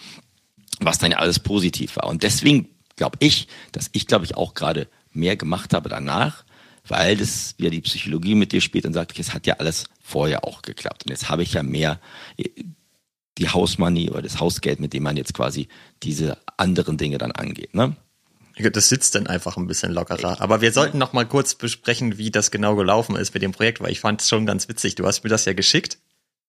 was 0.79 0.97
dann 0.97 1.11
ja 1.11 1.17
alles 1.17 1.39
positiv 1.39 1.95
war. 1.97 2.07
Und 2.07 2.23
deswegen 2.23 2.69
glaube 2.95 3.17
ich, 3.19 3.47
dass 3.71 3.89
ich, 3.93 4.07
glaube 4.07 4.25
ich, 4.25 4.35
auch 4.35 4.53
gerade 4.53 4.87
mehr 5.11 5.35
gemacht 5.35 5.73
habe 5.73 5.89
danach, 5.89 6.43
weil 6.87 7.17
das 7.17 7.55
wieder 7.57 7.69
die 7.69 7.81
Psychologie 7.81 8.35
mit 8.35 8.51
dir 8.51 8.61
spielt 8.61 8.85
und 8.85 8.93
sagt, 8.93 9.17
es 9.17 9.33
hat 9.33 9.47
ja 9.47 9.55
alles 9.55 9.85
vorher 10.01 10.43
auch 10.43 10.61
geklappt. 10.61 11.03
Und 11.05 11.11
jetzt 11.11 11.29
habe 11.29 11.43
ich 11.43 11.53
ja 11.53 11.63
mehr 11.63 11.99
äh, 12.37 12.49
die 13.37 13.49
Hausmoney 13.49 14.11
oder 14.11 14.21
das 14.21 14.39
Hausgeld, 14.39 14.79
mit 14.79 14.93
dem 14.93 15.03
man 15.03 15.17
jetzt 15.17 15.33
quasi 15.33 15.67
diese 16.03 16.37
anderen 16.57 16.97
Dinge 16.97 17.17
dann 17.17 17.31
angeht. 17.31 17.73
Ne? 17.73 17.95
Das 18.57 18.89
sitzt 18.89 19.15
dann 19.15 19.25
einfach 19.25 19.57
ein 19.57 19.65
bisschen 19.65 19.91
lockerer. 19.91 20.39
Aber 20.39 20.61
wir 20.61 20.71
sollten 20.71 20.99
noch 20.99 21.13
mal 21.13 21.25
kurz 21.25 21.55
besprechen, 21.55 22.19
wie 22.19 22.29
das 22.29 22.51
genau 22.51 22.75
gelaufen 22.75 23.15
ist 23.15 23.33
mit 23.33 23.41
dem 23.41 23.51
Projekt, 23.51 23.81
weil 23.81 23.91
ich 23.91 23.99
fand 23.99 24.21
es 24.21 24.29
schon 24.29 24.45
ganz 24.45 24.69
witzig. 24.69 24.95
Du 24.95 25.07
hast 25.07 25.23
mir 25.23 25.29
das 25.31 25.45
ja 25.45 25.53
geschickt. 25.53 25.97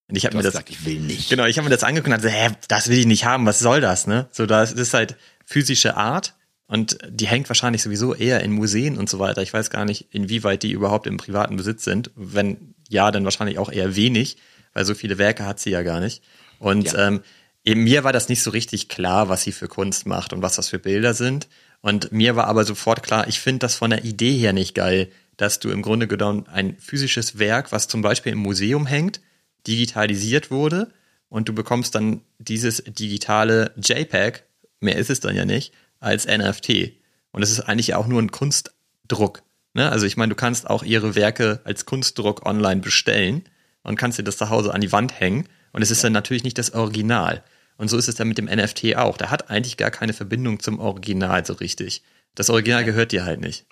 Und 0.09 0.17
ich 0.17 0.27
habe 0.27 0.37
mir 0.37 0.43
das 0.43 0.53
gesagt, 0.53 0.71
ich 0.71 0.85
will 0.85 1.01
nicht. 1.01 1.31
Genau, 1.31 1.45
ich 1.47 1.57
habe 1.57 1.65
mir 1.69 1.75
das 1.75 1.83
angeguckt 1.83 2.13
und 2.15 2.23
dachte, 2.23 2.35
hä, 2.35 2.51
das 2.69 2.89
will 2.89 2.99
ich 2.99 3.07
nicht 3.07 3.25
haben, 3.25 3.47
was 3.47 3.59
soll 3.59 3.81
das, 3.81 4.07
ne? 4.07 4.29
So, 4.33 4.45
das 4.47 4.73
ist 4.73 4.93
halt 4.95 5.17
physische 5.47 5.97
Art 5.97 6.35
und 6.67 6.99
die 7.09 7.27
hängt 7.27 7.49
wahrscheinlich 7.49 7.83
sowieso 7.83 8.15
eher 8.15 8.41
in 8.43 8.53
Museen 8.53 8.99
und 8.99 9.09
so 9.09 9.19
weiter. 9.19 9.43
Ich 9.43 9.53
weiß 9.53 9.71
gar 9.71 9.85
nicht, 9.85 10.09
inwieweit 10.11 10.63
die 10.63 10.73
überhaupt 10.73 11.07
im 11.07 11.17
privaten 11.17 11.57
Besitz 11.57 11.85
sind. 11.85 12.11
Wenn 12.17 12.75
ja, 12.89 13.11
dann 13.11 13.25
wahrscheinlich 13.25 13.59
auch 13.59 13.73
eher 13.73 13.97
wenig, 13.97 14.37
weil 14.75 14.85
so 14.85 14.95
viele 14.95 15.17
Werke 15.19 15.47
hat 15.47 15.59
sie 15.61 15.71
ja 15.71 15.83
gar 15.83 16.01
nicht. 16.01 16.23
Und 16.59 16.93
Ja. 16.93 17.09
ähm, 17.09 17.23
eben 17.65 17.83
mir 17.83 18.05
war 18.05 18.13
das 18.13 18.29
nicht 18.29 18.43
so 18.43 18.51
richtig 18.51 18.89
klar, 18.89 19.29
was 19.31 19.43
sie 19.43 19.53
für 19.53 19.69
Kunst 19.69 20.07
macht 20.07 20.33
und 20.35 20.43
was 20.43 20.57
das 20.57 20.69
für 20.69 20.79
Bilder 20.79 21.15
sind. 21.15 21.49
Und 21.81 22.13
mir 22.13 22.37
war 22.37 22.47
aber 22.47 22.65
sofort 22.65 23.03
klar, 23.03 23.27
ich 23.29 23.41
finde 23.41 23.61
das 23.61 23.75
von 23.75 23.91
der 23.91 24.05
Idee 24.05 24.37
her 24.37 24.53
nicht 24.53 24.75
geil, 24.75 25.09
dass 25.37 25.61
du 25.61 25.71
im 25.71 25.83
Grunde 25.83 26.07
genommen 26.07 26.47
ein 26.47 26.77
physisches 26.79 27.39
Werk, 27.39 27.73
was 27.73 27.89
zum 27.89 28.03
Beispiel 28.03 28.33
im 28.33 28.39
Museum 28.39 28.87
hängt, 28.87 29.21
digitalisiert 29.67 30.51
wurde 30.51 30.93
und 31.29 31.49
du 31.49 31.53
bekommst 31.53 31.95
dann 31.95 32.21
dieses 32.39 32.83
digitale 32.85 33.73
JPEG, 33.77 34.45
mehr 34.81 34.97
ist 34.97 35.11
es 35.11 35.21
dann 35.21 35.35
ja 35.35 35.45
nicht, 35.45 35.73
als 36.01 36.27
NFT. 36.27 36.93
Und 37.33 37.43
es 37.43 37.51
ist 37.51 37.61
eigentlich 37.61 37.95
auch 37.95 38.07
nur 38.07 38.23
ein 38.23 38.31
Kunstdruck. 38.31 39.43
Ne? 39.73 39.91
Also 39.91 40.07
ich 40.07 40.17
meine, 40.17 40.31
du 40.31 40.37
kannst 40.37 40.69
auch 40.69 40.83
ihre 40.83 41.15
Werke 41.15 41.61
als 41.65 41.87
Kunstdruck 41.87 42.47
online 42.47 42.81
bestellen 42.81 43.43
und 43.83 43.97
kannst 43.97 44.19
dir 44.19 44.23
das 44.23 44.37
zu 44.37 44.51
Hause 44.51 44.73
an 44.73 44.81
die 44.81 44.93
Wand 44.93 45.19
hängen. 45.19 45.49
Und 45.73 45.83
es 45.83 45.91
ist 45.91 46.05
dann 46.05 46.13
natürlich 46.13 46.45
nicht 46.45 46.59
das 46.59 46.73
Original. 46.73 47.43
Und 47.77 47.89
so 47.89 47.99
ist 47.99 48.09
es 48.09 48.15
dann 48.15 48.29
mit 48.29 48.39
dem 48.39 48.45
NFT 48.45 48.97
auch. 48.97 49.17
Da 49.17 49.31
hat 49.31 49.51
eigentlich 49.51 49.77
gar 49.77 49.91
keine 49.91 50.13
Verbindung 50.13 50.61
zum 50.61 50.79
Original 50.79 51.45
so 51.45 51.55
richtig. 51.55 52.03
Das 52.37 52.51
Original 52.51 52.85
gehört 52.85 53.11
dir 53.11 53.25
halt 53.25 53.41
nicht. 53.41 53.67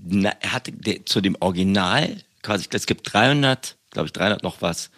Na, 0.00 0.32
er 0.40 0.60
der, 0.60 1.04
zu 1.04 1.20
dem 1.20 1.36
Original 1.40 2.16
quasi, 2.42 2.66
es 2.70 2.86
gibt 2.86 3.12
300, 3.12 3.76
glaube 3.90 4.06
ich, 4.06 4.12
300 4.12 4.42
noch 4.42 4.62
was 4.62 4.90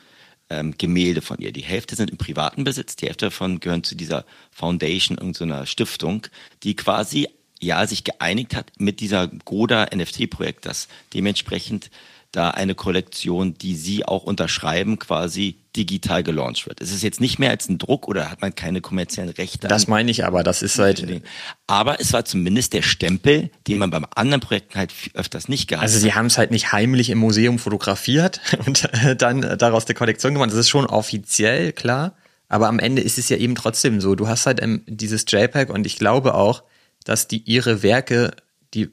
ähm, 0.51 0.75
Gemälde 0.79 1.23
von 1.23 1.39
ihr. 1.39 1.53
Die 1.53 1.63
Hälfte 1.63 1.97
sind 1.97 2.11
im 2.11 2.19
privaten 2.19 2.65
Besitz, 2.65 2.97
die 2.97 3.07
Hälfte 3.07 3.27
davon 3.27 3.61
gehören 3.61 3.85
zu 3.85 3.95
dieser 3.95 4.25
Foundation, 4.51 5.19
irgendeiner 5.19 5.67
Stiftung, 5.67 6.27
die 6.63 6.77
quasi 6.77 7.29
ja 7.61 7.87
sich 7.87 8.05
geeinigt 8.05 8.55
hat 8.55 8.71
mit 8.79 9.01
dieser 9.01 9.29
Goda 9.29 9.87
NFT-Projekt, 9.95 10.67
dass 10.67 10.89
dementsprechend 11.15 11.91
da 12.37 12.51
eine 12.51 12.75
Kollektion, 12.75 13.55
die 13.55 13.75
sie 13.75 14.05
auch 14.05 14.25
unterschreiben, 14.25 14.99
quasi 14.99 15.57
digital 15.75 16.23
gelauncht 16.23 16.67
wird. 16.67 16.81
Es 16.81 16.93
ist 16.93 17.03
jetzt 17.03 17.21
nicht 17.21 17.39
mehr 17.39 17.51
als 17.51 17.69
ein 17.69 17.79
Druck 17.79 18.09
oder 18.09 18.31
hat 18.31 18.43
man 18.43 18.55
keine 18.55 18.81
kommerziellen 18.81 19.31
Rechte. 19.31 19.69
Das 19.69 19.89
meine 19.89 20.11
ich 20.11 20.25
aber. 20.25 20.43
Das 20.43 20.63
ist 20.63 20.79
halt, 20.79 21.23
aber 21.67 22.01
es 22.01 22.13
war 22.13 22.25
zumindest 22.25 22.75
der 22.75 22.83
Stempel, 22.83 23.51
den 23.67 23.79
man 23.79 23.91
beim 23.91 24.07
anderen 24.15 24.41
Projekten 24.41 24.79
halt 24.79 24.93
öfters 25.15 25.49
nicht 25.49 25.69
gehabt 25.69 25.83
Also 25.83 25.99
sie 25.99 26.15
haben 26.15 26.27
es 26.27 26.37
halt 26.37 26.51
nicht 26.51 26.73
heimlich 26.73 27.11
im 27.11 27.19
Museum 27.19 27.59
fotografiert 27.59 28.41
und 28.67 28.85
äh, 29.03 29.17
dann 29.17 29.43
äh, 29.43 29.57
daraus 29.57 29.87
eine 29.87 29.95
Kollektion 29.95 30.35
gemacht. 30.35 30.51
Das 30.51 30.59
ist 30.59 30.69
schon 30.69 30.87
offiziell, 30.87 31.73
klar. 31.73 32.17
Aber 32.49 32.69
am 32.69 32.79
Ende 32.79 33.03
ist 33.03 33.19
es 33.19 33.29
ja 33.29 33.39
eben 33.39 33.55
trotzdem 33.55 34.01
so. 34.01 34.15
Du 34.15 34.29
hast 34.29 34.47
halt 34.47 34.63
ähm, 34.63 34.83
dieses 34.87 35.25
JPEG 35.27 35.71
und 35.71 35.87
ich 35.87 35.97
glaube 35.97 36.35
auch, 36.35 36.63
dass 37.05 37.29
die 37.29 37.39
ihre 37.39 37.83
Werke, 37.83 38.33
die, 38.75 38.91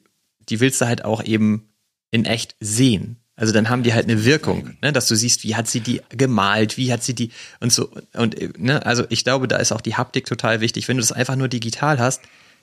die 0.50 0.60
willst 0.60 0.82
du 0.82 0.86
halt 0.86 1.06
auch 1.06 1.24
eben 1.24 1.70
in 2.10 2.26
echt 2.26 2.56
sehen. 2.60 3.18
Also 3.36 3.52
dann 3.52 3.70
haben 3.70 3.82
die 3.82 3.94
halt 3.94 4.06
eine 4.06 4.26
Wirkung, 4.26 4.78
ne, 4.82 4.94
dass 4.94 5.08
du 5.08 5.16
siehst, 5.16 5.44
wie 5.44 5.56
hat 5.56 5.68
sie 5.68 5.80
die 5.80 6.02
gemalt, 6.10 6.78
wie 6.78 6.94
hat 6.94 7.04
sie 7.04 7.16
die 7.16 7.32
und 7.60 7.74
so 7.74 7.90
und 8.14 8.60
ne, 8.60 8.86
also 8.86 9.06
ich 9.10 9.24
glaube, 9.24 9.48
da 9.48 9.58
ist 9.58 9.72
auch 9.72 9.82
die 9.82 9.96
Haptik 9.96 10.26
total 10.26 10.62
wichtig. 10.62 10.88
Wenn 10.88 10.98
du 10.98 11.02
das 11.02 11.12
einfach 11.12 11.36
nur 11.36 11.48
digital 11.48 11.98
hast, 12.00 12.22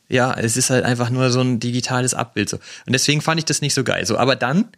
ja, 0.08 0.32
es 0.32 0.56
ist 0.56 0.70
halt 0.70 0.84
einfach 0.84 1.10
nur 1.10 1.30
so 1.30 1.40
ein 1.40 1.60
digitales 1.60 2.14
Abbild 2.14 2.48
so. 2.48 2.58
Und 2.86 2.92
deswegen 2.92 3.20
fand 3.20 3.38
ich 3.38 3.44
das 3.46 3.62
nicht 3.62 3.74
so 3.74 3.84
geil. 3.84 4.06
So, 4.06 4.16
aber 4.16 4.36
dann 4.36 4.68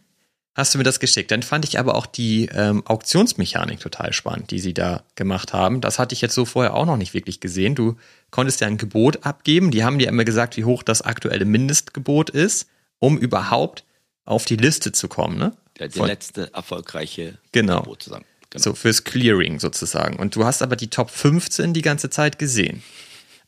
hast 0.55 0.73
du 0.73 0.77
mir 0.77 0.83
das 0.83 0.99
geschickt. 0.99 1.31
Dann 1.31 1.41
fand 1.41 1.65
ich 1.65 1.79
aber 1.79 1.95
auch 1.95 2.05
die 2.05 2.49
ähm, 2.53 2.85
Auktionsmechanik 2.85 3.79
total 3.79 4.13
spannend, 4.13 4.51
die 4.51 4.59
sie 4.59 4.73
da 4.73 5.03
gemacht 5.15 5.53
haben. 5.53 5.81
Das 5.81 5.99
hatte 5.99 6.13
ich 6.13 6.21
jetzt 6.21 6.35
so 6.35 6.45
vorher 6.45 6.75
auch 6.75 6.85
noch 6.85 6.97
nicht 6.97 7.13
wirklich 7.13 7.39
gesehen. 7.39 7.75
Du 7.75 7.97
konntest 8.29 8.61
ja 8.61 8.67
ein 8.67 8.77
Gebot 8.77 9.25
abgeben. 9.25 9.71
Die 9.71 9.83
haben 9.83 9.97
dir 9.97 10.07
immer 10.07 10.23
gesagt, 10.23 10.57
wie 10.57 10.65
hoch 10.65 10.83
das 10.83 11.01
aktuelle 11.01 11.45
Mindestgebot 11.45 12.29
ist, 12.29 12.67
um 12.99 13.17
überhaupt 13.17 13.83
auf 14.25 14.45
die 14.45 14.55
Liste 14.55 14.91
zu 14.91 15.07
kommen. 15.07 15.37
Ne? 15.37 15.53
Der, 15.79 15.87
der 15.87 15.97
Von- 15.99 16.07
letzte 16.07 16.53
erfolgreiche 16.53 17.37
Genau. 17.51 17.81
Gebot 17.81 18.03
zusammen. 18.03 18.25
Genau. 18.49 18.63
So 18.63 18.73
fürs 18.75 19.03
Clearing 19.03 19.59
sozusagen. 19.59 20.17
Und 20.17 20.35
du 20.35 20.45
hast 20.45 20.61
aber 20.61 20.75
die 20.75 20.89
Top 20.89 21.09
15 21.09 21.73
die 21.73 21.81
ganze 21.81 22.09
Zeit 22.09 22.37
gesehen. 22.37 22.83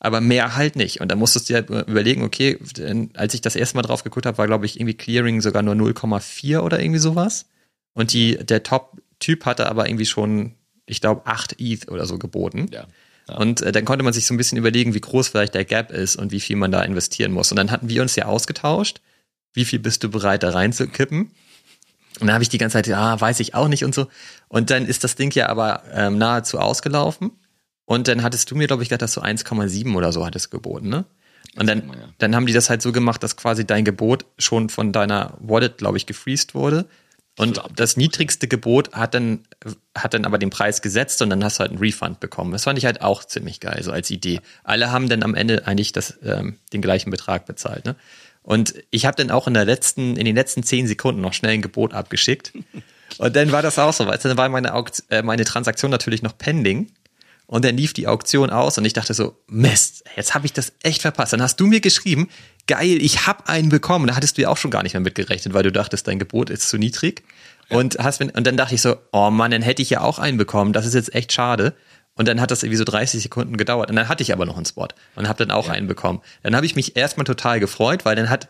Aber 0.00 0.20
mehr 0.20 0.56
halt 0.56 0.76
nicht. 0.76 1.00
Und 1.00 1.08
da 1.10 1.16
musstest 1.16 1.48
du 1.48 1.54
dir 1.54 1.56
halt 1.68 1.88
überlegen, 1.88 2.22
okay, 2.22 2.58
als 3.14 3.32
ich 3.34 3.40
das 3.40 3.56
erste 3.56 3.76
Mal 3.76 3.82
drauf 3.82 4.02
geguckt 4.04 4.26
habe, 4.26 4.38
war, 4.38 4.46
glaube 4.46 4.66
ich, 4.66 4.78
irgendwie 4.78 4.94
Clearing 4.94 5.40
sogar 5.40 5.62
nur 5.62 5.74
0,4 5.74 6.60
oder 6.60 6.80
irgendwie 6.80 6.98
sowas. 7.00 7.46
Und 7.94 8.12
die, 8.12 8.36
der 8.36 8.62
Top-Typ 8.62 9.46
hatte 9.46 9.68
aber 9.70 9.88
irgendwie 9.88 10.06
schon 10.06 10.54
ich 10.88 11.00
glaube, 11.00 11.22
8 11.26 11.56
ETH 11.60 11.88
oder 11.88 12.06
so 12.06 12.16
geboten. 12.18 12.68
Ja. 12.72 12.86
Und 13.36 13.60
äh, 13.62 13.72
dann 13.72 13.84
konnte 13.84 14.04
man 14.04 14.12
sich 14.12 14.24
so 14.24 14.32
ein 14.34 14.36
bisschen 14.36 14.56
überlegen, 14.56 14.94
wie 14.94 15.00
groß 15.00 15.26
vielleicht 15.28 15.54
der 15.54 15.64
Gap 15.64 15.90
ist 15.90 16.14
und 16.14 16.30
wie 16.30 16.38
viel 16.38 16.54
man 16.54 16.70
da 16.70 16.80
investieren 16.82 17.32
muss. 17.32 17.50
Und 17.50 17.56
dann 17.56 17.72
hatten 17.72 17.88
wir 17.88 18.02
uns 18.02 18.14
ja 18.14 18.26
ausgetauscht. 18.26 19.00
Wie 19.52 19.64
viel 19.64 19.80
bist 19.80 20.04
du 20.04 20.10
bereit, 20.10 20.44
da 20.44 20.50
reinzukippen? 20.50 21.32
Und 22.20 22.28
dann 22.28 22.34
habe 22.34 22.42
ich 22.42 22.48
die 22.48 22.58
ganze 22.58 22.74
Zeit, 22.74 22.86
ja, 22.86 23.20
weiß 23.20 23.40
ich 23.40 23.54
auch 23.54 23.68
nicht 23.68 23.84
und 23.84 23.94
so. 23.94 24.06
Und 24.48 24.70
dann 24.70 24.86
ist 24.86 25.04
das 25.04 25.16
Ding 25.16 25.32
ja 25.34 25.48
aber 25.48 25.82
ähm, 25.92 26.18
nahezu 26.18 26.58
ausgelaufen. 26.58 27.32
Und 27.84 28.08
dann 28.08 28.22
hattest 28.22 28.50
du 28.50 28.56
mir, 28.56 28.66
glaube 28.66 28.82
ich, 28.82 28.88
gesagt, 28.88 29.02
dass 29.02 29.14
du 29.14 29.20
1,7 29.20 29.94
oder 29.94 30.12
so 30.12 30.26
hattest 30.26 30.50
geboten, 30.50 30.88
ne? 30.88 31.04
Und 31.56 31.68
dann, 31.68 31.86
mal, 31.86 31.96
ja. 31.96 32.08
dann 32.18 32.34
haben 32.34 32.46
die 32.46 32.52
das 32.52 32.68
halt 32.68 32.82
so 32.82 32.92
gemacht, 32.92 33.22
dass 33.22 33.36
quasi 33.36 33.64
dein 33.64 33.84
Gebot 33.84 34.26
schon 34.38 34.68
von 34.68 34.92
deiner 34.92 35.34
Wallet, 35.40 35.78
glaube 35.78 35.96
ich, 35.96 36.06
gefreezed 36.06 36.54
wurde. 36.54 36.86
Und 37.38 37.62
das 37.74 37.98
niedrigste 37.98 38.48
Gebot 38.48 38.92
hat 38.94 39.12
dann, 39.12 39.40
hat 39.94 40.14
dann 40.14 40.24
aber 40.24 40.38
den 40.38 40.48
Preis 40.48 40.80
gesetzt 40.80 41.20
und 41.20 41.28
dann 41.28 41.44
hast 41.44 41.58
du 41.58 41.60
halt 41.60 41.70
einen 41.70 41.80
Refund 41.80 42.18
bekommen. 42.18 42.52
Das 42.52 42.64
fand 42.64 42.78
ich 42.78 42.86
halt 42.86 43.02
auch 43.02 43.24
ziemlich 43.24 43.60
geil, 43.60 43.82
so 43.82 43.92
als 43.92 44.10
Idee. 44.10 44.40
Alle 44.64 44.90
haben 44.90 45.10
dann 45.10 45.22
am 45.22 45.34
Ende 45.34 45.66
eigentlich 45.66 45.92
das, 45.92 46.18
ähm, 46.22 46.58
den 46.72 46.80
gleichen 46.80 47.10
Betrag 47.10 47.44
bezahlt. 47.44 47.84
Ne? 47.84 47.94
Und 48.46 48.74
ich 48.90 49.06
habe 49.06 49.16
dann 49.16 49.32
auch 49.32 49.48
in 49.48 49.54
der 49.54 49.64
letzten, 49.64 50.16
in 50.16 50.24
den 50.24 50.36
letzten 50.36 50.62
zehn 50.62 50.86
Sekunden 50.86 51.20
noch 51.20 51.32
schnell 51.32 51.54
ein 51.54 51.62
Gebot 51.62 51.92
abgeschickt. 51.92 52.52
Und 53.18 53.34
dann 53.34 53.50
war 53.50 53.60
das 53.60 53.76
auch 53.76 53.92
so, 53.92 54.04
du, 54.04 54.28
dann 54.28 54.36
war 54.36 54.48
meine, 54.48 54.72
Aukt 54.72 55.02
äh, 55.10 55.20
meine 55.20 55.44
Transaktion 55.44 55.90
natürlich 55.90 56.22
noch 56.22 56.38
pending. 56.38 56.92
Und 57.48 57.64
dann 57.64 57.76
lief 57.76 57.92
die 57.92 58.06
Auktion 58.06 58.50
aus 58.50 58.78
und 58.78 58.84
ich 58.84 58.92
dachte 58.92 59.14
so, 59.14 59.36
Mist, 59.48 60.04
jetzt 60.16 60.34
habe 60.34 60.46
ich 60.46 60.52
das 60.52 60.72
echt 60.84 61.02
verpasst. 61.02 61.32
Dann 61.32 61.42
hast 61.42 61.58
du 61.58 61.66
mir 61.66 61.80
geschrieben, 61.80 62.28
geil, 62.68 62.98
ich 63.00 63.26
habe 63.26 63.48
einen 63.48 63.68
bekommen. 63.68 64.06
Da 64.06 64.14
hattest 64.14 64.38
du 64.38 64.42
ja 64.42 64.48
auch 64.48 64.56
schon 64.56 64.70
gar 64.70 64.84
nicht 64.84 64.94
mehr 64.94 65.00
mitgerechnet, 65.00 65.52
weil 65.52 65.64
du 65.64 65.72
dachtest, 65.72 66.06
dein 66.06 66.20
Gebot 66.20 66.48
ist 66.48 66.68
zu 66.68 66.78
niedrig. 66.78 67.24
Und, 67.68 67.98
hast, 67.98 68.20
und 68.20 68.46
dann 68.46 68.56
dachte 68.56 68.76
ich 68.76 68.80
so, 68.80 68.96
oh 69.10 69.30
Mann, 69.30 69.50
dann 69.50 69.62
hätte 69.62 69.82
ich 69.82 69.90
ja 69.90 70.02
auch 70.02 70.20
einen 70.20 70.38
bekommen. 70.38 70.72
Das 70.72 70.86
ist 70.86 70.94
jetzt 70.94 71.14
echt 71.16 71.32
schade. 71.32 71.74
Und 72.16 72.26
dann 72.26 72.40
hat 72.40 72.50
das 72.50 72.62
irgendwie 72.62 72.78
so 72.78 72.84
30 72.84 73.22
Sekunden 73.22 73.56
gedauert. 73.56 73.90
Und 73.90 73.96
dann 73.96 74.08
hatte 74.08 74.22
ich 74.22 74.32
aber 74.32 74.46
noch 74.46 74.56
einen 74.56 74.66
Spot 74.66 74.88
und 75.14 75.28
habe 75.28 75.38
dann 75.38 75.50
auch 75.50 75.68
einen 75.68 75.86
bekommen. 75.86 76.22
Dann 76.42 76.56
habe 76.56 76.66
ich 76.66 76.74
mich 76.74 76.96
erstmal 76.96 77.24
total 77.24 77.60
gefreut, 77.60 78.04
weil 78.04 78.16
dann 78.16 78.30
hat, 78.30 78.48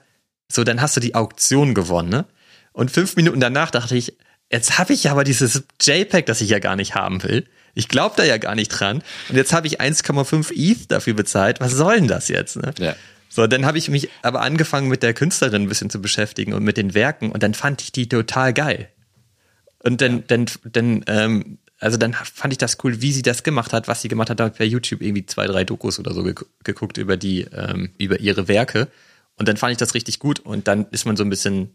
so, 0.50 0.64
dann 0.64 0.80
hast 0.80 0.96
du 0.96 1.00
die 1.00 1.14
Auktion 1.14 1.74
gewonnen, 1.74 2.08
ne? 2.08 2.24
Und 2.72 2.90
fünf 2.90 3.16
Minuten 3.16 3.40
danach 3.40 3.70
dachte 3.70 3.96
ich, 3.96 4.16
jetzt 4.50 4.78
habe 4.78 4.92
ich 4.92 5.10
aber 5.10 5.24
dieses 5.24 5.64
JPEG, 5.80 6.26
das 6.26 6.40
ich 6.40 6.50
ja 6.50 6.58
gar 6.58 6.76
nicht 6.76 6.94
haben 6.94 7.22
will. 7.22 7.46
Ich 7.74 7.88
glaube 7.88 8.14
da 8.16 8.24
ja 8.24 8.38
gar 8.38 8.54
nicht 8.54 8.68
dran. 8.68 9.02
Und 9.28 9.36
jetzt 9.36 9.52
habe 9.52 9.66
ich 9.66 9.80
1,5 9.80 10.52
ETH 10.54 10.90
dafür 10.90 11.14
bezahlt. 11.14 11.60
Was 11.60 11.72
soll 11.72 11.96
denn 11.96 12.08
das 12.08 12.28
jetzt? 12.28 12.56
Ne? 12.56 12.72
Ja. 12.78 12.94
So, 13.28 13.46
dann 13.46 13.66
habe 13.66 13.78
ich 13.78 13.88
mich 13.88 14.08
aber 14.22 14.40
angefangen 14.42 14.88
mit 14.88 15.02
der 15.02 15.12
Künstlerin 15.12 15.62
ein 15.62 15.68
bisschen 15.68 15.90
zu 15.90 16.00
beschäftigen 16.00 16.52
und 16.52 16.62
mit 16.62 16.76
den 16.76 16.94
Werken 16.94 17.32
und 17.32 17.42
dann 17.42 17.54
fand 17.54 17.82
ich 17.82 17.92
die 17.92 18.08
total 18.08 18.54
geil. 18.54 18.88
Und 19.82 20.00
dann, 20.00 20.24
dann, 20.26 20.46
dann, 20.64 21.04
ähm, 21.06 21.58
also 21.78 21.96
dann 21.96 22.14
fand 22.14 22.54
ich 22.54 22.58
das 22.58 22.78
cool, 22.84 23.02
wie 23.02 23.12
sie 23.12 23.22
das 23.22 23.42
gemacht 23.42 23.72
hat, 23.72 23.88
was 23.88 24.02
sie 24.02 24.08
gemacht 24.08 24.30
hat. 24.30 24.40
Da 24.40 24.44
habe 24.44 24.54
ich 24.54 24.58
bei 24.58 24.64
YouTube 24.64 25.02
irgendwie 25.02 25.26
zwei, 25.26 25.46
drei 25.46 25.64
Dokus 25.64 25.98
oder 25.98 26.14
so 26.14 26.22
geguckt 26.22 26.96
über 26.96 27.16
die, 27.16 27.42
ähm, 27.52 27.90
über 27.98 28.20
ihre 28.20 28.48
Werke. 28.48 28.88
Und 29.36 29.48
dann 29.48 29.56
fand 29.56 29.72
ich 29.72 29.78
das 29.78 29.94
richtig 29.94 30.18
gut 30.18 30.40
und 30.40 30.68
dann 30.68 30.86
ist 30.90 31.04
man 31.04 31.16
so 31.16 31.24
ein 31.24 31.30
bisschen 31.30 31.70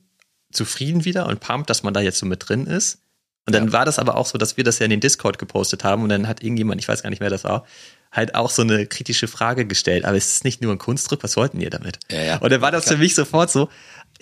zufrieden 0.51 1.05
wieder 1.05 1.27
und 1.27 1.39
pumped, 1.39 1.69
dass 1.69 1.83
man 1.83 1.93
da 1.93 2.01
jetzt 2.01 2.17
so 2.17 2.25
mit 2.25 2.47
drin 2.47 2.65
ist. 2.65 2.99
Und 3.47 3.55
dann 3.55 3.71
war 3.71 3.85
das 3.85 3.97
aber 3.97 4.15
auch 4.17 4.27
so, 4.27 4.37
dass 4.37 4.57
wir 4.57 4.63
das 4.63 4.79
ja 4.79 4.85
in 4.85 4.91
den 4.91 4.99
Discord 4.99 5.39
gepostet 5.39 5.83
haben 5.83 6.03
und 6.03 6.09
dann 6.09 6.27
hat 6.27 6.43
irgendjemand, 6.43 6.79
ich 6.79 6.87
weiß 6.87 7.01
gar 7.01 7.09
nicht, 7.09 7.21
wer 7.21 7.29
das 7.29 7.43
war, 7.43 7.65
halt 8.11 8.35
auch 8.35 8.49
so 8.49 8.61
eine 8.61 8.85
kritische 8.85 9.27
Frage 9.27 9.65
gestellt. 9.65 10.05
Aber 10.05 10.15
es 10.15 10.33
ist 10.33 10.43
nicht 10.43 10.61
nur 10.61 10.71
ein 10.71 10.77
Kunstdruck, 10.77 11.23
was 11.23 11.37
wollten 11.37 11.59
ihr 11.59 11.69
damit? 11.69 11.99
Ja, 12.11 12.21
ja. 12.21 12.37
Und 12.37 12.51
dann 12.51 12.61
war 12.61 12.71
das 12.71 12.87
für 12.87 12.97
mich 12.97 13.15
sofort 13.15 13.49
so, 13.49 13.69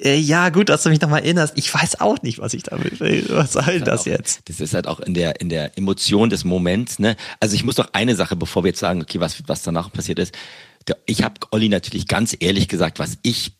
äh, 0.03 0.17
ja, 0.17 0.49
gut, 0.49 0.69
dass 0.69 0.83
du 0.83 0.89
mich 0.89 1.01
nochmal 1.01 1.21
erinnerst. 1.21 1.57
Ich 1.57 1.73
weiß 1.73 1.99
auch 1.99 2.21
nicht, 2.21 2.39
was 2.39 2.53
ich 2.53 2.63
damit 2.63 2.99
will. 2.99 3.25
Was 3.29 3.53
soll 3.53 3.81
das 3.81 4.05
jetzt? 4.05 4.41
Das 4.45 4.59
ist 4.59 4.73
halt 4.73 4.87
auch 4.87 4.99
in 4.99 5.13
der, 5.13 5.41
in 5.41 5.49
der 5.49 5.77
Emotion 5.77 6.29
des 6.29 6.43
Moments, 6.43 6.99
ne? 6.99 7.15
Also 7.39 7.55
ich 7.55 7.63
muss 7.63 7.77
noch 7.77 7.93
eine 7.93 8.15
Sache, 8.15 8.35
bevor 8.35 8.63
wir 8.63 8.69
jetzt 8.69 8.79
sagen, 8.79 9.01
okay, 9.01 9.19
was, 9.19 9.47
was 9.47 9.61
danach 9.61 9.91
passiert 9.91 10.19
ist. 10.19 10.33
Ich 11.05 11.23
habe 11.23 11.35
Olli 11.51 11.69
natürlich 11.69 12.07
ganz 12.07 12.35
ehrlich 12.39 12.67
gesagt, 12.67 12.99
was 12.99 13.17
ich 13.21 13.53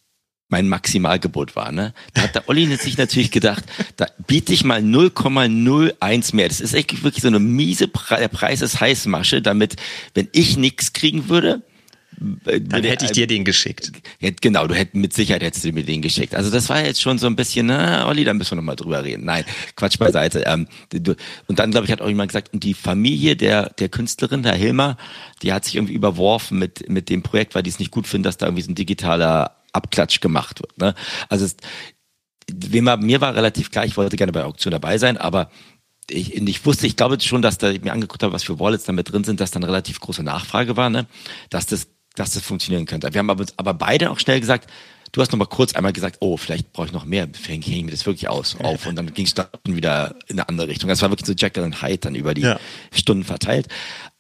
mein 0.50 0.68
Maximalgebot 0.68 1.56
war, 1.56 1.72
ne? 1.72 1.94
Da 2.14 2.24
hat 2.24 2.36
der 2.36 2.50
Olli 2.50 2.66
sich 2.76 2.98
natürlich 2.98 3.30
gedacht, 3.30 3.64
da 3.98 4.08
biete 4.26 4.52
ich 4.52 4.64
mal 4.64 4.82
0,01 4.82 6.36
mehr. 6.36 6.48
Das 6.48 6.60
ist 6.60 6.74
echt 6.74 7.04
wirklich 7.04 7.22
so 7.22 7.28
eine 7.28 7.40
miese 7.40 7.88
Pre 7.88 8.18
der 8.18 8.30
Preis 8.30 8.62
ist 8.62 8.82
Heißmasche, 8.82 9.42
damit, 9.42 9.76
wenn 10.16 10.28
ich 10.32 10.58
nichts 10.58 10.94
kriegen 10.94 11.30
würde, 11.30 11.62
Dann 12.20 12.84
hätte 12.84 13.06
ich 13.06 13.12
dir 13.12 13.28
den 13.28 13.46
geschickt. 13.46 13.92
genau, 14.42 14.68
du 14.68 14.76
hättest 14.76 14.96
mit 14.96 15.14
Sicherheit 15.14 15.42
hättest 15.42 15.64
du 15.64 15.72
mir 15.72 15.84
den 15.84 16.02
geschickt. 16.02 16.36
Also 16.36 16.50
das 16.50 16.68
war 16.70 16.84
jetzt 16.84 17.02
schon 17.02 17.18
so 17.18 17.28
ein 17.28 17.36
bisschen, 17.36 17.68
na, 17.68 18.08
Olli, 18.08 18.24
da 18.24 18.34
müssen 18.34 18.52
wir 18.52 18.56
noch 18.58 18.64
mal 18.64 18.76
drüber 18.76 19.04
reden. 19.04 19.26
Nein, 19.26 19.46
Quatsch 19.76 19.98
beiseite. 19.98 20.44
Ähm, 20.46 20.68
und 21.48 21.60
dann, 21.60 21.72
glaube 21.72 21.86
ich, 21.86 21.92
hat 21.92 22.02
auch 22.02 22.08
jemand 22.08 22.30
gesagt, 22.32 22.54
und 22.54 22.64
die 22.64 22.74
Familie 22.74 23.36
der, 23.36 23.70
der 23.70 23.90
Künstlerin, 23.90 24.44
Herr 24.44 24.56
Hilmer, 24.56 24.98
die 25.42 25.54
hat 25.54 25.66
sich 25.66 25.76
irgendwie 25.76 25.94
überworfen 25.94 26.60
mit, 26.60 26.90
mit 26.90 27.10
dem 27.10 27.24
Projekt, 27.24 27.56
weil 27.56 27.64
die 27.64 27.70
es 27.70 27.80
nicht 27.80 27.92
gut 27.92 28.08
finden, 28.08 28.24
dass 28.24 28.38
da 28.38 28.48
irgendwie 28.48 28.64
so 28.64 28.72
ein 28.72 28.76
digitaler 28.76 29.56
Abklatsch 29.72 30.20
gemacht 30.20 30.62
wird. 30.62 30.78
Ne? 30.78 30.96
Also 31.30 31.46
es, 31.46 31.56
mir 32.52 33.22
war, 33.22 33.36
relativ 33.36 33.72
klar, 33.72 33.86
ich 33.86 33.98
wollte 33.98 34.18
gerne 34.18 34.32
bei 34.32 34.40
der 34.40 34.48
Auktion 34.48 34.72
dabei 34.72 34.98
sein, 34.98 35.18
aber 35.18 35.50
ich, 36.10 36.36
ich 36.36 36.66
wusste, 36.66 36.88
ich 36.88 36.96
glaube 36.96 37.20
schon, 37.22 37.42
dass 37.42 37.58
da 37.58 37.70
ich 37.70 37.82
mir 37.82 37.94
angeguckt 37.94 38.24
habe, 38.24 38.34
was 38.34 38.44
für 38.44 38.60
Wallets 38.60 38.86
da 38.86 38.92
mit 38.92 39.12
drin 39.12 39.24
sind, 39.24 39.40
dass 39.40 39.52
dann 39.52 39.64
relativ 39.64 40.00
große 40.00 40.24
Nachfrage 40.24 40.76
war, 40.76 40.90
ne? 40.90 41.06
dass 41.50 41.66
das, 41.66 41.88
dass 42.20 42.32
das 42.32 42.44
funktionieren 42.44 42.86
könnte. 42.86 43.14
Wir 43.14 43.20
haben 43.20 43.30
aber, 43.30 43.46
aber 43.58 43.74
beide 43.74 44.12
auch 44.12 44.20
schnell 44.20 44.40
gesagt, 44.40 44.70
du 45.12 45.22
hast 45.22 45.32
noch 45.32 45.40
mal 45.40 45.46
kurz 45.46 45.74
einmal 45.74 45.94
gesagt, 45.94 46.18
oh, 46.20 46.38
vielleicht 46.38 46.72
brauche 46.74 46.88
ich 46.88 46.92
noch 46.94 47.06
mehr, 47.06 47.28
hänge 47.48 47.66
ich 47.66 47.84
mir 47.84 47.92
das 47.92 48.06
wirklich 48.06 48.30
aus, 48.30 48.56
auf 48.62 48.86
und 48.86 48.96
dann 48.96 49.14
ging 49.14 49.26
es 49.26 49.34
dann 49.34 49.48
wieder 49.66 50.16
in 50.28 50.40
eine 50.40 50.48
andere 50.50 50.68
Richtung. 50.68 50.90
Das 50.90 51.02
war 51.02 51.10
wirklich 51.10 51.26
so 51.26 51.34
Jekyll 51.34 51.64
und 51.64 51.82
Hyde 51.82 51.98
dann 51.98 52.16
über 52.16 52.34
die 52.34 52.42
Ja. 52.42 52.60
Stunden 52.94 53.24
verteilt. 53.24 53.68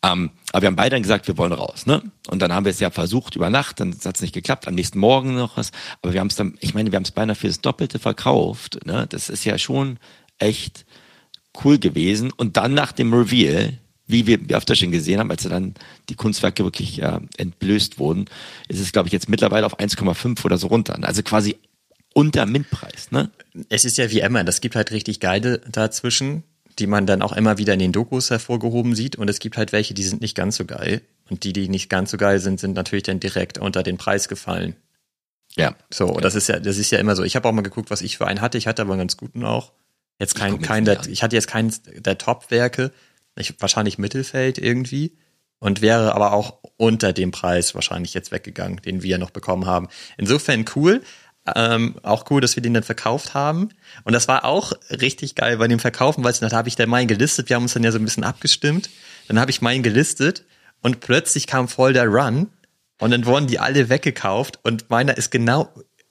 Ähm, 0.03 0.31
aber 0.51 0.61
wir 0.63 0.67
haben 0.67 0.75
beide 0.77 0.95
dann 0.95 1.03
gesagt, 1.03 1.27
wir 1.27 1.37
wollen 1.37 1.51
raus, 1.51 1.85
ne? 1.85 2.01
Und 2.29 2.41
dann 2.41 2.53
haben 2.53 2.65
wir 2.65 2.71
es 2.71 2.79
ja 2.79 2.89
versucht 2.89 3.35
über 3.35 3.49
Nacht, 3.49 3.81
dann 3.81 3.93
hat 3.93 4.15
es 4.15 4.21
nicht 4.21 4.33
geklappt, 4.33 4.67
am 4.67 4.75
nächsten 4.75 4.97
Morgen 4.97 5.35
noch 5.35 5.57
was. 5.57 5.71
Aber 6.01 6.13
wir 6.13 6.21
haben 6.21 6.27
es 6.27 6.35
dann, 6.37 6.57
ich 6.61 6.73
meine, 6.73 6.91
wir 6.91 6.95
haben 6.95 7.03
es 7.03 7.11
beinahe 7.11 7.35
für 7.35 7.47
das 7.47 7.59
Doppelte 7.59 7.99
verkauft, 7.99 8.79
ne? 8.85 9.05
Das 9.09 9.29
ist 9.29 9.43
ja 9.45 9.57
schon 9.57 9.99
echt 10.37 10.85
cool 11.63 11.77
gewesen. 11.79 12.31
Und 12.31 12.55
dann 12.55 12.73
nach 12.73 12.93
dem 12.93 13.13
Reveal, 13.13 13.77
wie 14.09 14.25
wir 14.25 14.39
öfter 14.55 14.75
schon 14.75 14.91
gesehen 14.91 15.19
haben, 15.19 15.29
als 15.29 15.43
dann 15.43 15.75
die 16.09 16.15
Kunstwerke 16.15 16.63
wirklich 16.63 16.97
ja, 16.97 17.21
entblößt 17.37 17.99
wurden, 17.99 18.25
ist 18.67 18.79
es, 18.79 18.91
glaube 18.91 19.07
ich, 19.07 19.13
jetzt 19.13 19.29
mittlerweile 19.29 19.65
auf 19.65 19.79
1,5 19.79 20.43
oder 20.43 20.57
so 20.57 20.67
runter. 20.67 20.97
Also 21.03 21.21
quasi 21.21 21.57
unter 22.13 22.47
Mintpreis, 22.47 23.11
ne? 23.11 23.29
Es 23.69 23.85
ist 23.85 23.97
ja 23.97 24.09
wie 24.09 24.21
immer, 24.21 24.43
das 24.43 24.61
gibt 24.61 24.75
halt 24.75 24.91
richtig 24.91 25.19
geile 25.19 25.59
dazwischen, 25.59 26.43
die 26.79 26.87
man 26.87 27.05
dann 27.05 27.21
auch 27.21 27.33
immer 27.33 27.59
wieder 27.59 27.73
in 27.73 27.79
den 27.79 27.91
Dokus 27.91 28.31
hervorgehoben 28.31 28.95
sieht. 28.95 29.15
Und 29.15 29.29
es 29.29 29.37
gibt 29.37 29.57
halt 29.57 29.71
welche, 29.73 29.93
die 29.93 30.03
sind 30.03 30.21
nicht 30.21 30.35
ganz 30.35 30.55
so 30.55 30.65
geil. 30.65 31.01
Und 31.29 31.43
die, 31.43 31.53
die 31.53 31.69
nicht 31.69 31.89
ganz 31.89 32.09
so 32.09 32.17
geil 32.17 32.39
sind, 32.39 32.59
sind 32.59 32.73
natürlich 32.73 33.03
dann 33.03 33.19
direkt 33.19 33.59
unter 33.59 33.83
den 33.83 33.97
Preis 33.97 34.27
gefallen. 34.27 34.75
Ja. 35.55 35.75
So, 35.91 36.19
das 36.19 36.33
ist 36.33 36.49
ja, 36.49 36.59
das 36.59 36.77
ist 36.77 36.89
ja 36.89 36.97
immer 36.97 37.15
so. 37.15 37.23
Ich 37.23 37.35
habe 37.35 37.47
auch 37.47 37.53
mal 37.53 37.61
geguckt, 37.61 37.91
was 37.91 38.01
ich 38.01 38.17
für 38.17 38.25
einen 38.25 38.41
hatte. 38.41 38.57
Ich 38.57 38.65
hatte 38.65 38.81
aber 38.81 38.93
einen 38.93 39.01
ganz 39.01 39.17
guten 39.17 39.43
auch. 39.43 39.71
Jetzt 40.19 40.35
kein, 40.35 40.59
kein, 40.61 40.83
der, 40.83 41.07
ich 41.07 41.21
hatte 41.21 41.35
jetzt 41.35 41.47
keinen 41.47 41.73
der 41.95 42.17
Top-Werke. 42.17 42.91
Ich, 43.39 43.55
wahrscheinlich 43.59 43.97
Mittelfeld 43.97 44.57
irgendwie. 44.57 45.17
Und 45.59 45.81
wäre 45.81 46.15
aber 46.15 46.31
auch 46.31 46.59
unter 46.77 47.11
dem 47.11 47.31
Preis 47.31 47.75
wahrscheinlich 47.75 48.13
jetzt 48.13 48.31
weggegangen, 48.31 48.81
den 48.81 49.03
wir 49.03 49.17
noch 49.17 49.31
bekommen 49.31 49.65
haben. 49.65 49.89
Insofern 50.17 50.63
cool. 50.75 51.01
Ähm, 51.55 51.95
auch 52.03 52.29
cool, 52.29 52.41
dass 52.41 52.55
wir 52.55 52.63
den 52.63 52.73
dann 52.73 52.83
verkauft 52.83 53.33
haben. 53.33 53.69
Und 54.03 54.13
das 54.13 54.27
war 54.27 54.45
auch 54.45 54.73
richtig 54.89 55.35
geil 55.35 55.57
bei 55.57 55.67
dem 55.67 55.79
Verkaufen, 55.79 56.23
weil 56.23 56.33
da 56.33 56.51
habe 56.51 56.69
ich 56.69 56.75
dann 56.75 56.89
meinen 56.89 57.07
gelistet. 57.07 57.49
Wir 57.49 57.55
haben 57.55 57.63
uns 57.63 57.73
dann 57.73 57.83
ja 57.83 57.91
so 57.91 57.97
ein 57.97 58.05
bisschen 58.05 58.23
abgestimmt. 58.23 58.89
Dann 59.27 59.39
habe 59.39 59.51
ich 59.51 59.61
meinen 59.61 59.83
gelistet 59.83 60.45
und 60.81 60.99
plötzlich 60.99 61.47
kam 61.47 61.67
voll 61.67 61.93
der 61.93 62.07
Run 62.07 62.47
und 62.99 63.11
dann 63.11 63.25
wurden 63.25 63.47
die 63.47 63.59
alle 63.59 63.89
weggekauft 63.89 64.59
und 64.63 64.89
meiner 64.89 65.17
ist 65.17 65.31
genau 65.31 65.69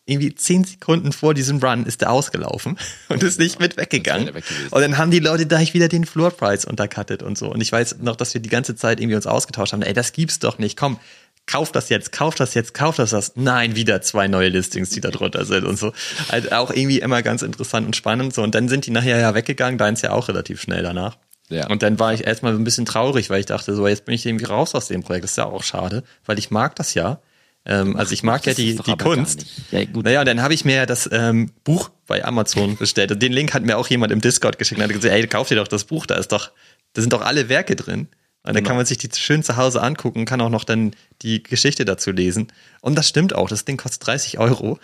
irgendwie 0.08 0.34
zehn 0.34 0.64
Sekunden 0.64 1.12
vor 1.12 1.34
diesem 1.34 1.58
Run 1.58 1.84
ist 1.84 2.00
der 2.00 2.10
ausgelaufen 2.10 2.78
und 3.08 3.22
ist 3.22 3.38
nicht 3.38 3.60
mit 3.60 3.76
weggegangen. 3.76 4.34
Weg. 4.34 4.44
Und 4.70 4.80
dann 4.80 4.98
haben 4.98 5.10
die 5.10 5.18
Leute 5.18 5.46
gleich 5.46 5.74
wieder 5.74 5.88
den 5.88 6.04
Floor 6.04 6.30
Price 6.30 6.64
untercuttet 6.64 7.22
und 7.22 7.36
so. 7.36 7.52
Und 7.52 7.60
ich 7.60 7.70
weiß 7.70 7.96
noch, 8.00 8.16
dass 8.16 8.34
wir 8.34 8.40
die 8.40 8.48
ganze 8.48 8.74
Zeit 8.74 9.00
irgendwie 9.00 9.16
uns 9.16 9.26
ausgetauscht 9.26 9.72
haben. 9.72 9.82
Ey, 9.82 9.92
das 9.92 10.12
gibt's 10.12 10.38
doch 10.38 10.58
nicht. 10.58 10.78
Komm, 10.78 10.98
kauf 11.46 11.72
das 11.72 11.88
jetzt, 11.88 12.12
kauf 12.12 12.34
das 12.34 12.54
jetzt, 12.54 12.74
kauf 12.74 12.96
das 12.96 13.10
das. 13.10 13.32
Nein, 13.36 13.76
wieder 13.76 14.00
zwei 14.00 14.28
neue 14.28 14.48
Listings, 14.48 14.90
die 14.90 15.00
da 15.00 15.10
drunter 15.10 15.44
sind 15.44 15.64
und 15.64 15.78
so. 15.78 15.92
Also 16.28 16.50
auch 16.52 16.70
irgendwie 16.70 17.00
immer 17.00 17.22
ganz 17.22 17.42
interessant 17.42 17.86
und 17.86 17.96
spannend. 17.96 18.34
So, 18.34 18.42
und 18.42 18.54
dann 18.54 18.68
sind 18.68 18.86
die 18.86 18.90
nachher 18.90 19.18
ja 19.18 19.34
weggegangen, 19.34 19.78
deins 19.78 20.02
ja 20.02 20.12
auch 20.12 20.28
relativ 20.28 20.60
schnell 20.60 20.82
danach. 20.82 21.16
Ja. 21.48 21.66
Und 21.68 21.82
dann 21.82 21.98
war 21.98 22.12
ich 22.12 22.26
erstmal 22.26 22.52
so 22.52 22.58
ein 22.58 22.64
bisschen 22.64 22.84
traurig, 22.84 23.30
weil 23.30 23.40
ich 23.40 23.46
dachte, 23.46 23.74
so, 23.74 23.88
jetzt 23.88 24.04
bin 24.04 24.14
ich 24.14 24.26
irgendwie 24.26 24.44
raus 24.44 24.74
aus 24.74 24.88
dem 24.88 25.02
Projekt. 25.02 25.24
Das 25.24 25.32
ist 25.32 25.38
ja 25.38 25.46
auch 25.46 25.62
schade, 25.62 26.04
weil 26.26 26.38
ich 26.38 26.50
mag 26.50 26.76
das 26.76 26.94
ja. 26.94 27.20
Ähm, 27.68 27.96
also 27.96 28.12
ich 28.12 28.22
mag 28.22 28.44
ja 28.46 28.54
die, 28.54 28.76
die 28.76 28.96
Kunst. 28.96 29.44
Ja, 29.70 29.84
gut. 29.84 30.04
Naja, 30.04 30.20
und 30.20 30.26
dann 30.26 30.42
habe 30.42 30.54
ich 30.54 30.64
mir 30.64 30.76
ja 30.76 30.86
das 30.86 31.08
ähm, 31.12 31.52
Buch 31.64 31.90
bei 32.06 32.24
Amazon 32.24 32.76
bestellt. 32.76 33.12
Und 33.12 33.22
den 33.22 33.32
Link 33.32 33.52
hat 33.54 33.62
mir 33.62 33.76
auch 33.76 33.88
jemand 33.88 34.10
im 34.10 34.20
Discord 34.20 34.58
geschickt 34.58 34.78
und 34.80 34.84
hat 34.84 34.92
gesagt, 34.92 35.12
ey, 35.14 35.26
kauf 35.26 35.48
dir 35.48 35.56
doch 35.56 35.68
das 35.68 35.84
Buch, 35.84 36.06
da 36.06 36.14
ist 36.16 36.32
doch, 36.32 36.50
da 36.94 37.02
sind 37.02 37.12
doch 37.12 37.20
alle 37.20 37.48
Werke 37.48 37.76
drin. 37.76 38.08
Und 38.44 38.54
dann 38.54 38.54
Genau. 38.56 38.68
kann 38.68 38.76
man 38.78 38.86
sich 38.86 38.96
die 38.98 39.10
schön 39.14 39.42
zu 39.42 39.56
Hause 39.56 39.82
angucken, 39.82 40.24
kann 40.24 40.40
auch 40.40 40.48
noch 40.48 40.64
dann 40.64 40.92
die 41.22 41.42
Geschichte 41.42 41.84
dazu 41.84 42.10
lesen. 42.10 42.48
Und 42.80 42.96
das 42.96 43.08
stimmt 43.08 43.34
auch, 43.34 43.48
das 43.48 43.66
Ding 43.66 43.76
kostet 43.76 44.06
30 44.06 44.38
Euro. 44.38 44.78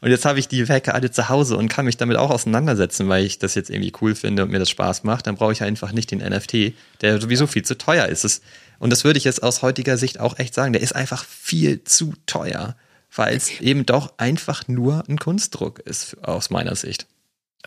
Und 0.00 0.10
jetzt 0.10 0.24
habe 0.24 0.38
ich 0.38 0.48
die 0.48 0.68
Werke 0.68 0.94
alle 0.94 1.10
zu 1.10 1.28
Hause 1.28 1.56
und 1.56 1.68
kann 1.68 1.86
mich 1.86 1.96
damit 1.96 2.16
auch 2.16 2.30
auseinandersetzen, 2.30 3.08
weil 3.08 3.24
ich 3.24 3.38
das 3.38 3.54
jetzt 3.54 3.70
irgendwie 3.70 3.92
cool 4.00 4.14
finde 4.14 4.42
und 4.42 4.50
mir 4.50 4.58
das 4.58 4.68
Spaß 4.70 5.04
macht. 5.04 5.26
Dann 5.26 5.36
brauche 5.36 5.52
ich 5.52 5.62
einfach 5.62 5.92
nicht 5.92 6.10
den 6.10 6.18
NFT, 6.18 6.74
der 7.00 7.20
sowieso 7.20 7.46
viel 7.46 7.64
zu 7.64 7.78
teuer 7.78 8.06
ist. 8.06 8.42
Und 8.78 8.90
das 8.90 9.04
würde 9.04 9.18
ich 9.18 9.24
jetzt 9.24 9.42
aus 9.42 9.62
heutiger 9.62 9.98
Sicht 9.98 10.20
auch 10.20 10.38
echt 10.38 10.54
sagen. 10.54 10.72
Der 10.72 10.82
ist 10.82 10.94
einfach 10.94 11.24
viel 11.24 11.84
zu 11.84 12.14
teuer, 12.26 12.76
weil 13.14 13.36
es 13.36 13.60
eben 13.60 13.86
doch 13.86 14.14
einfach 14.18 14.68
nur 14.68 15.04
ein 15.08 15.18
Kunstdruck 15.18 15.80
ist, 15.80 16.16
aus 16.22 16.50
meiner 16.50 16.76
Sicht 16.76 17.06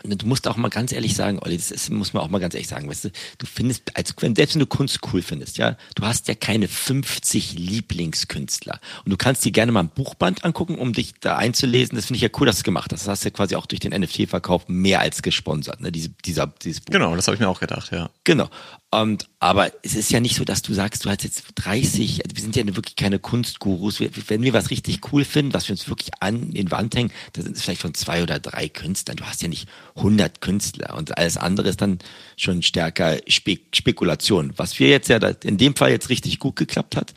du 0.03 0.25
musst 0.25 0.47
auch 0.47 0.57
mal 0.57 0.69
ganz 0.69 0.91
ehrlich 0.91 1.15
sagen, 1.15 1.39
Olli, 1.39 1.57
das 1.57 1.71
ist, 1.71 1.89
muss 1.89 2.13
man 2.13 2.23
auch 2.23 2.29
mal 2.29 2.39
ganz 2.39 2.53
ehrlich 2.53 2.67
sagen, 2.67 2.89
weißt 2.89 3.05
du, 3.05 3.09
du 3.37 3.45
findest, 3.45 3.95
als, 3.95 4.13
selbst 4.19 4.55
wenn 4.55 4.59
du 4.59 4.65
Kunst 4.65 4.99
cool 5.11 5.21
findest, 5.21 5.57
ja, 5.57 5.77
du 5.95 6.05
hast 6.05 6.27
ja 6.27 6.35
keine 6.35 6.67
50 6.67 7.53
Lieblingskünstler. 7.53 8.79
Und 9.03 9.11
du 9.11 9.17
kannst 9.17 9.43
dir 9.45 9.51
gerne 9.51 9.71
mal 9.71 9.81
ein 9.81 9.89
Buchband 9.89 10.45
angucken, 10.45 10.77
um 10.77 10.93
dich 10.93 11.13
da 11.19 11.37
einzulesen. 11.37 11.95
Das 11.95 12.05
finde 12.05 12.17
ich 12.17 12.21
ja 12.23 12.29
cool, 12.39 12.45
dass 12.45 12.57
du 12.57 12.61
es 12.61 12.63
gemacht 12.63 12.91
hast. 12.91 13.01
Das 13.01 13.07
hast 13.07 13.23
du 13.23 13.29
ja 13.29 13.35
quasi 13.35 13.55
auch 13.55 13.65
durch 13.65 13.79
den 13.79 13.99
NFT-Verkauf 13.99 14.67
mehr 14.67 14.99
als 14.99 15.21
gesponsert, 15.21 15.81
ne, 15.81 15.91
diese, 15.91 16.09
dieser, 16.25 16.47
dieses 16.47 16.81
Buch. 16.81 16.93
Genau, 16.93 17.15
das 17.15 17.27
habe 17.27 17.35
ich 17.35 17.41
mir 17.41 17.49
auch 17.49 17.59
gedacht, 17.59 17.91
ja. 17.91 18.09
Genau. 18.23 18.49
Und, 18.91 19.29
aber 19.39 19.71
es 19.83 19.93
ist 19.93 20.09
ja 20.09 20.19
nicht 20.19 20.35
so, 20.35 20.43
dass 20.43 20.63
du 20.63 20.73
sagst, 20.73 21.05
du 21.05 21.09
hast 21.11 21.23
jetzt 21.23 21.43
30, 21.55 22.25
also 22.25 22.35
wir 22.35 22.41
sind 22.41 22.55
ja 22.55 22.65
wirklich 22.75 22.95
keine 22.95 23.19
Kunstgurus. 23.19 23.99
wenn 23.99 24.41
wir 24.41 24.53
was 24.53 24.71
richtig 24.71 24.99
cool 25.11 25.23
finden, 25.25 25.53
was 25.53 25.67
wir 25.67 25.73
uns 25.73 25.87
wirklich 25.87 26.09
an 26.21 26.53
in 26.53 26.71
Wand 26.71 26.95
hängen, 26.95 27.11
da 27.33 27.43
sind 27.43 27.55
es 27.55 27.61
vielleicht 27.61 27.81
von 27.81 27.93
zwei 27.93 28.23
oder 28.23 28.39
drei 28.39 28.67
Künstlern. 28.67 29.17
Du 29.17 29.25
hast 29.25 29.43
ja 29.43 29.47
nicht 29.47 29.69
100 29.95 30.41
Künstler 30.41 30.95
und 30.97 31.15
alles 31.19 31.37
andere 31.37 31.69
ist 31.69 31.81
dann 31.81 31.99
schon 32.35 32.63
stärker 32.63 33.17
Spek 33.27 33.67
Spekulation. 33.75 34.53
Was 34.57 34.79
wir 34.79 34.89
jetzt 34.89 35.07
ja 35.07 35.17
in 35.43 35.59
dem 35.59 35.75
Fall 35.75 35.91
jetzt 35.91 36.09
richtig 36.09 36.39
gut 36.39 36.55
geklappt 36.55 36.95
hat. 36.95 37.13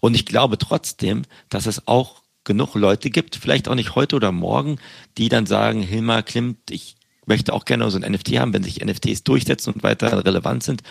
Und 0.00 0.14
ich 0.14 0.26
glaube 0.26 0.58
trotzdem, 0.58 1.22
dass 1.48 1.66
es 1.66 1.88
auch 1.88 2.22
genug 2.44 2.76
Leute 2.76 3.10
gibt, 3.10 3.34
vielleicht 3.34 3.66
auch 3.66 3.74
nicht 3.74 3.96
heute 3.96 4.14
oder 4.14 4.30
morgen, 4.30 4.78
die 5.18 5.28
dann 5.28 5.46
sagen, 5.46 5.82
Hilmar 5.82 6.22
Klimt, 6.22 6.70
ich 6.70 6.94
möchte 7.26 7.52
auch 7.52 7.64
gerne 7.64 7.90
so 7.90 7.98
ein 7.98 8.12
NFT 8.12 8.38
haben, 8.38 8.52
wenn 8.52 8.62
sich 8.62 8.84
NFTs 8.84 9.24
durchsetzen 9.24 9.74
und 9.74 9.82
weiter 9.82 10.24
relevant 10.24 10.62
sind 10.62 10.84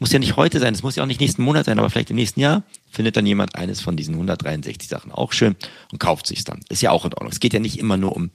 muss 0.00 0.12
ja 0.12 0.18
nicht 0.18 0.36
heute 0.36 0.60
sein, 0.60 0.74
es 0.74 0.82
muss 0.82 0.96
ja 0.96 1.02
auch 1.02 1.06
nicht 1.06 1.20
nächsten 1.20 1.42
Monat 1.42 1.66
sein, 1.66 1.78
aber 1.78 1.90
vielleicht 1.90 2.10
im 2.10 2.16
nächsten 2.16 2.40
Jahr 2.40 2.62
findet 2.90 3.16
dann 3.16 3.26
jemand 3.26 3.54
eines 3.54 3.80
von 3.80 3.96
diesen 3.96 4.14
163 4.14 4.88
Sachen 4.88 5.12
auch 5.12 5.32
schön 5.32 5.56
und 5.92 5.98
kauft 5.98 6.26
sich 6.26 6.44
dann. 6.44 6.60
Ist 6.68 6.82
ja 6.82 6.90
auch 6.90 7.04
in 7.04 7.14
Ordnung. 7.14 7.32
Es 7.32 7.40
geht 7.40 7.52
ja 7.52 7.60
nicht 7.60 7.78
immer 7.78 7.96
nur 7.96 8.14
um 8.14 8.30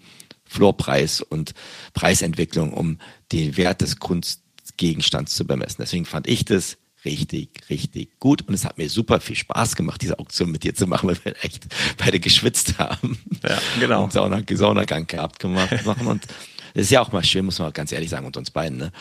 Floorpreis 0.45 1.21
und 1.21 1.53
Preisentwicklung, 1.93 2.73
um 2.73 2.99
den 3.31 3.57
Wert 3.57 3.81
des 3.81 3.99
Kunstgegenstands 3.99 5.35
zu 5.35 5.45
bemessen. 5.45 5.77
Deswegen 5.79 6.05
fand 6.05 6.27
ich 6.27 6.45
das 6.45 6.77
richtig, 7.05 7.61
richtig 7.69 8.19
gut 8.19 8.47
und 8.47 8.53
es 8.53 8.65
hat 8.65 8.77
mir 8.77 8.89
super 8.89 9.19
viel 9.19 9.35
Spaß 9.35 9.75
gemacht, 9.75 10.01
diese 10.01 10.19
Auktion 10.19 10.51
mit 10.51 10.63
dir 10.63 10.73
zu 10.73 10.87
machen, 10.87 11.09
weil 11.09 11.17
wir 11.23 11.35
echt 11.43 11.65
beide 11.97 12.19
geschwitzt 12.19 12.77
haben. 12.77 13.17
Ja, 13.43 13.59
genau. 13.79 14.03
Und 14.05 14.13
Sauna, 14.13 14.41
Saunagang 14.49 15.07
gehabt 15.07 15.39
gemacht 15.39 15.85
machen 15.85 16.07
und 16.07 16.25
es 16.73 16.83
ist 16.83 16.91
ja 16.91 17.01
auch 17.01 17.11
mal 17.11 17.23
schön, 17.23 17.45
muss 17.45 17.59
man 17.59 17.71
ganz 17.73 17.91
ehrlich 17.91 18.09
sagen, 18.09 18.25
und 18.25 18.37
uns 18.37 18.51
beiden, 18.51 18.77
ne? 18.77 18.91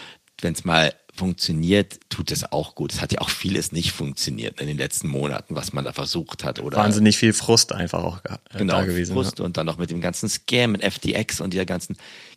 wenn 0.40 0.52
es 0.52 0.64
mal 0.64 0.92
funktioniert, 1.14 2.00
tut 2.08 2.30
es 2.30 2.50
auch 2.52 2.74
gut. 2.74 2.92
Es 2.92 3.02
hat 3.02 3.12
ja 3.12 3.20
auch 3.20 3.28
vieles 3.28 3.70
nicht 3.70 3.92
funktioniert 3.92 4.60
in 4.60 4.66
den 4.66 4.78
letzten 4.78 5.08
Monaten, 5.08 5.54
was 5.54 5.72
man 5.72 5.84
da 5.84 5.92
versucht 5.92 6.42
hat. 6.42 6.58
Oder 6.58 6.78
Wahnsinnig 6.78 7.18
viel 7.18 7.34
Frust 7.34 7.72
einfach 7.72 8.02
auch 8.02 8.24
äh, 8.24 8.58
genau, 8.58 8.78
da 8.78 8.84
gewesen. 8.86 9.12
Frust 9.12 9.38
ja. 9.38 9.44
und 9.44 9.56
dann 9.56 9.66
noch 9.66 9.76
mit 9.76 9.90
dem 9.90 10.00
ganzen 10.00 10.28
Scam 10.28 10.72
mit 10.72 10.82
FTX 10.82 11.42
und 11.42 11.52
dieser 11.52 11.66
ganzen 11.66 11.96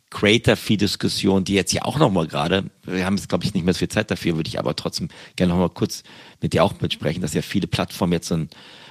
Creator-Fee-Diskussion, 0.09 1.45
die 1.45 1.53
jetzt 1.53 1.71
ja 1.71 1.83
auch 1.83 1.97
nochmal 1.97 2.27
gerade, 2.27 2.65
wir 2.83 3.05
haben 3.05 3.15
jetzt 3.15 3.29
glaube 3.29 3.45
ich 3.45 3.53
nicht 3.53 3.63
mehr 3.63 3.73
so 3.73 3.79
viel 3.79 3.89
Zeit 3.89 4.11
dafür, 4.11 4.35
würde 4.35 4.49
ich 4.49 4.59
aber 4.59 4.75
trotzdem 4.75 5.07
gerne 5.35 5.53
nochmal 5.53 5.69
kurz 5.69 6.03
mit 6.41 6.53
dir 6.53 6.63
auch 6.63 6.79
mitsprechen, 6.81 7.21
dass 7.21 7.33
ja 7.33 7.41
viele 7.41 7.67
Plattformen 7.67 8.13
jetzt 8.13 8.27
so 8.27 8.35
ein 8.35 8.49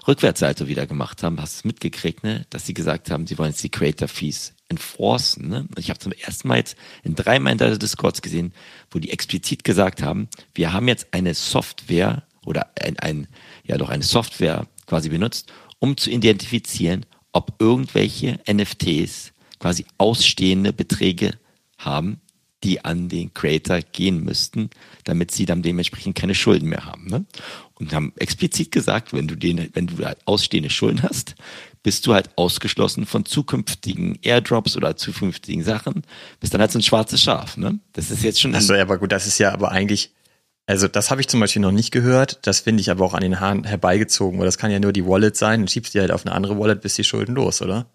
Rückwärtsseite 0.08 0.66
wieder 0.66 0.86
gemacht 0.86 1.22
haben. 1.22 1.40
Hast 1.40 1.56
du 1.56 1.58
es 1.60 1.64
mitgekriegt, 1.64 2.24
ne? 2.24 2.46
Dass 2.50 2.66
sie 2.66 2.74
gesagt 2.74 3.10
haben, 3.10 3.26
sie 3.26 3.38
wollen 3.38 3.50
jetzt 3.50 3.62
die 3.62 3.70
Creator-Fees 3.70 4.53
enforcen. 4.74 5.48
Ne? 5.48 5.68
Ich 5.78 5.90
habe 5.90 5.98
zum 5.98 6.12
ersten 6.12 6.48
Mal 6.48 6.58
jetzt 6.58 6.76
in 7.02 7.14
drei 7.14 7.38
meiner 7.38 7.78
Discords 7.78 8.22
gesehen, 8.22 8.52
wo 8.90 8.98
die 8.98 9.10
explizit 9.10 9.64
gesagt 9.64 10.02
haben, 10.02 10.28
wir 10.54 10.72
haben 10.72 10.88
jetzt 10.88 11.08
eine 11.12 11.34
Software 11.34 12.24
oder 12.44 12.70
ein, 12.80 12.98
ein 12.98 13.28
ja 13.64 13.78
doch 13.78 13.88
eine 13.88 14.02
Software 14.02 14.66
quasi 14.86 15.08
benutzt, 15.08 15.52
um 15.78 15.96
zu 15.96 16.10
identifizieren, 16.10 17.06
ob 17.32 17.54
irgendwelche 17.60 18.40
NFTs 18.50 19.32
quasi 19.58 19.86
ausstehende 19.98 20.72
Beträge 20.72 21.32
haben, 21.78 22.20
die 22.64 22.84
an 22.84 23.08
den 23.08 23.32
Creator 23.34 23.80
gehen 23.92 24.24
müssten, 24.24 24.70
damit 25.04 25.30
sie 25.30 25.44
dann 25.44 25.62
dementsprechend 25.62 26.16
keine 26.16 26.34
Schulden 26.34 26.68
mehr 26.68 26.86
haben. 26.86 27.06
Ne? 27.06 27.24
Und 27.74 27.92
haben 27.92 28.12
explizit 28.16 28.72
gesagt, 28.72 29.12
wenn 29.12 29.28
du 29.28 29.36
den, 29.36 29.68
wenn 29.74 29.86
du 29.86 30.04
halt 30.04 30.18
ausstehende 30.24 30.70
Schulden 30.70 31.02
hast, 31.02 31.34
bist 31.82 32.06
du 32.06 32.14
halt 32.14 32.30
ausgeschlossen 32.36 33.04
von 33.04 33.26
zukünftigen 33.26 34.18
Airdrops 34.22 34.76
oder 34.76 34.96
zukünftigen 34.96 35.62
Sachen, 35.62 36.02
bist 36.40 36.54
dann 36.54 36.62
halt 36.62 36.72
so 36.72 36.78
ein 36.78 36.82
schwarzes 36.82 37.22
Schaf, 37.22 37.58
ne? 37.58 37.78
Das 37.92 38.10
ist 38.10 38.24
jetzt 38.24 38.40
schon. 38.40 38.54
Also, 38.54 38.74
aber 38.74 38.96
gut, 38.96 39.12
das 39.12 39.26
ist 39.26 39.38
ja 39.38 39.52
aber 39.52 39.70
eigentlich, 39.70 40.14
also 40.66 40.88
das 40.88 41.10
habe 41.10 41.20
ich 41.20 41.28
zum 41.28 41.40
Beispiel 41.40 41.60
noch 41.60 41.72
nicht 41.72 41.90
gehört, 41.90 42.38
das 42.46 42.60
finde 42.60 42.80
ich 42.80 42.90
aber 42.90 43.04
auch 43.04 43.12
an 43.12 43.20
den 43.20 43.38
Haaren 43.38 43.64
herbeigezogen, 43.64 44.38
weil 44.38 44.46
das 44.46 44.56
kann 44.56 44.70
ja 44.70 44.80
nur 44.80 44.94
die 44.94 45.04
Wallet 45.04 45.36
sein, 45.36 45.60
dann 45.60 45.68
schiebst 45.68 45.92
du 45.92 45.98
die 45.98 46.00
halt 46.00 46.12
auf 46.12 46.24
eine 46.24 46.34
andere 46.34 46.58
Wallet, 46.58 46.80
bis 46.80 46.94
die 46.94 47.04
Schulden 47.04 47.34
los, 47.34 47.60
oder? 47.60 47.86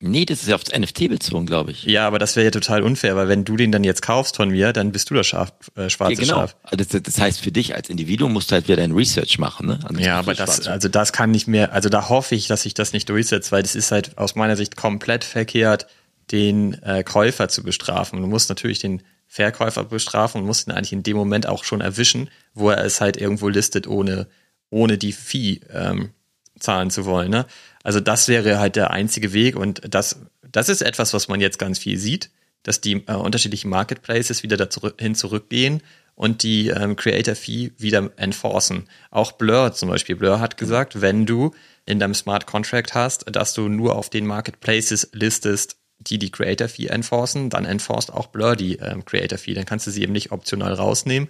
Nee, 0.00 0.24
das 0.26 0.42
ist 0.42 0.48
ja 0.48 0.56
aufs 0.56 0.70
NFT 0.70 1.08
bezogen, 1.08 1.46
glaube 1.46 1.70
ich. 1.70 1.84
Ja, 1.84 2.06
aber 2.06 2.18
das 2.18 2.36
wäre 2.36 2.44
ja 2.44 2.50
total 2.50 2.82
unfair, 2.82 3.16
weil 3.16 3.28
wenn 3.28 3.44
du 3.44 3.56
den 3.56 3.72
dann 3.72 3.84
jetzt 3.84 4.02
kaufst 4.02 4.36
von 4.36 4.50
mir, 4.50 4.72
dann 4.72 4.92
bist 4.92 5.08
du 5.08 5.14
das 5.14 5.26
Schaf, 5.26 5.52
äh, 5.76 5.88
schwarze 5.88 6.14
ja, 6.14 6.20
genau. 6.20 6.34
Schaf. 6.40 6.56
Das, 6.72 6.88
das 6.88 7.18
heißt, 7.18 7.40
für 7.40 7.52
dich 7.52 7.74
als 7.74 7.88
Individuum 7.88 8.32
musst 8.32 8.50
du 8.50 8.54
halt 8.54 8.66
wieder 8.66 8.76
dein 8.76 8.92
Research 8.92 9.38
machen, 9.38 9.68
ne? 9.68 9.78
Also 9.82 10.00
ja, 10.00 10.18
aber 10.18 10.34
das, 10.34 10.66
also 10.66 10.88
das 10.88 11.12
kann 11.12 11.30
nicht 11.30 11.46
mehr, 11.46 11.72
also 11.72 11.88
da 11.88 12.08
hoffe 12.08 12.34
ich, 12.34 12.48
dass 12.48 12.62
sich 12.62 12.74
das 12.74 12.92
nicht 12.92 13.08
durchsetzt, 13.08 13.50
weil 13.52 13.62
das 13.62 13.74
ist 13.74 13.92
halt 13.92 14.18
aus 14.18 14.34
meiner 14.34 14.56
Sicht 14.56 14.76
komplett 14.76 15.24
verkehrt, 15.24 15.86
den 16.32 16.74
äh, 16.82 17.02
Käufer 17.04 17.48
zu 17.48 17.62
bestrafen. 17.62 18.20
Du 18.20 18.26
musst 18.26 18.48
natürlich 18.48 18.80
den 18.80 19.02
Verkäufer 19.26 19.84
bestrafen 19.84 20.40
und 20.40 20.46
musst 20.46 20.68
ihn 20.68 20.72
eigentlich 20.72 20.92
in 20.92 21.02
dem 21.02 21.16
Moment 21.16 21.46
auch 21.46 21.64
schon 21.64 21.80
erwischen, 21.80 22.30
wo 22.52 22.70
er 22.70 22.84
es 22.84 23.00
halt 23.00 23.16
irgendwo 23.16 23.48
listet, 23.48 23.86
ohne, 23.86 24.28
ohne 24.70 24.98
die 24.98 25.12
Fee 25.12 25.60
ähm, 25.72 26.10
zahlen 26.58 26.90
zu 26.90 27.04
wollen. 27.04 27.30
Ne? 27.30 27.46
Also 27.82 28.00
das 28.00 28.28
wäre 28.28 28.58
halt 28.58 28.76
der 28.76 28.90
einzige 28.90 29.32
Weg 29.32 29.56
und 29.56 29.82
das, 29.88 30.20
das 30.50 30.68
ist 30.68 30.82
etwas, 30.82 31.14
was 31.14 31.28
man 31.28 31.40
jetzt 31.40 31.58
ganz 31.58 31.78
viel 31.78 31.98
sieht, 31.98 32.30
dass 32.62 32.80
die 32.80 33.04
äh, 33.06 33.14
unterschiedlichen 33.14 33.68
Marketplaces 33.68 34.42
wieder 34.42 34.56
dahin 34.56 35.14
zurückgehen 35.14 35.82
und 36.14 36.42
die 36.42 36.68
ähm, 36.68 36.96
Creator 36.96 37.34
Fee 37.34 37.72
wieder 37.76 38.10
enforcen. 38.16 38.88
Auch 39.10 39.32
Blur 39.32 39.72
zum 39.72 39.88
Beispiel. 39.88 40.16
Blur 40.16 40.40
hat 40.40 40.56
gesagt, 40.56 41.00
wenn 41.00 41.26
du 41.26 41.52
in 41.86 41.98
deinem 41.98 42.14
Smart 42.14 42.46
Contract 42.46 42.94
hast, 42.94 43.24
dass 43.34 43.52
du 43.52 43.68
nur 43.68 43.96
auf 43.96 44.10
den 44.10 44.26
Marketplaces 44.26 45.10
listest, 45.12 45.76
die 45.98 46.18
die 46.18 46.30
Creator 46.30 46.68
Fee 46.68 46.86
enforcen, 46.86 47.50
dann 47.50 47.64
enforced 47.64 48.12
auch 48.12 48.28
Blur 48.28 48.56
die 48.56 48.76
ähm, 48.76 49.04
Creator 49.04 49.38
Fee. 49.38 49.54
Dann 49.54 49.66
kannst 49.66 49.86
du 49.86 49.90
sie 49.90 50.02
eben 50.02 50.12
nicht 50.12 50.32
optional 50.32 50.72
rausnehmen. 50.72 51.28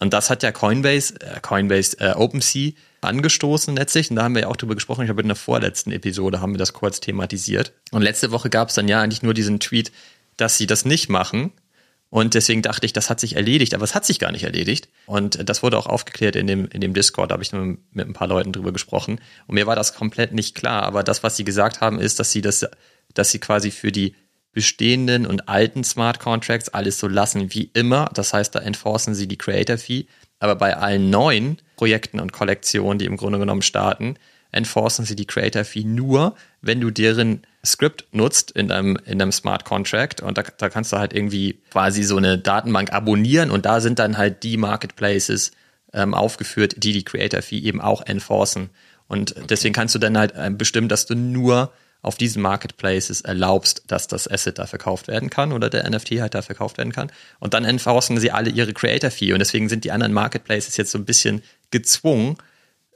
Und 0.00 0.12
das 0.14 0.30
hat 0.30 0.42
ja 0.42 0.50
Coinbase, 0.50 1.14
äh, 1.20 1.40
Coinbase, 1.40 1.98
äh, 2.00 2.12
OpenSea 2.14 2.72
angestoßen 3.02 3.76
letztlich. 3.76 4.10
Und 4.10 4.16
da 4.16 4.24
haben 4.24 4.34
wir 4.34 4.42
ja 4.42 4.48
auch 4.48 4.56
drüber 4.56 4.74
gesprochen. 4.74 5.04
Ich 5.04 5.10
habe 5.10 5.22
in 5.22 5.28
der 5.28 5.36
vorletzten 5.36 5.92
Episode 5.92 6.40
haben 6.40 6.54
wir 6.54 6.58
das 6.58 6.72
kurz 6.72 7.00
thematisiert. 7.00 7.72
Und 7.92 8.02
letzte 8.02 8.30
Woche 8.30 8.50
gab 8.50 8.70
es 8.70 8.74
dann 8.74 8.88
ja 8.88 9.00
eigentlich 9.00 9.22
nur 9.22 9.34
diesen 9.34 9.60
Tweet, 9.60 9.92
dass 10.36 10.56
sie 10.56 10.66
das 10.66 10.84
nicht 10.84 11.08
machen. 11.08 11.52
Und 12.08 12.34
deswegen 12.34 12.60
dachte 12.60 12.86
ich, 12.86 12.92
das 12.92 13.08
hat 13.08 13.20
sich 13.20 13.36
erledigt, 13.36 13.72
aber 13.72 13.84
es 13.84 13.94
hat 13.94 14.04
sich 14.04 14.18
gar 14.18 14.32
nicht 14.32 14.42
erledigt. 14.42 14.88
Und 15.06 15.48
das 15.48 15.62
wurde 15.62 15.78
auch 15.78 15.86
aufgeklärt 15.86 16.34
in 16.34 16.48
dem, 16.48 16.66
in 16.66 16.80
dem 16.80 16.92
Discord, 16.92 17.30
da 17.30 17.34
habe 17.34 17.44
ich 17.44 17.52
mit 17.52 18.08
ein 18.08 18.12
paar 18.14 18.26
Leuten 18.26 18.52
drüber 18.52 18.72
gesprochen. 18.72 19.20
Und 19.46 19.54
mir 19.54 19.66
war 19.66 19.76
das 19.76 19.94
komplett 19.94 20.32
nicht 20.32 20.56
klar. 20.56 20.82
Aber 20.82 21.04
das, 21.04 21.22
was 21.22 21.36
sie 21.36 21.44
gesagt 21.44 21.80
haben, 21.80 22.00
ist, 22.00 22.18
dass 22.18 22.32
sie 22.32 22.40
das, 22.40 22.66
dass 23.14 23.30
sie 23.30 23.38
quasi 23.38 23.70
für 23.70 23.92
die 23.92 24.16
bestehenden 24.52 25.26
und 25.26 25.48
alten 25.48 25.84
Smart 25.84 26.18
Contracts 26.18 26.68
alles 26.68 26.98
so 26.98 27.08
lassen 27.08 27.54
wie 27.54 27.70
immer. 27.72 28.10
Das 28.14 28.32
heißt, 28.32 28.54
da 28.54 28.60
enforcen 28.60 29.14
sie 29.14 29.28
die 29.28 29.38
Creator 29.38 29.78
Fee. 29.78 30.06
Aber 30.38 30.56
bei 30.56 30.76
allen 30.76 31.10
neuen 31.10 31.58
Projekten 31.76 32.18
und 32.18 32.32
Kollektionen, 32.32 32.98
die 32.98 33.04
im 33.04 33.16
Grunde 33.16 33.38
genommen 33.38 33.62
starten, 33.62 34.16
enforcen 34.52 35.04
sie 35.04 35.14
die 35.14 35.26
Creator 35.26 35.64
Fee 35.64 35.84
nur, 35.84 36.34
wenn 36.60 36.80
du 36.80 36.90
deren 36.90 37.42
Script 37.64 38.06
nutzt 38.12 38.50
in 38.50 38.68
deinem, 38.68 38.96
in 39.04 39.18
deinem 39.18 39.32
Smart 39.32 39.64
Contract. 39.64 40.22
Und 40.22 40.38
da, 40.38 40.42
da 40.42 40.68
kannst 40.68 40.92
du 40.92 40.98
halt 40.98 41.12
irgendwie 41.12 41.60
quasi 41.70 42.02
so 42.02 42.16
eine 42.16 42.38
Datenbank 42.38 42.92
abonnieren 42.92 43.50
und 43.50 43.66
da 43.66 43.80
sind 43.80 43.98
dann 43.98 44.16
halt 44.16 44.42
die 44.42 44.56
Marketplaces 44.56 45.52
ähm, 45.92 46.14
aufgeführt, 46.14 46.74
die 46.78 46.92
die 46.92 47.04
Creator 47.04 47.42
Fee 47.42 47.58
eben 47.58 47.80
auch 47.80 48.04
enforcen. 48.06 48.70
Und 49.08 49.32
okay. 49.32 49.46
deswegen 49.48 49.74
kannst 49.74 49.94
du 49.94 49.98
dann 49.98 50.16
halt 50.16 50.32
ähm, 50.36 50.56
bestimmen, 50.56 50.88
dass 50.88 51.06
du 51.06 51.14
nur 51.14 51.72
auf 52.02 52.16
diesen 52.16 52.40
Marketplaces 52.40 53.20
erlaubst, 53.20 53.82
dass 53.88 54.08
das 54.08 54.26
Asset 54.26 54.58
da 54.58 54.66
verkauft 54.66 55.08
werden 55.08 55.28
kann 55.28 55.52
oder 55.52 55.68
der 55.68 55.88
NFT 55.88 56.12
halt 56.20 56.34
da 56.34 56.42
verkauft 56.42 56.78
werden 56.78 56.92
kann. 56.92 57.12
Und 57.38 57.52
dann 57.54 57.64
enforcen 57.64 58.18
sie 58.18 58.30
alle 58.30 58.50
ihre 58.50 58.72
Creator-Fee. 58.72 59.32
Und 59.32 59.38
deswegen 59.38 59.68
sind 59.68 59.84
die 59.84 59.92
anderen 59.92 60.12
Marketplaces 60.12 60.76
jetzt 60.76 60.92
so 60.92 60.98
ein 60.98 61.04
bisschen 61.04 61.42
gezwungen, 61.70 62.36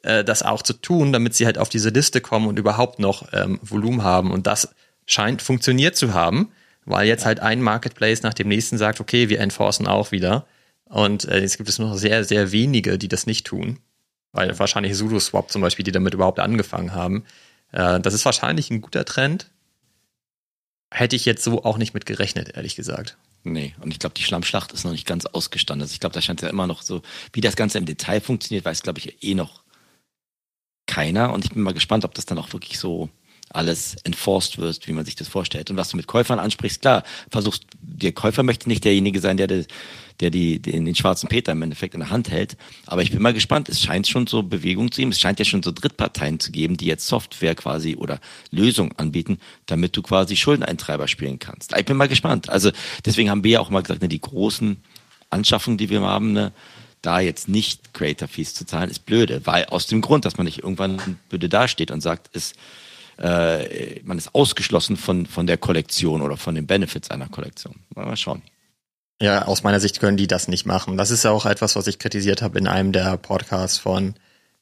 äh, 0.02 0.24
das 0.24 0.42
auch 0.42 0.62
zu 0.62 0.72
tun, 0.74 1.12
damit 1.12 1.34
sie 1.34 1.46
halt 1.46 1.59
auf 1.59 1.68
diese 1.68 1.90
Liste 1.90 2.20
kommen 2.20 2.46
und 2.46 2.59
überhaupt 2.59 2.98
noch 2.98 3.28
ähm, 3.32 3.59
Volumen 3.62 4.02
haben. 4.02 4.30
Und 4.30 4.46
das 4.46 4.74
scheint 5.07 5.42
funktioniert 5.42 5.96
zu 5.96 6.14
haben, 6.14 6.52
weil 6.86 7.07
jetzt 7.07 7.26
halt 7.26 7.40
ein 7.40 7.61
Marketplace 7.61 8.22
nach 8.22 8.34
dem 8.34 8.48
nächsten 8.48 8.78
sagt, 8.78 9.00
okay, 9.00 9.28
wir 9.28 9.40
enforcen 9.40 9.86
auch 9.86 10.12
wieder. 10.12 10.46
Und 10.84 11.26
äh, 11.26 11.40
jetzt 11.40 11.57
gibt 11.57 11.68
es 11.68 11.78
noch 11.78 11.94
sehr, 11.96 12.24
sehr 12.24 12.52
wenige, 12.52 12.98
die 12.98 13.09
das 13.09 13.26
nicht 13.26 13.46
tun. 13.46 13.80
Weil 14.32 14.59
wahrscheinlich 14.59 14.96
SudoSwap 14.96 15.50
zum 15.50 15.62
Beispiel, 15.62 15.84
die 15.84 15.92
damit 15.92 16.14
überhaupt 16.14 16.40
angefangen 16.40 16.94
haben. 16.94 17.24
Äh, 17.75 18.01
das 18.01 18.14
ist 18.14 18.25
wahrscheinlich 18.25 18.70
ein 18.70 18.81
guter 18.81 19.05
Trend. 19.05 19.51
hätte 20.93 21.16
ich 21.16 21.25
jetzt 21.25 21.43
so 21.43 21.64
auch 21.64 21.77
nicht 21.77 21.93
mit 21.93 22.07
gerechnet, 22.07 22.57
ehrlich 22.57 22.77
gesagt. 22.77 23.16
Nee, 23.43 23.75
und 23.81 23.91
ich 23.91 23.99
glaube, 23.99 24.14
die 24.14 24.22
Schlammschlacht 24.22 24.72
ist 24.72 24.85
noch 24.85 24.93
nicht 24.93 25.07
ganz 25.07 25.27
ausgestanden. 25.27 25.83
Also 25.83 25.93
ich 25.93 26.01
glaube, 26.01 26.14
da 26.14 26.22
scheint 26.22 26.41
ja 26.41 26.49
immer 26.49 26.68
noch 26.68 26.83
so, 26.83 27.03
wie 27.33 27.41
das 27.41 27.57
Ganze 27.57 27.79
im 27.79 27.85
Detail 27.85 28.20
funktioniert, 28.20 28.64
weiß, 28.64 28.83
glaube 28.83 29.01
ich, 29.01 29.22
eh 29.22 29.35
noch 29.35 29.64
keiner. 30.87 31.33
Und 31.33 31.45
ich 31.45 31.51
bin 31.51 31.62
mal 31.62 31.75
gespannt, 31.75 32.05
ob 32.05 32.14
das 32.14 32.27
dann 32.27 32.39
auch 32.39 32.53
wirklich 32.53 32.79
so 32.79 33.11
alles 33.55 33.96
enforced 34.05 34.59
wird, 34.59 34.86
wie 34.86 34.92
man 34.92 35.05
sich 35.05 35.14
das 35.14 35.28
vorstellt. 35.28 35.70
Und 35.70 35.76
was 35.76 35.90
du 35.90 35.96
mit 35.96 36.07
Käufern 36.07 36.38
ansprichst, 36.38 36.80
klar, 36.80 37.05
versuchst, 37.30 37.64
der 37.80 38.12
Käufer 38.12 38.42
möchte 38.42 38.68
nicht 38.68 38.84
derjenige 38.84 39.20
sein, 39.20 39.36
der, 39.36 39.46
der 39.46 40.30
die, 40.30 40.61
den, 40.61 40.84
den 40.84 40.94
schwarzen 40.94 41.28
Peter 41.28 41.52
im 41.52 41.62
Endeffekt 41.62 41.94
in 41.94 42.00
der 42.00 42.11
Hand 42.11 42.30
hält. 42.30 42.57
Aber 42.86 43.02
ich 43.02 43.11
bin 43.11 43.22
mal 43.22 43.32
gespannt, 43.32 43.68
es 43.68 43.80
scheint 43.80 44.07
schon 44.09 44.26
so 44.26 44.42
Bewegung 44.42 44.90
zu 44.90 45.00
geben, 45.00 45.12
es 45.12 45.20
scheint 45.20 45.38
ja 45.38 45.44
schon 45.44 45.62
so 45.62 45.72
Drittparteien 45.72 46.40
zu 46.40 46.52
geben, 46.52 46.76
die 46.76 46.86
jetzt 46.86 47.07
Software 47.07 47.55
quasi 47.55 47.96
oder 47.96 48.20
Lösungen 48.50 48.92
anbieten, 48.96 49.38
damit 49.66 49.96
du 49.96 50.02
quasi 50.02 50.36
Schuldeneintreiber 50.36 51.09
spielen 51.09 51.38
kannst. 51.38 51.76
Ich 51.76 51.84
bin 51.84 51.96
mal 51.96 52.09
gespannt. 52.09 52.48
Also 52.48 52.70
deswegen 53.05 53.30
haben 53.30 53.44
wir 53.44 53.52
ja 53.52 53.61
auch 53.61 53.70
mal 53.70 53.82
gesagt, 53.82 54.02
ne, 54.02 54.09
die 54.09 54.20
großen 54.20 54.76
Anschaffungen, 55.30 55.78
die 55.78 55.90
wir 55.90 56.00
haben, 56.02 56.32
ne, 56.32 56.52
da 57.02 57.20
jetzt 57.20 57.48
nicht 57.48 57.92
Creator 57.92 58.28
Fees 58.28 58.55
zu 58.55 58.64
zahlen, 58.64 58.90
ist 58.90 59.05
blöde, 59.05 59.42
weil 59.44 59.66
aus 59.66 59.86
dem 59.86 60.00
Grund, 60.00 60.24
dass 60.24 60.38
man 60.38 60.46
nicht 60.46 60.61
irgendwann 60.61 61.18
blöde 61.28 61.48
dasteht 61.48 61.90
und 61.90 62.00
sagt, 62.00 62.34
ist 62.34 62.55
äh, 63.18 64.00
man 64.02 64.18
ist 64.18 64.34
ausgeschlossen 64.34 64.96
von, 64.96 65.26
von 65.26 65.46
der 65.46 65.56
Kollektion 65.56 66.22
oder 66.22 66.36
von 66.36 66.54
den 66.54 66.66
Benefits 66.66 67.10
einer 67.10 67.28
Kollektion. 67.28 67.76
Mal 67.94 68.16
schauen. 68.16 68.42
Ja, 69.20 69.44
aus 69.44 69.62
meiner 69.62 69.80
Sicht 69.80 70.00
können 70.00 70.16
die 70.16 70.26
das 70.26 70.48
nicht 70.48 70.66
machen. 70.66 70.96
Das 70.96 71.10
ist 71.10 71.24
ja 71.24 71.30
auch 71.30 71.46
etwas, 71.46 71.76
was 71.76 71.86
ich 71.86 71.98
kritisiert 71.98 72.42
habe 72.42 72.58
in 72.58 72.66
einem 72.66 72.92
der 72.92 73.16
Podcasts 73.16 73.78
von 73.78 74.14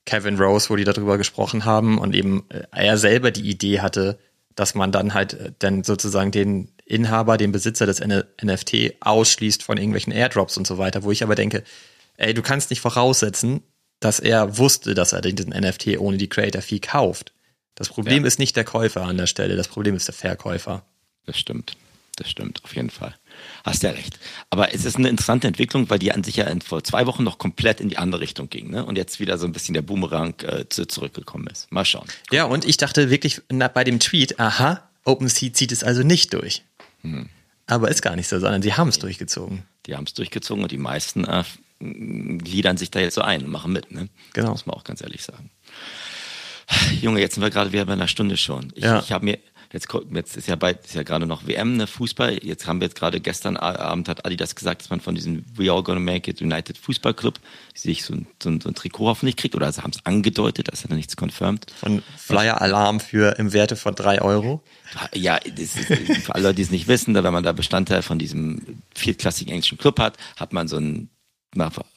Kevin 0.05 0.39
Rose, 0.39 0.69
wo 0.69 0.77
die 0.77 0.85
darüber 0.85 1.17
gesprochen 1.17 1.65
haben 1.65 1.99
und 1.99 2.15
eben 2.15 2.45
äh, 2.49 2.65
er 2.73 2.99
selber 2.99 3.31
die 3.31 3.49
Idee 3.49 3.81
hatte, 3.81 4.19
dass 4.55 4.75
man 4.75 4.93
dann 4.93 5.15
halt 5.15 5.35
äh, 5.35 5.53
dann 5.59 5.85
sozusagen 5.85 6.31
den 6.31 6.69
Inhaber, 6.85 7.39
den 7.39 7.53
Besitzer 7.53 7.87
des 7.87 8.01
NFT 8.01 8.97
ausschließt 9.01 9.63
von 9.63 9.79
irgendwelchen 9.79 10.13
Airdrops 10.13 10.59
und 10.59 10.67
so 10.67 10.79
weiter, 10.79 11.05
wo 11.05 11.11
ich 11.11 11.23
aber 11.23 11.35
denke, 11.35 11.63
ey, 12.17 12.35
du 12.35 12.43
kannst 12.43 12.71
nicht 12.71 12.81
voraussetzen, 12.81 13.63
dass 14.01 14.21
er 14.21 14.59
wusste, 14.59 14.95
dass 14.95 15.13
er 15.13 15.23
diesen 15.23 15.51
NFT 15.51 15.99
ohne 15.99 16.19
die 16.19 16.29
Creator 16.29 16.61
Fee 16.61 16.81
kauft. 16.81 17.33
Das 17.75 17.89
Problem 17.89 18.23
ja. 18.23 18.29
ist 18.29 18.39
nicht 18.39 18.57
der 18.57 18.65
Käufer 18.65 19.03
an 19.03 19.17
der 19.17 19.27
Stelle, 19.27 19.57
das 19.57 19.69
Problem 19.69 19.97
ist 19.97 20.09
der 20.09 20.15
Verkäufer. 20.15 20.85
Das 21.27 21.39
stimmt. 21.39 21.77
Das 22.17 22.29
stimmt, 22.29 22.63
auf 22.63 22.77
jeden 22.77 22.91
Fall. 22.91 23.15
Hast 23.65 23.83
ja 23.83 23.91
recht. 23.91 24.19
Aber 24.51 24.75
es 24.75 24.85
ist 24.85 24.97
eine 24.97 25.09
interessante 25.09 25.49
Entwicklung, 25.49 25.89
weil 25.89 25.99
die 25.99 26.13
an 26.13 26.23
sich 26.23 26.37
ja 26.37 26.47
vor 26.63 26.85
zwei 26.85 27.07
Wochen 27.07 27.25
noch 27.25 27.39
komplett 27.39 27.81
in 27.81 27.89
die 27.89 27.97
andere 27.97 28.21
Richtung 28.21 28.51
ging, 28.51 28.71
ne? 28.71 28.85
Und 28.85 28.97
jetzt 28.97 29.19
wieder 29.19 29.39
so 29.39 29.47
ein 29.47 29.53
bisschen 29.53 29.73
der 29.73 29.83
Boomerang 29.83 30.35
äh, 30.43 30.69
zurückgekommen 30.69 31.47
ist. 31.47 31.73
Mal 31.73 31.87
schauen. 31.87 32.07
Ja, 32.31 32.45
und 32.45 32.67
ich 32.67 32.77
dachte 32.77 33.09
wirklich 33.09 33.41
na, 33.51 33.69
bei 33.69 33.83
dem 33.83 33.99
Tweet, 33.99 34.39
aha, 34.39 34.87
OpenSea 35.05 35.55
zieht 35.55 35.73
es 35.73 35.83
also 35.83 36.03
nicht 36.03 36.35
durch. 36.35 36.63
Hm. 37.01 37.31
Aber 37.67 37.91
ist 37.91 38.03
gar 38.03 38.15
nicht 38.15 38.29
so, 38.29 38.39
sondern 38.39 38.61
sie 38.61 38.75
haben 38.75 38.89
es 38.89 38.99
durchgezogen. 38.99 39.63
Die 39.87 39.97
haben 39.97 40.05
es 40.05 40.13
durchgezogen 40.13 40.63
und 40.63 40.71
die 40.71 40.79
meisten 40.79 41.25
äh, 41.25 41.45
gliedern 41.81 42.77
sich 42.77 42.91
da 42.91 43.01
jetzt 43.01 43.15
so 43.15 43.23
ein 43.23 43.43
und 43.43 43.51
machen 43.51 43.73
mit, 43.73 43.91
ne? 43.91 44.09
Genau. 44.35 44.51
Muss 44.51 44.67
man 44.67 44.77
auch 44.77 44.85
ganz 44.85 45.01
ehrlich 45.01 45.23
sagen. 45.23 45.51
Junge, 47.01 47.21
jetzt 47.21 47.35
sind 47.35 47.43
wir 47.43 47.51
gerade 47.51 47.73
wieder 47.73 47.85
bei 47.85 47.93
einer 47.93 48.09
Stunde 48.09 48.37
schon. 48.37 48.73
Ich, 48.75 48.85
ja. 48.85 49.01
ich 49.01 49.13
habe 49.13 49.25
mir, 49.25 49.39
jetzt, 49.73 49.89
jetzt 50.13 50.37
ist 50.37 50.49
ja 50.49 50.57
bald, 50.57 50.85
ist 50.85 50.95
ja 50.95 51.03
gerade 51.03 51.27
noch 51.27 51.47
WM, 51.47 51.77
ne, 51.77 51.87
Fußball. 51.87 52.45
Jetzt 52.45 52.67
haben 52.67 52.81
wir 52.81 52.87
jetzt 52.87 52.97
gerade 52.97 53.21
gestern 53.21 53.57
Abend 53.57 54.09
hat 54.09 54.25
Adidas 54.27 54.55
gesagt, 54.55 54.83
dass 54.83 54.91
man 54.91 55.01
von 55.01 55.15
diesem 55.15 55.45
We 55.55 55.73
All 55.73 55.83
Gonna 55.83 56.01
Make 56.01 56.31
It 56.31 56.43
United 56.43 56.79
Fußball 56.79 57.15
Club 57.15 57.39
sich 57.75 58.05
so 58.05 58.15
ein, 58.15 58.27
so 58.43 58.51
ein, 58.51 58.61
so 58.61 58.69
ein 58.69 58.75
Trikot 58.75 59.07
hoffentlich 59.07 59.37
kriegt 59.37 59.55
oder 59.55 59.67
also 59.67 59.83
haben 59.83 59.93
es 59.93 60.05
angedeutet, 60.05 60.69
das 60.71 60.85
hat 60.85 60.91
er 60.91 60.97
nichts 60.97 61.17
confirmed. 61.17 61.67
Von 61.79 62.03
Flyer 62.17 62.61
Alarm 62.61 63.01
für 63.01 63.39
im 63.39 63.53
Werte 63.53 63.77
von 63.77 63.95
drei 63.95 64.21
Euro. 64.21 64.63
Ja, 65.15 65.39
das 65.39 65.77
ist, 65.77 65.87
für 65.87 66.35
alle 66.35 66.45
Leute, 66.45 66.57
die 66.57 66.63
es 66.63 66.71
nicht 66.71 66.89
wissen, 66.89 67.15
wenn 67.15 67.33
man 67.33 67.45
da 67.45 67.53
Bestandteil 67.53 68.03
von 68.03 68.19
diesem 68.19 68.83
viertklassigen 68.95 69.53
englischen 69.53 69.79
Club 69.79 69.99
hat, 69.99 70.17
hat 70.37 70.53
man 70.53 70.69
so 70.69 70.77
ein 70.77 71.09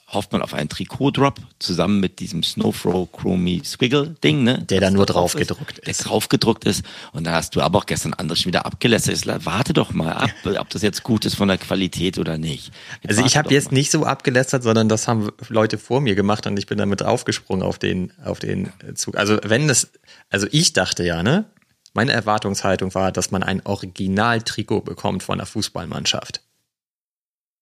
hofft 0.07 0.31
man 0.31 0.41
auf 0.41 0.53
einen 0.53 0.69
Trikot-Drop 0.69 1.39
zusammen 1.59 1.99
mit 1.99 2.19
diesem 2.19 2.43
Snowflow 2.43 3.07
Chromie 3.07 3.63
Squiggle 3.63 4.15
Ding, 4.23 4.43
ne? 4.43 4.59
Der 4.63 4.79
da 4.79 4.91
nur 4.91 5.05
drauf 5.05 5.33
gedruckt 5.33 5.79
ist. 5.79 5.99
Der 5.99 6.05
drauf 6.05 6.29
gedruckt 6.29 6.65
ist. 6.65 6.85
Und 7.11 7.25
da 7.25 7.33
hast 7.33 7.55
du 7.55 7.61
aber 7.61 7.79
auch 7.79 7.85
gestern 7.85 8.13
anders 8.13 8.39
schon 8.39 8.51
wieder 8.51 8.65
abgelästert. 8.65 9.45
Warte 9.45 9.73
doch 9.73 9.93
mal 9.93 10.13
ab, 10.13 10.29
ob 10.59 10.69
das 10.69 10.83
jetzt 10.83 11.03
gut 11.03 11.25
ist 11.25 11.35
von 11.35 11.47
der 11.47 11.57
Qualität 11.57 12.19
oder 12.19 12.37
nicht. 12.37 12.71
Jetzt 13.01 13.17
also 13.17 13.25
ich 13.25 13.35
habe 13.35 13.53
jetzt 13.53 13.71
mal. 13.71 13.77
nicht 13.77 13.91
so 13.91 14.05
abgelästert, 14.05 14.63
sondern 14.63 14.89
das 14.89 15.07
haben 15.07 15.31
Leute 15.49 15.77
vor 15.79 16.01
mir 16.01 16.15
gemacht 16.15 16.45
und 16.45 16.57
ich 16.57 16.67
bin 16.67 16.77
damit 16.77 17.01
aufgesprungen 17.01 17.65
auf 17.65 17.79
den, 17.79 18.13
auf 18.23 18.39
den 18.39 18.71
Zug. 18.93 19.17
Also 19.17 19.39
wenn 19.43 19.67
das, 19.67 19.89
also 20.29 20.47
ich 20.51 20.73
dachte 20.73 21.03
ja, 21.03 21.23
ne? 21.23 21.45
Meine 21.93 22.11
Erwartungshaltung 22.11 22.93
war, 22.93 23.13
dass 23.13 23.31
man 23.31 23.41
ein 23.41 23.65
Original-Trikot 23.65 24.81
bekommt 24.81 25.23
von 25.23 25.37
der 25.37 25.47
Fußballmannschaft. 25.47 26.41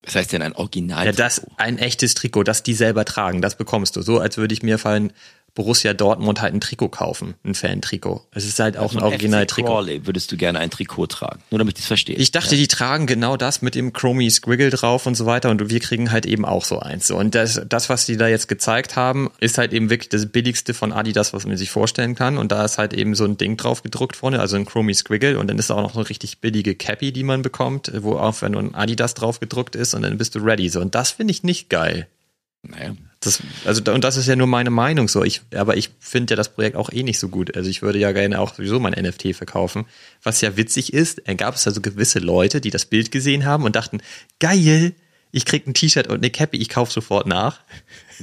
Was 0.04 0.16
heißt 0.16 0.34
denn 0.34 0.42
ein 0.42 0.54
Original? 0.54 1.06
Ja, 1.06 1.12
das 1.14 1.46
ein 1.58 1.78
echtes 1.78 2.14
Trikot, 2.14 2.44
das 2.44 2.62
die 2.62 2.74
selber 2.74 3.06
tragen, 3.06 3.42
das 3.42 3.56
bekommst 3.56 3.96
du. 3.96 4.02
So 4.02 4.20
als 4.20 4.38
würde 4.38 4.54
ich 4.54 4.62
mir 4.62 4.78
fallen 4.78 5.14
Borussia 5.56 5.94
Dortmund 5.94 6.42
halt 6.42 6.54
ein 6.56 6.62
Trikot 6.62 6.90
kaufen, 6.90 7.36
ein 7.44 7.54
Fan-Trikot. 7.54 8.26
Es 8.32 8.46
ist 8.46 8.60
halt 8.60 8.76
auch 8.76 8.94
also 8.94 8.98
ein 8.98 9.04
Original-Trikot. 9.04 9.68
Crawley 9.68 10.08
würdest 10.08 10.32
du 10.32 10.38
gerne 10.38 10.58
ein 10.58 10.72
Trikot 10.72 11.08
tragen, 11.08 11.44
nur 11.52 11.60
damit 11.60 11.78
ich 11.78 11.84
das 11.84 11.88
verstehe. 11.88 12.16
Ich 12.16 12.32
dachte, 12.32 12.56
ja. 12.56 12.62
die 12.62 12.68
tragen 12.68 13.06
genau 13.06 13.38
das 13.38 13.62
mit 13.62 13.76
dem 13.76 13.94
Chromie 13.94 14.32
Squiggle 14.32 14.72
drauf 14.72 15.06
und 15.06 15.14
so 15.14 15.28
weiter 15.28 15.52
und 15.52 15.70
wir 15.70 15.80
kriegen 15.80 16.12
halt 16.12 16.26
eben 16.26 16.44
auch 16.44 16.66
so 16.66 16.80
eins. 16.80 17.12
Und 17.12 17.36
das, 17.36 17.62
das, 17.70 17.90
was 17.90 18.08
die 18.08 18.18
da 18.18 18.28
jetzt 18.28 18.48
gezeigt 18.48 18.96
haben, 18.96 19.30
ist 19.40 19.60
halt 19.60 19.74
eben 19.74 19.92
wirklich 19.92 20.10
das 20.10 20.26
billigste 20.26 20.74
von 20.74 20.92
Adidas, 20.92 21.34
was 21.34 21.46
man 21.46 21.56
sich 21.56 21.70
vorstellen 21.70 22.16
kann. 22.16 22.40
Und 22.40 22.52
da 22.52 22.66
ist 22.66 22.80
halt 22.80 22.94
eben 22.94 23.14
so 23.14 23.26
ein 23.26 23.38
Ding 23.38 23.56
drauf 23.56 23.84
gedruckt 23.84 24.16
vorne, 24.16 24.40
also 24.40 24.56
ein 24.56 24.66
Chromie 24.66 24.96
Squiggle 24.96 25.38
und 25.38 25.48
dann 25.48 25.60
ist 25.60 25.70
auch 25.70 25.82
noch 25.82 25.96
eine 25.96 26.10
richtig 26.10 26.40
billige 26.40 26.74
Cappy, 26.74 27.12
die 27.12 27.24
man 27.24 27.44
bekommt, 27.44 27.92
wo 27.96 28.18
auch 28.18 28.42
wenn 28.42 28.56
ein 28.56 28.74
Adidas 28.74 29.14
drauf 29.14 29.40
gedruckt 29.40 29.76
ist 29.76 29.94
und 29.94 30.02
dann 30.02 30.18
bist 30.18 30.34
du 30.34 30.40
ready. 30.40 30.68
So 30.70 30.82
und 30.82 30.96
das 30.96 31.12
finde 31.12 31.32
ich 31.32 31.44
nicht 31.44 31.70
geil. 31.70 32.08
Naja. 32.64 32.96
Das, 33.24 33.42
also, 33.66 33.82
und 33.92 34.04
das 34.04 34.18
ist 34.18 34.28
ja 34.28 34.36
nur 34.36 34.48
meine 34.48 34.70
Meinung 34.70 35.08
so. 35.08 35.24
Ich, 35.24 35.42
aber 35.56 35.78
ich 35.78 35.92
finde 36.00 36.34
ja 36.34 36.36
das 36.36 36.54
Projekt 36.54 36.76
auch 36.76 36.92
eh 36.92 37.04
nicht 37.04 37.20
so 37.20 37.30
gut. 37.30 37.56
Also 37.56 37.70
ich 37.70 37.82
würde 37.82 38.00
ja 38.00 38.12
gerne 38.12 38.40
auch 38.40 38.54
sowieso 38.54 38.80
mein 38.80 38.94
NFT 38.94 39.36
verkaufen. 39.36 39.86
Was 40.22 40.42
ja 40.42 40.58
witzig 40.58 40.94
ist, 40.94 41.22
gab 41.38 41.56
es 41.56 41.68
also 41.68 41.82
gewisse 41.82 42.20
Leute, 42.20 42.62
die 42.62 42.70
das 42.70 42.86
Bild 42.86 43.12
gesehen 43.12 43.46
haben 43.46 43.64
und 43.64 43.76
dachten, 43.76 44.02
geil, 44.40 44.94
ich 45.32 45.46
krieg 45.46 45.68
ein 45.68 45.74
T-Shirt 45.74 46.08
und 46.08 46.18
eine 46.18 46.30
Cappy, 46.30 46.58
ich 46.58 46.70
kauf 46.70 46.92
sofort 46.92 47.26
nach. 47.26 47.62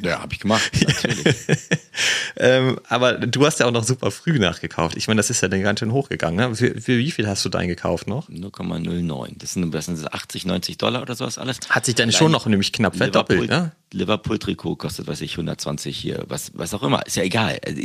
Ja, 0.02 0.20
habe 0.20 0.32
ich 0.32 0.40
gemacht. 0.40 0.70
ähm, 2.36 2.78
aber 2.88 3.14
du 3.14 3.46
hast 3.46 3.60
ja 3.60 3.66
auch 3.66 3.72
noch 3.72 3.84
super 3.84 4.10
früh 4.10 4.38
nachgekauft. 4.38 4.96
Ich 4.96 5.08
meine, 5.08 5.18
das 5.18 5.30
ist 5.30 5.40
ja 5.40 5.48
dann 5.48 5.62
ganz 5.62 5.80
schön 5.80 5.92
hochgegangen. 5.92 6.36
Ne? 6.36 6.54
Für, 6.54 6.80
für 6.80 6.98
wie 6.98 7.10
viel 7.10 7.26
hast 7.26 7.44
du 7.44 7.48
dein 7.48 7.68
gekauft 7.68 8.06
noch? 8.06 8.28
0,09. 8.28 9.38
Das 9.38 9.54
sind, 9.54 9.74
das 9.74 9.86
sind 9.86 10.12
80, 10.12 10.46
90 10.46 10.78
Dollar 10.78 11.02
oder 11.02 11.14
sowas 11.14 11.38
alles. 11.38 11.58
Hat 11.68 11.86
sich 11.86 11.94
dann 11.94 12.12
schon 12.12 12.32
noch 12.32 12.46
nämlich 12.46 12.72
knapp 12.72 12.96
verdoppelt, 12.96 13.48
ne? 13.48 13.72
Liverpool-Trikot 13.92 14.76
kostet, 14.76 15.08
weiß 15.08 15.20
ich, 15.22 15.32
120 15.32 15.96
hier, 15.96 16.24
was, 16.28 16.52
was 16.54 16.74
auch 16.74 16.82
immer. 16.82 17.04
Ist 17.06 17.16
ja 17.16 17.24
egal. 17.24 17.58
Also, 17.66 17.80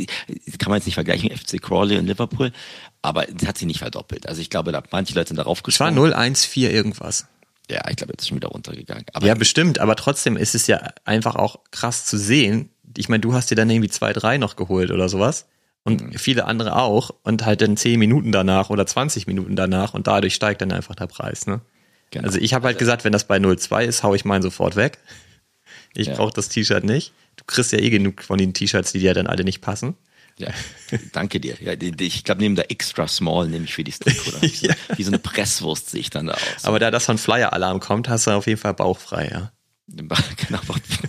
kann 0.58 0.70
man 0.70 0.78
jetzt 0.78 0.86
nicht 0.86 0.94
vergleichen, 0.94 1.30
FC 1.36 1.60
Crawley 1.60 1.98
und 1.98 2.06
Liverpool, 2.06 2.52
aber 3.02 3.28
es 3.28 3.46
hat 3.46 3.58
sich 3.58 3.66
nicht 3.66 3.80
verdoppelt. 3.80 4.28
Also 4.28 4.40
ich 4.40 4.50
glaube, 4.50 4.72
da 4.72 4.82
manche 4.90 5.14
Leute 5.14 5.28
sind 5.28 5.36
darauf 5.36 5.62
gesprungen. 5.62 5.96
Es 5.96 6.12
war 6.12 6.34
014 6.34 6.70
irgendwas. 6.70 7.26
Ja, 7.70 7.82
ich 7.90 7.96
glaube, 7.96 8.12
jetzt 8.12 8.22
ist 8.22 8.28
schon 8.28 8.36
wieder 8.36 8.48
runtergegangen. 8.48 9.06
Aber 9.12 9.26
ja, 9.26 9.34
bestimmt, 9.34 9.80
aber 9.80 9.96
trotzdem 9.96 10.36
ist 10.36 10.54
es 10.54 10.66
ja 10.66 10.92
einfach 11.04 11.34
auch 11.34 11.60
krass 11.70 12.04
zu 12.04 12.16
sehen. 12.16 12.70
Ich 12.96 13.08
meine, 13.08 13.20
du 13.20 13.34
hast 13.34 13.50
dir 13.50 13.56
dann 13.56 13.68
irgendwie 13.68 13.90
zwei, 13.90 14.12
drei 14.12 14.38
noch 14.38 14.56
geholt 14.56 14.90
oder 14.90 15.08
sowas. 15.08 15.46
Und 15.82 16.02
mhm. 16.02 16.12
viele 16.18 16.46
andere 16.46 16.76
auch. 16.76 17.10
Und 17.22 17.44
halt 17.44 17.60
dann 17.62 17.76
zehn 17.76 17.98
Minuten 17.98 18.32
danach 18.32 18.70
oder 18.70 18.86
20 18.86 19.26
Minuten 19.26 19.56
danach 19.56 19.94
und 19.94 20.06
dadurch 20.06 20.34
steigt 20.34 20.60
dann 20.60 20.72
einfach 20.72 20.94
der 20.94 21.06
Preis, 21.06 21.46
ne? 21.46 21.60
Genau. 22.10 22.26
Also 22.26 22.38
ich 22.38 22.54
habe 22.54 22.66
halt 22.66 22.76
also 22.76 22.84
gesagt, 22.84 23.04
wenn 23.04 23.12
das 23.12 23.24
bei 23.24 23.36
0,2 23.36 23.84
ist, 23.84 24.02
hau 24.02 24.14
ich 24.14 24.24
meinen 24.24 24.42
sofort 24.42 24.76
weg. 24.76 24.98
Ich 25.94 26.08
ja. 26.08 26.14
brauche 26.14 26.32
das 26.32 26.48
T-Shirt 26.48 26.84
nicht. 26.84 27.12
Du 27.36 27.44
kriegst 27.46 27.72
ja 27.72 27.78
eh 27.78 27.90
genug 27.90 28.22
von 28.22 28.38
den 28.38 28.54
T-Shirts, 28.54 28.92
die 28.92 29.00
dir 29.00 29.14
dann 29.14 29.26
alle 29.26 29.44
nicht 29.44 29.60
passen. 29.60 29.94
Ja, 30.38 30.50
danke 31.12 31.40
dir. 31.40 31.56
Ja, 31.60 31.72
ich 31.72 32.24
glaube, 32.24 32.42
neben 32.42 32.56
der 32.56 32.70
Extra 32.70 33.08
Small 33.08 33.48
nehme 33.48 33.64
ich 33.64 33.74
für 33.74 33.84
die 33.84 33.92
Stick 33.92 34.26
oder 34.26 34.44
ja. 34.60 34.74
wie 34.96 35.02
so 35.02 35.10
eine 35.10 35.18
Presswurst 35.18 35.90
sehe 35.90 36.00
ich 36.00 36.10
dann 36.10 36.26
da 36.26 36.34
aus. 36.34 36.64
Aber 36.64 36.78
da 36.78 36.90
das 36.90 37.06
von 37.06 37.16
Flyer-Alarm 37.16 37.80
kommt, 37.80 38.08
hast 38.08 38.26
du 38.26 38.32
auf 38.32 38.46
jeden 38.46 38.60
Fall 38.60 38.74
bauchfrei, 38.74 39.30
ja. 39.32 39.52
genau, 39.88 40.58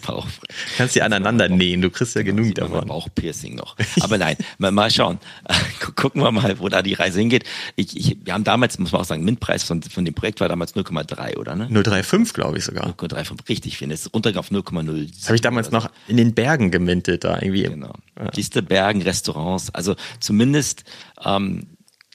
Bauchfrei. 0.05 0.47
Kannst 0.78 0.95
die 0.95 1.01
aneinander 1.01 1.49
nähen, 1.49 1.82
du 1.82 1.89
kriegst 1.89 2.15
ja 2.15 2.21
genau, 2.21 2.43
genug 2.43 2.55
davon. 2.55 2.88
Bauchpiercing 2.88 3.55
noch. 3.55 3.75
Aber 4.01 4.19
nein, 4.19 4.38
mal, 4.59 4.71
mal 4.71 4.91
schauen. 4.91 5.19
Gucken 5.95 6.21
wir 6.21 6.32
mal, 6.32 6.59
wo 6.59 6.69
da 6.69 6.84
die 6.84 6.93
Reise 6.93 7.19
hingeht. 7.19 7.43
Ich, 7.75 7.97
ich, 7.97 8.17
wir 8.23 8.34
haben 8.34 8.43
damals, 8.43 8.78
muss 8.78 8.91
man 8.91 9.01
auch 9.01 9.05
sagen, 9.05 9.23
Mintpreis 9.23 9.63
von, 9.63 9.82
von 9.82 10.05
dem 10.05 10.13
Projekt 10.13 10.41
war 10.41 10.47
damals 10.47 10.75
0,3, 10.75 11.38
oder? 11.38 11.55
Ne? 11.55 11.67
0,35 11.71 12.34
glaube 12.34 12.59
ich 12.59 12.65
sogar. 12.65 12.88
0,35, 12.88 13.49
richtig, 13.49 13.78
finde. 13.78 13.95
Es 13.95 14.05
ist 14.05 14.13
runtergegangen 14.13 14.38
auf 14.38 14.51
0,0. 14.51 15.09
Das 15.11 15.25
habe 15.25 15.36
ich 15.36 15.41
damals 15.41 15.71
noch 15.71 15.89
in 16.07 16.17
den 16.17 16.36
Bergen 16.36 16.69
gemintet 16.69 17.23
da 17.23 17.41
irgendwie. 17.41 17.63
Genau. 17.63 17.93
Ja. 18.17 18.30
Kiste, 18.30 18.61
Bergen, 18.61 19.01
Restaurants. 19.01 19.73
Also 19.73 19.95
zumindest 20.19 20.84
ähm, 21.25 21.65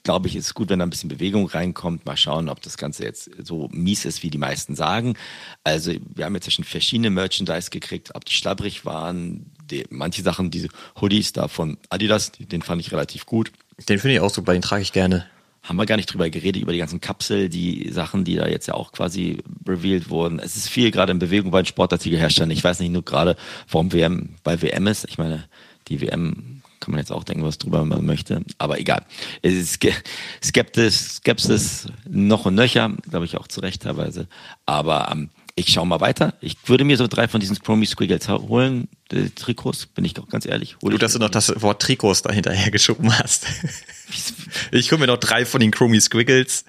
glaube 0.03 0.27
ich, 0.27 0.35
ist 0.35 0.53
gut, 0.53 0.69
wenn 0.69 0.79
da 0.79 0.85
ein 0.85 0.89
bisschen 0.89 1.09
Bewegung 1.09 1.47
reinkommt. 1.47 2.05
Mal 2.05 2.17
schauen, 2.17 2.49
ob 2.49 2.61
das 2.61 2.77
Ganze 2.77 3.03
jetzt 3.03 3.29
so 3.41 3.69
mies 3.71 4.05
ist, 4.05 4.21
wie 4.21 4.29
die 4.29 4.37
meisten 4.37 4.75
sagen. 4.75 5.15
Also 5.63 5.93
wir 6.13 6.25
haben 6.25 6.35
jetzt 6.35 6.51
schon 6.51 6.65
verschiedene 6.65 7.09
Merchandise 7.09 7.69
gekriegt, 7.69 8.13
ob 8.13 8.25
die 8.25 8.33
schlabbrig 8.33 8.85
waren. 8.85 9.45
Die, 9.71 9.85
manche 9.89 10.21
Sachen, 10.21 10.51
diese 10.51 10.67
Hoodies 10.99 11.31
da 11.33 11.47
von 11.47 11.77
Adidas, 11.89 12.33
den 12.37 12.61
fand 12.61 12.81
ich 12.81 12.91
relativ 12.91 13.25
gut. 13.25 13.51
Den 13.87 13.97
finde 13.99 14.15
ich 14.15 14.19
auch 14.19 14.29
super, 14.29 14.53
den 14.53 14.61
trage 14.61 14.81
ich 14.81 14.91
gerne. 14.91 15.25
haben 15.63 15.77
wir 15.77 15.85
gar 15.85 15.95
nicht 15.95 16.11
drüber 16.11 16.29
geredet, 16.29 16.61
über 16.61 16.73
die 16.73 16.79
ganzen 16.79 16.99
Kapsel, 16.99 17.47
die 17.47 17.89
Sachen, 17.89 18.25
die 18.25 18.35
da 18.35 18.47
jetzt 18.47 18.67
ja 18.67 18.73
auch 18.73 18.91
quasi 18.91 19.37
revealed 19.65 20.09
wurden. 20.09 20.39
Es 20.39 20.57
ist 20.57 20.67
viel 20.67 20.91
gerade 20.91 21.13
in 21.13 21.19
Bewegung 21.19 21.51
bei 21.51 21.61
den 21.61 21.67
Sportartikelherstellern. 21.67 22.51
Ich 22.51 22.63
weiß 22.63 22.81
nicht 22.81 22.91
nur 22.91 23.05
gerade, 23.05 23.37
warum 23.71 23.93
WM 23.93 24.35
bei 24.43 24.61
WM 24.61 24.87
ist. 24.87 25.05
Ich 25.05 25.17
meine, 25.17 25.45
die 25.87 26.01
WM 26.01 26.61
kann 26.83 26.91
man 26.91 26.99
jetzt 26.99 27.11
auch 27.11 27.23
denken, 27.23 27.43
was 27.43 27.57
drüber 27.57 27.85
man 27.85 28.05
möchte, 28.05 28.41
aber 28.57 28.79
egal. 28.79 29.05
Es 29.41 29.53
ist 29.53 29.85
Skeptis, 30.43 31.15
Skepsis 31.17 31.87
noch 32.07 32.45
und 32.45 32.55
nöcher, 32.55 32.91
glaube 33.09 33.25
ich 33.25 33.37
auch 33.37 33.47
zu 33.47 33.61
Recht 33.61 33.83
teilweise. 33.83 34.27
Aber 34.65 35.09
ähm, 35.11 35.29
ich 35.55 35.69
schaue 35.69 35.87
mal 35.87 36.01
weiter. 36.01 36.33
Ich 36.41 36.57
würde 36.65 36.83
mir 36.83 36.97
so 36.97 37.07
drei 37.07 37.27
von 37.27 37.39
diesen 37.39 37.57
Chromie 37.59 37.85
Squiggles 37.85 38.27
holen, 38.27 38.87
die 39.11 39.29
Trikots, 39.29 39.85
bin 39.85 40.03
ich 40.03 40.19
auch 40.19 40.27
ganz 40.27 40.45
ehrlich. 40.45 40.77
Hol 40.81 40.91
Gut, 40.91 41.01
dass 41.01 41.13
du 41.13 41.19
noch 41.19 41.29
das 41.29 41.61
Wort 41.61 41.81
Trikots 41.81 42.23
dahinterher 42.23 42.71
geschoben 42.71 43.17
hast. 43.17 43.45
ich 44.71 44.91
hole 44.91 44.99
mir 44.99 45.07
noch 45.07 45.17
drei 45.17 45.45
von 45.45 45.61
den 45.61 45.71
Chromie 45.71 46.01
Squiggles. 46.01 46.65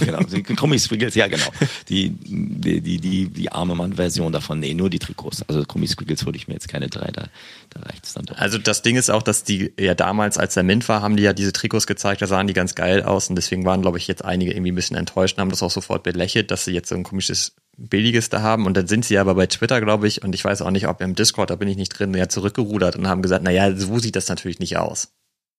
Genau, 0.00 0.18
Chromie 0.56 0.78
Squiggles, 0.78 1.14
ja 1.14 1.26
genau. 1.28 1.46
Die, 1.88 2.10
die, 2.10 2.80
die, 2.80 2.98
die, 2.98 3.28
die 3.28 3.52
arme 3.52 3.74
Mann-Version 3.74 4.32
davon, 4.32 4.60
nee, 4.60 4.74
nur 4.74 4.90
die 4.90 4.98
Trikots. 4.98 5.42
Also 5.48 5.64
Chromie 5.64 5.86
Squiggles 5.86 6.24
hole 6.24 6.36
ich 6.36 6.48
mir 6.48 6.54
jetzt 6.54 6.68
keine 6.68 6.88
drei, 6.88 7.10
da, 7.12 7.28
da 7.70 7.80
reicht 7.80 8.04
es 8.04 8.14
dann 8.14 8.24
doch. 8.24 8.38
Also 8.38 8.58
das 8.58 8.82
Ding 8.82 8.96
ist 8.96 9.10
auch, 9.10 9.22
dass 9.22 9.44
die 9.44 9.72
ja 9.78 9.94
damals, 9.94 10.38
als 10.38 10.54
der 10.54 10.62
Mint 10.62 10.88
war, 10.88 11.02
haben 11.02 11.16
die 11.16 11.22
ja 11.22 11.32
diese 11.32 11.52
Trikots 11.52 11.86
gezeigt, 11.86 12.22
da 12.22 12.26
sahen 12.26 12.46
die 12.46 12.54
ganz 12.54 12.74
geil 12.74 13.02
aus 13.02 13.28
und 13.28 13.36
deswegen 13.36 13.64
waren, 13.64 13.82
glaube 13.82 13.98
ich, 13.98 14.08
jetzt 14.08 14.24
einige 14.24 14.52
irgendwie 14.52 14.72
ein 14.72 14.76
bisschen 14.76 14.96
enttäuscht 14.96 15.36
und 15.36 15.42
haben 15.42 15.50
das 15.50 15.62
auch 15.62 15.70
sofort 15.70 16.02
belächelt, 16.02 16.50
dass 16.50 16.64
sie 16.64 16.72
jetzt 16.72 16.88
so 16.88 16.94
ein 16.94 17.04
komisches 17.04 17.54
billiges 17.76 18.30
da 18.30 18.40
haben 18.40 18.66
und 18.66 18.76
dann 18.76 18.86
sind 18.86 19.04
sie 19.04 19.18
aber 19.18 19.34
bei 19.34 19.46
Twitter, 19.46 19.80
glaube 19.80 20.08
ich, 20.08 20.22
und 20.22 20.34
ich 20.34 20.44
weiß 20.44 20.62
auch 20.62 20.70
nicht, 20.70 20.88
ob 20.88 21.00
im 21.00 21.14
Discord, 21.14 21.50
da 21.50 21.56
bin 21.56 21.68
ich 21.68 21.76
nicht 21.76 21.90
drin, 21.90 22.14
ja 22.14 22.28
zurückgerudert 22.28 22.96
und 22.96 23.06
haben 23.06 23.22
gesagt, 23.22 23.44
naja, 23.44 23.74
so 23.76 23.98
sieht 23.98 24.16
das 24.16 24.28
natürlich 24.28 24.58
nicht 24.58 24.78
aus. 24.78 25.12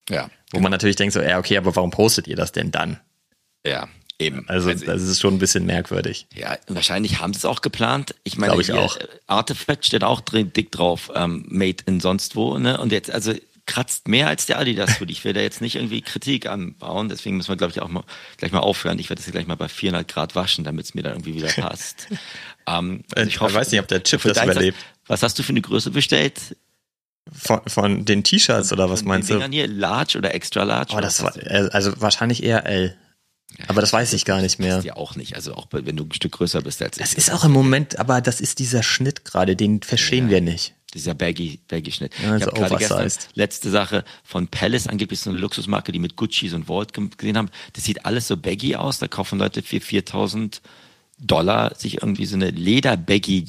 Ja. 0.09 0.23
Wo 0.51 0.57
genau. 0.57 0.63
man 0.63 0.71
natürlich 0.71 0.95
denkt 0.95 1.13
so, 1.13 1.21
ja, 1.21 1.37
okay, 1.37 1.57
aber 1.57 1.75
warum 1.75 1.91
postet 1.91 2.27
ihr 2.27 2.35
das 2.35 2.51
denn 2.51 2.71
dann? 2.71 2.99
Ja, 3.65 3.87
eben. 4.19 4.45
Also, 4.47 4.69
also 4.69 4.85
das 4.85 5.03
ist 5.03 5.19
schon 5.19 5.35
ein 5.35 5.39
bisschen 5.39 5.65
merkwürdig. 5.65 6.27
Ja, 6.33 6.57
wahrscheinlich 6.67 7.19
haben 7.19 7.33
sie 7.33 7.39
es 7.39 7.45
auch 7.45 7.61
geplant. 7.61 8.15
Ich 8.23 8.37
meine, 8.37 8.59
ich 8.59 8.71
auch. 8.71 8.97
Artifact 9.27 9.85
steht 9.85 10.03
auch 10.03 10.21
drin, 10.21 10.53
dick 10.53 10.71
drauf, 10.71 11.11
ähm, 11.15 11.45
made 11.49 11.83
in 11.85 11.99
sonst 11.99 12.35
wo, 12.35 12.57
ne? 12.57 12.79
Und 12.79 12.91
jetzt, 12.91 13.11
also 13.11 13.33
kratzt 13.67 14.07
mehr 14.07 14.27
als 14.27 14.45
der 14.45 14.59
Adidas-Hoodie. 14.59 15.11
Ich 15.11 15.23
will 15.25 15.33
da 15.33 15.41
jetzt 15.41 15.61
nicht 15.61 15.75
irgendwie 15.75 16.01
Kritik 16.01 16.47
anbauen, 16.47 17.09
deswegen 17.09 17.37
müssen 17.37 17.49
wir, 17.49 17.57
glaube 17.57 17.71
ich, 17.71 17.81
auch 17.81 17.89
mal 17.89 18.03
gleich 18.37 18.51
mal 18.51 18.59
aufhören. 18.59 18.97
Ich 18.97 19.09
werde 19.09 19.21
das 19.21 19.31
gleich 19.31 19.45
mal 19.45 19.55
bei 19.55 19.67
400 19.67 20.07
Grad 20.07 20.35
waschen, 20.35 20.63
damit 20.63 20.85
es 20.85 20.95
mir 20.95 21.03
dann 21.03 21.13
irgendwie 21.13 21.35
wieder 21.35 21.49
passt. 21.49 22.07
ähm, 22.67 23.03
also 23.13 23.27
ich, 23.27 23.39
hoffe, 23.39 23.53
weiß 23.53 23.71
nicht, 23.71 23.81
ob 23.81 23.87
der 23.87 24.01
Chip 24.03 24.23
das 24.23 24.41
überlebt. 24.41 24.77
Was 25.05 25.21
hast 25.21 25.37
du 25.37 25.43
für 25.43 25.49
eine 25.49 25.61
Größe 25.61 25.91
bestellt? 25.91 26.57
Von, 27.31 27.59
von 27.67 28.05
den 28.05 28.23
T-Shirts 28.23 28.71
oder 28.71 28.89
was 28.89 29.03
meinst 29.03 29.29
du? 29.29 29.43
hier 29.43 29.67
large 29.67 30.17
oder 30.17 30.33
extra 30.33 30.63
large? 30.63 30.93
Oh, 30.95 31.01
das 31.01 31.21
war, 31.21 31.33
also 31.73 31.99
wahrscheinlich 31.99 32.41
eher 32.41 32.65
L. 32.65 32.97
Aber 33.67 33.81
das 33.81 33.93
weiß 33.93 34.13
ich 34.13 34.25
gar 34.25 34.41
nicht 34.41 34.59
mehr. 34.59 34.75
Das 34.77 34.85
ja 34.85 34.95
auch 34.95 35.15
nicht. 35.15 35.35
Also 35.35 35.53
auch 35.55 35.67
wenn 35.71 35.95
du 35.95 36.03
ein 36.03 36.13
Stück 36.13 36.33
größer 36.33 36.61
bist 36.61 36.81
als 36.81 36.97
ich. 36.97 37.03
Das 37.03 37.13
ist 37.13 37.31
auch 37.31 37.45
im 37.45 37.51
Moment, 37.51 37.97
aber 37.97 38.21
das 38.21 38.41
ist 38.41 38.59
dieser 38.59 38.83
Schnitt 38.83 39.25
gerade, 39.25 39.55
den 39.55 39.81
verstehen 39.81 40.25
ja. 40.25 40.31
wir 40.31 40.41
nicht 40.41 40.73
dieser 40.93 41.13
baggy, 41.13 41.59
baggy 41.67 41.91
Schnitt. 41.91 42.13
Ja, 42.21 42.37
ich 42.37 42.43
habe 42.43 42.53
gerade 42.53 42.75
gestern 42.77 43.11
letzte 43.35 43.69
Sache 43.69 44.03
von 44.23 44.47
Palace, 44.47 44.87
angeblich 44.87 45.19
so 45.19 45.29
eine 45.29 45.39
Luxusmarke, 45.39 45.91
die 45.91 45.99
mit 45.99 46.15
Gucci 46.15 46.51
und 46.53 46.65
Vault 46.65 46.93
gesehen 47.17 47.37
haben. 47.37 47.49
Das 47.73 47.83
sieht 47.83 48.05
alles 48.05 48.27
so 48.27 48.37
baggy 48.37 48.75
aus. 48.75 48.99
Da 48.99 49.07
kaufen 49.07 49.37
Leute 49.39 49.61
für 49.61 49.79
4000 49.79 50.61
Dollar 51.19 51.75
sich 51.75 52.01
irgendwie 52.01 52.25
so 52.25 52.35
eine 52.35 52.51
Leder-baggy 52.51 53.45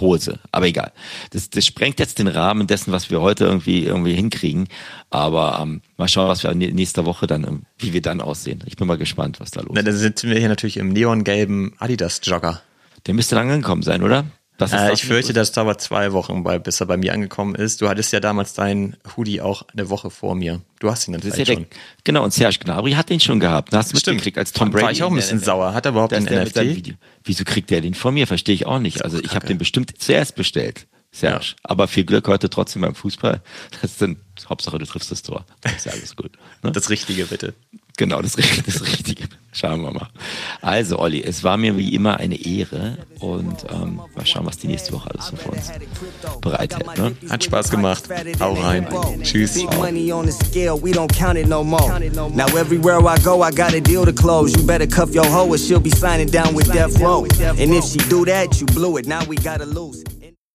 Hose. 0.00 0.38
Aber 0.52 0.66
egal. 0.66 0.92
Das, 1.30 1.50
das 1.50 1.66
sprengt 1.66 1.98
jetzt 1.98 2.18
den 2.18 2.28
Rahmen 2.28 2.66
dessen, 2.66 2.92
was 2.92 3.10
wir 3.10 3.20
heute 3.20 3.44
irgendwie 3.44 3.84
irgendwie 3.84 4.14
hinkriegen. 4.14 4.68
Aber 5.10 5.58
ähm, 5.62 5.82
mal 5.96 6.08
schauen, 6.08 6.28
was 6.28 6.42
wir 6.42 6.54
nächste 6.54 7.04
Woche 7.04 7.26
dann, 7.26 7.66
wie 7.78 7.92
wir 7.92 8.02
dann 8.02 8.20
aussehen. 8.20 8.62
Ich 8.66 8.76
bin 8.76 8.86
mal 8.86 8.98
gespannt, 8.98 9.40
was 9.40 9.50
da 9.50 9.60
los 9.60 9.70
ist. 9.70 9.76
Na, 9.76 9.82
dann 9.82 9.96
sind 9.96 10.22
wir 10.24 10.38
hier 10.38 10.48
natürlich 10.48 10.76
im 10.76 10.90
neongelben 10.90 11.74
Adidas 11.78 12.20
Jogger. 12.22 12.62
Der 13.06 13.14
müsste 13.14 13.34
lang 13.36 13.50
angekommen 13.50 13.82
sein, 13.82 14.02
oder? 14.02 14.24
Äh, 14.58 14.92
ich 14.94 15.04
fürchte, 15.04 15.32
das 15.32 15.52
dauert 15.52 15.80
zwei 15.80 16.12
Wochen, 16.12 16.42
bei, 16.42 16.58
bis 16.58 16.80
er 16.80 16.86
bei 16.86 16.96
mir 16.96 17.12
angekommen 17.12 17.54
ist. 17.54 17.82
Du 17.82 17.88
hattest 17.88 18.12
ja 18.12 18.20
damals 18.20 18.54
deinen 18.54 18.96
Hoodie 19.16 19.40
auch 19.40 19.64
eine 19.72 19.90
Woche 19.90 20.10
vor 20.10 20.34
mir. 20.34 20.62
Du 20.78 20.90
hast 20.90 21.06
ihn 21.08 21.12
dann 21.12 21.22
ja 21.22 21.44
schon. 21.44 21.66
genau, 22.04 22.24
und 22.24 22.32
Serge 22.32 22.58
Gnabry 22.60 22.92
hat 22.92 23.10
den 23.10 23.20
schon 23.20 23.40
gehabt. 23.40 23.74
Hast 23.74 23.92
du 23.92 23.96
mitgekriegt 23.96 24.38
als 24.38 24.52
Tom 24.52 24.70
Brady. 24.70 24.84
War 24.84 24.92
ich 24.92 25.02
auch 25.02 25.10
ein 25.10 25.16
bisschen 25.16 25.40
sauer. 25.40 25.74
Hat 25.74 25.86
er 25.86 25.92
überhaupt 25.92 26.12
einen 26.12 26.26
NFT? 26.26 26.96
Wieso 27.24 27.44
kriegt 27.44 27.70
der 27.70 27.80
den 27.80 27.94
von 27.94 28.14
mir? 28.14 28.26
Verstehe 28.26 28.54
ich 28.54 28.66
auch 28.66 28.78
nicht. 28.78 29.04
Also 29.04 29.18
ich 29.18 29.34
habe 29.34 29.46
den 29.46 29.58
bestimmt 29.58 29.92
zuerst 29.98 30.34
bestellt. 30.36 30.86
Serge. 31.12 31.46
Ja. 31.46 31.54
Aber 31.62 31.88
viel 31.88 32.04
Glück 32.04 32.28
heute 32.28 32.50
trotzdem 32.50 32.82
beim 32.82 32.94
Fußball. 32.94 33.40
Das 33.80 33.92
ist 33.92 34.02
dann, 34.02 34.16
Hauptsache 34.48 34.78
du 34.78 34.84
triffst 34.84 35.10
das 35.10 35.22
Tor. 35.22 35.46
Das 35.62 35.76
ist 35.76 35.86
ja 35.86 35.92
alles 35.92 36.14
gut. 36.14 36.32
Ne? 36.62 36.72
Das 36.72 36.90
Richtige 36.90 37.24
bitte. 37.26 37.54
Genau, 37.96 38.20
das, 38.20 38.36
das 38.66 38.82
Richtige. 38.86 39.24
Schauen 39.56 39.80
wir 39.80 39.90
mal. 39.90 40.08
Also, 40.60 40.98
Olli, 40.98 41.22
es 41.22 41.42
war 41.42 41.56
mir 41.56 41.78
wie 41.78 41.94
immer 41.94 42.18
eine 42.18 42.34
Ehre 42.34 42.98
und 43.20 43.64
ähm, 43.72 44.02
mal 44.14 44.26
schauen, 44.26 44.44
was 44.44 44.58
die 44.58 44.66
nächste 44.66 44.92
Woche 44.92 45.08
alles 45.10 45.28
so 45.28 45.36
für 45.36 45.50
uns 45.50 45.72
bereithält. 46.42 46.98
Ne? 46.98 47.16
Hat 47.30 47.42
Spaß 47.42 47.70
gemacht. 47.70 48.02
Hau 48.38 48.52
rein. 48.52 48.86
Tschüss. 49.22 49.56
Now 49.56 49.66
everywhere 52.54 53.00
I 53.00 53.18
go, 53.24 53.42
I 53.42 53.50
got 53.50 53.72
a 53.72 53.80
deal 53.80 54.04
to 54.04 54.12
close. 54.12 54.54
You 54.54 54.62
better 54.66 54.86
cuff 54.86 55.14
your 55.14 55.24
hoe 55.24 55.48
or 55.48 55.56
she'll 55.56 55.80
be 55.80 55.88
signing 55.88 56.28
down 56.28 56.54
with 56.54 56.70
Death 56.70 57.00
Row. 57.00 57.24
And 57.58 57.72
if 57.72 57.86
she 57.86 57.98
do 58.10 58.26
that, 58.26 58.60
you 58.60 58.66
blew 58.66 58.98
it. 58.98 59.06
Now 59.06 59.24
we 59.24 59.36
gotta 59.36 59.64
lose. 59.64 60.04